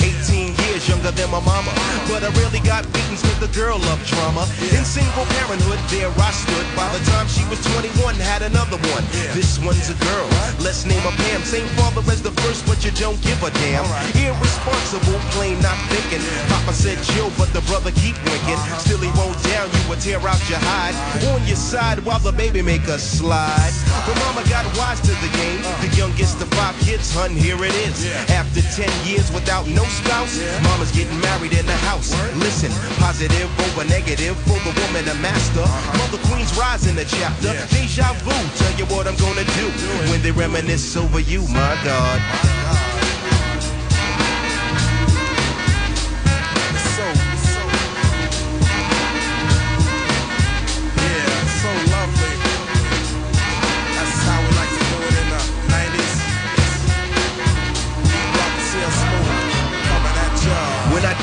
18 0.01 0.55
years 0.65 0.87
younger 0.89 1.11
than 1.11 1.29
my 1.31 1.41
mama, 1.41 1.71
but 2.09 2.23
I 2.23 2.29
really 2.41 2.59
got 2.61 2.85
beatings 2.93 3.21
with 3.23 3.39
the 3.39 3.51
girl 3.53 3.77
of 3.77 3.97
trauma. 4.07 4.45
In 4.73 4.83
single 4.85 5.25
parenthood, 5.39 5.79
there 5.89 6.09
I 6.09 6.31
stood. 6.31 6.65
By 6.75 6.89
the 6.93 7.01
time 7.11 7.27
she 7.27 7.43
was 7.49 7.61
21, 7.73 8.15
had 8.15 8.41
another 8.41 8.77
one. 8.93 9.03
This 9.33 9.59
one's 9.59 9.89
a 9.89 9.97
girl. 10.05 10.27
Let's 10.59 10.85
name 10.85 11.01
her 11.01 11.15
Pam. 11.23 11.41
Same 11.43 11.67
father 11.77 12.01
as 12.11 12.21
the 12.21 12.31
first, 12.43 12.65
but 12.65 12.83
you 12.85 12.91
don't 12.97 13.19
give 13.21 13.41
a 13.43 13.51
damn. 13.61 13.85
Irresponsible, 14.17 15.19
plain 15.33 15.59
not 15.61 15.77
thinking. 15.89 16.23
Papa 16.49 16.73
said 16.73 16.97
chill, 17.13 17.31
but 17.37 17.51
the 17.53 17.61
brother 17.69 17.91
keep 17.91 18.17
winking. 18.25 18.59
Still 18.87 19.03
he 19.03 19.11
won't 19.19 19.35
down 19.43 19.67
you 19.67 19.91
or 19.91 19.97
tear 19.99 20.15
out 20.23 20.39
your 20.47 20.63
hide. 20.63 20.95
On 21.35 21.45
your 21.45 21.59
side 21.59 21.99
while 22.05 22.19
the 22.19 22.31
baby 22.31 22.61
make 22.61 22.87
a 22.87 22.97
slide. 22.97 23.73
But 24.07 24.15
mama 24.23 24.47
got 24.47 24.63
wise 24.79 25.01
to 25.01 25.11
the 25.19 25.27
game. 25.35 25.59
The 25.83 25.91
youngest 25.97 26.39
of 26.41 26.47
five 26.55 26.73
kids, 26.79 27.13
hun, 27.13 27.31
here 27.31 27.59
it 27.59 27.75
is. 27.83 28.07
After 28.31 28.61
10 28.63 28.87
years 29.05 29.27
without 29.35 29.67
no 29.67 29.83
spouse, 29.83 30.39
mama's 30.63 30.93
getting 30.95 31.19
married 31.19 31.51
in 31.51 31.65
the 31.65 31.75
house. 31.83 32.15
Listen, 32.39 32.71
positive 32.95 33.51
over 33.67 33.83
negative 33.91 34.39
for 34.47 34.55
the 34.63 34.71
woman 34.79 35.03
a 35.11 35.15
master. 35.19 35.67
Mother 35.99 36.23
Queen's 36.31 36.55
rise 36.55 36.87
in 36.87 36.95
the 36.95 37.03
chapter. 37.03 37.51
Deja 37.67 38.13
vu, 38.23 38.31
tell 38.55 38.73
you 38.79 38.85
what 38.87 39.03
I'm 39.03 39.19
gonna 39.19 39.43
do 39.59 39.67
when 40.07 40.21
they 40.23 40.31
reminisce 40.31 40.95
over 40.95 41.19
you, 41.19 41.41
my 41.51 41.75
God. 41.83 42.96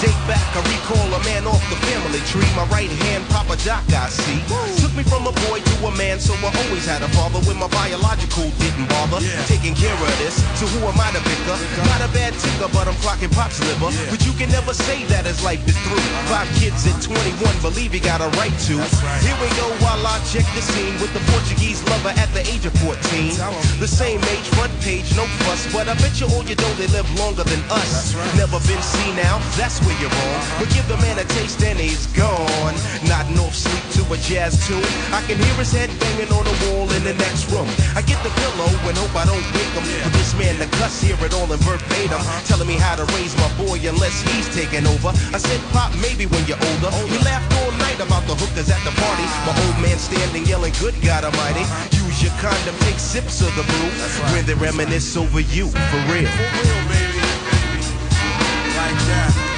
Date 0.05 0.27
back, 0.29 0.45
I 0.57 0.61
recall 0.61 1.07
a 1.15 1.25
man 1.25 1.47
off 1.47 1.63
the 1.71 1.77
family 1.89 2.21
tree. 2.29 2.49
My 2.57 2.67
right 2.69 2.91
hand, 2.91 3.25
Papa 3.31 3.57
Doc, 3.65 3.83
I 3.89 4.09
see. 4.09 4.84
Took 4.95 5.03
me 5.03 5.11
from 5.11 5.27
a 5.27 5.35
boy 5.51 5.59
to 5.59 5.75
a 5.91 5.93
man, 5.99 6.23
so 6.23 6.39
I 6.39 6.55
always 6.55 6.87
had 6.87 7.03
a 7.03 7.11
father 7.19 7.43
when 7.51 7.59
my 7.59 7.67
biological 7.67 8.47
didn't 8.63 8.87
bother. 8.87 9.19
Taking 9.51 9.75
care 9.75 9.91
of 9.91 10.15
this, 10.23 10.39
so 10.55 10.71
who 10.71 10.87
am 10.87 10.95
I 10.95 11.11
to 11.11 11.19
pick 11.27 11.43
up? 11.51 11.59
Not 11.91 11.99
a 12.07 12.11
bad 12.15 12.31
ticker, 12.39 12.71
but 12.71 12.87
I'm 12.87 12.95
clocking 13.03 13.35
Pop's 13.35 13.59
liver. 13.59 13.91
But 14.07 14.23
you 14.23 14.31
can 14.39 14.55
never 14.55 14.71
say 14.71 15.03
that 15.11 15.27
as 15.27 15.43
life 15.43 15.67
is 15.67 15.75
through. 15.83 15.99
Five 16.31 16.47
kids 16.63 16.87
at 16.87 16.95
21, 17.03 17.43
believe 17.59 17.91
he 17.91 17.99
got 17.99 18.23
a 18.23 18.31
right 18.39 18.55
to. 18.71 18.79
Here 19.19 19.39
we 19.43 19.51
go 19.59 19.67
while 19.83 19.99
I 19.99 20.23
check 20.31 20.47
the 20.55 20.63
scene 20.63 20.95
with 21.03 21.11
the 21.11 21.23
Portuguese 21.35 21.83
lover 21.91 22.15
at 22.15 22.31
the 22.31 22.47
age 22.47 22.63
of 22.63 22.75
14. 22.79 22.95
The 23.83 23.91
same 23.91 24.23
age, 24.31 24.47
front 24.55 24.71
page, 24.79 25.11
no 25.19 25.27
fuss, 25.43 25.67
but 25.75 25.91
I 25.91 25.99
bet 25.99 26.23
you 26.23 26.31
all 26.31 26.47
you 26.47 26.55
know 26.55 26.71
they 26.79 26.87
live 26.95 27.11
longer 27.19 27.43
than 27.43 27.59
us. 27.67 28.15
Never 28.39 28.63
been 28.63 28.83
seen 28.95 29.19
now, 29.19 29.43
that's 29.59 29.83
where 29.83 29.99
you're 29.99 30.15
wrong. 30.23 30.39
But 30.63 30.71
give 30.71 30.87
the 30.87 30.99
man 31.03 31.19
a 31.19 31.27
taste 31.35 31.59
and 31.67 31.83
he's 31.83 32.07
gone. 32.15 32.79
Not 33.11 33.27
off 33.43 33.59
sleep 33.59 33.83
to 33.99 34.15
a 34.15 34.19
jazz 34.23 34.55
tune. 34.71 34.84
I 35.15 35.23
can 35.27 35.39
hear 35.39 35.55
his 35.57 35.73
head 35.73 35.91
banging 36.01 36.31
on 36.35 36.45
the 36.45 36.57
wall 36.67 36.91
in 36.93 37.03
the 37.05 37.15
next 37.15 37.51
room. 37.53 37.69
I 37.95 38.03
get 38.03 38.19
the 38.27 38.33
pillow 38.43 38.71
and 38.89 38.97
hope 38.99 39.15
I 39.15 39.25
don't 39.25 39.47
wake 39.55 39.73
him. 39.79 39.85
But 40.03 40.13
this 40.19 40.35
man, 40.35 40.59
the 40.59 40.67
cuss, 40.79 41.01
hear 41.01 41.17
it 41.25 41.33
all 41.35 41.47
in 41.53 41.61
verbatim. 41.63 42.19
Uh-huh. 42.19 42.47
Telling 42.51 42.69
me 42.69 42.75
how 42.75 42.97
to 42.97 43.07
raise 43.15 43.35
my 43.39 43.51
boy 43.55 43.79
unless 43.87 44.21
he's 44.27 44.49
taking 44.55 44.87
over. 44.87 45.15
I 45.33 45.39
said, 45.39 45.61
Pop, 45.71 45.95
maybe 46.03 46.27
when 46.27 46.43
you're 46.51 46.61
older. 46.61 46.91
We 47.09 47.19
laughed 47.23 47.51
all 47.63 47.73
night 47.79 48.01
about 48.03 48.27
the 48.27 48.35
hookers 48.35 48.69
at 48.69 48.83
the 48.83 48.95
party. 48.99 49.27
My 49.47 49.55
old 49.67 49.79
man 49.81 49.99
standing 49.99 50.45
yelling, 50.47 50.75
Good 50.83 50.99
God 51.03 51.25
Almighty. 51.25 51.63
Uh-huh. 51.63 52.05
Use 52.05 52.23
your 52.23 52.35
condom, 52.43 52.75
take 52.85 52.99
sips 52.99 53.41
of 53.41 53.55
the 53.57 53.65
brew. 53.65 53.91
When 54.35 54.45
they 54.47 54.55
reminisce 54.55 55.17
over 55.17 55.41
you, 55.41 55.69
for 55.71 56.01
real. 56.11 56.27
For 56.27 56.49
real, 56.59 56.83
baby. 56.91 57.23
like 58.77 58.99
that. 59.09 59.54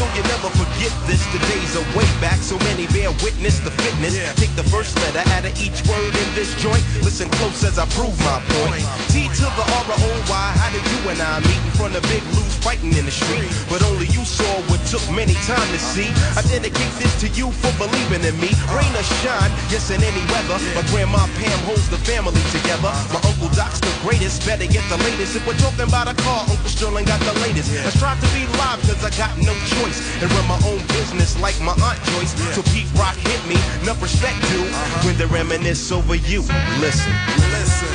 So 0.00 0.08
you 0.16 0.24
never 0.32 0.48
forget 0.56 0.92
this. 1.04 1.20
The 1.28 1.40
days 1.52 1.76
are 1.76 1.84
way 1.92 2.08
back, 2.24 2.40
so 2.40 2.56
many 2.72 2.88
bear 2.88 3.12
witness 3.20 3.60
the 3.60 3.70
fitness. 3.84 4.16
Take 4.40 4.54
the 4.56 4.64
first 4.72 4.96
letter 5.04 5.20
out 5.36 5.44
of 5.44 5.52
each 5.60 5.84
word 5.84 6.12
in 6.16 6.28
this 6.32 6.56
joint. 6.56 6.80
Listen 7.04 7.28
close 7.36 7.60
as 7.68 7.76
I 7.76 7.84
prove 7.92 8.16
my 8.24 8.40
point. 8.64 8.88
T 9.12 9.28
to 9.28 9.46
the 9.60 9.66
R 9.84 9.84
O 9.92 10.10
Y. 10.24 10.46
How 10.56 10.70
did 10.72 10.84
you 10.88 11.00
and 11.12 11.20
I 11.20 11.44
meet 11.44 11.60
in 11.68 11.72
front 11.76 11.92
of 11.92 12.02
Big 12.08 12.24
blues 12.32 12.56
fighting 12.64 12.96
in 12.96 13.04
the 13.04 13.12
street? 13.12 13.52
But 13.68 13.84
only 13.92 14.08
you 14.16 14.24
saw 14.24 14.48
what 14.72 14.80
took 14.88 15.04
many 15.12 15.36
time 15.44 15.68
to 15.68 15.78
see. 15.78 16.08
I 16.32 16.40
dedicate 16.48 16.94
this 16.96 17.12
to 17.20 17.28
you 17.36 17.52
for 17.60 17.70
believing 17.76 18.24
in 18.24 18.36
me. 18.40 18.50
Rain 18.72 18.92
or 18.96 19.04
shine, 19.20 19.52
yes 19.68 19.92
in 19.92 20.00
any 20.00 20.24
weather. 20.32 20.56
My 20.72 20.82
grandma 20.88 21.28
Pam 21.36 21.58
holds 21.68 21.92
the 21.92 22.00
family 22.08 22.40
together. 22.56 22.88
Uh-huh. 22.88 23.20
My 23.20 23.20
uncle 23.28 23.52
Doc's 23.52 23.84
the 23.84 23.92
greatest. 24.00 24.48
Better 24.48 24.64
get 24.64 24.82
the 24.88 24.96
latest. 25.04 25.36
If 25.36 25.44
we're 25.44 25.60
talking 25.60 25.84
about 25.84 26.08
a 26.08 26.16
car, 26.24 26.48
Uncle 26.48 26.72
Sterling 26.72 27.04
got 27.04 27.20
the 27.20 27.36
latest. 27.44 27.68
I 27.84 27.92
strive 27.92 28.16
to 28.24 28.28
be 28.32 28.48
live 28.56 28.80
cause 28.88 29.04
I 29.04 29.12
got 29.20 29.36
no 29.36 29.52
choice. 29.76 29.89
And 30.22 30.30
run 30.32 30.46
my 30.46 30.60
own 30.66 30.78
business 30.88 31.38
like 31.40 31.58
my 31.60 31.72
Aunt 31.72 31.98
Joyce. 32.14 32.32
So 32.54 32.62
Pete 32.72 32.90
Rock 32.94 33.16
hit 33.16 33.42
me, 33.48 33.56
enough 33.82 34.02
respect 34.02 34.38
due. 34.50 34.62
Uh-huh. 34.64 35.06
When 35.06 35.16
they 35.18 35.26
reminisce 35.26 35.90
over 35.92 36.14
you, 36.14 36.42
listen. 36.78 37.12
Listen. 37.50 37.92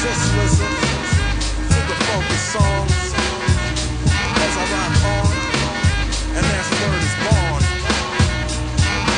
Just 0.00 0.24
listen 0.36 0.70
to 1.72 1.80
the 1.90 1.96
focus 2.08 2.42
songs 2.56 3.14
as 4.24 4.54
I 4.56 4.64
rock 4.72 4.94
on, 5.12 5.32
and 6.36 6.46
as 6.46 6.66
the 6.70 6.76
word 6.86 7.02
is 7.04 7.16
born. 7.24 7.62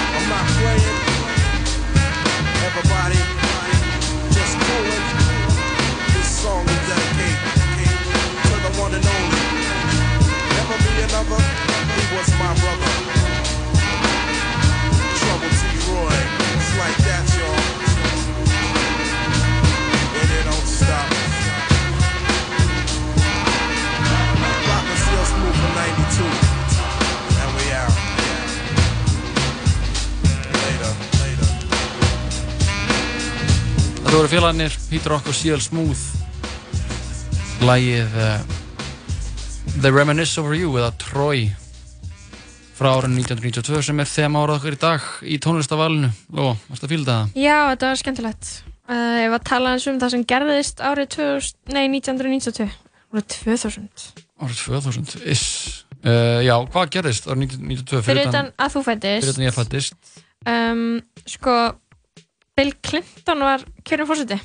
I'm 0.03 0.29
not 0.29 0.47
playing. 0.59 0.99
Everybody, 2.67 3.21
just 4.35 4.59
coolin'. 4.59 5.02
Was 12.13 12.29
my 12.39 12.53
brother. 12.61 12.93
Trouble 15.19 15.53
T. 15.59 15.63
Roy. 15.89 16.19
It's 16.55 16.73
like 16.77 16.99
that, 17.09 17.25
y'all. 17.39 17.63
And 20.21 20.31
it 20.37 20.45
don't 20.45 20.69
stop. 20.69 21.09
Rock 24.69 24.85
and 24.93 25.01
Seal 25.05 25.25
Smooth 25.33 25.57
from 25.57 25.73
92. 25.75 26.27
And 27.41 27.51
we 27.57 27.65
out. 27.81 27.97
Later, 30.67 30.93
later. 31.23 31.51
Þetta 34.03 34.17
voru 34.19 34.29
félagarnir 34.29 34.73
Peter 34.91 35.17
Rock 35.17 35.33
og 35.33 35.35
CL 35.41 35.65
Smooth 35.65 36.03
Lægið 37.63 38.15
uh, 38.21 38.39
The 39.81 39.91
Reminisce 39.91 40.41
Over 40.41 40.55
You 40.61 40.77
eða 40.77 40.93
Troy 41.01 41.49
frá 42.83 42.91
árinu 42.99 43.21
1992 43.23 43.83
sem 43.87 44.03
er 44.03 44.11
þema 44.11 44.43
árað 44.43 44.59
okkur 44.61 44.77
í 44.77 44.81
dag 44.83 45.07
í 45.23 45.39
tónlistavalinu 45.43 46.11
Ló, 46.35 46.51
varst 46.69 46.85
að 46.87 46.93
fíla 46.93 47.07
það? 47.09 47.37
Já, 47.39 47.57
þetta 47.73 47.91
var 47.93 48.01
skemmtilegt. 48.03 48.51
Uh, 48.91 49.19
ég 49.23 49.31
var 49.33 49.39
að 49.39 49.47
tala 49.53 49.73
eins 49.77 49.87
um 49.89 50.01
það 50.03 50.11
sem 50.17 50.25
gerðist 50.33 50.83
árið 50.83 51.09
2000, 51.15 51.55
nei, 51.77 51.85
1992. 51.95 52.67
Árið 53.13 53.29
2000. 53.39 54.07
Árið 54.43 54.61
2000, 54.67 55.15
is 55.31 55.45
uh, 56.03 56.41
Já, 56.43 56.57
hvað 56.75 56.91
gerðist 56.97 57.29
árið 57.31 57.55
1992 57.55 58.03
Fyrir 58.09 58.29
utan 58.33 58.51
að 58.59 58.75
þú 58.75 58.83
fættist. 58.91 59.23
Fyrir 59.23 59.37
utan 59.37 59.47
ég 59.47 59.57
fættist 59.61 60.19
Um, 60.43 60.97
sko, 61.31 61.53
Bill 62.59 62.73
Clinton 62.83 63.45
var 63.47 63.63
kjörinn 63.87 64.09
fórseti. 64.09 64.41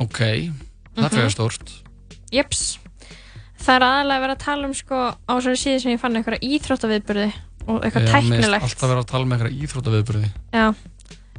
Ok, 0.00 0.16
það 0.16 0.96
er 0.96 1.02
Mhm. 1.02 1.12
fyrir 1.12 1.34
stórt 1.34 1.72
Jeps. 2.32 2.78
Það 3.60 3.74
er 3.76 3.84
aðalega 3.84 4.22
verið 4.24 4.36
að 4.38 4.44
tala 4.46 4.66
um 4.70 4.72
sko 4.74 4.96
á 5.12 5.32
svona 5.36 5.60
síðu 5.60 5.82
sem 5.82 5.92
ég 5.92 6.00
fann 6.00 6.16
eitthvað 6.16 6.40
íþróttaviðburði 6.40 7.28
og 7.66 7.84
eitthvað 7.84 8.08
tæknilegt. 8.12 8.62
Alltaf 8.66 8.88
verið 8.90 9.02
að 9.02 9.10
tala 9.12 9.28
með 9.30 9.42
eitthvað. 9.42 10.30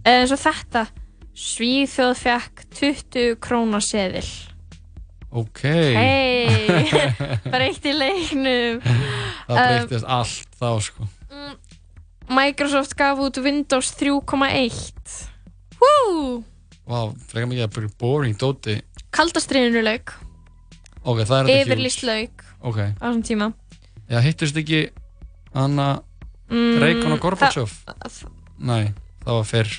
Eða 0.08 0.20
eins 0.22 0.34
og 0.36 0.42
þetta. 0.44 0.86
Svíþjóð 1.38 2.14
fekk 2.18 2.64
20 2.80 3.36
krónar 3.44 3.84
seðil. 3.86 4.26
Ok 5.38 5.62
Hei, 5.68 6.88
breytti 7.54 7.92
leiknum. 7.94 8.80
Það 8.82 9.58
Um, 9.58 9.58
breytist 9.58 10.08
allt 10.08 10.56
þá 10.60 10.70
sko 10.84 11.06
Microsoft 12.28 12.96
gaf 13.00 13.20
út 13.24 13.38
Windows 13.40 13.92
3.1. 13.96 15.14
Woo! 15.80 16.42
Vá, 16.88 17.00
frekar 17.30 17.48
mikið 17.52 17.64
að 17.68 17.74
byrja 17.76 17.94
boring 18.02 18.40
dóti 18.40 18.78
Kaldastriðinu 19.16 19.84
lauk. 19.86 20.12
Ok, 21.08 21.22
það 21.24 21.38
er 21.38 21.48
þetta 21.48 21.62
Yfirlýst 21.62 22.04
lauk 22.08 22.44
Ok 22.68 22.80
á 22.84 23.04
þessum 23.06 23.24
tíma. 23.28 23.52
Já, 24.08 24.20
hittust 24.26 24.58
ekki 24.60 24.82
Anna 25.56 25.88
Mm, 26.48 26.78
Reykján 26.84 27.16
og 27.16 27.20
Gorbachev? 27.24 27.74
Nei, 28.58 28.94
það 29.26 29.34
var 29.40 29.48
fyrr 29.50 29.74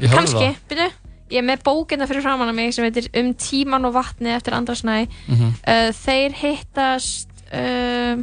Ég 0.00 0.08
hörði 0.10 0.16
Kanski, 0.16 0.44
það 0.48 0.68
byrju. 0.72 0.88
Ég 1.30 1.38
er 1.38 1.46
með 1.46 1.62
bókina 1.66 2.06
fyrir 2.10 2.24
framann 2.24 2.50
að 2.50 2.56
mig 2.58 2.72
sem 2.74 2.86
heitir 2.86 3.06
Um 3.20 3.32
tíman 3.38 3.86
og 3.86 3.94
vatni 3.94 4.32
eftir 4.34 4.56
Andra 4.56 4.74
Snæ. 4.74 5.04
Mhm. 5.28 5.52
uh, 5.62 5.90
þeir 5.94 6.34
hittast, 6.40 7.28
uh, 7.52 8.22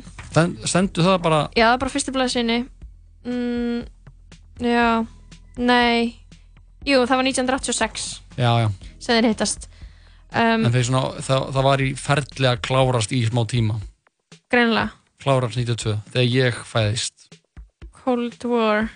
Stendu 0.68 1.06
það 1.06 1.22
bara 1.24 1.40
já, 1.56 1.70
það 1.70 1.74
er 1.74 1.82
bara 1.82 1.94
fyrstu 1.94 2.14
blaðsynni. 2.14 2.58
Mm, 3.28 3.86
já, 4.62 5.06
nei, 5.58 6.16
jú, 6.86 7.02
það 7.08 7.18
var 7.18 7.26
1986 7.26 8.22
Já, 8.38 8.52
já 8.62 8.70
sem 9.00 9.18
þeir 9.18 9.32
hittast. 9.32 9.68
Um, 10.36 10.66
En 10.68 10.74
svona, 10.84 11.22
það, 11.24 11.44
það 11.56 11.64
var 11.64 11.82
í 11.82 11.92
ferli 11.96 12.48
að 12.50 12.62
klárast 12.68 13.14
í 13.16 13.22
smá 13.24 13.46
tíma 13.48 13.78
Greinilega. 14.52 14.92
Klárast 15.24 15.58
92 15.58 15.96
Þegar 16.14 16.28
ég 16.30 16.58
fæðist 16.68 17.28
Cold 17.98 18.44
War. 18.48 18.88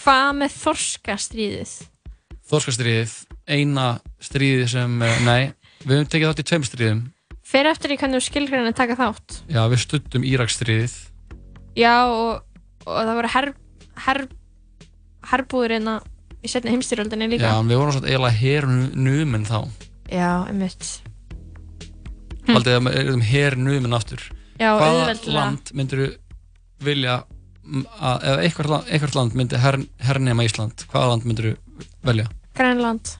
Hvað 0.00 0.30
með 0.40 0.54
þorskastríðið? 0.62 1.72
Þorskastriðið 2.46 3.14
Eina 3.50 3.86
stríðið 4.22 4.68
sem, 4.72 4.96
eh, 5.02 5.18
nei 5.26 5.42
Við 5.84 5.92
höfum 5.98 6.10
tekið 6.12 6.30
þátt 6.30 6.42
í 6.42 6.46
tveim 6.50 6.66
stríðum 6.70 7.02
Fyrir 7.46 7.70
eftir 7.70 7.92
í 7.94 7.98
hvernig 8.00 8.18
þú 8.18 8.26
skilgreina 8.26 8.72
að 8.72 8.78
taka 8.80 8.96
þátt. 8.98 9.36
Já, 9.46 9.60
við 9.70 9.82
studdum 9.84 10.24
Íraksstríðið 10.26 10.94
Já, 11.78 11.94
og, 12.10 12.42
og 12.86 12.96
það 12.96 13.12
voru 13.20 13.30
her, 13.34 13.48
her, 14.06 14.20
herbúður 15.30 15.74
hérna 15.76 15.96
í 16.42 16.50
setni 16.50 16.72
heimstyrjöldinni 16.72 17.28
líka. 17.34 17.50
Já, 17.50 17.60
við 17.66 17.78
vorum 17.80 17.94
svona 17.94 18.08
eiginlega 18.10 18.40
hernumin 18.40 19.46
þá 19.46 19.58
Já, 20.10 20.30
einmitt. 20.48 20.88
hm. 22.46 22.54
Haldið 22.54 22.76
að 22.78 22.82
við 22.86 22.98
erum 23.02 23.24
hernumin 23.26 23.96
aftur 23.98 24.26
Já, 24.60 24.70
Hvaða 24.76 24.92
auðveldlega. 25.02 25.34
land 25.36 25.72
myndir 25.76 26.02
vilja 26.86 27.16
m, 27.66 27.84
að, 28.00 28.24
ef 28.24 28.42
eitthvað, 28.46 28.70
land- 28.72 28.88
eitthvað 28.90 29.14
land 29.18 29.36
myndi 29.36 29.60
her, 29.60 29.78
hernema 30.08 30.46
Ísland 30.46 30.86
hvaða 30.92 31.10
land 31.12 31.26
myndir 31.28 31.56
velja? 32.06 32.26
Grænland. 32.56 33.14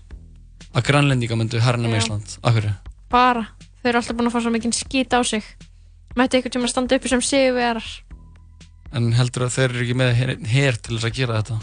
Að 0.76 0.86
grænlendinga 0.90 1.36
myndu 1.36 1.60
hernema 1.60 1.96
Já. 1.98 2.02
Ísland 2.04 2.38
Akkur? 2.42 2.70
Bara. 3.12 3.46
Þau 3.82 3.88
eru 3.92 4.00
alltaf 4.00 4.16
búin 4.18 4.28
að 4.30 4.34
fá 4.34 4.40
svo 4.42 4.50
mikið 4.54 4.74
skít 4.74 5.12
á 5.14 5.20
sig. 5.24 5.44
Mætti 6.16 6.38
einhvern 6.38 6.54
tíma 6.56 6.66
að 6.66 6.72
standa 6.72 6.96
uppi 6.96 7.08
sem 7.12 7.20
sigurvegarar. 7.22 7.86
En 8.96 9.12
heldur 9.12 9.44
að 9.46 9.52
þeir 9.56 9.70
eru 9.74 9.82
ekki 9.84 9.96
með 9.98 10.12
her, 10.16 10.30
her 10.48 10.76
til 10.80 10.96
þess 10.96 11.08
að 11.10 11.16
gera 11.18 11.40
þetta? 11.42 11.58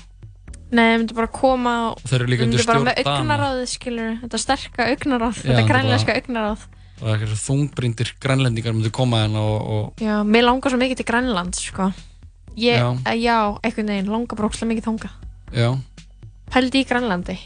Nei, 0.73 0.83
þeir 0.89 0.99
myndu 1.01 1.15
bara 1.17 1.27
koma 1.33 1.73
og 1.93 2.01
þeir 2.05 2.19
eru 2.21 2.29
líka 2.31 2.45
undir 2.45 2.59
myndu 2.61 2.67
bara 2.67 2.79
stjórn 2.79 2.87
með 2.87 3.03
Dana. 3.03 3.17
augnaráðið, 3.19 3.67
skilur 3.73 4.13
þetta 4.23 4.39
sterka 4.43 4.87
augnaráð, 4.93 5.33
Já, 5.33 5.41
þetta 5.43 5.57
þetta 5.57 5.67
grænlenska 5.71 6.07
bara- 6.13 6.21
augnaráð. 6.21 6.63
Og 7.01 7.07
eitthvað 7.13 7.39
þungbrindir 7.43 8.11
grænlendingar 8.21 8.73
myndu 8.75 8.91
koma 8.93 9.23
hérna 9.23 9.41
og, 9.41 9.71
og 9.75 10.03
Já, 10.03 10.19
mér 10.23 10.45
langar 10.45 10.71
svo 10.73 10.79
mikið 10.81 11.01
til 11.01 11.05
Grænland, 11.09 11.55
sko. 11.57 11.89
Ég, 12.53 12.77
Já. 12.77 12.93
já, 13.09 13.13
já 13.17 13.37
einhvern 13.63 13.87
veginn, 13.89 14.11
langar 14.13 14.37
bara 14.37 14.49
ókslega 14.49 14.69
mikið 14.73 14.87
þanga. 14.89 15.09
já, 15.53 15.69
Pældi 16.53 16.83
í 16.83 16.87
Grænlandi. 16.87 17.37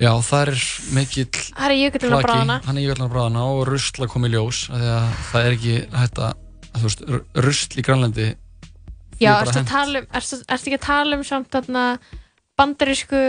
já, 0.00 0.10
það 0.22 0.42
er 0.48 0.52
mikill 0.94 1.30
Það 1.54 1.70
er 1.70 1.76
jökullinn 1.78 2.18
á 2.18 2.20
bráðana. 2.26 2.56
hann 2.66 2.78
er 2.78 2.82
jökullin 2.88 3.06
á 3.10 3.14
bráðana 3.14 3.42
og 3.46 3.64
rusl 3.68 4.02
að 4.04 4.10
koma 4.12 4.26
í 4.28 4.30
ljós 4.34 4.68
að 4.70 5.08
það 5.32 5.46
er 5.46 5.56
ekki 5.56 5.76
að 5.92 6.20
þú 6.78 6.82
veist, 6.86 7.02
rusl 7.34 7.78
í 7.78 7.82
Grænlandi 7.86 8.28
Já, 9.18 9.32
er 9.42 9.48
að 9.50 9.64
tala 9.66 9.98
um, 9.98 10.06
ertu, 10.14 10.36
ertu 10.46 10.68
ekki 10.70 10.78
að 10.78 10.86
tala 10.86 11.16
um 11.18 11.24
samt 11.26 11.48
þarna 11.50 11.98
bandarísku 12.58 13.22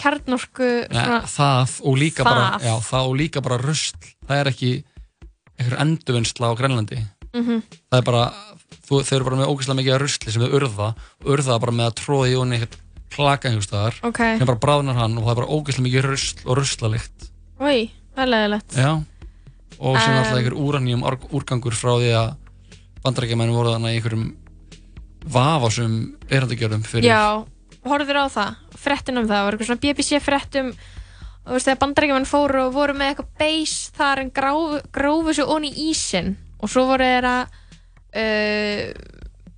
kjarnorku 0.00 0.68
Nei, 0.92 1.04
það 1.30 1.74
og 1.84 1.98
líka 2.00 2.26
bara 2.26 2.58
já, 2.62 2.74
það 2.88 3.08
og 3.10 3.16
líka 3.20 3.42
bara 3.44 3.58
rusl. 3.62 3.96
Það 4.28 4.40
er 4.40 4.50
ekki 4.52 4.70
einhver 5.58 5.80
endurvinnsla 5.84 6.50
á 6.50 6.58
Grænlandi. 6.58 7.00
Mhm. 7.34 7.62
það 7.90 7.98
er 7.98 8.06
bara 8.06 8.24
þú, 8.86 9.00
þau 9.02 9.14
eru 9.16 9.24
bara 9.28 9.40
með 9.40 9.50
ógeðslega 9.50 9.78
mikið 9.80 9.98
rusli 10.04 10.32
sem 10.32 10.42
þau 10.44 10.54
urða 10.60 10.88
og 10.94 11.30
urða 11.34 11.60
bara 11.60 11.72
með 11.72 11.88
að 11.90 11.96
tróða 12.02 12.28
í 12.30 12.36
honni 12.38 12.58
eitthvað 12.60 12.80
klaka 13.14 13.48
einhvers 13.48 13.68
staðar. 13.70 13.98
Ok. 14.02 14.20
sem 14.38 14.46
bara 14.46 14.62
bráðnar 14.62 14.98
hann 14.98 15.18
og 15.18 15.24
það 15.24 15.32
er 15.34 15.40
bara 15.42 15.52
ógeðslega 15.54 15.86
mikið 15.88 16.06
rusl 16.10 16.38
og 16.46 16.56
ruslalikt. 16.58 17.28
Oi, 17.60 17.90
það 18.14 18.22
er 18.24 18.30
leðilegt. 18.34 18.72
já, 18.74 18.90
og 19.78 19.98
sem 20.00 20.12
Um, 20.12 20.18
alltaf 20.18 20.38
einhver 20.38 20.58
úranjum 20.58 21.04
úrgangur 21.30 21.74
frá 21.74 21.92
því 21.98 22.10
að 22.14 22.36
bandarækjumenn 23.04 23.52
voru 23.54 23.74
þannig 23.74 23.94
í 23.94 23.98
einhverjum 23.98 24.26
vafasum 25.24 25.94
erandagjörðum 26.28 26.84
fyrir 26.86 27.08
Já, 27.08 27.44
horfður 27.90 28.20
á 28.20 28.26
það, 28.32 28.54
frettin 28.76 29.18
um 29.18 29.26
það, 29.28 29.36
það 29.36 29.44
var 29.44 29.52
eitthvað 29.56 29.66
svona 29.70 29.84
BBC 29.84 30.20
frettum 30.24 30.68
og 31.44 31.50
þú 31.50 31.56
veist 31.58 31.66
þegar 31.68 31.80
bandarækjumenn 31.82 32.26
fóru 32.30 32.62
og 32.66 32.72
voru 32.72 32.94
með 32.96 33.10
eitthvað 33.12 33.34
base 33.38 33.92
þar 33.98 34.22
en 34.22 34.30
gráfu, 34.32 34.80
grófu 34.96 35.34
svo 35.36 35.44
onni 35.56 35.70
í 35.74 35.90
ísinn 35.92 36.36
og 36.60 36.70
svo 36.72 36.86
voru 36.88 37.04
þeir 37.04 37.26
að 37.28 37.42
uh, 38.14 38.86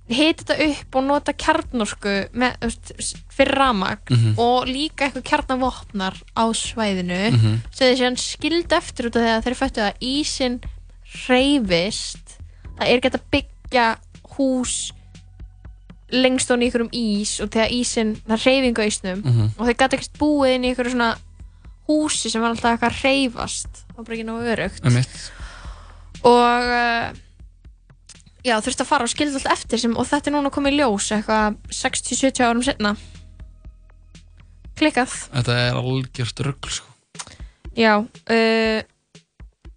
hita 0.07 0.43
þetta 0.43 0.65
upp 0.71 0.95
og 0.95 1.03
nota 1.03 1.33
kjarnorku 1.35 2.11
með, 2.39 2.53
veist, 2.63 3.17
fyrir 3.35 3.57
ramagn 3.59 4.13
Mhm. 4.15 4.35
og 4.39 4.67
líka 4.67 5.07
eitthvað 5.07 5.25
kjarnavopnar 5.31 6.15
á 6.35 6.43
svæðinu 6.55 7.31
Mhm. 7.31 7.57
sem 7.71 7.87
þeir 7.87 7.97
séðan 8.01 8.17
skild 8.19 8.71
eftir 8.73 9.07
út 9.09 9.15
af 9.19 9.23
að 9.23 9.43
þeir 9.47 9.57
fættu 9.61 9.81
að 9.83 9.97
ísinn 10.01 10.59
hreyfist 11.27 12.37
það 12.77 12.87
er 12.91 12.99
gett 13.03 13.17
að 13.19 13.27
byggja 13.31 13.87
hús 14.37 14.91
lengst 16.11 16.51
onni 16.51 16.65
í 16.65 16.69
ykkur 16.71 16.85
um 16.85 16.91
ís 16.95 17.33
og 17.43 17.49
þegar 17.51 17.71
ísinn, 17.75 18.13
það 18.27 18.43
hreyfingu 18.45 18.79
á 18.83 18.87
ísnum 18.87 19.23
Mhm. 19.25 19.49
og 19.57 19.65
þeir 19.67 19.77
gæti 19.81 19.97
ekkert 19.97 20.19
búið 20.21 20.53
inn 20.55 20.63
í 20.67 20.71
ykkur 20.73 20.89
svona 20.93 21.09
húsi 21.87 22.29
sem 22.31 22.41
var 22.41 22.51
alltaf 22.51 22.71
eitthvað 22.77 22.91
að 22.91 22.99
hreyfast 23.01 23.69
það 23.87 23.97
var 23.97 24.03
bara 24.05 24.15
ekki 24.17 24.27
nógu 24.27 24.51
örugt 24.53 24.85
Einmitt. 24.85 25.17
og 26.23 26.63
uh, 26.67 27.11
já, 28.43 28.55
þurfti 28.63 28.83
að 28.83 28.89
fara 28.91 29.03
og 29.03 29.09
skildi 29.11 29.35
allt 29.35 29.51
eftir 29.51 29.79
sem, 29.79 29.97
og 29.97 30.07
þetta 30.07 30.27
er 30.31 30.35
núna 30.37 30.51
komið 30.51 30.73
í 30.73 30.79
ljós 30.81 31.11
eitthvað 31.11 31.57
60-70 31.71 32.43
árum 32.47 32.63
setna 32.63 32.95
klikkað 34.77 35.13
Þetta 35.33 35.55
er 35.67 35.79
algjört 35.79 36.39
rugl 36.45 36.69
sko. 36.69 36.87
já 37.77 37.97
uh, 37.99 38.79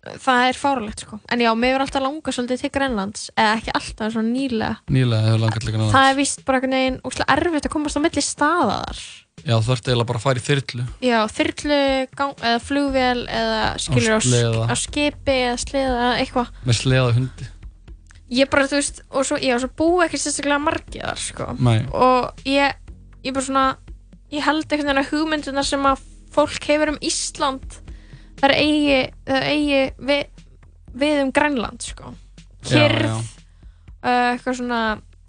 það 0.01 0.43
er 0.48 0.59
fáralegt 0.59 1.05
sko. 1.05 1.18
En 1.32 1.43
já, 1.44 1.51
mér 1.52 1.74
verður 1.74 1.85
alltaf 1.86 2.05
langa 2.05 2.35
svolítið 2.35 2.62
til 2.62 2.70
Grænlands 2.74 3.27
eða 3.35 3.56
ekki 3.59 3.74
alltaf, 3.77 4.12
svona 4.14 4.32
nýlega. 4.32 4.70
Nýlega 4.89 5.27
hefur 5.28 5.43
langar 5.44 5.66
líka 5.66 5.89
það 5.93 6.09
er 6.10 6.18
víst 6.20 6.44
bara 6.47 6.60
einhvern 6.60 6.77
veginn 6.78 7.01
úrslega 7.10 7.36
erfitt 7.36 7.68
að 7.68 7.74
komast 7.74 8.01
á 8.01 8.05
milli 8.05 8.24
staða 8.24 8.78
þar. 8.81 9.02
Já, 9.40 9.55
þú 9.56 9.74
ert 9.74 9.86
eiginlega 9.89 10.09
bara 10.10 10.20
að 10.20 10.24
fara 10.24 10.40
í 10.40 10.47
þyrlu. 10.47 10.86
Já, 11.05 11.18
þyrlu, 11.36 11.81
gang, 12.16 12.43
eða 12.44 12.62
flugvél 12.64 13.22
eða 13.40 13.62
skilur 13.81 14.20
á, 14.20 14.72
á 14.72 14.74
skipi 14.77 15.36
eða 15.36 15.60
sleða 15.64 15.94
eða 15.94 16.10
eitthvað. 16.24 16.51
Með 16.68 16.81
sleða 16.81 17.14
hundi. 17.16 17.51
Ég 18.31 18.51
bara, 18.52 18.68
þú 18.70 18.78
veist, 18.78 19.01
og 19.10 19.27
svo, 19.27 19.40
já, 19.43 19.56
svo 19.59 19.70
búi 19.81 20.05
ekki 20.05 20.20
sérstaklega 20.20 20.60
margir 20.62 21.06
þar, 21.09 21.22
sko. 21.24 21.48
Nei. 21.59 21.81
og 21.90 22.44
ég, 22.47 22.77
ég 23.24 23.35
bara 23.35 23.47
svona 23.48 23.64
ég 24.31 24.44
held 24.47 24.66
einhvern 24.66 24.86
veginn 24.86 25.02
að 25.02 25.10
hugmyndunar 25.10 25.66
sem 25.66 25.86
að 25.89 26.05
fólk 26.31 26.66
hefur 26.70 26.93
um 26.93 27.01
Ísland 27.02 27.81
það 28.41 28.49
er 28.49 28.55
eigi, 28.57 28.99
það 29.29 29.47
eigi 29.53 29.81
við, 30.11 30.25
við 31.05 31.23
um 31.25 31.31
Grænland, 31.37 31.83
sko. 31.87 32.15
Já, 32.65 32.73
kyrð 32.73 33.07
já. 33.07 33.15
Uh, 34.01 34.35
eitthvað 34.35 34.57
svona 34.57 34.81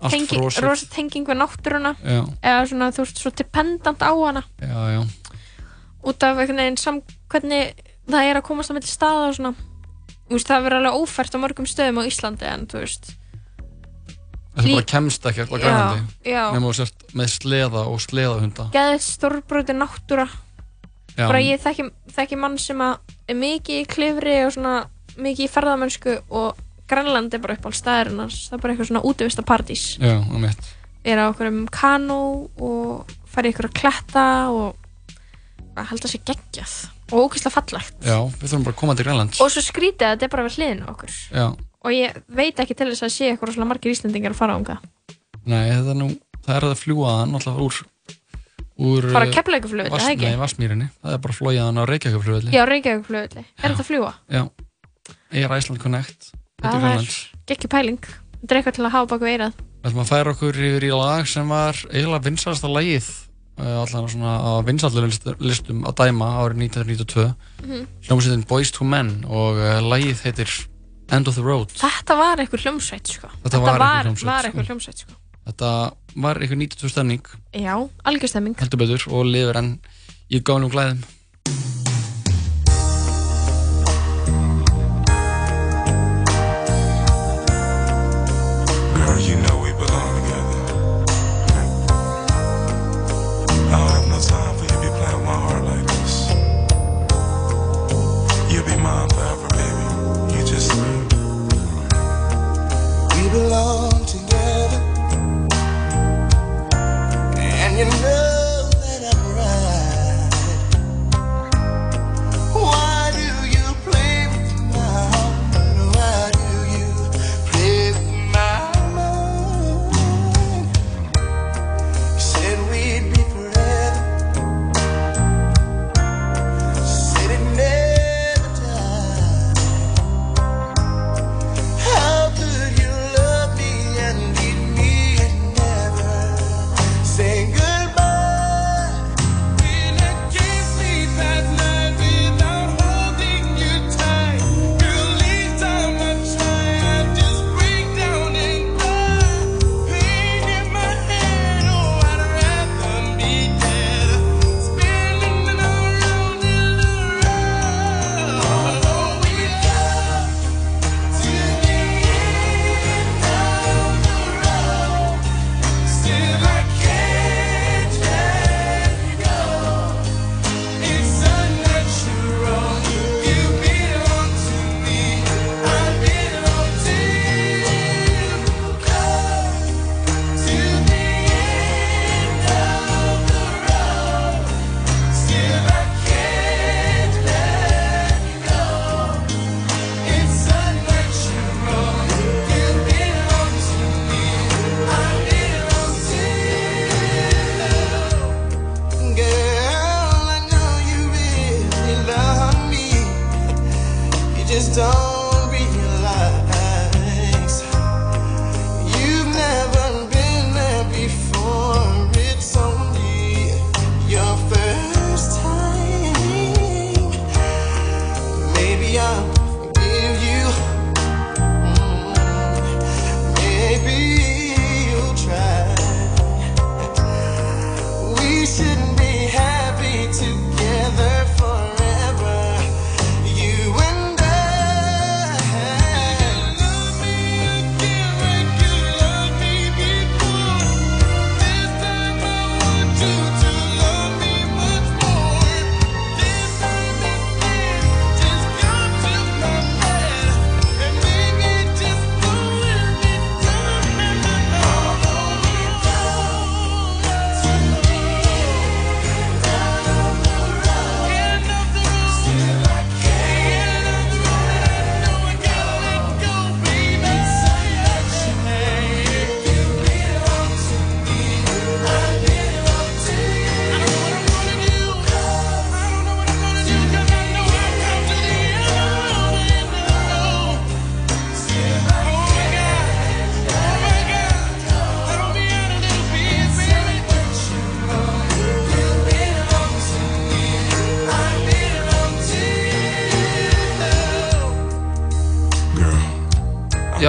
tengi, 0.10 0.38
rosa 0.64 0.88
tenging 0.96 1.28
við 1.28 1.38
náttúruna. 1.42 1.96
Já. 2.02 2.22
eða 2.42 2.68
svona, 2.72 2.92
þú 2.96 3.04
veist, 3.06 3.20
svo 3.22 3.32
dependant 3.36 4.02
á 4.02 4.12
hana. 4.16 4.44
Já, 4.62 4.80
já. 4.96 5.02
Út 6.02 6.24
af 6.26 6.40
einhvern 6.42 6.58
veginn 6.64 6.78
sam, 6.82 7.02
hvernig 7.30 7.76
það 8.10 8.30
er 8.32 8.40
að 8.40 8.46
komast 8.48 8.72
á 8.72 8.76
milli 8.76 8.90
staða 8.90 9.28
og 9.30 9.36
svona. 9.38 9.54
Veist, 10.32 10.48
það 10.48 10.64
verður 10.66 10.80
alveg 10.80 11.02
ófært 11.04 11.36
á 11.36 11.44
mörgum 11.44 11.68
stöðum 11.68 12.00
á 12.02 12.04
Íslandi 12.08 12.48
en 12.48 12.64
þú 12.72 12.82
veist. 12.82 13.12
Það 14.52 14.66
Lí- 14.68 14.74
bara 14.76 14.88
kemst 14.92 15.24
á 15.24 15.30
Já, 15.32 15.46
Grænlandi. 15.48 16.02
já. 16.28 16.44
nema 16.52 16.68
þú 16.68 16.74
sért 16.76 17.06
með 17.16 17.28
sleða 17.32 17.84
og 17.88 18.00
sleðahunda. 18.04 18.66
Geðið 18.74 19.04
stórbröti 19.06 19.76
náttúra. 19.78 20.26
Já. 20.28 20.40
Bara 21.18 21.42
ég 21.44 21.62
þekki, 21.62 21.88
þekki 22.16 22.40
mann 22.40 22.58
sem 22.62 22.82
er 22.82 23.38
mikið 23.38 23.84
í 23.84 23.88
klifri 23.90 24.36
og 24.46 24.54
svona 24.56 24.76
mikið 25.22 25.48
í 25.48 25.52
ferðamennsku 25.52 26.18
og 26.30 26.62
Grænland 26.92 27.34
er 27.34 27.42
bara 27.44 27.56
upp 27.56 27.68
á 27.68 27.72
staðurinn 27.76 28.24
hans 28.26 28.46
það 28.50 28.58
er 28.58 28.64
bara 28.64 28.74
eitthvað 28.74 28.92
svona 28.92 29.04
útivista 29.08 29.46
partís 29.48 29.86
Já, 30.02 30.18
um 30.20 30.42
mitt 30.44 30.72
er 31.08 31.18
á 31.18 31.32
okkur 31.32 31.50
um 31.50 31.66
kanó 31.72 32.22
og 32.62 33.12
fara 33.32 33.50
í 33.50 33.56
ykkur 33.56 33.72
að 33.72 33.78
kletta 33.80 34.26
og 34.54 34.78
að 35.72 35.88
held 35.88 36.04
að 36.04 36.12
sé 36.12 36.20
geggjað. 36.28 36.74
Og 37.12 37.26
ókvæslega 37.26 37.54
fallegt. 37.56 37.96
Já, 38.04 38.18
við 38.28 38.44
þurfum 38.44 38.66
bara 38.68 38.76
að 38.76 38.80
koma 38.82 38.96
til 38.96 39.06
Grænlands. 39.08 39.40
Og 39.42 39.50
svo 39.50 39.64
skrítið 39.64 40.04
að 40.04 40.12
þetta 40.14 40.28
er 40.28 40.32
bara 40.36 40.44
við 40.46 40.58
hliðinu 40.60 40.84
á 40.84 40.92
okkur. 40.92 41.16
Já, 41.32 41.46
og 41.82 41.96
ég 41.96 42.18
veit 42.32 42.60
ekki 42.62 42.78
til 42.78 42.90
þess 42.92 43.06
að 43.06 43.14
sé 43.16 43.30
eitthvað 43.32 43.56
svona 43.56 43.70
margir 43.72 43.94
Íslandingar 43.94 44.36
að 44.36 44.42
fara 44.42 44.58
ánga 44.58 44.78
nei, 45.50 45.72
þetta 45.72 45.94
er 45.94 45.98
nú 45.98 46.10
það 46.46 46.56
er 46.58 46.68
að 46.68 46.82
fljúa 46.82 47.16
alltaf 47.24 47.62
úr 47.62 47.80
úr 48.80 49.08
Bara 49.14 49.28
eh, 49.28 49.34
Keflavíkurflugvelli, 49.36 49.92
Vass- 49.94 50.06
það 50.06 50.14
ekki? 50.16 50.30
Nei, 50.32 50.40
Vassmýrinni, 50.42 50.88
það 51.04 51.14
er 51.18 51.22
bara 51.26 51.34
flóið 51.38 51.60
hann 51.66 51.82
á 51.82 51.84
Reykjavíkflugvelli 51.90 52.52
já, 52.56 52.64
Reykjavík 52.70 53.10
er 53.12 53.48
þetta 53.62 53.82
að 53.84 53.90
fljúa? 53.90 54.14
Já, 54.32 54.44
Air 55.32 55.58
Iceland 55.58 55.82
Connect 55.82 56.32
Já, 56.32 56.70
heitir 56.70 56.82
það 56.82 57.02
er 57.02 57.12
geggju 57.52 57.70
pæling 57.74 58.00
þetta 58.06 58.52
er 58.56 58.60
eitthvað 58.62 58.78
til 58.80 58.86
að 58.88 58.96
hafa 58.96 59.12
baka 59.16 59.26
veirað 59.30 59.60
Við 59.82 59.90
ætlum 59.90 60.02
að 60.04 60.10
færa 60.14 60.32
okkur 60.36 60.58
yfir 60.62 60.84
í 60.86 60.92
lag 60.94 61.28
sem 61.30 61.48
var 61.50 61.78
eiginlega 61.90 62.26
vinsalasta 62.28 62.70
lagið 62.70 63.08
uh, 63.58 63.82
allan 63.82 64.10
svona 64.14 64.34
á 64.38 64.52
vinsallu 64.66 65.08
listum 65.42 65.86
að 65.90 65.96
dæma 66.04 66.28
árið 66.44 66.68
1992 66.70 67.32
Mhm. 67.62 67.88
hljómsveitin 68.08 68.46
Boys 68.50 68.72
to 68.74 68.86
Men 68.86 69.24
og 69.30 69.58
uh, 69.62 69.80
lagið 69.86 70.22
heitir 70.26 70.50
End 71.12 71.28
of 71.28 71.36
the 71.36 71.44
Road 71.44 71.70
þetta 71.76 72.16
var 72.18 72.40
eitthvað 72.40 72.64
hljómsveit 72.66 73.10
sko. 73.12 73.28
Þetta 73.44 73.58
einhver 73.58 73.82
var, 73.82 74.08
var 74.08 74.16
sko. 74.16 74.30
eitthvað 74.48 74.70
hljómsveit 74.70 75.02
sko. 75.04 75.18
Þetta 75.48 75.72
var 76.22 76.38
einhver 76.42 76.60
92 76.60 76.92
stemning. 76.94 77.24
Já, 77.56 77.74
algjörstemming 78.06 78.60
heldur 78.62 78.84
betur 78.84 79.08
og 79.10 79.26
lifir 79.30 79.58
enn. 79.62 79.74
Í 80.32 80.40
gáðnum 80.46 80.72
glæðum 80.72 81.02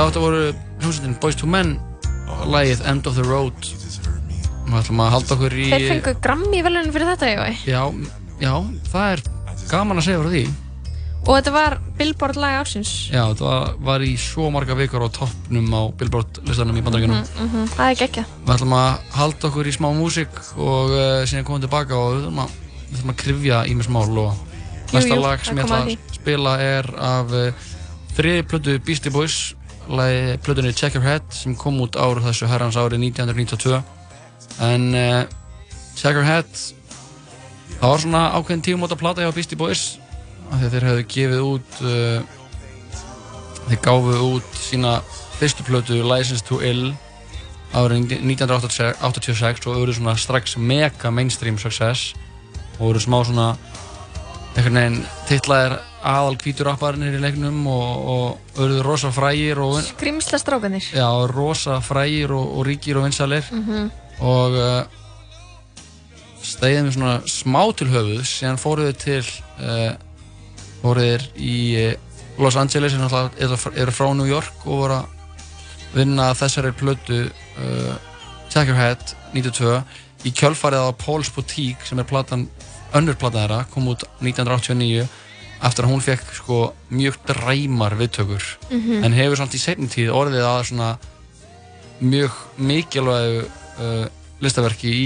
Já, 0.03 0.09
þetta 0.11 0.21
voru 0.25 0.39
hljómsveitin 0.83 1.13
Boys 1.23 1.37
to 1.39 1.47
Men 1.47 1.77
lagið 2.51 2.81
End 2.91 3.07
of 3.07 3.15
the 3.15 3.23
Road 3.23 3.55
Við 3.63 4.75
ætlum 4.81 5.03
að 5.05 5.13
halda 5.15 5.37
okkur 5.37 5.55
í 5.55 5.67
Þeir 5.71 5.85
fengu 5.93 6.15
Grammy 6.25 6.63
velunum 6.67 6.91
fyrir 6.95 7.11
þetta, 7.13 7.29
Jói. 7.31 7.53
Já, 7.71 7.83
já, 8.43 8.53
það 8.91 9.13
er 9.13 9.23
gaman 9.71 10.01
að 10.03 10.07
segja 10.09 10.23
frá 10.25 10.33
því 10.33 10.43
Og 11.23 11.31
þetta 11.37 11.53
var 11.55 11.77
Billboard 12.01 12.39
lag 12.43 12.57
ársins. 12.65 12.91
Já, 13.15 13.21
þetta 13.31 13.47
var, 13.47 13.69
var 13.87 14.03
í 14.03 14.11
svo 14.19 14.49
marga 14.51 14.75
vikur 14.75 15.05
á 15.07 15.09
toppnum 15.15 15.69
á 15.71 15.83
Billboard 16.01 16.41
listanum 16.51 16.81
í 16.81 16.83
bandaríkjunum 16.83 17.21
Mhm, 17.23 17.45
mhm, 17.47 17.69
Það 17.77 17.93
er 17.93 18.01
gekkja. 18.03 18.25
Við 18.43 18.55
ætlum 18.57 18.75
að 18.81 18.91
halda 19.21 19.51
okkur 19.53 19.71
í 19.71 19.77
smá 19.79 19.89
músík 19.95 20.41
og 20.59 20.97
uh, 20.97 21.23
síðan 21.31 21.47
komum 21.47 21.63
tilbaka 21.63 21.95
og 21.95 22.17
við 22.17 22.25
ætlum 22.25 22.43
að, 22.43 22.57
við 22.89 22.99
ætlum 22.99 23.15
að 23.15 23.21
krifja 23.23 23.63
ímis 23.71 23.93
mál 23.95 24.11
og 24.25 24.35
Jú, 24.35 24.99
næsta 24.99 25.21
lag 25.23 25.47
sem 25.47 25.63
ég 25.63 25.69
ætla 25.69 25.79
að 25.85 25.93
að 25.95 26.19
spila 26.19 26.57
er 26.67 26.91
af 27.15 27.37
uh, 27.39 27.71
þriði 28.19 28.43
plötu 28.51 28.79
Beastie 28.83 29.15
Boys 29.15 29.39
lagi 29.89 30.39
plötunni 30.45 30.73
Check 30.73 30.95
Your 30.95 31.07
Head 31.07 31.27
sem 31.35 31.57
kom 31.59 31.81
út 31.83 31.97
ár 31.99 32.21
þessu 32.23 32.47
herrans 32.51 32.79
ári 32.79 33.01
1992 33.01 33.81
en 34.63 34.87
uh, 34.95 35.25
Check 35.99 36.15
Your 36.15 36.27
Head 36.27 36.51
það 37.81 37.89
var 37.89 38.05
svona 38.05 38.23
ákveðin 38.37 38.65
tíumóta 38.67 38.99
plata 38.99 39.25
hjá 39.25 39.33
Beastie 39.35 39.59
Boys 39.59 39.99
að 40.53 40.69
þeir 40.75 40.89
hefðu 40.89 41.07
gefið 41.15 41.45
út 41.49 41.81
uh, 41.83 42.19
þeir 43.69 43.83
gáfu 43.85 44.19
út 44.29 44.59
sína 44.59 44.99
fyrstu 45.39 45.67
plötu 45.67 46.03
License 46.07 46.45
to 46.47 46.61
Ill 46.63 46.93
árið 47.73 48.19
1986 48.21 49.67
og 49.67 49.79
voru 49.81 49.95
svona 49.97 50.17
strax 50.21 50.59
mega 50.61 51.11
mainstream 51.11 51.59
success 51.59 52.13
og 52.79 52.91
voru 52.91 53.01
smá 53.01 53.23
svona 53.25 53.49
einhvern 54.53 54.77
veginn 54.77 55.01
titlaðir 55.31 55.79
aðal 56.03 56.37
hvítur 56.43 56.67
rapparnir 56.67 57.15
í 57.15 57.21
leiknum 57.23 57.61
og, 57.71 58.09
og 58.13 58.57
voru 58.57 58.81
rosa 58.83 59.11
frægir 59.15 59.59
og 59.63 59.79
Grímsla 60.01 60.39
strákanir. 60.43 60.83
já, 60.95 61.07
rosa 61.31 61.81
frægir 61.81 62.33
og, 62.35 62.59
og 62.59 62.67
ríkir 62.67 62.97
og 62.99 63.05
vinsalir 63.07 63.45
Mhm. 63.53 63.91
og 64.21 64.53
uh, 64.59 64.83
stegið 66.43 66.87
mér 66.89 66.95
svona 66.97 67.15
smá 67.31 67.63
til 67.79 67.89
höfuð 67.93 68.23
síðan 68.27 68.59
fóruð 68.61 68.91
þau 68.91 68.99
til 69.05 69.27
uh, 69.63 69.93
fóruð 70.83 71.07
þeir 71.07 71.27
í 71.39 71.57
uh, 71.87 71.95
Los 72.43 72.57
Angeles 72.57 72.93
sem 72.95 73.01
náttúrulega 73.03 73.75
eru- 73.85 73.95
frá 73.95 74.09
New 74.17 74.27
York 74.27 74.67
og 74.67 74.81
voru 74.83 74.99
að 75.01 75.07
vinna 75.95 76.31
þessari 76.35 76.73
plötu 76.75 77.19
uh, 77.29 77.95
Check 78.51 78.69
Your 78.73 78.79
Head 78.81 79.15
92 79.35 79.83
í 80.27 80.33
kjölfarið 80.35 80.87
á 80.87 80.91
Paul's 80.99 81.31
Boutique 81.35 81.87
sem 81.87 81.99
er 81.99 82.07
platan, 82.09 82.49
önnur 82.95 83.15
platan 83.19 83.43
þeirra 83.47 83.61
kom 83.73 83.89
út 83.93 84.03
1989 84.21 85.07
eftir 85.63 85.85
að 85.87 85.93
hún 85.93 86.03
fekk 86.03 86.33
sko 86.35 86.57
mjög 86.91 87.17
dræmar 87.29 87.95
viðtökur 88.01 88.43
Mhm. 88.71 89.05
en 89.05 89.13
hefur 89.13 89.37
samt 89.37 89.55
í 89.55 89.59
seinni 89.63 89.87
tíð 89.89 90.11
orðið 90.11 90.45
að 90.47 90.65
svona 90.71 90.99
mjög 92.03 92.33
mikilvægu 92.59 93.45
uh, 93.79 94.07
listaverki 94.43 94.91
í, 94.91 95.05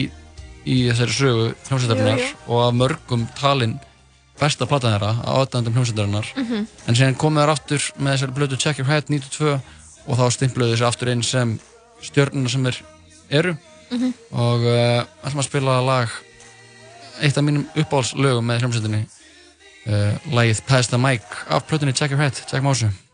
í 0.65 0.77
þessari 0.91 1.13
sögu 1.13 1.49
jú. 1.51 2.37
og 2.49 2.63
að 2.67 2.77
mörgum 2.81 3.27
talin 3.39 3.79
besta 4.41 4.67
platan 4.69 4.93
þeirra 4.97 5.13
á 5.25 5.33
aðdændum 5.41 5.75
hljómsveitarinnar 5.77 6.27
Mhm. 6.37 6.67
en 6.89 6.95
síðan 6.95 7.17
komið 7.17 7.43
þær 7.45 7.53
aftur 7.53 7.83
með 8.01 8.13
þessari 8.17 8.35
blötu 8.37 8.57
Check 8.59 8.79
Your 8.79 8.89
Head 8.91 9.09
92 9.09 9.61
og 10.07 10.19
þá 10.19 10.25
stimpluðu 10.31 10.73
þessi 10.77 10.87
aftur 10.89 11.09
inn 11.13 11.23
sem 11.23 11.59
stjörnuna 12.03 12.49
sem 12.49 12.65
þeir 12.65 12.81
eru 13.31 13.57
Mhm. 13.91 14.13
og 14.33 14.61
uh, 14.65 15.05
ætlum 15.25 15.41
að 15.41 15.45
spila 15.51 15.81
lag 15.85 16.09
eitt 17.23 17.37
af 17.39 17.45
mínum 17.45 17.67
uppáhaldslögum 17.77 18.45
með 18.45 18.61
hljómsveitinni 18.61 19.07
uh, 19.87 20.15
lagið 20.35 20.63
Pass 20.67 20.93
the 20.93 21.01
Mic 21.01 21.23
af 21.49 21.67
plötunni 21.67 21.95
Check 21.95 22.11
Your 22.11 22.23
Head, 22.23 22.45
Jack 22.51 22.63
Másu 22.63 23.06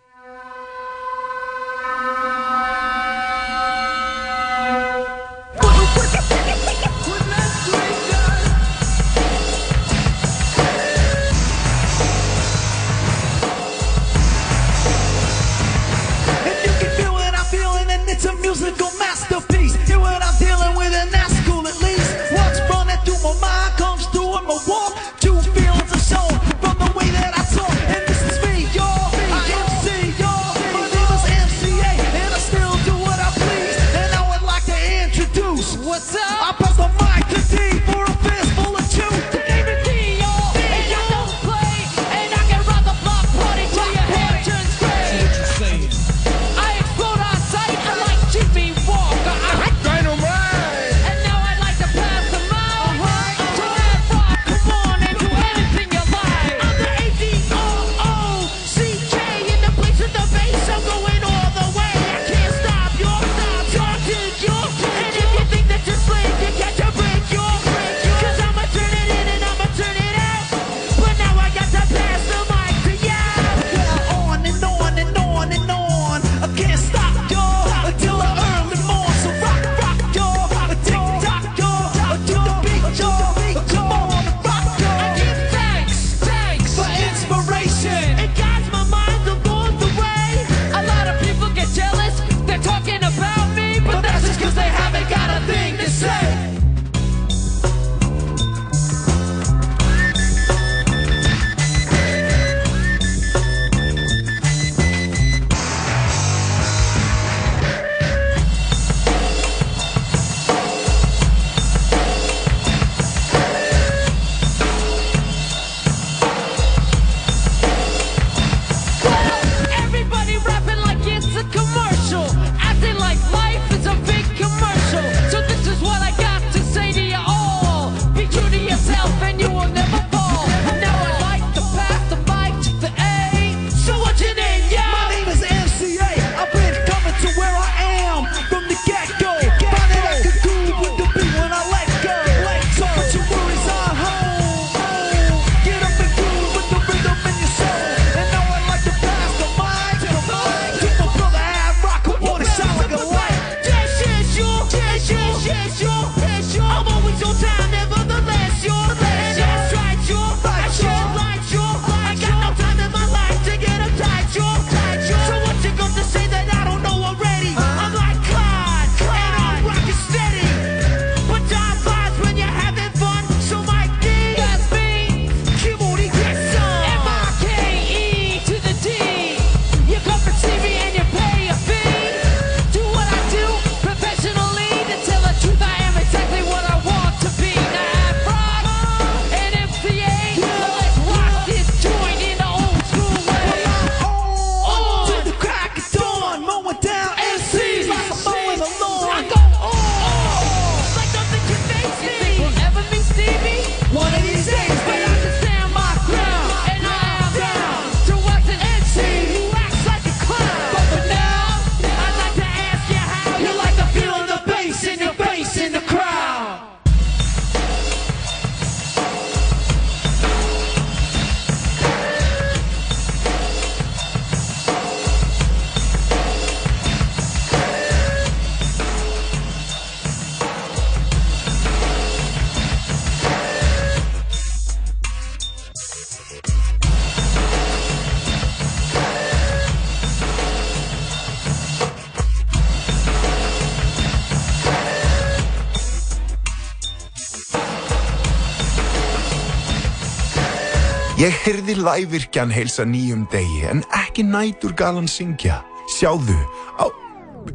Ég 251.22 251.34
heyrði 251.44 251.76
lævirkjan 251.78 252.50
heilsa 252.50 252.82
nýjum 252.88 253.28
degi 253.30 253.60
en 253.70 253.84
ekki 253.94 254.24
nætur 254.26 254.72
galan 254.74 255.06
syngja. 255.06 255.60
Sjáðu, 255.94 256.34
á... 256.82 256.90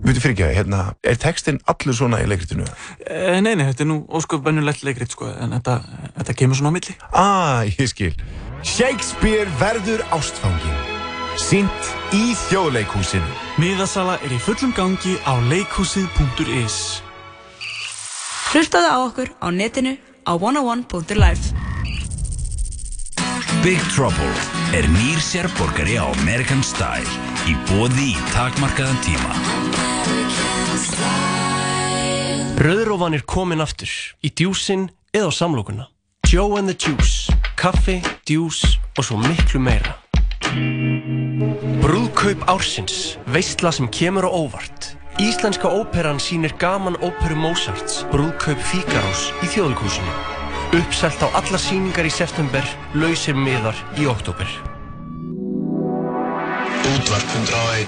Veitu 0.06 0.22
fyrir 0.24 0.36
ekki, 0.38 0.46
hérna, 0.56 0.80
er 1.04 1.20
textin 1.20 1.58
allur 1.68 1.98
svona 1.98 2.22
í 2.24 2.30
leikritinu? 2.32 2.64
Eh, 3.04 3.42
Nei, 3.44 3.58
nei, 3.60 3.66
þetta 3.68 3.84
er 3.84 3.90
nú 3.90 3.98
ósköp 4.08 4.46
bennulegt 4.46 4.86
leikrit 4.88 5.12
sko, 5.12 5.28
en 5.34 5.58
þetta, 5.58 5.82
þetta 6.16 6.38
kemur 6.40 6.60
svona 6.62 6.72
á 6.72 6.76
milli. 6.78 6.96
Ah, 7.12 7.68
ég 7.68 7.92
skil. 7.92 8.14
Shakespeare 8.64 9.52
verður 9.60 10.06
ástfangin. 10.16 10.80
Sýnt 11.36 11.92
í 12.16 12.38
þjóðleikhúsinu. 12.48 13.36
Miðasala 13.60 14.16
er 14.24 14.32
í 14.32 14.40
fullum 14.48 14.72
gangi 14.80 15.20
á 15.28 15.36
leikhúsið.is 15.52 16.82
Hlustaðu 18.54 18.96
á 18.96 18.98
okkur 19.04 19.36
á 19.44 19.52
netinu 19.52 19.98
á 20.24 20.40
101.life 20.40 21.67
Big 23.68 23.84
Trouble 23.92 24.32
er 24.72 24.86
nýr 24.88 25.20
sérborgari 25.20 25.98
á 26.00 26.08
American 26.22 26.62
Style 26.64 27.04
í 27.52 27.56
bóði 27.68 28.14
í 28.14 28.22
takmarkaðan 28.32 28.96
tíma. 29.04 29.34
Rauðrófan 32.64 33.18
er 33.18 33.26
komin 33.28 33.60
aftur 33.60 33.92
í 34.24 34.32
djúsin 34.32 34.86
eða 35.12 35.28
á 35.28 35.32
samlokuna. 35.36 35.90
Joe 36.32 36.56
and 36.62 36.72
the 36.72 36.78
Juice, 36.80 37.28
kaffi, 37.60 37.98
djús 38.24 38.80
og 38.96 39.04
svo 39.04 39.20
miklu 39.26 39.60
meira. 39.60 39.98
Brúðkaup 41.84 42.48
ársins, 42.48 43.18
veistla 43.36 43.76
sem 43.76 43.92
kemur 43.92 44.24
á 44.24 44.32
óvart. 44.32 44.94
Íslenska 45.20 45.68
óperan 45.68 46.24
sýnir 46.24 46.56
gaman 46.56 46.96
óperu 47.04 47.36
Mozarts, 47.36 48.06
Brúðkaup 48.16 48.64
Fígarós 48.72 49.28
í 49.44 49.52
þjóðlíkúsinu. 49.52 50.37
Uppselt 50.76 51.22
á 51.24 51.28
alla 51.32 51.56
sýningar 51.56 52.04
í 52.04 52.12
september, 52.12 52.66
lausir 52.92 53.38
miðar 53.40 53.78
í 53.96 54.04
oktober. 54.12 54.50
Útvarp 56.88 57.30
101 57.38 57.88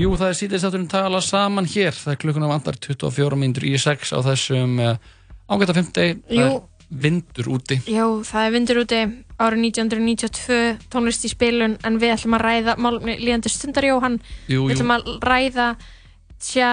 Jú, 0.00 0.12
það 0.16 0.28
er 0.28 0.36
síðan 0.36 0.60
státturinn 0.62 0.90
tala 0.92 1.20
saman 1.24 1.66
hér. 1.68 1.96
Það 1.96 2.12
er 2.12 2.20
klukkuna 2.22 2.48
vandar 2.48 2.76
24 2.80 3.36
mínútur 3.40 3.66
í 3.68 3.72
6 3.80 4.12
á 4.16 4.18
þessum 4.28 4.76
uh, 4.84 4.94
ágæta 5.50 5.74
50. 5.80 6.20
Það 6.28 6.36
Jú. 6.36 6.44
er 6.44 7.00
vindur 7.04 7.50
úti. 7.56 7.80
Já, 7.88 8.04
það 8.28 8.44
er 8.46 8.54
vindur 8.54 8.80
úti 8.84 9.00
árið 9.40 9.64
1992, 9.72 10.60
tónlist 10.92 11.24
í 11.24 11.32
spilun 11.32 11.76
en 11.88 11.98
við 12.00 12.14
ætlum 12.18 12.36
að 12.36 12.44
ræða 12.46 12.76
málumni 12.80 13.16
líðandi 13.20 13.52
stundar 13.52 13.88
Jóhann, 13.88 14.20
Jú, 14.48 14.68
við 14.68 14.74
jú. 14.74 14.78
ætlum 14.78 14.94
að 14.96 15.12
ræða 15.24 15.68
tja 16.40 16.70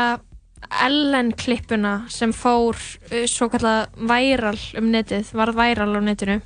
Ellen 0.86 1.32
klippuna 1.38 1.94
sem 2.12 2.34
fór 2.36 2.76
uh, 2.78 3.26
svo 3.30 3.50
kallað 3.54 3.88
væral 4.10 4.58
um 4.80 4.92
netið, 4.94 5.32
varð 5.38 5.56
væral 5.60 5.96
á 5.96 6.02
netinu 6.04 6.40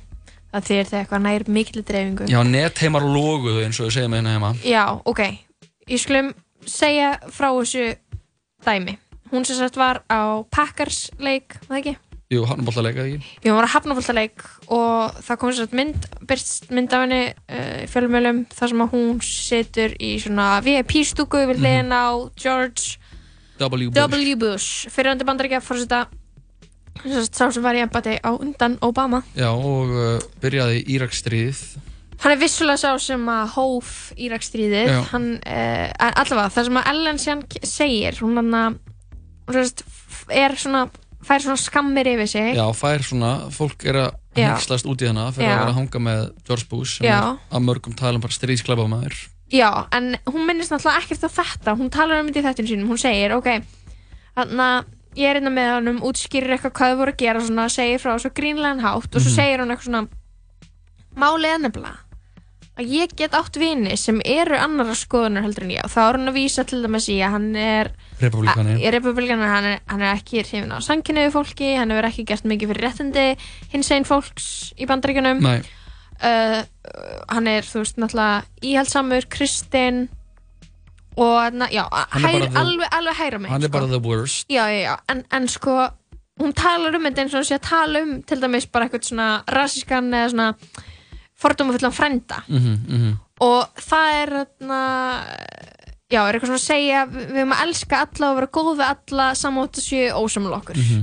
það 0.52 0.66
þýr 0.68 0.84
þegar 0.90 1.00
eitthvað 1.02 1.22
nær 1.26 1.44
mikil 1.48 1.82
dreifingu 1.88 2.26
Já, 2.28 2.40
netheimar 2.44 3.06
loguðu 3.08 3.64
eins 3.64 3.80
og 3.80 3.88
við 3.88 3.94
segjum 3.96 4.16
hérna 4.18 4.34
heima. 4.36 4.50
Já, 4.66 4.84
ok, 5.08 5.22
ég 5.88 6.02
skulum 6.02 6.32
segja 6.68 7.14
frá 7.32 7.48
þessu 7.56 7.94
dæmi 8.66 8.98
hún 9.32 9.46
sem 9.48 9.56
sagt 9.56 9.78
var 9.80 10.02
á 10.12 10.44
Packers 10.52 11.06
leik, 11.18 11.56
var 11.68 11.78
það 11.78 11.80
ekki? 11.82 11.94
Jú, 12.32 12.42
hann 12.48 12.60
er 12.62 12.64
bólt 12.64 12.78
að 12.80 12.86
leika 12.86 13.02
því. 13.04 13.16
Jú, 13.44 13.48
hún 13.50 13.56
var 13.58 13.66
að 13.66 13.72
hafnafóltaleik 13.74 14.44
og 14.72 15.16
það 15.24 15.38
kom 15.40 15.50
svo 15.52 15.66
mynd, 15.76 16.06
byrst 16.28 16.70
mynd 16.72 16.94
af 16.96 17.02
henni 17.04 17.18
uh, 17.28 17.82
fjölmjölum 17.92 18.38
þar 18.52 18.72
sem 18.72 18.84
að 18.84 18.94
hún 18.94 19.10
situr 19.24 19.96
í 20.00 20.14
svona 20.20 20.46
VIP-stúku 20.64 21.42
við 21.42 21.58
Mhm. 21.58 21.60
hliðina 21.64 21.98
á 22.08 22.12
George 22.40 22.96
W. 23.62 23.90
Bush. 23.92 24.02
Bush 24.42 24.68
fyrirhandi 24.94 25.26
bandaríkja 25.28 25.60
fórseta 25.64 26.04
sá 27.32 27.48
sem 27.50 27.62
var 27.64 27.74
í 27.78 27.80
embati 27.82 28.18
á 28.20 28.30
undan 28.36 28.76
Obama 28.84 29.22
Já, 29.38 29.48
og 29.50 29.90
uh, 29.90 30.18
byrjaði 30.42 30.82
Íraksstríðið. 30.92 31.62
hann 32.22 32.34
er 32.36 32.38
vissulega 32.42 32.78
sá 32.78 32.92
sem 33.02 33.22
að 33.32 33.54
hóf 33.56 33.92
Íraksstríðið 34.20 34.92
uh, 34.92 35.88
allavega, 35.98 36.50
það 36.54 36.68
sem 36.68 36.78
að 36.82 36.90
Ellen 36.92 37.18
k- 37.48 37.64
segir 37.66 38.20
hún 38.22 38.38
er 40.30 40.54
svona, 40.60 40.84
fær 41.26 41.42
svona 41.42 41.58
skammir 41.60 42.12
yfir 42.12 42.28
sig 42.30 42.52
Já, 42.60 42.66
fær 42.76 43.02
svona, 43.06 43.32
fólk 43.54 43.88
er 43.90 43.98
að 44.04 44.12
hengslast 44.38 44.86
út 44.88 45.02
í 45.02 45.08
hana 45.10 45.26
fyrir 45.34 45.48
Já. 45.48 45.54
að 45.56 45.60
vera 45.64 45.72
að 45.74 45.78
hanga 45.80 46.00
með 46.06 46.22
George 46.46 46.68
Bush 46.70 46.98
sem 47.00 47.08
Já. 47.08 47.18
er 47.34 47.56
að 47.58 47.66
mörgum 47.66 47.96
talum 47.98 48.22
bara 48.22 48.32
stríðsklefamæður. 48.36 49.18
Já, 49.52 49.86
en 49.92 50.16
hún 50.32 50.46
minnist 50.48 50.72
náttúrulega 50.72 51.02
ekkert 51.04 51.26
á 51.28 51.30
þetta 51.36 51.76
hún 51.76 51.90
talar 51.92 52.20
um 52.22 52.28
þetta 52.30 52.40
í 52.40 52.46
þettin 52.48 52.68
sínum, 52.70 52.88
hún 52.88 53.00
segir 53.02 53.34
ok, 53.36 53.48
þannig 54.36 54.62
að 54.64 54.84
ég 55.20 55.28
er 55.28 55.36
einna 55.42 55.50
með 55.52 55.68
hann 55.74 55.88
um 55.92 55.98
útskýrir 56.08 56.54
eitthvað 56.56 56.72
hvað 56.78 56.92
þau 56.94 57.00
voru 57.02 57.12
að 57.12 57.20
gera 57.20 57.40
svona, 57.44 57.66
segir 57.68 58.00
frá 58.00 58.14
svo 58.18 58.30
grínlegan 58.32 58.80
hátt 58.80 59.12
og 59.12 59.20
svo 59.20 59.28
Mhm. 59.28 59.36
segir 59.36 59.60
hún 59.60 59.74
eitthvað 59.74 59.90
svona 59.90 60.08
málið 61.20 61.52
er 61.54 61.60
nefnilega 61.66 61.98
að 62.80 62.88
ég 62.88 63.10
get 63.20 63.34
átt 63.36 63.58
vini 63.60 63.96
sem 64.00 64.22
eru 64.24 64.56
annara 64.56 64.94
skoðunar 64.96 65.44
heldur 65.44 65.66
en 65.66 65.74
ég 65.74 65.84
og 65.84 65.90
þá 65.92 65.98
er 66.08 66.16
hún 66.16 66.30
að 66.30 66.38
vísa 66.38 66.64
til 66.64 66.80
dæmis 66.82 67.08
í 67.12 67.18
að 67.20 67.30
hann 67.34 67.50
er 67.60 67.90
Republikani. 68.22 68.78
í 68.80 68.90
republikani, 68.94 69.44
hann 69.44 69.64
er, 69.74 69.80
hann 69.92 70.00
er 70.00 70.14
ekki 70.16 70.40
hrifin 70.40 70.72
á 70.72 70.80
sanginniðu 70.80 71.34
fólki, 71.34 71.74
hann 71.76 71.90
hefur 71.92 72.08
ekki 72.08 72.24
gert 72.24 72.44
mikið 72.48 72.72
fyrir 72.72 72.86
réttindi 72.88 73.26
hins 73.74 73.90
einn 73.92 74.08
fólks 74.08 74.72
í 74.80 74.88
bandaríkjunum 74.88 75.42
Nei. 75.44 75.60
Uh, 76.22 76.62
hann 77.28 77.46
er, 77.46 77.62
þú 77.62 77.82
veist, 77.82 77.96
náttúrulega 77.96 78.44
íhaldsamur, 78.62 79.26
kristinn 79.28 80.08
og, 81.16 81.52
na, 81.52 81.66
já, 81.68 81.84
er 81.92 82.20
hægir, 82.24 82.46
the- 82.48 82.58
alveg, 82.58 82.88
alveg 82.96 83.16
hægra 83.18 83.38
mig 83.38 83.50
Hann 83.50 83.62
er 83.62 83.68
sko. 83.68 83.72
bara 83.78 83.86
the 83.86 83.98
worst. 84.08 84.46
já, 84.48 84.64
já, 84.70 84.80
já, 84.88 84.96
en, 85.08 85.24
en 85.32 85.48
sko 85.48 85.88
hún 86.40 86.52
talar 86.56 86.94
um 86.96 87.04
þetta 87.04 87.20
eins 87.26 87.34
og 87.34 87.44
sé 87.44 87.58
að 87.58 87.66
tala 87.68 88.00
um 88.02 88.22
til 88.22 88.40
dæmis 88.40 88.66
bara 88.72 88.86
eitthvað 88.88 89.04
svona 89.10 89.26
rasískan 89.46 90.08
eða 90.14 90.30
svona 90.32 90.54
fordómafullan 91.42 91.92
frænda 91.92 92.42
Mhm, 92.48 92.78
mhm. 92.88 93.18
og 93.40 93.68
það 93.76 94.22
er 94.22 94.32
þarna 94.46 94.80
já, 96.12 96.20
er 96.28 96.34
eitthvað 96.34 96.50
svona 96.52 96.60
að 96.62 96.68
segja 96.70 97.06
við 97.12 97.36
erum 97.36 97.52
að 97.56 97.62
elska 97.66 98.00
alla 98.06 98.30
og 98.30 98.36
vera 98.40 98.46
góð 98.56 98.72
við 98.80 98.88
alla 98.88 99.26
samótt 99.34 99.76
að 99.80 99.86
séu 99.88 100.12
ósamlega 100.16 100.60
okkur 100.62 100.76
Mhm. 100.76 101.02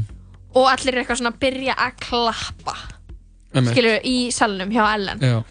og 0.56 0.66
allir 0.74 0.94
er 0.96 1.04
eitthvað 1.04 1.18
svona 1.22 1.34
að 1.36 1.40
byrja 1.40 1.76
að 1.76 1.92
klappa. 2.00 2.76
Skilur 3.54 4.00
í 4.06 4.32
salnum 4.32 4.70
hjá 4.74 4.84
Ellen 4.96 5.20
Já. 5.22 5.44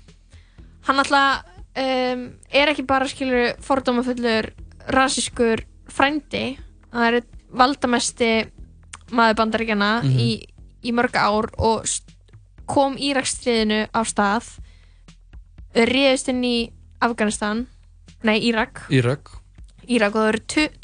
hann 0.88 0.98
alltaf 1.02 1.44
um, 1.76 2.22
er 2.50 2.68
ekki 2.72 2.84
bara 2.86 3.08
skilur 3.10 3.54
fordómafullur 3.64 4.50
rasískur 4.94 5.64
frændi 5.90 6.58
það 6.92 7.04
er 7.12 7.22
valdamesti 7.50 8.30
maður 9.10 9.34
bandaríkjana 9.40 10.02
Mhm. 10.04 10.18
í, 10.20 10.44
í 10.84 10.92
mörg 10.92 11.14
ár 11.16 11.48
og 11.58 11.84
kom 12.68 12.96
Írakstriðinu 13.00 13.88
á 13.92 14.00
stað 14.04 14.58
réðist 15.74 16.28
inn 16.28 16.44
í 16.44 16.70
Afganistan 17.00 17.66
nei 18.22 18.38
Írak 18.50 18.86
Írak. 18.90 19.30
Írak 19.88 20.14
og 20.14 20.20
það 20.20 20.28
eru 20.28 20.40
tu- 20.46 20.74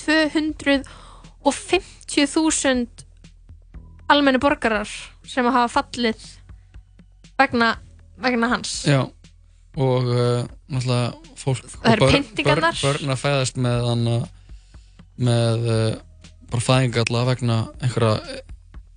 250.000 1.44 2.86
almenni 4.08 4.38
borgarar 4.40 4.88
sem 5.26 5.44
hafa 5.44 5.68
fallið 5.82 6.24
vegna, 7.40 7.74
vegna 8.22 8.50
hans 8.52 8.82
Já. 8.88 9.02
Og 9.74 10.06
uh, 10.06 10.44
náttúrulega 10.70 11.14
fólk 11.40 11.64
Það 11.72 11.92
eru 11.96 12.10
pyntingarnar. 12.12 12.76
börn, 12.78 13.10
að 13.10 13.22
fæðast 13.24 13.56
með 13.58 13.86
hana, 13.88 14.18
með 15.18 15.64
uh, 15.66 15.96
bara 16.52 16.66
fæðingalla 16.68 17.24
vegna 17.32 17.56
einhverja 17.82 18.42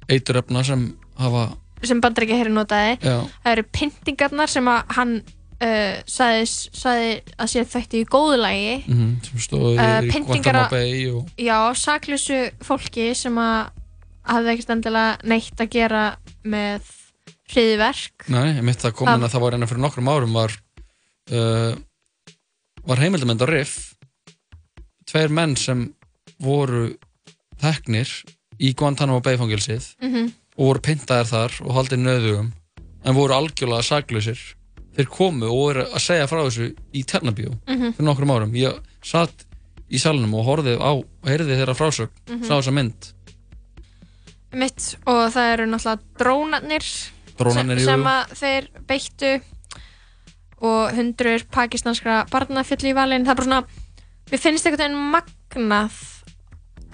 eiturefna 0.08 0.64
sem 0.68 0.84
hafa 1.18 1.48
sem 1.86 2.00
bandaríkja 2.02 2.38
herri 2.40 2.54
notaði 2.54 2.96
Já. 3.02 3.18
það 3.44 3.52
eru 3.52 3.66
pyntingarnar 3.78 4.50
sem 4.52 4.70
að 4.72 4.94
hann 4.98 5.16
uh, 5.22 5.98
sagði, 6.10 6.46
sagði 6.78 7.10
að 7.38 7.52
sé 7.54 7.66
þætti 7.74 8.02
í 8.04 8.08
góðulagi 8.10 8.76
mm 8.86 9.10
sem 9.28 9.44
stóðu 9.48 9.74
Uh, 9.78 10.06
í 10.06 10.42
Bay 10.72 11.10
og 11.12 11.34
já, 11.38 11.58
saklausu 11.78 12.40
fólki 12.66 13.12
sem 13.18 13.38
að 13.42 13.74
hafði 14.28 14.54
ekkert 14.54 14.74
endilega 14.76 15.18
neitt 15.24 15.62
að 15.64 15.74
gera 15.74 16.06
með 16.44 16.94
hriðverk 17.52 18.28
Nei, 18.34 18.62
mitt 18.62 18.82
það 18.84 18.96
komin 19.00 19.24
að 19.28 19.32
það 19.36 19.44
var 19.46 19.54
einna 19.58 19.68
fyrir 19.70 19.84
nokkrum 19.86 20.10
árum 20.12 20.34
var 20.36 20.52
uh, 21.32 21.76
var 22.88 23.02
heimildamönd 23.04 23.44
á 23.44 23.48
Riff 23.50 23.94
tveir 25.08 25.32
menn 25.32 25.56
sem 25.60 25.86
voru 26.44 26.90
teknir 27.62 28.10
í 28.60 28.74
Guantanamo 28.78 29.22
Bay 29.24 29.38
fangilsið 29.40 29.94
Mhm. 30.02 30.32
og 30.58 30.66
voru 30.72 30.82
pyntaðir 30.82 31.30
þar 31.32 31.58
og 31.66 31.76
haldið 31.78 32.02
nöðugum 32.04 32.52
en 33.06 33.16
voru 33.16 33.34
algjörlega 33.34 33.84
saklausir 33.86 34.40
þeir 34.98 35.08
komu 35.14 35.46
og 35.46 35.58
voru 35.62 35.84
að 35.94 36.02
segja 36.02 36.28
frá 36.28 36.42
þessu 36.44 36.72
í 36.94 37.04
Tjarnabíu 37.06 37.54
Mhm. 37.68 37.94
fyrir 37.94 38.08
nokkrum 38.10 38.32
árum 38.34 38.54
ég 38.58 38.80
satt 39.04 39.46
í 39.90 39.98
salnum 40.02 40.34
og 40.36 40.46
horfið 40.46 40.82
á 40.84 40.92
og 40.98 41.06
heyrði 41.30 41.56
þeirra 41.62 41.76
frásögn 41.78 42.10
Mhm. 42.28 42.44
sá 42.44 42.58
þessa 42.60 42.74
mynd 42.74 43.14
mitt 44.58 44.96
og 45.06 45.32
það 45.34 45.54
eru 45.54 45.66
náttúrulega 45.70 46.02
Drónarnir, 46.18 46.86
sem, 47.38 47.74
sem 47.86 48.08
að 48.12 48.36
þeir 48.42 48.70
beittu 48.90 49.34
og 50.68 50.94
hundrur 50.98 51.44
pakistanskra 51.54 52.24
barna 52.32 52.64
fjalli 52.66 52.92
í 52.92 52.96
valin 52.98 53.26
það 53.28 53.34
er 53.34 53.40
bara 53.42 53.48
svona, 53.48 53.84
mér 54.32 54.42
finnst 54.42 54.66
einhvern 54.66 54.84
veginn 54.84 55.12
magnað. 55.14 56.00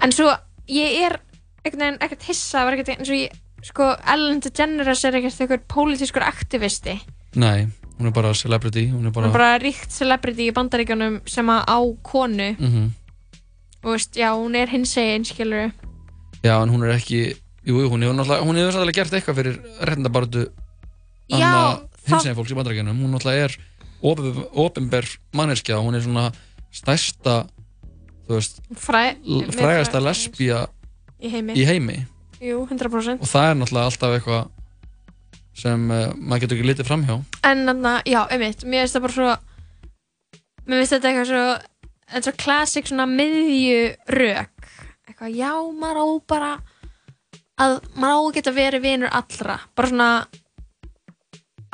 En 0.04 0.12
svo 0.12 0.34
ég 0.68 0.98
er 1.06 1.20
einhvern 1.64 1.86
veginn 1.86 2.02
ekkert 2.04 2.28
hissa 2.28 2.66
ekkert 2.72 2.92
eins 2.98 3.10
og 3.10 3.22
ég 3.22 3.40
sko 3.64 3.94
Ellen 4.12 4.42
DeGeneres 4.44 5.06
er 5.08 5.16
ekkert 5.20 5.40
einhver 5.46 5.62
pólitískur 5.72 6.26
aktivisti. 6.28 6.98
Nei, 7.40 7.70
hún 7.98 8.10
er 8.10 8.16
bara 8.16 8.34
celebrity 8.36 8.90
hún 8.92 9.08
er 9.08 9.12
hún 9.12 9.16
bara, 9.16 9.32
er 9.32 9.38
bara 9.38 9.62
ríkt 9.64 9.96
celebrity 9.96 10.50
í 10.50 10.56
bandaríkjunum 10.56 11.22
sem 11.30 11.48
að 11.54 11.64
á 11.72 11.80
konu. 12.04 12.50
Mhm. 12.60 12.92
og 13.84 13.92
veist, 13.98 14.16
já, 14.16 14.32
hún 14.36 14.56
er 14.56 14.68
hins 14.72 14.96
eginn 14.98 15.26
skilur 15.28 15.72
Já, 16.44 16.62
en 16.62 16.70
hún 16.70 16.84
er 16.84 16.96
ekki 16.98 17.36
Jú, 17.64 17.78
jú, 17.80 17.88
hún 17.92 18.04
hefur 18.04 18.16
náttúrulega 18.18 18.44
Hún 18.44 18.58
hefur 18.60 18.74
náttúrulega 18.74 18.98
gert 19.00 19.14
eitthvað 19.18 19.38
fyrir 19.40 19.60
réttindabartu 19.88 20.42
Já, 21.32 21.52
Hins 22.10 22.26
eginn 22.26 22.36
fólks 22.38 22.52
í 22.52 22.58
bandarækjunum 22.58 22.98
Hún 23.06 23.14
náttúrulega 23.16 23.48
er 23.48 23.58
opin- 24.04 24.42
opinber 24.66 25.08
manneskja 25.36 25.80
Hún 25.80 25.96
er 25.96 26.04
svona 26.04 26.26
stærsta 26.76 27.38
Þú 28.28 28.36
veist 28.38 28.60
Fræ, 28.80 29.04
Frægasta 29.56 30.00
lesbía 30.04 30.66
í 31.24 31.30
heimi, 31.32 31.56
í 31.56 31.64
heimi. 31.68 31.98
Jú, 32.44 32.66
100% 32.68 33.24
Og 33.24 33.28
það 33.32 33.50
er 33.50 33.58
náttúrulega 33.62 33.90
alltaf 33.92 34.18
eitthvað 34.18 34.44
Sem 35.54 35.84
uh, 35.94 36.08
maður 36.18 36.42
getur 36.48 36.58
ekki 36.58 36.66
litið 36.66 36.88
framhjá. 36.88 37.16
En 37.46 37.60
þannig, 37.70 38.08
já, 38.10 38.24
einmitt, 38.34 38.64
mér 38.66 38.88
finnst 38.88 38.96
það 38.98 39.04
bara 39.06 39.16
svo 39.18 39.34
Mér 40.66 40.80
finnst 40.82 40.96
þetta 40.98 41.12
eitthvað 41.12 41.30
svo 41.30 41.44
Þetta 42.04 42.20
er 42.20 42.26
svo 42.28 42.34
classic 42.44 42.90
svona 42.90 43.06
miðju 43.10 43.78
rök. 44.18 44.68
Eitthvað, 45.08 45.32
já, 45.38 45.52
maður 45.80 46.00
á 46.04 46.08
bara 46.30 46.50
að 47.62 47.80
maður 47.96 48.32
á 48.32 48.34
geta 48.36 48.52
verið 48.56 48.82
vinur 48.82 49.10
allra. 49.14 49.60
Bara 49.76 49.90
svona 49.90 50.10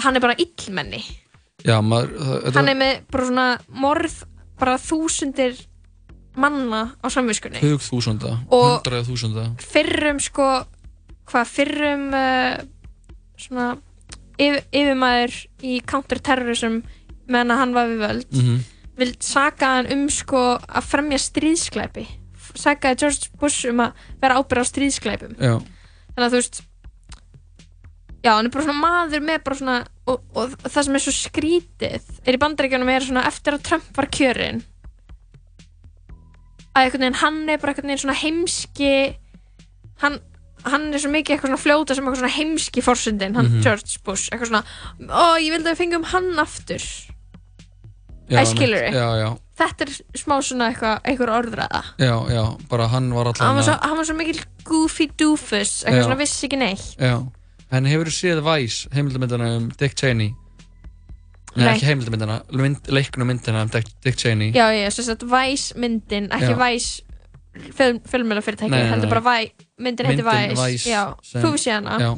hann 0.04 0.16
er 0.16 0.24
bara 0.24 0.36
illmenni. 0.40 1.02
Já, 1.66 1.80
maður 1.84 2.14
það- 2.20 2.54
hann 2.56 2.70
er 2.70 2.76
með 2.80 3.02
bara 3.12 3.26
svona 3.26 3.48
morð 3.70 4.24
bara 4.60 4.78
þúsundir 4.78 5.66
manna 6.36 6.96
á 7.04 7.08
samviskunni. 7.12 7.60
Hug 7.60 7.80
þúsunda 7.84 8.38
Hundrað 8.50 9.08
þúsunda. 9.10 9.46
fyrrum 9.60 10.20
sko 10.20 10.66
hvað 11.28 11.46
fyrrum 11.48 12.14
uh, 12.14 12.58
svona 13.38 13.78
yfir, 14.40 14.64
yfirmaður 14.72 15.36
í 15.62 15.82
counter-terrorism 15.86 16.82
meðan 17.28 17.58
hann 17.58 17.74
var 17.74 17.88
við 17.88 18.00
völd 18.08 18.32
Mhm. 18.32 18.60
vil 18.98 19.16
saka 19.20 19.66
hann 19.76 19.92
um 19.92 20.10
sko 20.10 20.58
að 20.60 20.84
fremja 20.84 21.20
stríðsklæpi 21.20 22.08
sakaði 22.56 23.00
George 23.04 23.30
Bush 23.40 23.66
um 23.70 23.80
að 23.86 23.94
vera 24.22 24.40
ábyrð 24.40 24.64
á 24.64 24.72
stríðsklæpum 24.72 25.36
Já, 25.40 25.54
þannig 26.16 26.26
að 26.26 26.34
þú 26.34 26.40
veist 26.42 26.62
já, 28.24 28.32
hann 28.36 28.46
er 28.50 28.52
bara 28.52 28.66
svona 28.66 28.84
maður 28.84 29.22
með 29.24 29.44
bara 29.46 29.56
svona 29.60 29.78
og, 30.10 30.24
og 30.36 30.56
það 30.66 30.84
sem 30.88 30.96
er 31.00 31.04
svo 31.06 31.14
skrítið 31.16 32.10
er 32.26 32.36
í 32.36 32.42
bandaríkjunum 32.42 32.90
er 32.96 33.06
svona 33.06 33.28
eftir 33.30 33.56
að 33.56 33.64
Trump 33.70 33.92
var 33.96 34.10
kjörinn 34.12 34.64
að 36.76 36.84
einhvern 36.86 37.04
veginn 37.06 37.20
hann 37.22 37.38
er 37.50 37.62
bara 37.62 37.74
einhvern 37.74 37.90
veginn 37.92 38.04
svona 38.04 38.18
heimski 38.20 38.92
hann, 40.04 40.20
hann 40.70 40.90
er 40.94 41.02
svo 41.04 41.12
mikið 41.14 41.36
eitthvað 41.36 41.50
svona 41.54 41.64
fljóta 41.64 41.96
sem 41.98 42.06
eitthvað 42.06 42.22
svona 42.22 42.36
heimski 42.38 42.84
forsundin, 42.86 43.36
hann 43.40 43.50
Mhm. 43.50 43.62
George 43.66 44.00
Bush 44.06 44.30
eitthvað 44.32 44.52
svona, 44.52 44.64
ó 45.10 45.40
ég 45.40 45.52
vildi 45.56 45.68
að 45.68 45.74
við 45.74 45.82
fengum 45.82 46.06
hann 46.12 46.30
aftur. 46.40 46.84
Já 48.30 48.40
Þetta 49.60 49.86
er 49.86 49.92
smá 50.16 50.38
svona 50.46 50.70
eitthvað, 50.72 51.34
orðræða 51.36 51.82
já, 52.00 52.14
já 52.32 52.44
Bara 52.72 52.88
hann 52.94 53.10
var 53.12 53.32
hann 53.34 53.58
var, 53.58 53.60
alltaf 53.60 53.66
svo, 53.68 53.76
hann 53.84 53.98
var 54.00 54.08
svo 54.08 54.16
mikil 54.16 54.40
goofy 54.68 55.10
doofus 55.20 55.82
eitthvað 55.84 56.00
Já. 56.00 56.06
svona 56.08 56.20
vissi 56.22 56.46
ekki 56.48 56.60
neitt 56.62 57.02
Já, 57.02 57.16
en 57.76 57.90
hefur 57.92 58.12
þú 58.12 58.16
séð 58.16 58.44
Vice, 58.46 58.92
heimildamindana 58.96 59.50
um 59.58 59.68
Dick 59.80 59.98
Cheney? 60.00 60.32
Nei, 61.56 61.66
Nei. 61.66 61.74
ekki 61.74 61.90
heimildamindana, 61.90 62.40
mynd, 62.56 62.90
leiknum 62.94 63.32
myndina 63.34 63.66
um 63.66 63.74
Dick, 63.74 63.92
Dick 64.06 64.20
Cheney 64.22 64.54
Já, 64.56 64.70
já, 64.76 64.88
sem 64.96 65.10
sagt 65.10 65.28
Vice 65.28 65.76
myndin, 65.80 66.30
ekki 66.32 66.54
Nei, 68.70 68.70
nei, 68.72 68.84
heldur 68.94 69.12
bara 69.12 69.26
Vi, 69.26 69.52
myndin 69.82 70.08
Myndin 70.08 70.30
Vice, 70.30 70.88
já, 70.88 71.04
þú 71.34 71.56
vissi 71.58 71.74
hana 71.74 72.00
já, 72.00 72.12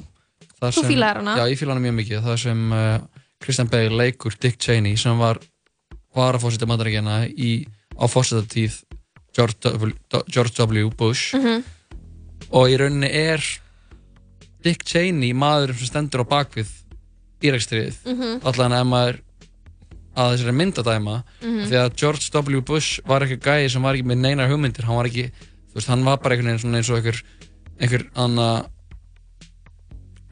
Þú 0.61 0.84
fílaðir 0.85 1.23
hana? 1.23 1.39
Já, 1.39 1.47
ég 1.49 1.57
fíla 1.57 1.73
hana 1.73 1.81
mjög 1.81 1.97
mikið 2.03 2.26
Það 2.27 2.35
sem 2.43 2.59
uh, 2.76 2.99
Christian 3.41 3.72
Bale 3.72 3.97
leikur 3.97 4.35
Dick 4.38 4.59
Cheney 4.61 4.99
sem 4.99 5.18
var 5.18 5.39
varafósita 6.15 6.65
mandaríkjana 6.67 7.27
í 7.29 7.65
á 7.97 8.05
fósitatíð 8.07 8.83
George, 9.35 9.55
W- 9.63 10.23
George 10.27 10.55
W. 10.59 10.89
Bush 10.91 11.33
Mhm. 11.35 11.63
og 12.51 12.67
í 12.69 12.77
rauninni 12.77 13.07
er 13.11 13.39
Dick 14.63 14.83
Cheney 14.85 15.33
maður 15.33 15.73
sem 15.77 15.88
stendur 15.88 16.23
á 16.23 16.27
bakvið 16.27 16.67
Írakstriðið 17.41 17.95
Mhm. 18.05 18.41
allan 18.45 18.73
ef 18.73 18.85
maður 18.88 19.19
að 20.15 20.35
þessari 20.35 20.55
myndadæma 20.59 21.23
Mhm. 21.41 21.65
því 21.69 21.75
að 21.79 21.95
George 21.95 22.29
W. 22.31 22.61
Bush 22.61 22.99
var 23.05 23.21
ekki 23.21 23.39
gæði 23.39 23.71
sem 23.71 23.81
var 23.81 23.95
ekki 23.95 24.03
með 24.05 24.17
neinar 24.19 24.49
hugmyndir 24.49 24.83
hann 24.83 24.95
var 24.97 25.05
ekki, 25.05 25.31
þú 25.31 25.73
veist, 25.75 25.88
hann 25.88 26.03
var 26.03 26.17
bara 26.17 26.35
einhvern 26.35 26.75
eins 26.75 26.89
og 26.89 26.97
einhver 26.97 27.23
einhver 27.79 28.09
anna 28.15 28.65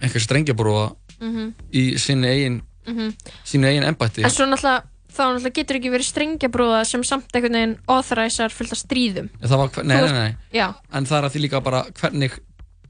einhver 0.02 0.22
strengjabrúa 0.22 0.96
Mhm. 1.22 1.54
í 1.74 1.98
sinni 1.98 2.28
eigin 2.28 2.62
Mhm. 2.88 3.14
sínu 3.46 3.66
eigin 3.68 3.84
embætti 3.84 4.24
En 4.24 4.30
svo 4.30 4.46
náttúrulega, 4.46 4.84
þá 5.10 5.22
náttúrulega 5.26 5.56
getur 5.60 5.80
ekki 5.80 5.92
verið 5.94 6.08
strengjabrúða 6.10 6.80
sem 6.88 7.04
samt 7.08 7.34
einhvern 7.36 7.58
veginn 7.58 7.78
authorizar 7.90 8.54
fullt 8.54 8.72
af 8.76 8.80
stríðum 8.84 9.30
það 9.42 9.58
var, 9.64 9.84
nei, 9.84 9.98
nei, 10.02 10.12
nei, 10.14 10.36
Já, 10.54 10.68
en 10.94 11.06
það 11.10 11.18
er 11.20 11.28
að 11.30 11.34
því 11.36 11.42
líka 11.46 11.62
bara 11.66 11.84
hvernig 12.00 12.38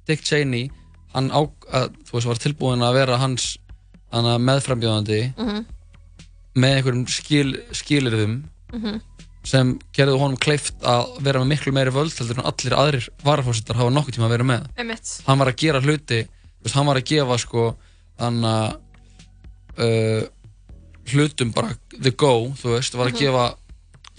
Dick 0.09 0.23
Cheney 0.25 0.69
hann 1.13 1.31
á, 1.33 1.41
að, 1.73 1.89
þú 2.05 2.17
veist, 2.17 2.27
var 2.29 2.41
tilbúin 2.43 2.83
að 2.85 2.93
vera 2.99 3.17
hans 3.21 3.57
hana, 4.13 4.37
meðframbjóðandi 4.41 5.21
Mhm. 5.37 5.65
með 6.59 6.75
einhverjum 6.79 7.07
skil, 7.07 7.51
skilirðum 7.71 8.43
Mhm. 8.73 9.01
sem 9.43 9.79
gerðu 9.95 10.17
honum 10.19 10.37
kleift 10.37 10.75
að 10.83 11.21
vera 11.23 11.39
með 11.39 11.47
miklu 11.53 11.71
meiri 11.73 11.91
völd 11.93 12.11
heldur 12.17 12.37
en 12.41 12.45
allir 12.51 12.75
aðrir 12.77 13.07
varafórsettar 13.23 13.75
hafa 13.79 13.89
nokkuð 13.95 14.17
tíma 14.17 14.27
að 14.27 14.33
vera 14.35 14.43
með 14.43 14.67
Einmitt. 14.77 15.13
hann 15.25 15.39
var 15.39 15.47
að 15.47 15.55
gera 15.57 15.81
hluti 15.81 16.19
þú 16.27 16.63
veist, 16.65 16.75
hann 16.75 16.85
var 16.85 16.95
að 16.99 17.05
gefa 17.13 17.37
sko 17.39 17.75
hann 18.19 18.41
að 18.43 18.75
uh, 19.79 20.27
hlutum 21.13 21.51
bara 21.53 21.75
the 22.01 22.11
go 22.11 22.49
þú 22.59 22.75
veist, 22.77 22.93
var 22.97 23.07
að 23.07 23.13
Mhm. 23.13 23.19
gefa 23.19 23.55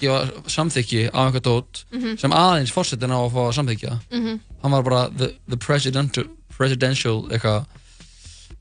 gefa 0.00 0.48
samþykki 0.48 1.10
á 1.12 1.18
einhver 1.26 1.40
dót 1.44 1.84
Mhm. 1.92 2.18
sem 2.18 2.30
aðeins 2.30 2.72
fórsetin 2.72 3.10
á 3.12 3.18
að 3.20 3.32
fá 3.32 3.42
að 3.48 3.56
samþykja 3.58 4.00
Mhm. 4.12 4.40
hann 4.62 4.70
var 4.72 4.82
bara 4.82 5.10
the, 5.10 5.34
the 5.48 5.56
presidential, 5.56 6.24
presidential 6.56 7.28
eitthvað 7.30 7.66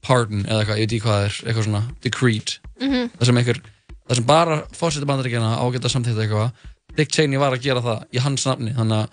pardon 0.01 0.43
eða 0.45 0.63
eitthvað, 0.63 0.77
ég 0.77 0.87
veit 0.89 0.91
ekki 0.93 1.01
hvað 1.05 1.25
er 1.25 1.33
eitthvað 1.47 1.63
svona 1.67 1.83
decreed 2.01 2.57
Mhm. 2.81 3.09
það 3.19 3.25
sem 3.25 3.35
einhver 3.37 3.61
það 4.09 4.15
sem 4.15 4.23
bara 4.25 4.61
fórsetir 4.73 5.05
bandaríkjana 5.05 5.57
á 5.57 5.63
að 5.63 5.73
geta 5.73 5.87
samþýtt 5.89 6.17
eitthvað 6.27 6.51
Dick 6.95 7.11
Cheney 7.11 7.37
var 7.37 7.51
að 7.53 7.61
gera 7.61 7.81
það 7.81 8.03
í 8.13 8.19
hans 8.19 8.45
nafni 8.45 8.73
þannig 8.75 9.07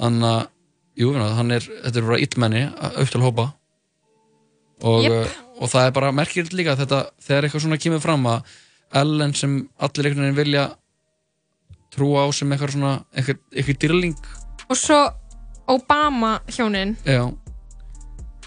að 0.00 0.46
jú, 0.96 1.12
hann 1.14 1.50
er, 1.50 1.60
þetta 1.60 1.96
er 1.96 2.02
bara 2.02 2.18
illmenni 2.18 2.62
upp 3.02 3.10
til 3.10 3.20
hópa 3.20 3.52
og, 4.82 5.02
Jep. 5.04 5.30
Og 5.56 5.70
það 5.72 5.86
er 5.88 5.94
bara 5.96 6.14
merkilegt 6.14 6.56
líka 6.56 6.76
þetta 6.78 7.06
þegar 7.22 7.46
eitthvað 7.46 7.64
svona 7.66 7.80
kemur 7.82 8.02
fram 8.04 8.26
að 8.30 8.56
Ellen 8.96 9.32
sem 9.34 9.54
allir 9.82 10.06
einhvern 10.06 10.28
veginn 10.28 10.38
vilja 10.38 10.66
trúa 11.94 12.26
á 12.26 12.30
sem 12.34 12.52
eitthvað 12.52 12.76
svona 12.76 12.92
eitthvað, 13.16 13.40
eitthvað 13.56 13.80
dyrling 13.82 14.18
og 14.66 14.78
svo 14.78 15.00
Obama 15.66 16.38
hjónin. 16.46 16.94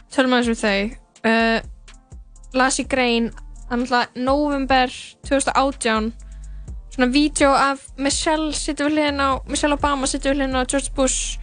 Tölum 0.10 0.36
aðeins 0.38 0.52
um 0.54 0.56
þau. 0.56 0.92
Uh, 1.28 1.60
las 2.56 2.80
í 2.80 2.86
grein 2.88 3.30
november 4.16 4.90
2018 5.28 6.14
svona 6.96 7.12
vídeo 7.14 7.52
af 7.54 7.84
Michelle 7.98 8.54
sittur 8.54 8.90
við 8.90 8.96
hliðin 8.96 9.22
á 9.22 9.30
Michelle 9.48 9.76
Obama 9.76 10.08
sittur 10.08 10.34
við 10.34 10.40
hliðin 10.40 10.58
á 10.58 10.66
George 10.66 10.94
Bush 10.96 11.38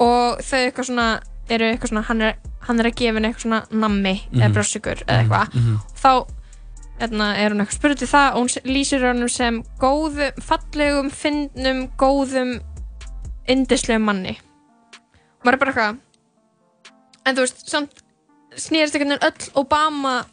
og 0.00 0.40
þau 0.42 0.58
eitthvað 0.64 0.88
svona 0.88 1.08
eru 1.48 1.68
eitthvað 1.68 1.92
svona 1.92 2.06
hann 2.08 2.24
er, 2.26 2.40
hann 2.68 2.80
er 2.80 2.90
að 2.90 2.98
gefa 3.00 3.16
henni 3.16 3.30
eitthvað 3.30 3.44
svona 3.46 3.60
nammi 3.70 4.14
mm 4.14 4.18
-hmm. 4.18 4.40
eða 4.40 4.48
mhm. 4.48 4.56
brjósugur 4.56 4.98
eða 5.04 5.14
mhm, 5.14 5.20
eitthvað 5.22 5.54
mm 5.54 5.62
-hmm. 5.62 5.78
þá 6.02 6.12
hérna, 6.98 7.26
er 7.36 7.52
hún 7.52 7.60
eitthvað 7.62 7.78
spurt 7.78 8.02
í 8.02 8.08
það 8.14 8.28
og 8.34 8.40
hún 8.40 8.72
lýsir 8.74 9.06
hennum 9.06 9.28
sem 9.28 9.62
góðum, 9.78 10.42
fallegum, 10.42 11.10
finnum, 11.10 11.88
góðum 11.96 12.60
indislegum 13.46 14.04
manni 14.04 14.38
og 15.38 15.44
maður 15.44 15.54
er 15.54 15.58
bara 15.58 15.70
eitthvað 15.72 15.96
en 17.24 17.36
þú 17.36 17.40
veist, 17.40 17.68
samt 17.68 17.92
snýðist 18.56 18.94
einhvern 18.94 19.14
veginn 19.14 19.28
öll 19.28 19.50
Obama 19.54 20.24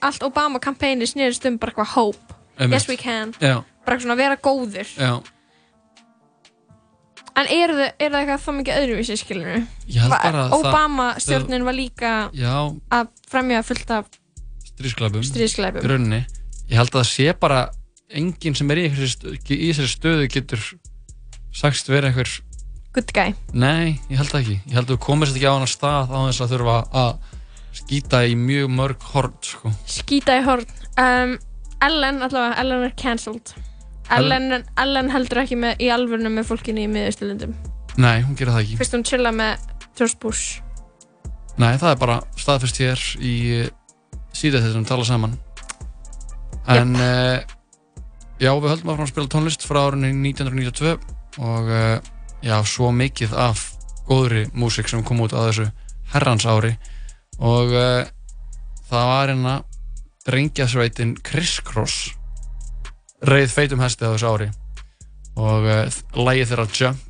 allt 0.00 0.22
Obama-kampæni 0.22 1.06
snýðist 1.06 1.46
um 1.46 1.58
bara 1.58 1.72
eitthvað 1.72 1.94
hope, 1.94 2.34
um 2.58 2.72
yes 2.72 2.82
it. 2.82 2.88
we 2.88 2.96
can 2.96 3.32
Já. 3.40 3.62
bara 3.84 3.96
eitthvað 3.96 4.02
svona 4.02 4.14
að 4.14 4.22
vera 4.24 4.36
góður 4.36 4.88
Já 4.96 5.22
En 7.38 7.46
er 7.54 7.70
það, 7.70 7.84
er 7.86 8.10
það 8.10 8.18
eitthvað 8.20 8.42
þá 8.42 8.50
mikið 8.58 8.78
öðruvísi, 8.82 9.16
skilur 9.20 9.50
við? 9.52 9.66
Obama 10.56 11.12
stjórnin 11.22 11.66
var 11.66 11.76
líka 11.76 12.14
já, 12.34 12.54
að 12.94 13.12
fremja 13.30 13.62
fullt 13.66 13.92
af 13.94 14.08
stríðsklæpum, 14.72 15.24
stríðsklæpum. 15.26 15.84
grunni. 15.84 16.24
Ég 16.68 16.80
held 16.80 16.90
að 16.92 17.00
það 17.00 17.08
sé 17.12 17.32
bara 17.38 17.62
enginn 18.08 18.56
sem 18.58 18.70
er 18.74 18.82
í 18.82 18.90
þessari 18.90 19.90
stöðu 19.92 20.28
getur 20.32 20.62
sagst 21.54 21.90
verið 21.90 22.12
eitthvað 22.12 22.36
Good 22.96 23.12
guy. 23.12 23.34
Nei, 23.52 24.00
ég 24.08 24.16
held 24.18 24.32
ekki. 24.34 24.56
Ég 24.64 24.74
held 24.74 24.88
að 24.88 24.96
þú 24.96 25.02
komist 25.04 25.36
ekki 25.36 25.46
á 25.46 25.52
hann 25.52 25.66
að 25.66 25.74
stað 25.74 26.08
á 26.08 26.18
þess 26.24 26.42
að 26.42 26.52
þurfa 26.54 26.76
að 26.98 27.10
skýta 27.78 28.22
í 28.26 28.32
mjög 28.40 28.70
mörg 28.74 29.04
hórn, 29.12 29.34
sko. 29.44 29.72
Skýta 29.86 30.38
í 30.40 30.44
hórn. 30.46 30.64
Um, 30.98 31.34
Ellen, 31.84 32.22
allavega, 32.24 32.56
Ellen 32.58 32.86
er 32.88 32.94
cancelled. 32.98 33.52
Ellen, 34.14 34.64
Ellen 34.80 35.10
heldur 35.12 35.42
ekki 35.42 35.58
með, 35.60 35.82
í 35.84 35.90
alvörnum 35.92 36.38
með 36.38 36.48
fólkinni 36.48 36.86
í 36.86 36.92
miðaustilundum. 36.92 37.52
Nei, 37.98 38.22
hún 38.22 38.36
gera 38.38 38.54
það 38.54 38.64
ekki. 38.64 38.78
Fyrst 38.80 38.96
hún 38.96 39.04
chilla 39.06 39.32
með 39.34 39.68
George 39.98 40.18
Bush. 40.22 40.62
Nei, 41.58 41.72
það 41.80 41.90
er 41.90 42.00
bara 42.00 42.18
staðfyrst 42.38 42.80
hér 42.84 43.04
í 43.18 43.34
eh, 43.58 43.70
síðan 44.36 44.64
þessum 44.64 44.86
tala 44.88 45.06
saman. 45.06 45.34
En 46.68 46.94
yep. 46.94 47.00
uh, 47.00 47.08
eh, 47.08 47.56
já, 48.44 48.52
við 48.52 48.70
höldum 48.74 48.92
að 48.92 49.00
frá 49.00 49.06
að 49.06 49.10
spila 49.12 49.32
tónlist 49.34 49.66
frá 49.66 49.80
árunni 49.88 50.12
1992 50.12 50.94
og 51.42 51.72
uh, 51.72 51.96
já, 52.44 52.56
svo 52.68 52.92
mikið 52.94 53.34
af 53.34 53.64
góðri 54.08 54.46
músik 54.56 54.88
sem 54.88 55.02
kom 55.04 55.24
út 55.24 55.34
að 55.36 55.50
þessu 55.50 55.66
herrans 56.14 56.46
ári 56.48 56.76
og 57.38 57.74
uh, 57.74 58.04
það 58.88 59.10
var 59.12 59.32
hérna 59.32 59.56
drengjasveitin 60.28 61.16
Criss 61.24 61.60
Cross 61.64 62.12
reið 63.24 63.52
feitum 63.52 63.82
hesti 63.82 64.06
á 64.06 64.12
þessu 64.12 64.30
ári. 64.30 64.48
Og 65.38 65.68
eh, 65.68 65.84
uh, 65.86 66.24
lægið 66.26 66.52
þeirra 66.52 66.66
Jump 66.74 67.04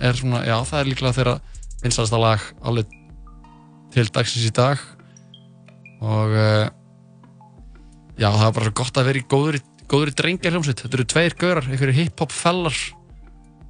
er 0.00 0.18
svona, 0.18 0.40
já 0.46 0.56
það 0.66 0.80
er 0.80 0.90
líklega 0.90 1.16
þeirra 1.18 1.34
vinsalasta 1.84 2.18
lag 2.18 2.46
alveg 2.64 2.96
til 3.94 4.06
dagsins 4.10 4.48
í 4.48 4.52
dag. 4.54 4.82
Og 6.04 6.34
uh, 6.34 6.66
já 8.18 8.28
það 8.28 8.48
er 8.48 8.56
bara 8.58 8.68
svo 8.68 8.76
gott 8.82 9.00
að 9.00 9.08
vera 9.10 9.20
í 9.20 9.26
góður, 9.30 9.60
góður 9.90 10.12
í 10.12 10.18
drengjarljómsveit, 10.20 10.84
þetta 10.84 10.98
eru 10.98 11.08
tveir 11.12 11.38
gaurar 11.40 11.70
einhverju 11.70 11.98
hip-hop 12.00 12.34
fellar 12.34 12.78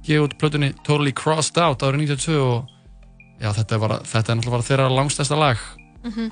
gefið 0.05 0.25
út 0.27 0.37
plötunni 0.39 0.71
Totally 0.85 1.13
Crossed 1.17 1.57
Out 1.61 1.83
árið 1.85 2.05
92 2.05 2.37
og 2.37 3.39
já 3.41 3.49
þetta 3.57 3.75
er 3.75 3.81
bara 3.81 3.97
þetta 4.05 4.31
er 4.31 4.39
náttúrulega 4.39 4.69
þeirra 4.69 4.91
langstæsta 4.93 5.39
lag. 5.39 5.57
Mm 6.05 6.11
-hmm. 6.11 6.29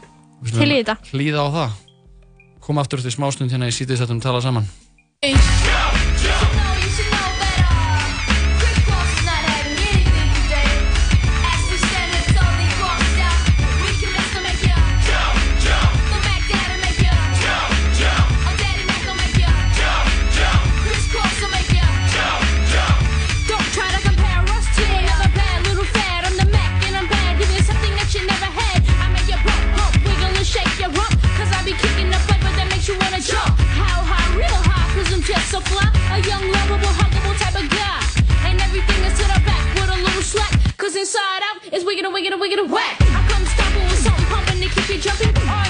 til 0.52 0.72
í 0.72 0.78
þetta. 0.84 0.98
hlýða 1.12 1.40
á 1.42 1.48
það. 1.58 1.72
Koma 2.64 2.82
aftur 2.82 3.02
til 3.02 3.12
smásnund 3.12 3.52
hérna 3.52 3.68
í 3.68 3.76
sítiðstættum 3.76 4.22
og 4.22 4.24
tala 4.24 4.42
saman. 4.42 4.68
Hey. 5.24 5.73
is 41.72 41.86
wiggle 41.86 42.06
and 42.06 42.14
wiggle 42.14 42.34
and 42.34 42.42
wiggle 42.42 42.60
and 42.60 42.72
whack. 42.72 42.98
I 43.00 43.28
come 43.30 43.46
stop 43.46 43.74
with 43.76 44.00
something 44.00 44.26
pumping 44.26 44.62
to 44.62 44.70
keep 44.70 44.90
you 44.90 45.00
jumping. 45.00 45.63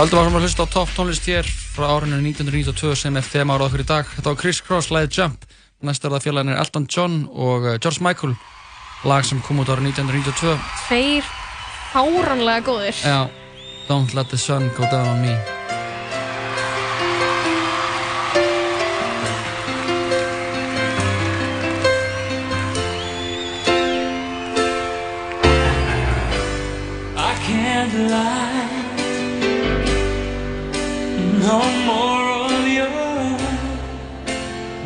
Haldum 0.00 0.32
að 0.32 0.46
hlusta 0.46 0.64
á 0.64 0.72
top 0.72 0.92
tónlist 0.96 1.26
hér 1.28 1.44
frá 1.44 1.90
árinu 1.92 2.16
1992 2.24 2.94
sem 3.02 3.18
er 3.20 3.26
þema 3.26 3.58
ára 3.58 3.66
okkur 3.66 3.82
í 3.82 3.84
dag. 3.84 4.06
Þetta 4.08 4.30
var 4.30 4.38
Chris 4.40 4.60
Cross, 4.64 4.88
læðið 4.88 5.18
Jump. 5.18 5.44
Næsta 5.84 6.08
er 6.08 6.14
það 6.14 6.24
félagin 6.24 6.52
er 6.54 6.60
Elton 6.62 6.86
John 6.88 7.18
og 7.28 7.66
eh, 7.68 7.76
George 7.76 8.00
Michael, 8.06 8.32
lag 9.04 9.28
sem 9.28 9.44
kom 9.44 9.60
út 9.60 9.68
ára 9.68 9.84
1992. 9.84 10.56
Þeir 10.88 11.28
fáranlega 11.92 12.64
góðir. 12.64 12.96
Já, 13.04 13.28
Don't 13.92 14.16
Let 14.16 14.32
the 14.32 14.40
Sun 14.40 14.72
Go 14.72 14.88
Down 14.88 15.04
on 15.04 15.20
Me. 15.20 15.36
lie. 28.08 28.39
No 31.50 31.58
more 31.90 32.26
of 32.46 32.64
your 32.78 33.36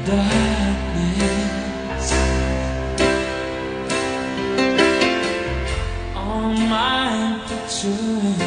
darkness. 0.09 2.07
All 6.17 6.53
my 6.77 7.39
pictures 7.49 8.41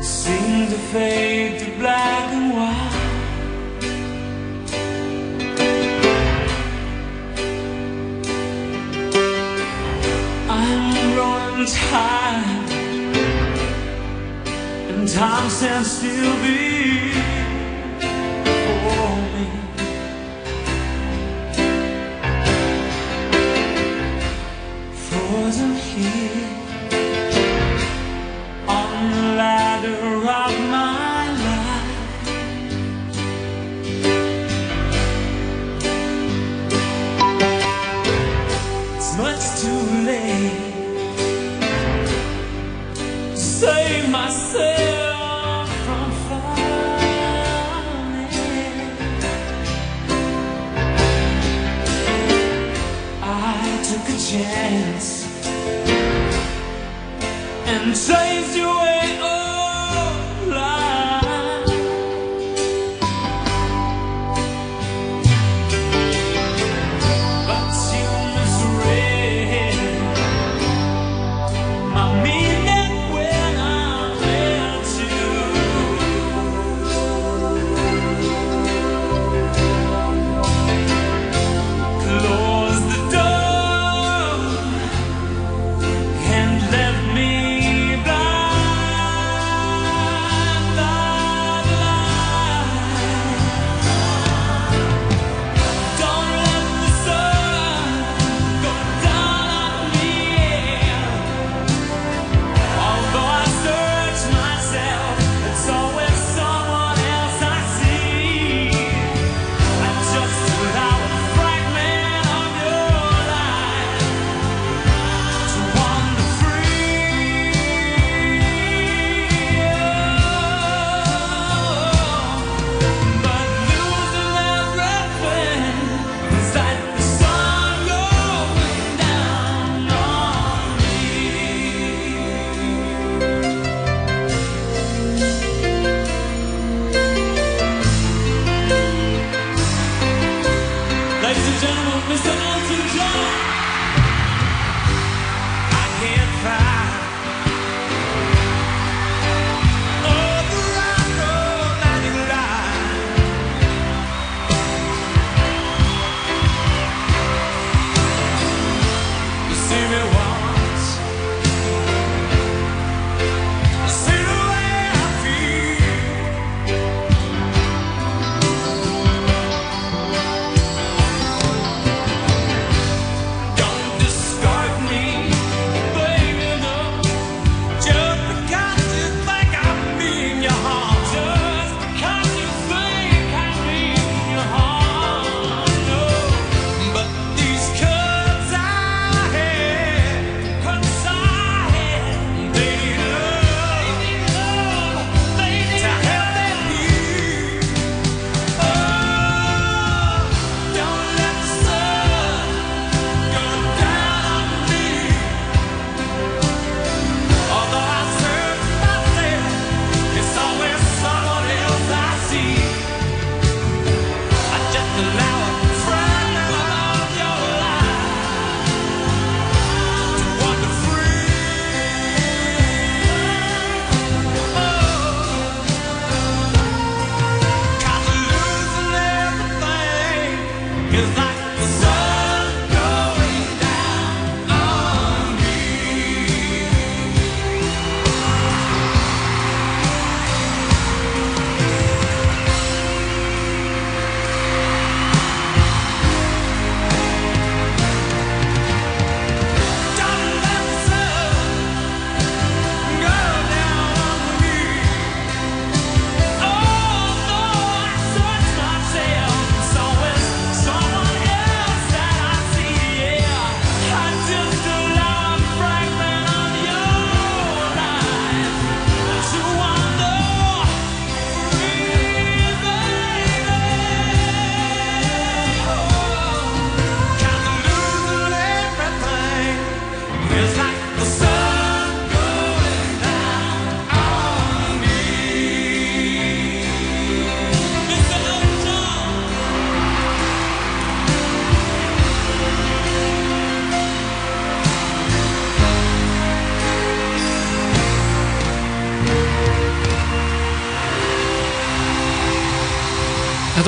seem 0.00 0.54
to 0.72 0.78
fade 0.92 1.54
to 1.58 1.68
black 1.80 2.26
and 2.38 2.48
white. 2.56 2.96
I'm 10.48 10.78
growing 11.14 11.66
tired, 11.66 12.29
time 15.14 15.50
stands 15.50 15.90
still 15.90 16.36
before 18.44 19.16
me. 19.34 19.46
Frozen 24.92 25.74
here 25.74 26.59
chance 54.30 55.26
and 57.66 57.96
chased 57.96 58.56
you 58.56 58.70
away. 58.70 58.99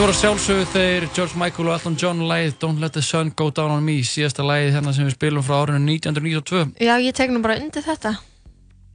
Þetta 0.03 0.11
voru 0.11 0.19
sjálfsögðu 0.19 0.65
þeir 0.73 1.05
George 1.15 1.39
Michael 1.39 1.69
og 1.69 1.75
Elton 1.77 1.95
John 1.95 2.23
lægið 2.27 2.57
Don't 2.59 2.81
Let 2.83 2.97
the 2.97 3.03
Sun 3.07 3.29
Go 3.39 3.45
Down 3.55 3.71
on 3.71 3.85
Me 3.87 4.01
síðasta 4.03 4.43
lægið 4.43 4.73
hérna 4.75 4.95
sem 4.97 5.07
við 5.07 5.13
spilum 5.15 5.45
frá 5.47 5.61
árinu 5.61 5.79
1992 5.79 6.73
Já, 6.83 6.97
ég 6.99 7.15
tek 7.15 7.31
nú 7.31 7.39
bara 7.45 7.55
undir 7.63 7.85
þetta. 7.87 8.11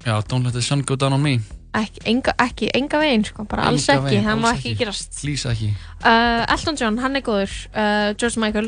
Já, 0.04 0.12
Don't 0.28 0.44
Let 0.44 0.58
the 0.58 0.64
Sun 0.68 0.82
Go 0.84 0.98
Down 1.00 1.16
on 1.16 1.24
Me. 1.24 1.38
Ekki, 1.80 2.02
enga, 2.12 2.34
ekki, 2.44 2.68
enga 2.76 3.00
veginn 3.00 3.24
sko, 3.24 3.46
bara 3.48 3.70
alls 3.70 3.88
Engan 3.88 4.10
ekki, 4.10 4.26
það 4.26 4.42
má 4.42 4.50
alls 4.50 4.60
ekki 4.60 4.74
gerast. 4.82 5.16
Please 5.22 5.54
ekki. 5.54 5.70
Uh, 6.02 6.44
Elton 6.58 6.82
John, 6.84 7.00
hann 7.06 7.16
er 7.22 7.24
góður. 7.30 7.56
Uh, 7.72 8.10
George 8.20 8.44
Michael, 8.44 8.68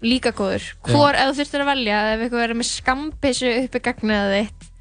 líka 0.00 0.32
góður. 0.40 0.70
Hvor, 0.88 1.20
ef 1.20 1.34
þú 1.34 1.36
þurftir 1.42 1.66
að 1.66 1.70
velja, 1.74 2.00
ef 2.14 2.24
eitthvað 2.24 2.44
verið 2.46 2.60
með 2.62 2.70
skambissu 2.70 3.52
uppi 3.66 3.84
gagnið 3.90 4.32
þitt 4.38 4.72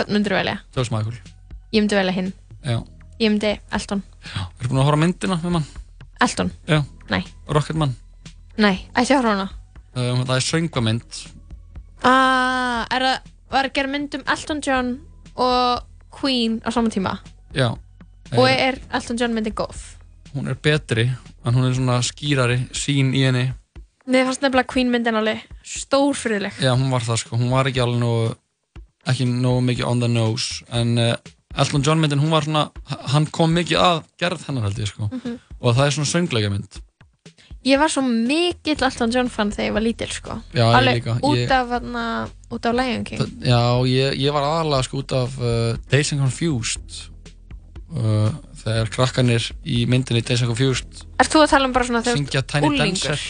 hvern 0.00 0.16
myndir 0.16 0.38
þú 0.38 0.40
velja? 0.40 0.56
George 0.78 0.96
Michael. 0.96 1.36
Ég 1.76 1.84
myndi 1.84 2.00
velja 2.00 2.18
hinn, 2.22 2.32
Já. 2.64 2.80
Ég 3.20 3.28
myndi 3.28 3.54
Elton. 3.68 4.00
Við 4.24 4.64
erum 4.64 4.72
búin 4.72 4.84
að 4.86 4.88
horfa 4.88 5.04
myndina 5.04 5.40
með 5.44 5.58
mann 5.58 5.70
Elton, 6.22 6.50
Já. 6.70 6.82
Nei. 7.10 7.22
Rocketman 7.48 7.96
nei, 8.62 8.76
ætti 8.94 9.14
að 9.14 9.22
horfa 9.22 9.32
hana. 9.32 9.48
Um, 9.96 10.22
Það 10.28 10.36
er 10.36 10.44
söngvamynd. 10.46 11.22
Ah, 12.04 12.84
er 12.92 13.04
það, 13.06 13.30
var 13.52 13.68
að 13.68 13.74
gera 13.76 13.90
mynd 13.92 14.14
um 14.18 14.22
Elton 14.34 14.60
John 14.64 14.92
og 15.36 15.82
Queen 16.12 16.60
á 16.64 16.68
saman 16.74 16.92
tíma? 16.92 17.16
Já. 17.56 17.70
Og 18.32 18.46
Eh, 18.48 18.68
er 18.68 18.78
Elton 18.96 19.18
John 19.20 19.34
myndin 19.36 19.54
góð? 19.54 19.76
Hún 20.34 20.48
er 20.48 20.54
betri 20.56 21.10
En 21.44 21.54
hún 21.54 21.66
er 21.68 21.74
svona 21.76 21.98
skýrari 22.00 22.68
Sín 22.72 23.12
í 23.14 23.24
henni. 23.26 23.52
Mér 24.08 24.24
fannst 24.24 24.40
nefnilega 24.42 24.66
Queen 24.72 24.90
myndin 24.90 25.14
alveg 25.18 25.42
stórfriðileg 25.64 26.56
Já, 26.62 26.72
hún 26.74 26.90
var 26.90 27.00
það 27.04 27.18
sko. 27.20 27.36
Hún 27.36 27.50
var 27.52 27.66
ekki 27.68 27.82
alveg 27.84 28.00
nógu 28.00 28.34
Ekki 29.06 29.26
nógu 29.26 29.60
mikið 29.68 29.86
on 29.90 30.00
the 30.00 30.08
nose 30.08 30.64
En 30.72 30.96
uh, 30.98 31.16
Elton 31.58 31.82
John 31.84 32.00
myndin 32.00 32.20
Hún 32.22 32.30
var 32.32 32.46
svona 32.46 32.70
Hann 33.12 33.26
kom 33.30 33.52
mikið 33.56 33.78
að 33.80 34.00
gerð 34.20 34.46
hennar 34.48 34.68
held 34.68 34.78
ég 34.80 34.88
sko 34.92 35.08
Mhm. 35.12 35.38
Og 35.60 35.76
það 35.76 35.86
er 35.86 35.94
svona 35.98 36.10
söngleika 36.12 36.50
mynd 36.50 36.80
Ég 37.64 37.78
var 37.78 37.86
svo 37.92 38.02
mikill 38.02 38.82
Elton 38.82 39.12
John 39.14 39.28
fan 39.30 39.52
þegar 39.54 39.68
ég 39.70 39.74
var 39.76 39.82
lítil 39.84 40.10
sko 40.10 40.38
Já, 40.54 40.64
ég 40.66 40.74
Alveg 40.80 40.96
líka. 41.04 41.18
út 41.22 41.36
Ég- 41.38 41.50
af, 41.54 41.68
hana, 41.76 42.28
út 42.50 42.66
af 42.66 42.74
Lion 42.74 43.04
King 43.04 43.20
Já, 43.44 43.60
ég, 43.86 44.16
ég 44.18 44.32
var 44.34 44.42
aðalega 44.48 44.82
sko 44.88 44.98
út 45.04 45.12
af 45.12 45.36
uh, 45.38 45.76
Days 45.92 46.12
and 46.12 46.20
Confused 46.24 47.10
uh, 47.96 48.30
Þegar 48.62 48.90
krakkanir 48.94 49.46
í 49.66 49.84
myndinni 49.90 50.22
Days 50.26 50.42
and 50.42 50.50
Confused 50.50 51.04
Ert 51.20 51.30
þú 51.30 51.44
að 51.44 51.50
tala 51.54 51.68
um 51.70 51.72
bara 51.76 51.86
svona 51.86 52.02
þegar 52.06 52.46
Tiny 52.46 52.66
unglingur? 52.66 53.14
Dancer. 53.14 53.22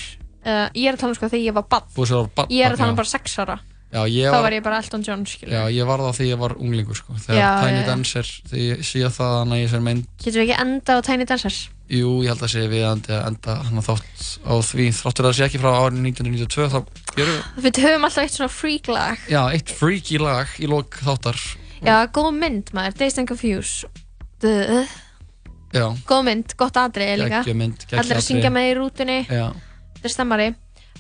Uh, 0.42 0.66
ég 0.74 0.88
er 0.90 0.96
að 0.96 1.00
tala 1.04 1.12
um 1.12 1.18
sko 1.20 1.28
þegar 1.28 1.44
ég 1.50 1.54
var 1.60 1.66
bann 1.70 1.86
Þú 1.94 2.08
bara 2.34 2.48
Ég 2.50 2.64
er 2.66 2.72
að 2.74 2.80
tala 2.82 2.90
um 2.94 2.98
bara 3.02 3.12
6 3.12 3.38
ára 3.44 3.58
Já, 3.92 4.06
Þá 4.32 4.38
var, 4.40 4.54
ég 4.56 4.62
bara 4.64 4.78
Elton 4.80 5.02
John 5.04 5.24
skilur 5.28 5.52
já, 5.52 5.62
ég 5.68 5.84
var 5.84 6.00
það 6.00 6.14
því 6.16 6.26
ég 6.30 6.38
var 6.40 6.54
unglingur 6.56 6.96
sko. 6.96 7.12
Þegar 7.26 7.36
Já, 7.36 7.48
Tiny. 7.60 7.82
Dancer 7.84 8.30
Þegar 8.48 8.62
ég 8.64 8.86
sé 8.88 9.02
það 9.12 9.32
hann 9.36 9.52
að 9.52 9.60
ég 9.60 9.68
sér 9.68 9.82
mynd 9.84 10.06
Getum 10.22 10.38
við 10.38 10.44
ekki 10.46 10.56
enda 10.64 10.96
á 10.96 11.00
Tiny 11.04 11.26
Dancers? 11.28 11.58
Jú, 11.92 12.12
ég 12.24 12.32
held 12.32 12.46
að 12.46 12.52
sé 12.54 12.62
við 12.72 12.86
andi 12.88 13.12
að 13.12 13.26
enda 13.28 13.56
hann 13.66 13.82
að 13.82 13.88
þátt 13.90 14.24
á 14.48 14.54
því. 14.64 14.86
Þráttur 14.96 15.26
að 15.26 15.28
það 15.28 15.36
sé 15.36 15.44
ekki 15.50 15.60
frá 15.60 15.70
árið 15.76 16.00
1992 16.08 16.70
Þá 16.72 16.78
gerum 17.18 17.36
við 17.36 17.66
Við 17.66 17.80
höfum 17.84 18.06
alltaf 18.08 18.24
eitt 18.24 18.36
svona 18.38 18.52
freak 18.56 18.88
lag. 18.88 19.26
Já, 19.28 19.42
eitt 19.52 19.74
freaky 19.76 20.20
lag 20.22 20.56
í 20.56 20.70
lok 20.72 20.96
þáttar. 21.04 21.42
Já, 21.84 21.96
góð 22.16 22.30
mynd 22.38 22.72
maður, 22.72 22.96
Dazed 22.96 23.20
and 23.20 23.28
Confused. 23.28 24.04
Duh. 24.40 24.88
Já, 25.72 25.86
Góð 26.08 26.24
mynd, 26.30 26.56
gott 26.56 26.80
atriði 26.80 27.26
líka. 27.26 27.44
Allir 27.44 28.16
að 28.16 28.24
syngja 28.24 28.48
með 28.52 28.70
í 28.70 28.74
rútunni. 28.80 29.20
Já. 29.28 29.46
Þetta 29.98 30.08
er 30.08 30.14
stemmari 30.16 30.48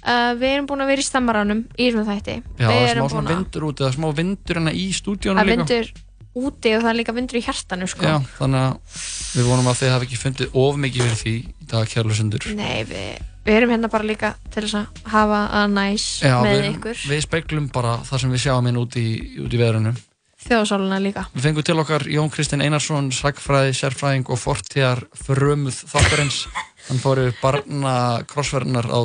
uh, 0.06 0.32
Við 0.38 0.48
erum 0.52 0.68
búin 0.70 0.84
að 0.84 0.92
vera 0.92 1.04
í 1.04 1.08
stemmaranum 1.08 1.64
í 1.78 1.88
þessum 1.90 2.08
þætti. 2.08 2.36
Já, 2.58 2.66
það 2.68 2.86
er 2.88 2.96
smá 3.00 3.08
svona 3.12 3.30
að 3.30 3.36
vindur 3.36 3.66
út 3.68 3.82
eða 3.84 3.92
smá 3.96 4.08
vindur 4.22 4.60
hérna 4.60 4.74
í 4.74 4.86
stúdíónu 4.96 5.38
Það 5.42 5.50
líka. 5.50 5.56
vindur 5.62 5.92
úti 6.32 6.70
og 6.72 6.80
það 6.80 6.90
er 6.92 6.96
líka 6.96 7.12
vindur 7.12 7.36
í 7.36 7.42
hjartanu 7.44 7.88
sko. 7.92 8.06
Já, 8.08 8.14
þannig 8.38 8.62
að 8.62 9.02
við 9.36 9.50
vonum 9.50 9.66
að 9.68 9.82
þið 9.82 9.90
hafi 9.92 10.06
ekki 10.08 10.20
fundið 10.22 10.54
of 10.62 10.78
mikið 10.80 11.02
fyrir 11.02 11.18
því 11.20 11.34
í 11.36 11.66
dag 11.72 11.90
kærlusundur 11.92 12.46
Nei, 12.56 12.78
við, 12.88 13.18
við 13.44 13.58
erum 13.58 13.74
hérna 13.74 13.90
bara 13.92 14.08
líka 14.08 14.30
til 14.48 14.62
þess 14.64 14.78
að 14.80 15.02
hafa 15.12 15.42
að 15.60 15.74
næs 15.76 16.06
Já, 16.24 16.38
með 16.40 16.56
við, 16.56 16.70
ykkur. 16.70 17.02
við 17.12 17.20
speglum 17.26 17.68
bara 17.74 17.98
það 18.08 18.24
sem 18.24 18.32
við 18.32 18.42
sjáum 18.46 18.70
inn 18.72 18.80
út 18.80 18.96
í, 18.96 19.06
út 19.44 19.52
í 19.52 19.60
veðrunum 19.60 20.00
Þjóðsáluna 20.42 20.98
líka. 20.98 21.22
Við 21.36 21.44
fengum 21.46 21.62
til 21.68 21.76
okkar 21.78 22.04
Jón 22.10 22.30
Kristinn 22.32 22.64
Einarsson, 22.64 23.12
sagfræði, 23.14 23.76
sérfræðing 23.78 24.26
og 24.32 24.40
fortíðar 24.42 25.04
frömuð 25.14 25.76
þáttarins. 25.92 26.40
Hann 26.88 26.98
fór 26.98 27.20
yfir 27.22 27.36
barna 27.38 27.92
krossverðinar 28.26 28.88
á 28.90 29.00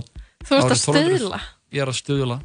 Þú 0.47 0.57
ert 0.57 0.71
að 0.71 0.73
árið 0.73 0.81
1200. 0.81 0.81
stuðla. 0.81 1.39
Ég 1.75 1.83
er 1.83 1.91
að 1.91 1.97
stuðla. 2.01 2.37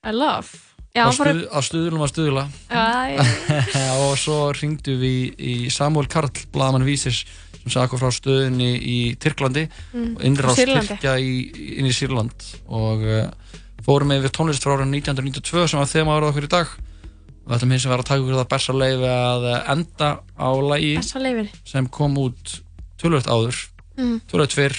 I 0.00 0.12
love. 0.16 0.66
Já, 0.90 1.04
fór 1.06 1.28
stuð, 1.30 1.42
á 1.54 1.58
stuðlum 1.62 2.02
að 2.02 2.10
stuðla. 2.10 2.44
Já, 2.70 3.90
og 4.08 4.16
svo 4.18 4.38
ringdu 4.56 4.96
við 4.98 5.38
í 5.38 5.54
Samuel 5.70 6.08
Karl, 6.10 6.32
blaðmann 6.50 6.86
vísis 6.86 7.22
sem 7.60 7.68
sagði 7.70 7.84
okkur 7.86 8.00
frá 8.00 8.14
stöðinni 8.16 8.70
í 8.80 8.98
Tyrklandi 9.20 9.66
Mm, 9.92 10.14
og 10.16 10.56
Sýrlandi. 10.56 10.96
Tyrkja 10.96 11.14
inn 11.20 11.86
í 11.90 11.94
Sýrland. 11.94 12.46
Og 12.72 13.04
uh, 13.04 13.26
fórum 13.86 14.14
við 14.16 14.30
tónlist 14.34 14.64
frá 14.64 14.74
árið 14.78 14.88
1992 14.98 15.66
sem 15.70 15.82
var 15.82 15.90
þema 15.90 16.16
árað 16.16 16.32
okkur 16.32 16.48
í 16.48 16.52
dag. 16.56 16.72
Og 17.44 17.52
þetta 17.54 17.68
með 17.70 17.82
sem 17.84 17.92
var 17.92 18.02
að 18.02 18.08
taka 18.10 18.24
okkur 18.24 18.38
það 18.40 18.50
besta 18.54 18.76
leiði 18.76 19.10
að 19.10 19.46
eh, 19.50 19.70
enda 19.74 20.08
á 20.38 20.48
leifir 20.62 21.48
sem 21.66 21.88
kom 21.90 22.18
út 22.20 22.56
tölvöld 23.00 23.30
áður. 23.30 23.62
Mm. 24.00 24.18
tölvöld 24.30 24.54
fyrr 24.54 24.76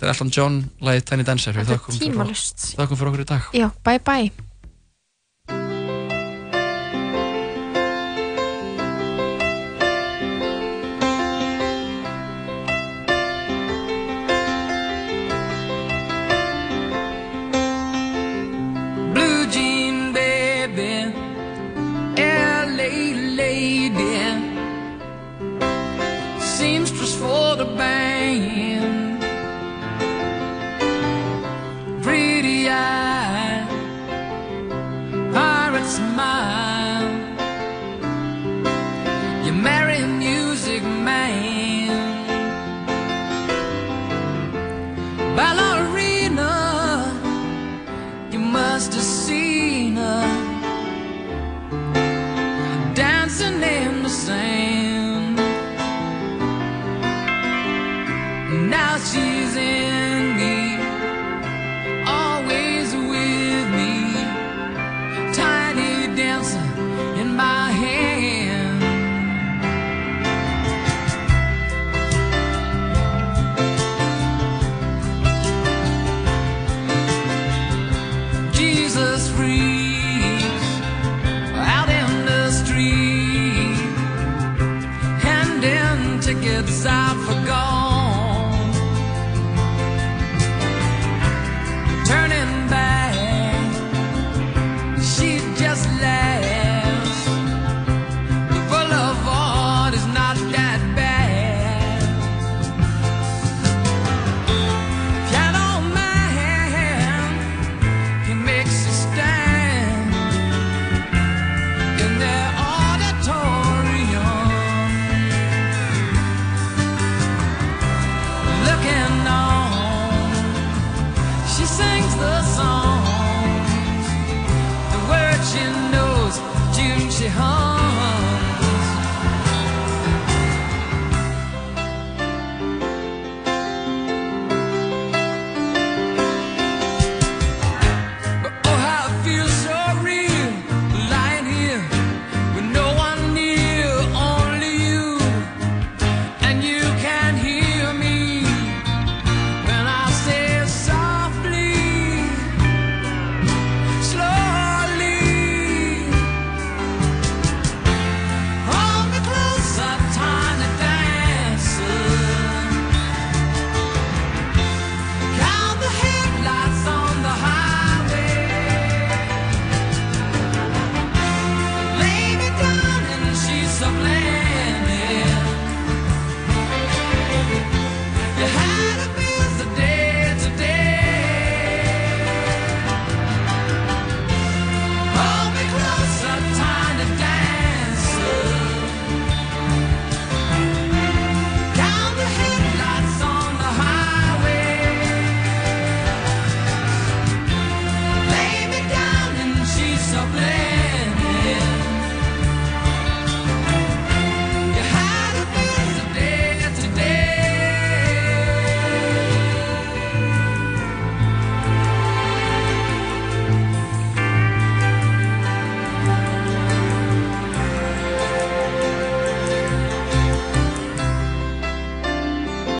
þetta 0.00 0.08
er 0.08 0.14
Elton 0.14 0.30
John, 0.32 0.54
lagið 0.80 1.04
Tiny 1.12 1.26
Dancer 1.28 1.52
Þetta 1.58 1.76
er 1.76 1.98
tímalaust. 2.00 2.70
þökkum 2.78 2.96
fyrir 2.96 3.12
okkur 3.12 3.26
í 3.26 3.28
dag. 3.34 3.50
Já, 3.52 3.68
bye 3.84 4.00
bye 4.00 4.49